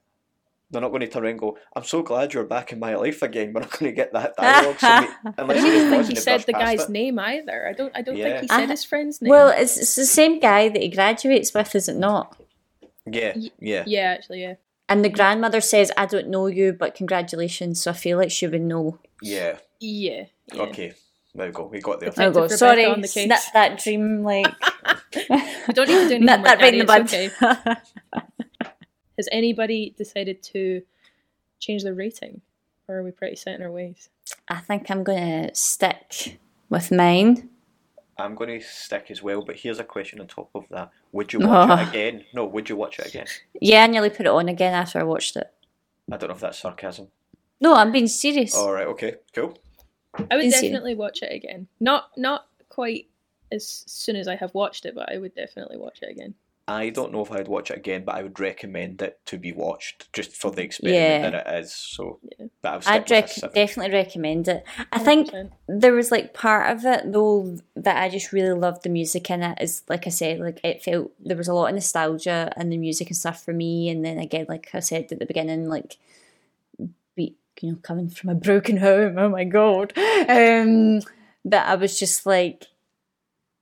They're 0.72 0.80
not 0.80 0.88
going 0.88 1.00
to 1.02 1.06
turn 1.06 1.22
around 1.22 1.30
and 1.32 1.38
go, 1.40 1.58
"I'm 1.76 1.84
so 1.84 2.02
glad 2.02 2.32
you're 2.32 2.44
back 2.44 2.72
in 2.72 2.78
my 2.80 2.94
life 2.96 3.20
again." 3.22 3.52
We're 3.52 3.60
not 3.60 3.70
going 3.78 3.92
to 3.92 3.94
get 3.94 4.12
that 4.14 4.34
dialogue. 4.38 4.78
so 4.80 5.00
we, 5.00 5.06
I 5.26 5.32
don't 5.36 5.66
even 5.66 5.90
think 5.90 6.06
he 6.08 6.16
said 6.16 6.40
the 6.42 6.54
guy's 6.54 6.84
it. 6.84 6.88
name 6.90 7.18
either. 7.18 7.68
I 7.68 7.72
don't. 7.74 7.92
I 7.94 8.00
don't 8.02 8.16
Yeah. 8.16 8.24
think 8.40 8.40
he 8.42 8.48
said 8.48 8.60
I- 8.60 8.66
his 8.66 8.82
friend's 8.84 9.20
name. 9.22 9.30
Well, 9.30 9.48
it's, 9.48 9.76
it's 9.76 9.94
the 9.94 10.06
same 10.06 10.40
guy 10.40 10.68
that 10.70 10.80
he 10.82 10.88
graduates 10.88 11.52
with, 11.54 11.74
is 11.74 11.88
it 11.88 11.96
not? 11.96 12.36
Yeah, 13.06 13.34
yeah. 13.58 13.84
yeah, 13.86 14.14
actually, 14.16 14.42
yeah. 14.42 14.54
And 14.88 15.04
the 15.04 15.08
grandmother 15.10 15.60
says, 15.60 15.92
"I 15.96 16.06
don't 16.06 16.28
know 16.28 16.46
you, 16.46 16.72
but 16.72 16.94
congratulations." 16.94 17.82
So 17.82 17.90
I 17.90 17.94
feel 17.94 18.16
like 18.18 18.30
she 18.30 18.46
would 18.46 18.60
know. 18.62 18.98
Yeah. 19.20 19.58
Yeah. 19.80 20.24
yeah. 20.52 20.62
Okay. 20.62 20.92
There 21.34 21.46
we 21.46 21.52
go. 21.52 21.64
We 21.64 21.80
got 21.80 21.98
there. 22.00 22.10
There 22.10 22.28
we 22.28 22.34
go. 22.34 22.42
Rebecca 22.42 22.58
Sorry, 22.58 22.84
on 22.84 23.00
the 23.00 23.08
case. 23.08 23.24
snap 23.24 23.40
that 23.54 23.78
dream. 23.82 24.22
Like 24.22 24.46
We 25.68 25.72
don't 25.74 25.88
need 25.88 25.94
to 26.02 26.08
do 26.08 26.14
any 26.16 26.18
nip 26.26 26.30
homework, 26.40 26.44
that 26.44 26.60
right 26.60 26.74
in 26.74 26.78
the 26.80 26.84
bud. 26.84 27.02
Okay. 27.02 27.30
Has 29.16 29.28
anybody 29.32 29.94
decided 29.96 30.42
to 30.44 30.82
change 31.58 31.82
their 31.82 31.94
rating, 31.94 32.40
or 32.88 32.96
are 32.98 33.02
we 33.02 33.10
pretty 33.10 33.36
set 33.36 33.54
in 33.54 33.62
our 33.62 33.70
ways? 33.70 34.08
I 34.48 34.60
think 34.60 34.90
I'm 34.90 35.04
gonna 35.04 35.54
stick 35.54 36.38
with 36.68 36.90
mine. 36.90 37.48
I'm 38.18 38.34
going 38.34 38.60
to 38.60 38.64
stick 38.64 39.06
as 39.10 39.22
well, 39.22 39.42
but 39.42 39.56
here's 39.56 39.78
a 39.80 39.84
question 39.84 40.20
on 40.20 40.26
top 40.26 40.50
of 40.54 40.64
that: 40.70 40.90
Would 41.12 41.32
you 41.32 41.40
watch 41.40 41.70
Oh. 41.70 41.82
it 41.82 41.88
again? 41.90 42.24
No. 42.34 42.44
Would 42.44 42.68
you 42.68 42.76
watch 42.76 42.98
it 42.98 43.06
again? 43.06 43.26
Yeah, 43.60 43.84
I 43.84 43.86
nearly 43.86 44.10
put 44.10 44.26
it 44.26 44.32
on 44.32 44.48
again 44.50 44.74
after 44.74 45.00
I 45.00 45.02
watched 45.02 45.34
it. 45.36 45.50
I 46.10 46.18
don't 46.18 46.28
know 46.28 46.34
if 46.34 46.40
that's 46.40 46.58
sarcasm. 46.58 47.08
No, 47.60 47.74
I'm 47.74 47.90
being 47.90 48.06
serious. 48.06 48.54
All 48.54 48.70
right. 48.72 48.86
Okay. 48.88 49.14
Cool. 49.34 49.56
I 50.30 50.36
would 50.36 50.44
Is 50.44 50.52
definitely 50.52 50.94
watch 50.94 51.22
it 51.22 51.32
again. 51.32 51.68
Not 51.80 52.10
not 52.18 52.46
quite 52.68 53.06
as 53.50 53.66
soon 53.86 54.16
as 54.16 54.28
I 54.28 54.36
have 54.36 54.52
watched 54.54 54.84
it, 54.84 54.94
but 54.94 55.10
I 55.10 55.16
would 55.16 55.34
definitely 55.34 55.78
watch 55.78 56.00
it 56.02 56.10
again. 56.10 56.34
I 56.68 56.90
don't 56.90 57.12
know 57.12 57.22
if 57.24 57.32
I'd 57.32 57.48
watch 57.48 57.70
it 57.72 57.76
again, 57.76 58.04
but 58.04 58.14
I 58.14 58.22
would 58.22 58.38
recommend 58.38 59.02
it 59.02 59.18
to 59.26 59.36
be 59.36 59.52
watched 59.52 60.12
just 60.12 60.30
for 60.36 60.50
the 60.52 60.62
experiment 60.62 61.02
Yeah. 61.24 61.30
that 61.30 61.46
it 61.46 61.60
is. 61.64 61.74
So, 61.74 62.20
but 62.62 62.68
I 62.68 62.76
would 62.76 62.86
I'd 62.86 63.06
stick 63.06 63.24
with 63.26 63.42
a 63.42 63.46
rec- 63.48 63.54
definitely 63.54 63.92
recommend 63.94 64.46
it. 64.48 64.64
I 64.92 64.98
think 65.00 65.30
100%. 65.30 65.50
there 65.66 65.92
was 65.92 66.12
like 66.12 66.34
part 66.34 66.70
of 66.70 66.84
it 66.84 67.10
though 67.12 67.58
that 67.74 68.00
I 68.00 68.08
just 68.08 68.32
really 68.32 68.56
loved 68.56 68.84
the 68.84 68.90
music 68.90 69.28
in 69.30 69.42
it. 69.42 69.58
Is 69.60 69.82
like 69.88 70.06
I 70.06 70.10
said, 70.10 70.38
like 70.38 70.60
it 70.62 70.82
felt 70.84 71.10
there 71.18 71.36
was 71.36 71.48
a 71.48 71.54
lot 71.54 71.66
of 71.68 71.74
nostalgia 71.74 72.52
and 72.56 72.72
the 72.72 72.78
music 72.78 73.08
and 73.08 73.16
stuff 73.16 73.44
for 73.44 73.52
me. 73.52 73.88
And 73.88 74.04
then 74.04 74.18
again, 74.18 74.46
like 74.48 74.70
I 74.72 74.80
said 74.80 75.10
at 75.10 75.18
the 75.18 75.26
beginning, 75.26 75.68
like 75.68 75.98
be 77.16 77.34
you 77.60 77.72
know 77.72 77.78
coming 77.82 78.08
from 78.08 78.30
a 78.30 78.34
broken 78.36 78.76
home. 78.76 79.18
Oh 79.18 79.28
my 79.28 79.44
god! 79.44 79.92
Um, 80.28 81.00
that 81.44 81.68
I 81.68 81.74
was 81.74 81.98
just 81.98 82.24
like, 82.24 82.66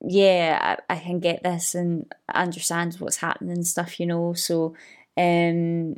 yeah, 0.02 0.76
I, 0.88 0.94
I 0.94 0.98
can 0.98 1.20
get 1.20 1.42
this 1.42 1.74
and 1.74 2.12
understand 2.32 2.94
what's 2.94 3.18
happening 3.18 3.52
and 3.56 3.66
stuff. 3.66 4.00
You 4.00 4.06
know, 4.06 4.32
so 4.34 4.74
um 5.16 5.96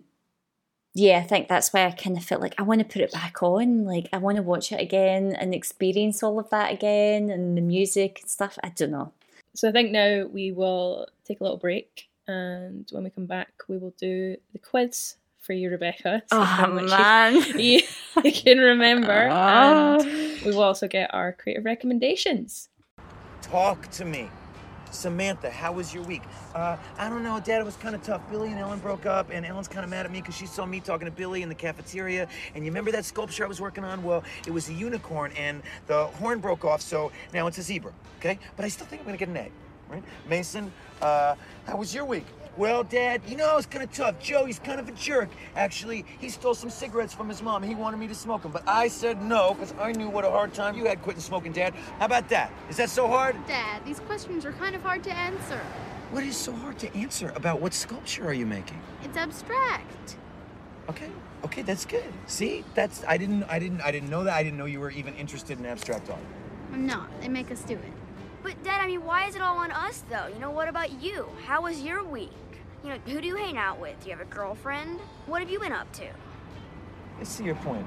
yeah, 0.94 1.18
I 1.18 1.22
think 1.22 1.48
that's 1.48 1.72
why 1.72 1.86
I 1.86 1.90
kind 1.92 2.18
of 2.18 2.24
felt 2.24 2.42
like 2.42 2.54
I 2.58 2.62
want 2.62 2.80
to 2.80 2.84
put 2.84 3.00
it 3.00 3.12
back 3.12 3.42
on. 3.42 3.84
Like 3.86 4.08
I 4.12 4.18
want 4.18 4.36
to 4.36 4.42
watch 4.42 4.72
it 4.72 4.80
again 4.80 5.34
and 5.38 5.54
experience 5.54 6.22
all 6.22 6.38
of 6.38 6.50
that 6.50 6.72
again 6.72 7.30
and 7.30 7.56
the 7.56 7.62
music 7.62 8.18
and 8.20 8.30
stuff. 8.30 8.58
I 8.62 8.68
don't 8.70 8.90
know. 8.90 9.12
So 9.54 9.68
I 9.68 9.72
think 9.72 9.90
now 9.90 10.26
we 10.26 10.52
will 10.52 11.06
take 11.24 11.40
a 11.40 11.44
little 11.44 11.58
break, 11.58 12.08
and 12.26 12.86
when 12.90 13.04
we 13.04 13.10
come 13.10 13.26
back, 13.26 13.52
we 13.68 13.78
will 13.78 13.94
do 13.98 14.36
the 14.52 14.58
quiz 14.58 15.16
for 15.40 15.52
you, 15.54 15.70
Rebecca. 15.70 16.22
much 16.30 16.82
you- 16.82 16.88
man. 16.88 17.34
You, 17.58 17.80
you 18.24 18.32
can 18.32 18.58
remember, 18.58 19.28
Ah. 19.30 19.98
and 19.98 20.42
we 20.44 20.52
will 20.52 20.62
also 20.62 20.88
get 20.88 21.12
our 21.14 21.32
creative 21.32 21.64
recommendations. 21.64 22.68
Talk 23.52 23.86
to 23.90 24.06
me. 24.06 24.30
Samantha, 24.90 25.50
how 25.50 25.72
was 25.72 25.92
your 25.92 26.02
week? 26.04 26.22
Uh, 26.54 26.78
I 26.96 27.10
don't 27.10 27.22
know, 27.22 27.38
Dad. 27.38 27.60
It 27.60 27.66
was 27.66 27.76
kind 27.76 27.94
of 27.94 28.02
tough. 28.02 28.22
Billy 28.30 28.48
and 28.48 28.58
Ellen 28.58 28.78
broke 28.78 29.04
up, 29.04 29.28
and 29.30 29.44
Ellen's 29.44 29.68
kind 29.68 29.84
of 29.84 29.90
mad 29.90 30.06
at 30.06 30.10
me 30.10 30.22
because 30.22 30.34
she 30.34 30.46
saw 30.46 30.64
me 30.64 30.80
talking 30.80 31.04
to 31.04 31.10
Billy 31.10 31.42
in 31.42 31.50
the 31.50 31.54
cafeteria. 31.54 32.28
And 32.54 32.64
you 32.64 32.70
remember 32.70 32.90
that 32.92 33.04
sculpture 33.04 33.44
I 33.44 33.48
was 33.48 33.60
working 33.60 33.84
on? 33.84 34.02
Well, 34.02 34.24
it 34.46 34.52
was 34.52 34.70
a 34.70 34.72
unicorn, 34.72 35.32
and 35.32 35.62
the 35.86 36.06
horn 36.06 36.40
broke 36.40 36.64
off, 36.64 36.80
so 36.80 37.12
now 37.34 37.46
it's 37.46 37.58
a 37.58 37.62
zebra. 37.62 37.92
Okay, 38.20 38.38
but 38.56 38.64
I 38.64 38.68
still 38.68 38.86
think 38.86 39.02
I'm 39.02 39.06
gonna 39.06 39.18
get 39.18 39.28
an 39.28 39.36
A. 39.36 39.50
Right? 39.90 40.02
Mason, 40.26 40.72
uh, 41.02 41.34
how 41.66 41.76
was 41.76 41.94
your 41.94 42.06
week? 42.06 42.24
Well, 42.58 42.84
Dad, 42.84 43.22
you 43.26 43.36
know, 43.36 43.56
it's 43.56 43.66
kind 43.66 43.82
of 43.82 43.90
tough. 43.92 44.20
Joe, 44.20 44.44
he's 44.44 44.58
kind 44.58 44.78
of 44.78 44.86
a 44.86 44.92
jerk. 44.92 45.30
Actually, 45.56 46.04
he 46.18 46.28
stole 46.28 46.54
some 46.54 46.68
cigarettes 46.68 47.14
from 47.14 47.28
his 47.28 47.42
mom. 47.42 47.62
He 47.62 47.74
wanted 47.74 47.96
me 47.96 48.06
to 48.08 48.14
smoke 48.14 48.42
them, 48.42 48.52
but 48.52 48.62
I 48.66 48.88
said 48.88 49.22
no 49.22 49.54
because 49.54 49.72
I 49.80 49.92
knew 49.92 50.10
what 50.10 50.26
a 50.26 50.30
hard 50.30 50.52
time 50.52 50.76
you 50.76 50.84
had 50.84 51.00
quitting 51.00 51.22
smoking, 51.22 51.52
Dad. 51.52 51.74
How 51.98 52.04
about 52.04 52.28
that? 52.28 52.52
Is 52.68 52.76
that 52.76 52.90
so 52.90 53.08
hard? 53.08 53.36
Dad, 53.46 53.82
these 53.86 54.00
questions 54.00 54.44
are 54.44 54.52
kind 54.52 54.76
of 54.76 54.82
hard 54.82 55.02
to 55.04 55.12
answer. 55.14 55.60
What 56.10 56.24
is 56.24 56.36
so 56.36 56.52
hard 56.52 56.78
to 56.80 56.94
answer 56.94 57.32
about 57.36 57.62
what 57.62 57.72
sculpture 57.72 58.26
are 58.26 58.34
you 58.34 58.44
making? 58.44 58.78
It's 59.02 59.16
abstract. 59.16 60.16
Okay, 60.90 61.08
okay, 61.46 61.62
that's 61.62 61.86
good. 61.86 62.12
See, 62.26 62.64
that's 62.74 63.02
I 63.08 63.16
didn't, 63.16 63.44
I 63.44 63.58
didn't, 63.58 63.80
I 63.80 63.90
didn't 63.90 64.10
know 64.10 64.24
that. 64.24 64.34
I 64.34 64.42
didn't 64.42 64.58
know 64.58 64.66
you 64.66 64.80
were 64.80 64.90
even 64.90 65.14
interested 65.14 65.58
in 65.58 65.64
abstract 65.64 66.10
art. 66.10 66.20
I'm 66.70 66.86
not. 66.86 67.08
They 67.22 67.28
make 67.28 67.50
us 67.50 67.62
do 67.62 67.74
it. 67.74 68.01
But 68.42 68.62
Dad, 68.64 68.80
I 68.80 68.86
mean, 68.86 69.04
why 69.04 69.26
is 69.26 69.36
it 69.36 69.42
all 69.42 69.58
on 69.58 69.70
us 69.70 70.02
though? 70.10 70.26
You 70.26 70.38
know, 70.40 70.50
what 70.50 70.68
about 70.68 71.00
you? 71.00 71.28
How 71.44 71.62
was 71.62 71.82
your 71.82 72.04
week? 72.04 72.30
You 72.82 72.90
know, 72.90 72.98
who 73.06 73.20
do 73.20 73.28
you 73.28 73.36
hang 73.36 73.56
out 73.56 73.78
with? 73.78 73.98
Do 74.00 74.10
you 74.10 74.16
have 74.16 74.26
a 74.26 74.30
girlfriend? 74.30 74.98
What 75.26 75.40
have 75.40 75.50
you 75.50 75.60
been 75.60 75.72
up 75.72 75.90
to? 75.92 76.06
I 77.20 77.22
see 77.22 77.44
your 77.44 77.54
point. 77.56 77.86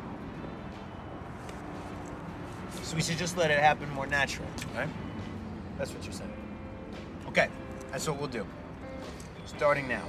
So 2.83 2.95
we 2.95 3.01
should 3.01 3.17
just 3.17 3.35
let 3.35 3.51
it 3.51 3.59
happen 3.59 3.89
more 3.89 4.07
naturally, 4.07 4.47
right? 4.73 4.87
That's 5.77 5.91
what 5.91 6.03
you're 6.05 6.13
saying. 6.13 6.31
Okay, 7.27 7.49
that's 7.91 8.07
what 8.07 8.17
we'll 8.17 8.29
do. 8.29 8.45
Starting 9.45 9.87
now. 9.87 10.03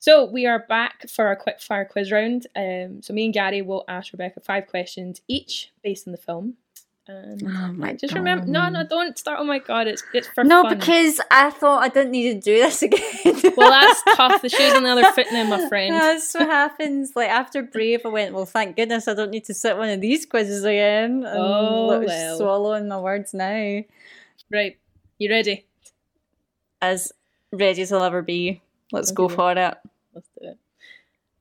So 0.00 0.24
we 0.24 0.46
are 0.46 0.64
back 0.66 1.08
for 1.08 1.26
our 1.26 1.36
quick 1.36 1.60
fire 1.60 1.84
quiz 1.84 2.10
round. 2.10 2.46
Um, 2.56 3.02
so 3.02 3.12
me 3.12 3.26
and 3.26 3.34
Gary 3.34 3.62
will 3.62 3.84
ask 3.86 4.12
Rebecca 4.12 4.40
five 4.40 4.66
questions 4.66 5.20
each 5.28 5.70
based 5.84 6.08
on 6.08 6.12
the 6.12 6.18
film. 6.18 6.54
And 7.10 7.42
Oh 7.46 7.72
my 7.72 7.94
just 7.94 8.14
remember, 8.14 8.46
no, 8.46 8.68
no, 8.68 8.84
don't 8.84 9.18
start. 9.18 9.38
Oh 9.40 9.44
my 9.44 9.58
god, 9.58 9.86
it's 9.88 10.02
it's 10.14 10.28
for 10.28 10.44
no, 10.44 10.62
fun. 10.62 10.78
because 10.78 11.20
I 11.30 11.50
thought 11.50 11.82
I 11.82 11.88
didn't 11.88 12.12
need 12.12 12.34
to 12.34 12.40
do 12.40 12.56
this 12.58 12.82
again. 12.86 13.00
well, 13.56 13.70
that's 13.70 14.02
tough. 14.16 14.40
The 14.42 14.48
shoe's 14.48 14.74
on 14.74 14.84
the 14.84 14.90
other 14.90 15.10
foot 15.12 15.26
now, 15.32 15.44
my 15.44 15.68
friend. 15.68 15.94
That's 15.94 16.32
what 16.34 16.46
happens. 16.46 17.12
Like 17.16 17.28
after 17.30 17.62
Brave, 17.62 18.02
I 18.04 18.08
went, 18.08 18.34
well, 18.34 18.46
thank 18.46 18.76
goodness 18.76 19.08
I 19.08 19.14
don't 19.14 19.30
need 19.30 19.44
to 19.46 19.54
sit 19.54 19.76
one 19.76 19.88
of 19.88 20.00
these 20.00 20.24
quizzes 20.26 20.62
again. 20.64 21.24
And 21.24 21.38
Oh, 21.38 22.00
well. 22.06 22.38
swallowing 22.38 22.88
my 22.88 22.98
words 23.00 23.34
now. 23.34 23.82
Right, 24.52 24.78
you 25.18 25.30
ready? 25.30 25.66
As 26.82 27.12
ready 27.52 27.82
as 27.82 27.92
I'll 27.92 28.02
ever 28.04 28.22
be. 28.22 28.62
Let's 28.92 29.10
go 29.12 29.28
for 29.28 29.52
it. 29.52 29.56
Let's 30.14 30.28
do 30.40 30.48
it. 30.48 30.58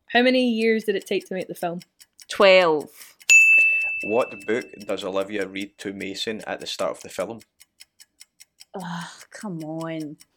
How 0.07 0.21
many 0.21 0.49
years 0.49 0.83
did 0.85 0.95
it 0.95 1.05
take 1.05 1.27
to 1.27 1.33
make 1.35 1.47
the 1.47 1.55
film? 1.55 1.81
Twelve. 2.27 3.08
What 4.03 4.45
book 4.45 4.65
does 4.87 5.03
Olivia 5.03 5.47
read 5.47 5.77
to 5.79 5.93
Mason 5.93 6.41
at 6.47 6.59
the 6.59 6.67
start 6.67 6.91
of 6.91 7.01
the 7.01 7.09
film? 7.09 7.39
Oh, 8.73 9.11
come 9.31 9.63
on. 9.63 10.17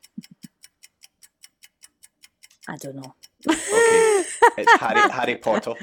I 2.68 2.76
don't 2.76 2.97
know. 2.97 3.14
Okay, 3.48 3.59
it's 4.59 4.80
Harry 4.80 5.10
Harry 5.10 5.36
Potter. 5.36 5.74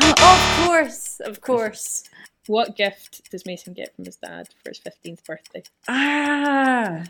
of 0.00 0.66
course, 0.66 1.20
of 1.20 1.40
course. 1.40 2.04
What 2.46 2.76
gift 2.76 3.30
does 3.30 3.46
Mason 3.46 3.72
get 3.72 3.94
from 3.94 4.04
his 4.04 4.16
dad 4.16 4.48
for 4.62 4.70
his 4.70 4.78
fifteenth 4.78 5.24
birthday? 5.24 5.62
Ah, 5.88 7.04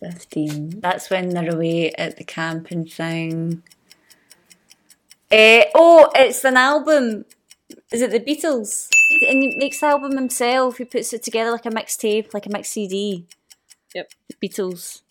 15. 0.00 0.80
That's 0.80 1.10
when 1.10 1.30
they're 1.30 1.54
away 1.54 1.92
at 1.92 2.16
the 2.16 2.24
camping 2.24 2.86
thing. 2.86 3.62
Eh, 5.30 5.64
oh, 5.74 6.10
it's 6.14 6.44
an 6.44 6.56
album. 6.56 7.24
Is 7.92 8.02
it 8.02 8.10
the 8.10 8.20
Beatles? 8.20 8.88
And 9.10 9.42
he 9.42 9.54
makes 9.56 9.80
the 9.80 9.86
album 9.86 10.16
himself. 10.16 10.78
He 10.78 10.84
puts 10.84 11.12
it 11.12 11.22
together 11.22 11.50
like 11.50 11.66
a 11.66 11.70
mixtape, 11.70 12.32
like 12.32 12.46
a 12.46 12.50
mix 12.50 12.70
CD. 12.70 13.26
Yep. 13.94 14.12
The 14.28 14.48
Beatles. 14.48 15.02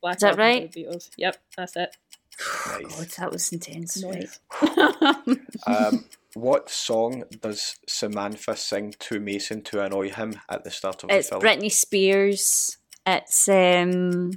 Black 0.00 0.16
Is 0.16 0.22
that 0.22 0.38
right? 0.38 0.72
the 0.72 0.84
Beatles. 0.84 1.10
Yep, 1.16 1.36
that's 1.56 1.76
it. 1.76 1.96
God, 2.66 3.08
that 3.18 3.30
was 3.30 3.52
intense. 3.52 4.02
Nice. 4.02 4.40
Right. 4.62 5.38
Um, 5.66 6.06
what 6.34 6.70
song 6.70 7.24
does 7.40 7.76
Samantha 7.86 8.56
sing 8.56 8.94
to 9.00 9.20
Mason 9.20 9.62
to 9.64 9.84
annoy 9.84 10.10
him 10.10 10.40
at 10.48 10.64
the 10.64 10.70
start 10.70 11.04
of 11.04 11.10
it's 11.10 11.28
the 11.28 11.38
film? 11.38 11.46
It's 11.46 11.62
Britney 11.62 11.70
Spears. 11.70 12.78
It's 13.06 13.48
um. 13.48 14.32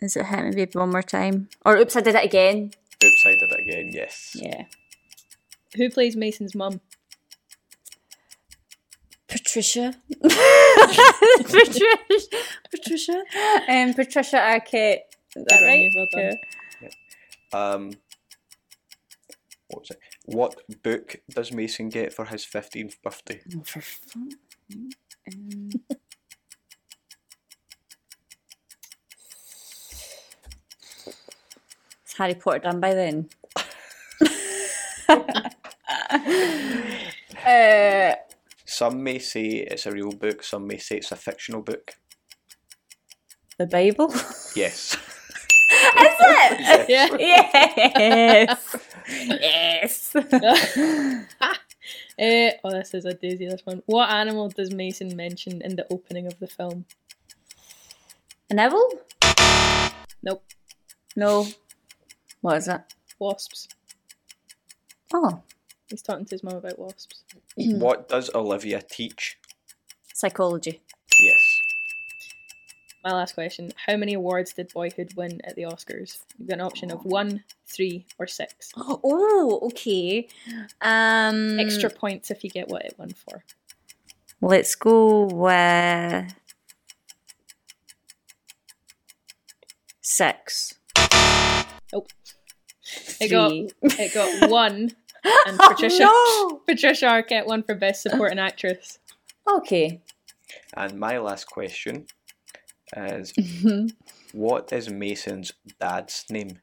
Is 0.00 0.16
it 0.16 0.26
Hit 0.26 0.44
Me 0.44 0.50
Baby 0.50 0.72
One 0.74 0.90
More 0.90 1.02
Time? 1.02 1.48
Or 1.64 1.76
Oops, 1.76 1.96
I 1.96 2.00
Did 2.02 2.14
It 2.14 2.24
Again. 2.24 2.72
Oops, 3.02 3.26
I 3.26 3.30
did 3.30 3.42
it 3.42 3.60
again. 3.60 3.90
Yes. 3.92 4.36
Yeah. 4.38 4.64
Who 5.76 5.90
plays 5.90 6.14
Mason's 6.14 6.54
mum? 6.54 6.80
Patricia. 9.52 9.92
Patricia. 11.36 11.84
Patricia. 12.70 13.22
Um, 13.68 13.92
Patricia 13.92 14.36
Arquette. 14.36 15.00
Is 15.36 15.44
that 15.46 15.60
right? 15.60 15.80
you, 15.80 15.90
well 15.94 16.06
done. 16.10 16.38
Um, 17.52 17.92
what 19.68 19.80
was 19.80 19.90
it? 19.90 19.98
What 20.24 20.54
book 20.82 21.16
does 21.28 21.52
Mason 21.52 21.90
get 21.90 22.14
for 22.14 22.24
his 22.24 22.46
fifteenth 22.46 22.96
birthday? 23.02 23.42
Oh, 23.54 23.62
for 23.62 23.82
fun. 23.82 24.30
Um, 25.30 25.70
Is 32.06 32.14
Harry 32.16 32.36
Potter 32.36 32.60
done 32.60 32.80
by 32.80 32.94
then? 32.94 33.28
uh, 37.46 38.14
Some 38.82 39.04
may 39.04 39.20
say 39.20 39.44
it's 39.70 39.86
a 39.86 39.92
real 39.92 40.10
book. 40.10 40.42
Some 40.42 40.66
may 40.66 40.76
say 40.76 40.96
it's 40.96 41.12
a 41.12 41.16
fictional 41.16 41.62
book. 41.62 41.92
the 43.56 43.66
Bible? 43.66 44.12
Yes. 44.56 44.96
Is 45.70 46.16
it? 46.18 46.88
Yeah. 46.88 48.56
Yes. 49.06 50.16
yes. 50.16 50.16
Eh, 52.18 52.50
oh, 52.64 52.70
this 52.70 52.94
is 52.94 53.04
a 53.04 53.14
doozy. 53.14 53.48
This 53.48 53.64
one. 53.64 53.82
What 53.86 54.10
animal 54.10 54.48
does 54.48 54.74
Mason 54.74 55.16
mention 55.16 55.62
in 55.62 55.76
the 55.76 55.86
opening 55.88 56.26
of 56.26 56.38
the 56.40 56.48
film? 56.48 56.84
An 58.50 58.58
owl? 58.58 58.90
Nope. 60.22 60.44
No. 61.14 61.46
What 62.40 62.56
is 62.58 62.68
it? 62.68 62.80
Wasps. 63.20 63.68
Oh, 65.14 65.42
He's 65.92 66.00
talking 66.00 66.24
to 66.24 66.34
his 66.34 66.42
mum 66.42 66.56
about 66.56 66.78
wasps. 66.78 67.22
what 67.56 68.08
does 68.08 68.30
Olivia 68.34 68.80
teach? 68.80 69.38
psychology. 70.14 70.80
Yes. 71.18 71.58
My 73.04 73.12
last 73.12 73.34
question: 73.34 73.72
How 73.86 73.96
many 73.98 74.14
awards 74.14 74.54
did 74.54 74.72
Boyhood 74.72 75.12
win 75.16 75.40
at 75.44 75.54
the 75.54 75.62
Oscars? 75.62 76.22
You've 76.38 76.48
got 76.48 76.54
an 76.54 76.60
option 76.64 76.90
of 76.90 77.04
one, 77.04 77.44
three, 77.66 78.06
or 78.18 78.26
six. 78.26 78.72
Oh, 78.78 79.58
okay. 79.64 80.28
Um, 80.80 81.58
Extra 81.60 81.90
points 81.90 82.30
if 82.30 82.42
you 82.42 82.48
get 82.48 82.68
what 82.68 82.84
it 82.86 82.94
won 82.96 83.10
for. 83.10 83.44
Let's 84.40 84.74
go 84.76 85.24
with 85.26 86.34
six. 90.00 90.74
Nope. 91.92 92.08
It 93.20 93.30
got 93.30 93.52
it 93.52 94.14
got 94.14 94.50
one, 94.50 94.92
and 95.24 95.58
Patricia 95.58 96.02
No! 96.04 96.60
Patricia 96.66 97.06
Arquette 97.06 97.46
won 97.46 97.62
for 97.62 97.74
best 97.74 98.02
supporting 98.02 98.38
actress. 98.38 98.98
Okay. 99.50 100.02
And 100.74 100.98
my 100.98 101.18
last 101.18 101.46
question 101.46 102.06
is 102.96 103.32
what 104.32 104.72
is 104.72 104.88
Mason's 104.90 105.52
dad's 105.80 106.24
name? 106.30 106.60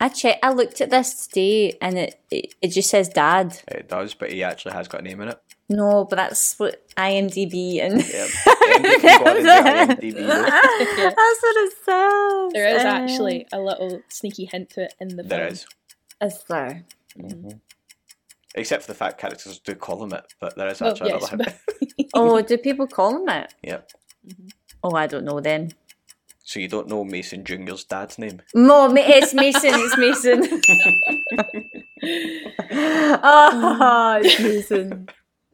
I 0.00 0.08
check. 0.08 0.38
I 0.42 0.50
looked 0.52 0.80
at 0.80 0.90
this 0.90 1.26
today, 1.28 1.78
and 1.80 1.96
it, 1.96 2.20
it 2.30 2.54
it 2.60 2.68
just 2.68 2.90
says 2.90 3.08
dad. 3.08 3.60
It 3.68 3.88
does, 3.88 4.12
but 4.12 4.32
he 4.32 4.42
actually 4.42 4.72
has 4.72 4.88
got 4.88 5.00
a 5.00 5.04
name 5.04 5.20
in 5.20 5.28
it. 5.28 5.38
No, 5.68 6.04
but 6.04 6.16
that's 6.16 6.58
what 6.58 6.86
IMDb 6.96 7.80
and 7.80 8.04
Yeah. 8.06 8.26
Andy 8.74 9.00
can 9.00 9.24
go 9.24 9.30
on 9.30 9.36
and 9.36 9.46
get 9.46 9.98
IMDb 10.00 10.14
though. 10.14 10.26
that's 10.26 11.42
what 11.42 11.56
it 11.56 11.72
says. 11.84 12.52
There 12.52 12.76
is 12.76 12.84
Uh, 12.84 12.88
actually 12.88 13.46
a 13.52 13.60
little 13.60 14.02
sneaky 14.08 14.46
hint 14.46 14.70
to 14.70 14.82
it 14.84 14.94
in 15.00 15.08
the 15.08 15.22
film. 15.22 15.28
There 15.28 15.48
is. 16.20 16.34
Is 16.34 16.44
there? 16.44 16.84
Except 18.56 18.82
for 18.84 18.92
the 18.92 18.94
fact 18.98 19.18
characters 19.18 19.58
do 19.58 19.74
call 19.74 20.02
him 20.04 20.12
it, 20.12 20.24
but 20.40 20.54
there 20.56 20.68
is 20.68 20.80
Well, 20.80 20.90
actually 20.92 21.10
yes, 21.10 21.32
another 21.32 21.50
hint. 21.80 22.10
Oh, 22.14 22.40
do 22.40 22.56
people 22.68 22.86
call 22.86 23.16
him 23.22 23.28
it? 23.28 23.52
yep. 23.62 23.90
Mm-hmm. 24.26 24.48
Oh, 24.84 24.94
I 24.94 25.06
don't 25.06 25.24
know 25.24 25.40
then. 25.40 25.72
So 26.46 26.60
you 26.60 26.68
don't 26.68 26.88
know 26.88 27.04
Mason 27.04 27.42
Jr.'s 27.42 27.84
dad's 27.84 28.18
name? 28.18 28.42
No, 28.54 28.92
it's 28.94 29.32
Mason. 29.32 29.70
It's 29.74 29.96
Mason. 29.96 30.60
oh, 32.70 34.20
it's 34.22 34.40
Mason. 34.40 35.08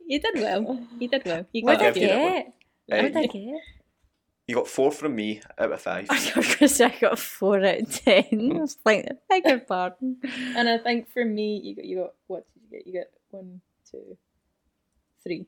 You 0.06 0.20
did 0.20 0.34
well. 0.42 0.86
You 0.98 1.08
did 1.08 1.22
well. 1.24 1.46
You 1.52 1.64
What 1.64 1.78
got 1.78 1.78
did 1.78 1.88
I 1.88 1.92
give 1.92 2.02
you 2.02 2.08
get? 2.08 2.52
What 2.86 3.00
did 3.02 3.16
I 3.16 3.26
get? 3.26 3.60
You 4.50 4.56
got 4.56 4.66
four 4.66 4.90
from 4.90 5.14
me 5.14 5.40
out 5.58 5.70
of 5.70 5.80
five. 5.80 6.06
I 6.10 6.32
was 6.34 6.56
gonna 6.56 6.68
say 6.68 6.86
I 6.86 6.98
got 7.00 7.20
four 7.20 7.58
out 7.64 7.82
of 7.82 7.94
ten. 8.04 8.24
I 8.56 8.60
was 8.60 8.76
like, 8.84 9.08
beg 9.28 9.44
your 9.46 9.60
pardon. 9.60 10.16
And 10.56 10.68
I 10.68 10.76
think 10.78 11.08
for 11.08 11.24
me, 11.24 11.60
you 11.62 11.76
got 11.76 11.84
you 11.84 11.96
got 11.98 12.14
what 12.26 12.46
did 12.52 12.62
you 12.64 12.78
get? 12.78 12.86
You 12.86 12.92
got 13.00 13.06
one, 13.30 13.60
two, 13.88 14.16
three. 15.22 15.46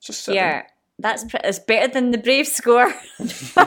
Just 0.00 0.24
seven. 0.24 0.36
Yeah, 0.36 0.62
that's 0.98 1.24
pre- 1.24 1.40
it's 1.44 1.58
better 1.58 1.92
than 1.92 2.12
the 2.12 2.16
Brave 2.18 2.46
score. 2.48 2.94
I 3.56 3.64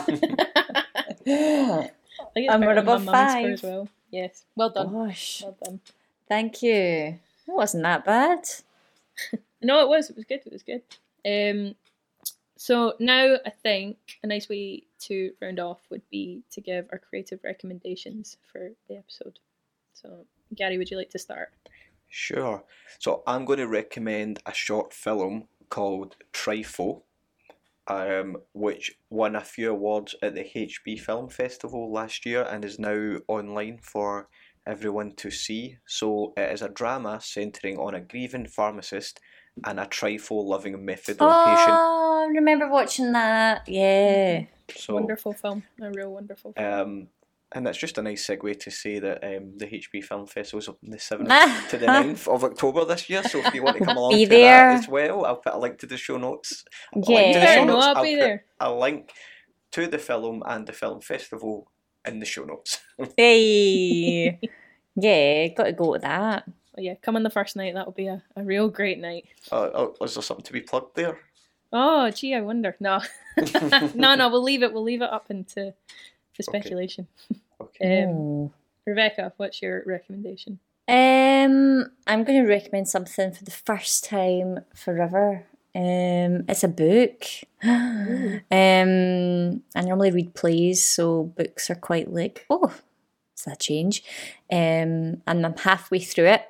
think 2.34 2.46
it's 2.48 2.54
And 2.54 2.62
better 2.62 2.66
we're 2.66 2.78
above 2.80 3.06
five. 3.06 3.46
as 3.46 3.62
well. 3.62 3.88
Yes, 4.10 4.44
well 4.56 4.72
done. 4.72 4.92
Gosh, 4.92 5.42
Well 5.44 5.58
done. 5.64 5.80
thank 6.28 6.64
you. 6.64 6.72
It 6.74 7.20
wasn't 7.48 7.84
that 7.84 8.06
bad. 8.06 8.40
No, 9.62 9.82
it 9.82 9.88
was. 9.88 10.10
It 10.12 10.16
was 10.16 10.26
good. 10.26 10.42
It 10.46 10.52
was 10.54 10.62
good. 10.64 10.84
Um, 11.26 11.74
so 12.57 12.94
now 12.99 13.38
I 13.45 13.49
think 13.49 13.98
a 14.23 14.27
nice 14.27 14.48
way 14.48 14.84
to 15.02 15.32
round 15.41 15.60
off 15.60 15.82
would 15.90 16.07
be 16.10 16.44
to 16.52 16.61
give 16.61 16.88
our 16.91 16.99
creative 16.99 17.40
recommendations 17.44 18.38
for 18.52 18.72
the 18.88 18.98
episode. 18.98 19.40
So, 19.94 20.26
Gary, 20.56 20.77
would 20.77 20.90
you 20.90 20.98
like 20.98 21.10
to 21.11 21.19
start? 21.19 21.49
Sure. 22.07 22.64
So 22.99 23.23
I'm 23.27 23.45
going 23.45 23.60
to 23.60 23.68
recommend 23.68 24.40
a 24.45 24.53
short 24.53 24.94
film 24.94 25.48
called 25.69 26.15
Trifo, 26.32 27.02
um, 27.88 28.38
which 28.53 28.95
won 29.10 29.36
a 29.36 29.41
few 29.41 29.72
awards 29.72 30.15
at 30.22 30.34
the 30.34 30.44
HB 30.44 30.99
Film 31.02 31.30
Festival 31.30 31.91
last 31.91 32.26
year 32.26 32.44
and 32.44 32.64
is 32.64 32.80
now 32.80 33.18
online 33.27 33.80
for 33.82 34.30
everyone 34.65 35.11
to 35.15 35.30
see. 35.30 35.77
So 35.86 36.34
it 36.38 36.52
is 36.52 36.61
a 36.61 36.69
drama 36.69 37.19
centering 37.22 37.77
on 37.77 37.94
a 37.95 38.02
grieving 38.02 38.48
pharmacist 38.48 39.19
and 39.64 39.80
a 39.80 39.86
trifle 39.86 40.48
loving 40.48 40.73
methadone 40.86 41.45
patient. 41.45 41.69
Oh, 41.80 42.26
I 42.27 42.32
remember 42.34 42.68
watching 42.69 43.11
that. 43.14 43.68
Yeah. 43.68 44.45
So, 44.76 44.95
wonderful 44.95 45.34
film. 45.34 45.64
A 45.82 45.91
real 45.91 46.11
wonderful 46.11 46.53
film. 46.53 46.73
Um, 46.73 47.07
and 47.53 47.65
that's 47.65 47.77
just 47.77 47.98
a 47.98 48.02
nice 48.02 48.27
segue 48.27 48.60
to 48.60 48.72
say 48.72 48.99
that 48.99 49.23
um, 49.23 49.53
the 49.57 49.65
HB 49.68 50.03
Film 50.03 50.26
Festival 50.27 50.60
is 50.60 50.68
up 50.68 50.77
on 50.84 50.90
the 50.90 50.98
7th 50.98 51.68
to 51.69 51.77
the 51.77 51.86
9th 51.86 52.27
of 52.27 52.44
October 52.44 52.84
this 52.84 53.10
year. 53.10 53.23
So 53.23 53.40
if 53.40 53.53
you 53.53 53.64
want 53.64 53.77
to 53.77 53.86
come 53.86 53.95
along 54.02 54.11
Be 54.11 54.26
to 54.26 54.30
there. 54.30 54.72
that 54.72 54.80
as 54.80 54.90
well, 54.90 55.23
I'll 55.23 55.38
put 55.38 55.53
a 55.53 55.57
link 55.60 55.77
to 55.80 55.86
the 55.86 55.95
show 55.95 56.18
notes. 56.18 56.65
A 56.94 56.98
link 56.98 57.06
to 57.07 57.11
Yeah. 57.14 57.34
the 57.34 57.40
There, 57.40 57.56
show 57.56 57.64
notes. 57.65 57.86
I'll 57.86 58.03
be 58.03 58.15
put 58.15 58.19
there. 58.22 58.45
A 58.60 58.73
link 58.73 59.11
to 59.72 59.88
the 59.88 59.99
film 59.99 60.44
and 60.45 60.68
the 60.68 60.73
film 60.73 60.99
festival 60.99 61.72
in 62.06 62.19
the 62.19 62.26
show 62.26 62.44
notes. 62.44 62.82
Hey. 63.18 64.40
yeah, 64.95 65.48
got 65.49 65.65
to 65.65 65.73
go 65.73 65.94
to 65.94 65.99
that. 65.99 66.44
Oh, 66.78 66.82
yeah, 66.82 66.96
come 67.02 67.16
on 67.16 67.24
the 67.24 67.30
first 67.30 67.56
night. 67.56 67.74
That'll 67.74 67.92
be 67.94 68.08
a, 68.08 68.22
a 68.36 68.44
real 68.44 68.68
great 68.70 69.00
night. 69.00 69.26
uh, 69.52 69.70
oh, 69.74 69.96
is 70.02 70.16
there 70.16 70.24
something 70.24 70.44
to 70.46 70.54
be 70.54 70.62
plugged 70.62 70.96
there? 70.96 71.20
Oh, 71.72 72.10
gee, 72.12 72.34
I 72.36 72.42
wonder. 72.42 72.76
No, 72.80 73.02
no, 73.96 74.16
no. 74.16 74.30
We'll 74.30 74.44
leave 74.44 74.64
it. 74.64 74.72
We'll 74.74 74.84
leave 74.84 75.02
it 75.02 75.10
up 75.12 75.30
into 75.30 75.74
the 76.38 76.44
speculation. 76.44 77.08
Okay. 77.60 78.04
Um, 78.04 78.10
Oh. 78.10 78.52
Rebecca, 78.86 79.34
what's 79.38 79.62
your 79.62 79.84
recommendation? 79.86 80.60
Um, 80.88 81.92
I'm 82.06 82.24
going 82.24 82.44
to 82.44 82.48
recommend 82.48 82.88
something 82.88 83.32
for 83.34 83.44
the 83.44 83.50
first 83.52 84.06
time 84.06 84.60
forever. 84.76 85.46
Um, 85.74 86.46
it's 86.48 86.64
a 86.64 86.68
book. 86.68 87.24
um, 87.64 88.42
I 89.76 89.82
normally 89.82 90.12
read 90.12 90.36
plays, 90.36 90.84
so 90.84 91.24
books 91.24 91.70
are 91.70 91.76
quite 91.76 92.14
like, 92.14 92.46
oh, 92.50 92.74
it's 93.34 93.44
that 93.46 93.60
change. 93.60 94.04
Um, 94.52 95.22
and 95.28 95.46
I'm 95.46 95.58
halfway 95.58 96.00
through 96.00 96.28
it. 96.28 96.46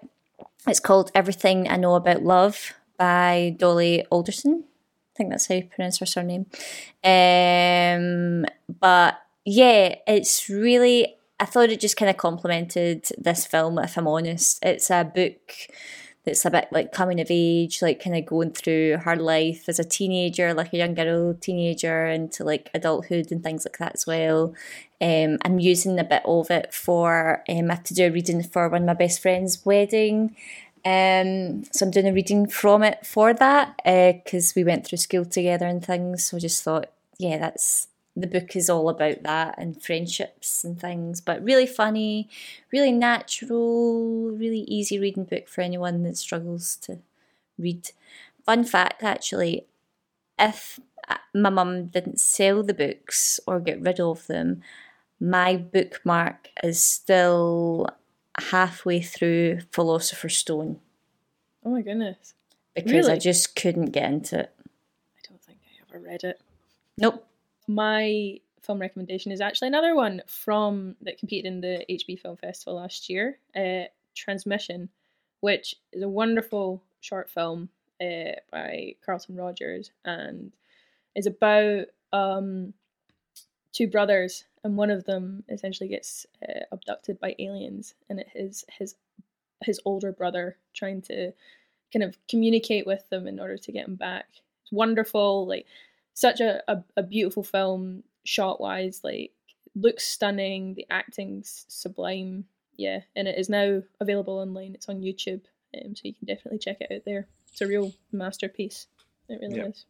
It's 0.67 0.79
called 0.79 1.11
Everything 1.13 1.69
I 1.69 1.77
Know 1.77 1.93
About 1.93 2.23
Love 2.23 2.73
by 2.97 3.55
Dolly 3.59 4.03
Alderton. 4.09 4.63
I 4.65 5.13
think 5.15 5.29
that's 5.29 5.47
how 5.47 5.55
you 5.55 5.65
pronounce 5.65 5.99
her 5.99 6.05
surname. 6.07 6.47
Um, 7.03 8.45
but 8.79 9.19
yeah, 9.45 9.95
it's 10.07 10.49
really. 10.49 11.15
I 11.39 11.45
thought 11.45 11.69
it 11.69 11.81
just 11.81 11.97
kind 11.97 12.09
of 12.09 12.17
complemented 12.17 13.07
this 13.17 13.45
film. 13.45 13.77
If 13.77 13.97
I'm 13.97 14.07
honest, 14.07 14.57
it's 14.63 14.89
a 14.89 15.03
book 15.03 15.51
that's 16.25 16.45
a 16.45 16.51
bit 16.51 16.67
like 16.71 16.91
coming 16.91 17.21
of 17.21 17.27
age, 17.29 17.81
like 17.81 18.03
kind 18.03 18.15
of 18.15 18.25
going 18.25 18.51
through 18.51 18.97
her 18.97 19.15
life 19.15 19.69
as 19.69 19.79
a 19.79 19.83
teenager, 19.83 20.53
like 20.53 20.73
a 20.73 20.77
young 20.77 20.95
girl, 20.95 21.35
teenager, 21.35 22.07
into 22.07 22.43
like 22.43 22.69
adulthood 22.73 23.31
and 23.31 23.43
things 23.43 23.65
like 23.65 23.77
that 23.77 23.93
as 23.93 24.07
well. 24.07 24.53
Um, 24.99 25.37
I'm 25.43 25.59
using 25.59 25.99
a 25.99 26.03
bit 26.03 26.23
of 26.25 26.49
it 26.49 26.73
for 26.73 27.43
um, 27.47 27.69
I 27.69 27.75
have 27.75 27.83
to 27.83 27.93
do 27.93 28.07
a 28.07 28.11
reading 28.11 28.41
for 28.41 28.67
one 28.69 28.81
of 28.81 28.87
my 28.87 28.93
best 28.93 29.21
friend's 29.21 29.63
wedding. 29.65 30.35
Um, 30.83 31.63
so 31.71 31.85
I'm 31.85 31.91
doing 31.91 32.07
a 32.07 32.13
reading 32.13 32.47
from 32.47 32.83
it 32.83 33.05
for 33.05 33.33
that 33.33 33.79
because 33.83 34.53
we 34.55 34.63
went 34.63 34.85
through 34.85 34.99
school 34.99 35.25
together 35.25 35.65
and 35.65 35.83
things. 35.83 36.25
So 36.25 36.37
I 36.37 36.39
just 36.39 36.63
thought, 36.63 36.91
yeah, 37.17 37.37
that's 37.37 37.87
the 38.15 38.27
book 38.27 38.55
is 38.55 38.69
all 38.69 38.89
about 38.89 39.23
that 39.23 39.55
and 39.57 39.81
friendships 39.81 40.63
and 40.63 40.79
things, 40.79 41.19
but 41.19 41.43
really 41.43 41.67
funny, 41.67 42.29
really 42.71 42.91
natural, 42.91 44.31
really 44.31 44.61
easy 44.61 44.97
reading 44.99 45.25
book 45.25 45.47
for 45.47 45.61
anyone 45.61 46.03
that 46.03 46.17
struggles 46.17 46.77
to 46.77 46.99
read. 47.57 47.91
Fun 48.45 48.63
fact, 48.63 49.03
actually, 49.03 49.65
if 50.39 50.79
uh, 51.09 51.17
my 51.33 51.49
mum 51.49 51.87
didn't 51.87 52.19
sell 52.19 52.63
the 52.63 52.73
books 52.73 53.39
or 53.45 53.59
get 53.59 53.81
rid 53.81 53.99
of 53.99 54.27
them, 54.27 54.61
my 55.19 55.57
bookmark 55.57 56.49
is 56.63 56.81
still 56.81 57.87
halfway 58.51 59.01
through 59.01 59.61
Philosopher's 59.71 60.37
Stone 60.37 60.79
Oh 61.65 61.71
my 61.71 61.81
goodness. 61.81 62.33
because 62.75 63.07
I 63.09 63.17
just 63.17 63.55
couldn't 63.55 63.87
get 63.87 64.11
into 64.11 64.39
it. 64.41 64.51
I 64.59 65.19
don't 65.27 65.41
think 65.41 65.59
I 65.65 65.95
ever 65.95 66.03
read 66.05 66.23
it. 66.23 66.39
Nope. 66.97 67.25
My 67.67 68.39
film 68.61 68.79
recommendation 68.79 69.31
is 69.31 69.41
actually 69.41 69.69
another 69.69 69.95
one 69.95 70.21
from 70.27 70.95
that 71.01 71.17
competed 71.17 71.45
in 71.45 71.61
the 71.61 71.85
HB 71.89 72.19
Film 72.19 72.37
Festival 72.37 72.75
last 72.75 73.09
year, 73.09 73.39
uh, 73.55 73.83
Transmission, 74.15 74.89
which 75.41 75.75
is 75.91 76.01
a 76.01 76.09
wonderful 76.09 76.81
short 77.01 77.29
film 77.29 77.69
uh, 78.01 78.33
by 78.51 78.95
Carlton 79.05 79.35
Rogers 79.35 79.91
and 80.03 80.51
is 81.15 81.27
about 81.27 81.85
um, 82.11 82.73
two 83.71 83.87
brothers, 83.87 84.45
and 84.63 84.77
one 84.77 84.89
of 84.89 85.05
them 85.05 85.43
essentially 85.49 85.89
gets 85.89 86.25
uh, 86.47 86.61
abducted 86.71 87.19
by 87.19 87.35
aliens, 87.39 87.93
and 88.09 88.19
it 88.19 88.27
is 88.35 88.65
his 88.69 88.95
his 89.63 89.79
older 89.85 90.11
brother 90.11 90.57
trying 90.73 91.01
to 91.01 91.31
kind 91.91 92.03
of 92.03 92.17
communicate 92.27 92.85
with 92.85 93.07
them 93.09 93.25
in 93.27 93.39
order 93.39 93.57
to 93.57 93.71
get 93.71 93.87
him 93.87 93.95
back. 93.95 94.27
It's 94.63 94.71
wonderful, 94.71 95.47
like 95.47 95.65
such 96.15 96.41
a, 96.41 96.63
a, 96.67 96.83
a 96.97 97.03
beautiful 97.03 97.43
film, 97.43 98.03
shot 98.23 98.59
wise, 98.59 99.01
like 99.03 99.33
looks 99.75 100.07
stunning, 100.07 100.73
the 100.73 100.87
acting's 100.89 101.65
sublime. 101.67 102.45
Yeah, 102.77 103.01
and 103.15 103.27
it 103.27 103.37
is 103.37 103.49
now 103.49 103.83
available 104.01 104.39
online. 104.39 104.73
It's 104.73 104.89
on 104.89 105.01
YouTube, 105.01 105.43
um, 105.77 105.95
so 105.95 106.01
you 106.03 106.13
can 106.15 106.25
definitely 106.25 106.59
check 106.59 106.77
it 106.81 106.91
out 106.93 107.03
there. 107.05 107.27
It's 107.51 107.61
a 107.61 107.67
real 107.67 107.93
masterpiece. 108.11 108.87
It 109.29 109.39
really 109.41 109.59
Yeah. 109.59 109.67
is. 109.67 109.85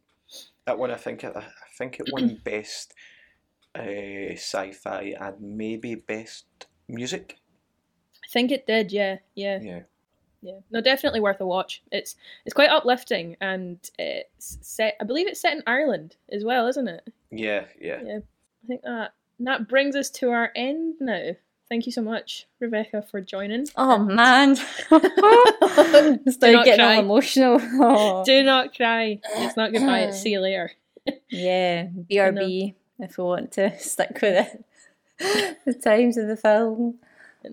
That 0.66 0.78
one, 0.78 0.90
I 0.90 0.96
think, 0.96 1.24
it, 1.24 1.34
I 1.36 1.46
think 1.78 1.98
it 2.00 2.08
won 2.12 2.36
best 2.44 2.92
uh, 3.74 4.32
sci-fi 4.34 5.14
and 5.18 5.40
maybe 5.40 5.94
best 5.94 6.46
music. 6.88 7.38
I 8.24 8.28
think 8.32 8.50
it 8.50 8.66
did. 8.66 8.92
Yeah, 8.92 9.18
yeah. 9.34 9.60
Yeah. 9.62 9.82
Yeah, 10.46 10.60
no, 10.70 10.80
definitely 10.80 11.18
worth 11.20 11.40
a 11.40 11.46
watch. 11.46 11.82
It's 11.90 12.14
it's 12.44 12.54
quite 12.54 12.70
uplifting, 12.70 13.36
and 13.40 13.78
it's 13.98 14.58
set. 14.62 14.96
I 15.00 15.04
believe 15.04 15.26
it's 15.26 15.40
set 15.40 15.54
in 15.56 15.62
Ireland 15.66 16.14
as 16.30 16.44
well, 16.44 16.68
isn't 16.68 16.86
it? 16.86 17.12
Yeah, 17.32 17.64
yeah. 17.80 18.00
Yeah, 18.04 18.18
I 18.18 18.66
think 18.68 18.82
that 18.82 19.12
that 19.40 19.68
brings 19.68 19.96
us 19.96 20.08
to 20.10 20.30
our 20.30 20.52
end 20.54 20.94
now. 21.00 21.32
Thank 21.68 21.86
you 21.86 21.90
so 21.90 22.00
much, 22.00 22.46
Rebecca, 22.60 23.02
for 23.02 23.20
joining. 23.20 23.66
Oh 23.76 23.98
man, 23.98 24.54
Do 24.54 24.60
started 26.30 26.52
not 26.52 26.64
getting 26.64 26.78
cry. 26.84 26.94
all 26.94 27.00
emotional. 27.02 27.58
Oh. 27.60 28.24
Do 28.26 28.42
not 28.44 28.76
cry. 28.76 29.20
It's 29.38 29.56
not 29.56 29.72
goodbye. 29.72 30.02
It's 30.02 30.20
see 30.22 30.30
you 30.30 30.40
later. 30.40 30.70
Yeah, 31.28 31.86
BRB 32.10 32.74
if 33.00 33.18
we 33.18 33.24
want 33.24 33.50
to 33.52 33.76
stick 33.80 34.18
with 34.22 34.46
it. 35.18 35.56
the 35.64 35.74
times 35.74 36.16
of 36.16 36.28
the 36.28 36.36
film. 36.36 36.98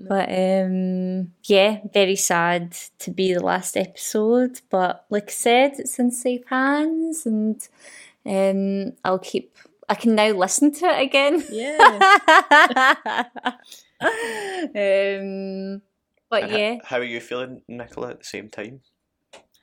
But 0.08 0.30
um 0.30 1.32
yeah, 1.44 1.80
very 1.94 2.16
sad 2.16 2.76
to 3.00 3.12
be 3.12 3.34
the 3.34 3.44
last 3.44 3.78
episode. 3.78 4.62
But 4.70 5.06
like 5.10 5.30
I 5.30 5.34
said, 5.34 5.74
it's 5.80 6.00
in 6.00 6.12
safe 6.12 6.46
hands 6.48 7.26
and 7.26 7.68
um 8.26 8.94
I'll 9.04 9.20
keep 9.20 9.58
I 9.90 9.96
can 9.96 10.16
now 10.16 10.30
listen 10.30 10.72
to 10.74 10.86
it 10.86 11.02
again. 11.02 11.44
Yeah. 11.50 13.26
um 14.76 15.82
but 16.34 16.46
And 16.46 16.52
yeah. 16.52 16.78
How 16.84 16.98
are 16.98 17.04
you 17.04 17.20
feeling, 17.20 17.62
Nicola, 17.68 18.10
at 18.10 18.20
the 18.20 18.26
same 18.26 18.50
time? 18.50 18.82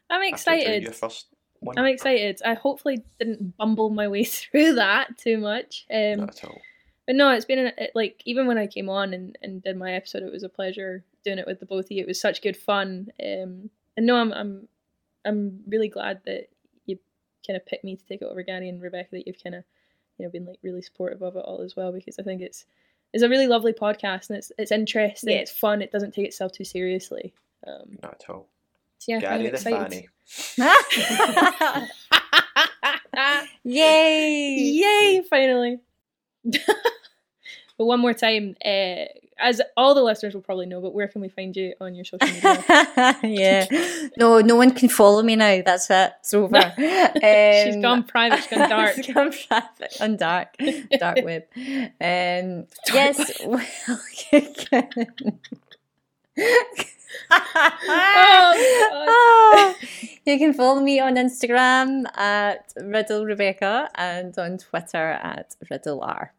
I'm 0.08 0.22
after 0.22 0.26
excited. 0.26 0.84
Your 0.84 0.92
first 0.92 1.26
one? 1.58 1.76
I'm 1.76 1.86
excited. 1.86 2.40
I 2.44 2.54
hopefully 2.54 3.02
didn't 3.18 3.56
bumble 3.56 3.90
my 3.90 4.06
way 4.06 4.22
through 4.36 4.74
that 4.74 5.18
too 5.18 5.38
much. 5.38 5.86
Um, 5.92 6.20
Not 6.20 6.36
at 6.36 6.44
all. 6.44 6.58
But 7.10 7.16
no, 7.16 7.32
it's 7.32 7.44
been 7.44 7.58
an, 7.58 7.72
it, 7.76 7.90
like 7.96 8.22
even 8.24 8.46
when 8.46 8.56
I 8.56 8.68
came 8.68 8.88
on 8.88 9.12
and, 9.12 9.36
and 9.42 9.60
did 9.60 9.76
my 9.76 9.94
episode, 9.94 10.22
it 10.22 10.30
was 10.30 10.44
a 10.44 10.48
pleasure 10.48 11.02
doing 11.24 11.38
it 11.38 11.46
with 11.48 11.58
the 11.58 11.66
both 11.66 11.86
of 11.86 11.90
you. 11.90 12.02
It 12.02 12.06
was 12.06 12.20
such 12.20 12.40
good 12.40 12.56
fun. 12.56 13.08
Um, 13.20 13.68
and 13.96 14.06
no, 14.06 14.14
I'm 14.14 14.32
I'm 14.32 14.68
I'm 15.24 15.58
really 15.66 15.88
glad 15.88 16.20
that 16.26 16.50
you 16.86 17.00
kind 17.44 17.56
of 17.56 17.66
picked 17.66 17.82
me 17.82 17.96
to 17.96 18.06
take 18.06 18.22
it 18.22 18.26
over 18.26 18.44
Gary 18.44 18.68
and 18.68 18.80
Rebecca. 18.80 19.08
That 19.10 19.26
you've 19.26 19.42
kind 19.42 19.56
of 19.56 19.64
you 20.18 20.24
know 20.24 20.30
been 20.30 20.46
like 20.46 20.60
really 20.62 20.82
supportive 20.82 21.20
of 21.20 21.34
it 21.34 21.42
all 21.44 21.62
as 21.62 21.74
well 21.74 21.90
because 21.90 22.16
I 22.20 22.22
think 22.22 22.42
it's 22.42 22.64
it's 23.12 23.24
a 23.24 23.28
really 23.28 23.48
lovely 23.48 23.72
podcast 23.72 24.28
and 24.28 24.38
it's 24.38 24.52
it's 24.56 24.70
interesting. 24.70 25.32
Yeah. 25.32 25.40
It's 25.40 25.50
fun. 25.50 25.82
It 25.82 25.90
doesn't 25.90 26.14
take 26.14 26.26
itself 26.26 26.52
too 26.52 26.62
seriously. 26.62 27.34
Um, 27.66 27.98
Not 28.04 28.22
at 28.22 28.30
all. 28.30 28.46
so 28.98 29.14
yeah, 29.14 29.18
Gary 29.18 29.34
I'm 29.34 29.42
the 29.42 29.48
excited. 29.48 30.04
Yay! 33.64 34.54
Yay! 34.54 35.24
Finally. 35.28 35.80
but 37.80 37.86
one 37.86 38.00
more 38.00 38.12
time, 38.12 38.54
uh, 38.62 39.06
as 39.38 39.62
all 39.74 39.94
the 39.94 40.02
listeners 40.02 40.34
will 40.34 40.42
probably 40.42 40.66
know, 40.66 40.82
but 40.82 40.92
where 40.92 41.08
can 41.08 41.22
we 41.22 41.30
find 41.30 41.56
you 41.56 41.72
on 41.80 41.94
your 41.94 42.04
social 42.04 42.28
media? 42.28 42.62
yeah. 43.22 43.64
No, 44.18 44.42
no 44.42 44.54
one 44.54 44.72
can 44.72 44.90
follow 44.90 45.22
me 45.22 45.34
now. 45.34 45.62
That's 45.64 45.88
it. 45.88 46.12
It's 46.20 46.34
over. 46.34 46.58
Um, 46.76 47.64
She's 47.64 47.76
gone 47.80 48.02
private. 48.04 48.40
She's 48.40 48.48
gone 48.48 48.68
dark. 48.68 48.96
She's 49.02 49.14
gone 49.14 49.32
private. 49.48 49.96
On 49.98 50.16
dark. 50.18 50.56
Dark 50.98 51.24
web. 51.24 51.44
Um, 51.54 52.66
yes. 52.92 53.40
Well. 53.46 53.64
Oh, 58.92 59.74
you 60.26 60.38
can 60.38 60.52
follow 60.52 60.82
me 60.82 61.00
on 61.00 61.14
Instagram 61.14 62.04
at 62.18 62.74
Riddle 62.76 63.24
Rebecca 63.24 63.88
and 63.94 64.38
on 64.38 64.58
Twitter 64.58 65.12
at 65.12 65.56
Riddle 65.70 66.02
R. 66.02 66.34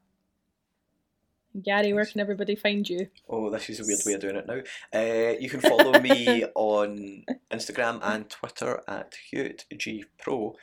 Gary, 1.61 1.93
where 1.93 2.05
can 2.05 2.21
everybody 2.21 2.55
find 2.55 2.87
you? 2.87 3.07
Oh, 3.27 3.49
this 3.49 3.69
is 3.69 3.79
a 3.79 3.85
weird 3.85 3.99
way 4.05 4.13
of 4.13 4.21
doing 4.21 4.35
it 4.37 4.47
now. 4.47 4.61
Uh, 4.93 5.35
you 5.39 5.49
can 5.49 5.59
follow 5.59 5.99
me 5.99 6.45
on 6.55 7.23
Instagram 7.51 7.99
and 8.03 8.29
Twitter 8.29 8.81
at 8.87 9.15
HughesGPro. 9.33 10.55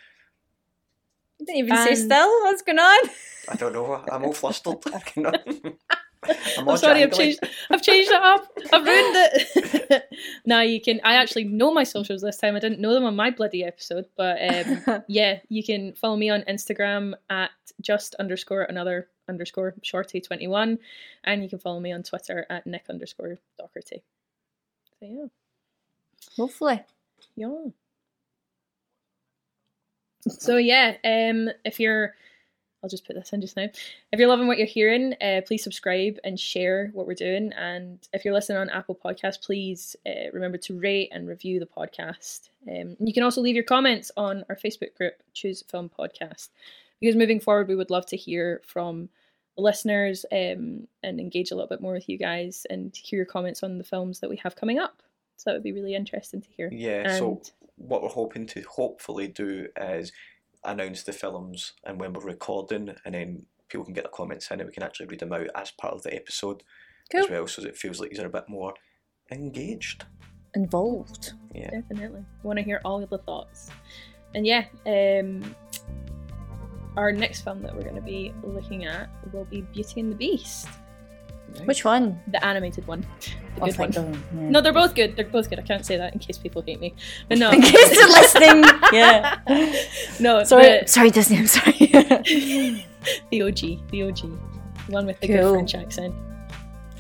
You 1.39 1.47
didn't 1.47 1.59
even 1.59 1.77
say 1.77 1.95
still. 1.95 2.29
What's 2.45 2.63
going 2.63 2.79
on? 2.79 3.11
I 3.49 3.57
don't 3.57 3.73
know. 3.73 4.03
I'm 4.11 4.25
all 4.25 4.33
flustered. 4.33 4.79
I'm 5.17 5.27
all 6.67 6.71
I'm 6.71 6.77
sorry, 6.79 7.03
I've 7.03 7.11
jangly. 7.11 7.17
changed. 7.17 7.41
I've 7.71 7.83
changed 7.83 8.11
it 8.11 8.21
up. 8.21 8.49
I've 8.73 8.85
ruined 8.85 9.15
it. 9.17 10.05
now 10.45 10.63
you 10.63 10.81
can. 10.81 11.01
I 11.05 11.15
actually 11.15 11.45
know 11.45 11.73
my 11.73 11.85
socials 11.85 12.23
this 12.23 12.39
time. 12.39 12.57
I 12.57 12.61
didn't 12.61 12.81
know 12.81 12.93
them 12.93 13.05
on 13.05 13.15
my 13.15 13.31
bloody 13.31 13.63
episode, 13.63 14.07
but 14.17 14.39
um, 14.43 15.03
yeah, 15.07 15.39
you 15.49 15.63
can 15.63 15.95
follow 15.95 16.17
me 16.17 16.31
on 16.31 16.43
Instagram 16.49 17.13
at 17.31 17.51
just 17.81 18.15
underscore 18.17 18.63
another 18.63 19.09
underscore 19.29 19.75
shorty 19.83 20.21
twenty 20.21 20.47
one, 20.49 20.79
and 21.25 21.43
you 21.43 21.49
can 21.49 21.59
follow 21.59 21.81
me 21.81 21.93
on 21.93 22.03
Twitter 22.03 22.47
at 22.51 22.67
nick 22.67 22.85
underscore 22.89 23.39
doherty. 23.59 24.03
So 25.01 25.07
yeah, 25.07 25.27
Hopefully. 26.37 26.81
yeah. 27.37 27.67
So 30.29 30.57
yeah, 30.57 30.97
um, 31.05 31.49
if 31.65 31.79
you're, 31.81 32.15
I'll 32.83 32.91
just 32.91 33.07
put 33.07 33.15
this 33.17 33.33
in 33.33 33.41
just 33.41 33.57
now. 33.57 33.69
If 34.13 34.19
you're 34.19 34.29
loving 34.29 34.47
what 34.47 34.59
you're 34.59 34.67
hearing, 34.67 35.15
uh, 35.23 35.41
please 35.47 35.63
subscribe 35.63 36.19
and 36.23 36.39
share 36.39 36.91
what 36.93 37.07
we're 37.07 37.15
doing. 37.15 37.53
And 37.53 37.99
if 38.13 38.25
you're 38.25 38.35
listening 38.35 38.59
on 38.59 38.69
Apple 38.71 38.99
Podcasts, 39.03 39.41
please 39.43 39.97
uh, 40.07 40.31
remember 40.33 40.59
to 40.59 40.79
rate 40.79 41.09
and 41.13 41.27
review 41.29 41.61
the 41.61 41.67
podcast. 41.67 42.51
Um, 42.69 42.97
you 43.01 43.13
can 43.15 43.23
also 43.23 43.41
leave 43.41 43.55
your 43.55 43.65
comments 43.65 44.11
on 44.17 44.45
our 44.49 44.57
Facebook 44.57 44.95
group, 44.97 45.15
Choose 45.33 45.63
Film 45.71 45.91
Podcast, 45.97 46.49
because 47.01 47.17
moving 47.17 47.41
forward, 47.41 47.69
we 47.69 47.77
would 47.77 47.91
love 47.91 48.07
to 48.07 48.17
hear 48.17 48.63
from 48.67 49.09
the 49.57 49.63
listeners 49.63 50.25
um, 50.33 50.87
and 51.03 51.21
engage 51.21 51.51
a 51.51 51.55
little 51.55 51.69
bit 51.69 51.81
more 51.81 51.93
with 51.93 52.09
you 52.09 52.19
guys 52.19 52.67
and 52.71 52.95
hear 52.97 53.19
your 53.19 53.27
comments 53.27 53.63
on 53.63 53.79
the 53.79 53.85
films 53.85 54.21
that 54.21 54.31
we 54.31 54.37
have 54.37 54.57
coming 54.57 54.79
up. 54.79 55.03
So 55.37 55.51
that 55.51 55.55
would 55.55 55.65
be 55.65 55.73
really 55.73 55.95
interesting 55.95 56.41
to 56.43 56.49
hear. 56.57 56.69
Yeah, 56.73 57.17
so 57.17 57.41
what 57.77 58.03
we're 58.03 58.09
hoping 58.09 58.47
to 58.47 58.63
hopefully 58.63 59.29
do 59.29 59.69
is 59.77 60.13
announce 60.65 61.05
the 61.05 61.13
films 61.13 61.75
and 61.85 62.01
when 62.01 62.13
we're 62.13 62.25
recording, 62.25 62.95
and 63.05 63.15
then 63.15 63.47
people 63.69 63.85
can 63.85 63.95
get 63.95 64.05
their 64.05 64.13
comments 64.13 64.51
in 64.51 64.61
and 64.61 64.69
we 64.69 64.73
can 64.73 64.83
actually 64.83 65.07
read 65.07 65.21
them 65.21 65.33
out 65.33 65.47
as 65.55 65.71
part 65.71 65.95
of 65.95 66.03
the 66.03 66.15
episode 66.15 66.63
as 67.15 67.29
well, 67.31 67.47
so 67.47 67.63
it 67.63 67.77
feels 67.77 68.01
like 68.01 68.11
these 68.11 68.21
are 68.21 68.27
a 68.27 68.31
bit 68.31 68.49
more 68.49 68.75
engaged. 69.31 70.05
Involved. 70.55 71.33
Yeah. 71.55 71.71
Definitely. 71.71 72.25
want 72.43 72.59
to 72.59 72.65
hear 72.65 72.81
all 72.85 73.03
of 73.03 73.11
the 73.11 73.19
thoughts. 73.19 73.71
And 74.35 74.47
yeah, 74.47 74.65
um, 74.87 75.55
our 76.99 77.13
next 77.13 77.43
film 77.43 77.63
that 77.63 77.75
we're 77.75 77.83
going 77.83 77.95
to 77.95 78.01
be 78.03 78.33
looking 78.43 78.85
at 78.85 79.09
will 79.33 79.45
be 79.45 79.61
Beauty 79.63 80.01
and 80.01 80.11
the 80.13 80.17
Beast. 80.17 80.69
Which 81.65 81.83
one? 81.85 82.21
The 82.29 82.45
animated 82.45 82.87
one. 82.87 83.07
The 83.55 83.61
good 83.67 83.79
one. 83.79 83.91
God, 83.91 84.15
yeah. 84.35 84.51
No, 84.51 84.61
they're 84.61 84.73
both 84.73 84.95
good. 84.95 85.17
They're 85.17 85.25
both 85.25 85.49
good. 85.49 85.59
I 85.59 85.63
can't 85.63 85.87
say 85.87 85.97
that 85.97 86.13
in 86.13 86.19
case 86.19 86.37
people 86.37 86.61
hate 86.61 86.81
me. 86.81 86.95
But 87.29 87.39
no. 87.39 87.51
In 87.53 87.63
case 87.63 87.89
they're 87.91 88.09
listening. 88.09 88.65
Yeah. 88.93 89.39
no, 90.21 90.45
Sorry, 90.45 90.81
the, 90.81 90.87
sorry, 90.87 91.11
Disney. 91.11 91.39
I'm 91.39 91.47
sorry. 91.47 91.73
the 93.31 93.43
OG. 93.43 93.91
The 93.91 94.03
OG. 94.03 94.19
The 94.19 94.93
one 94.93 95.07
with 95.07 95.19
the 95.21 95.29
Cool. 95.29 95.37
good 95.37 95.53
French 95.55 95.75
accent. 95.75 96.15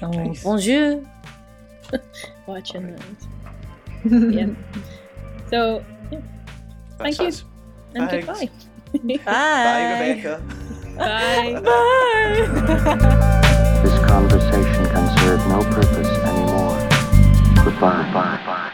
oh, 0.02 0.34
bonjour. 0.42 1.02
Watching 2.46 2.96
those. 2.96 4.34
yeah. 4.34 4.46
So, 5.50 5.84
yeah. 6.10 6.20
Thank 6.98 7.16
That's 7.16 7.18
you. 7.18 7.26
us. 7.26 7.44
And 7.94 8.08
Thanks. 8.10 8.26
goodbye. 8.26 8.48
Bye. 8.92 9.18
Bye, 9.24 9.92
Rebecca. 9.92 10.42
Bye. 10.96 11.60
Bye. 11.64 12.38
this 13.82 13.98
conversation 14.06 14.84
can 14.86 15.06
serve 15.18 15.46
no 15.48 15.62
purpose 15.62 16.08
anymore. 16.24 16.76
Goodbye. 17.64 18.02
Bye. 18.12 18.40
Bye. 18.46 18.64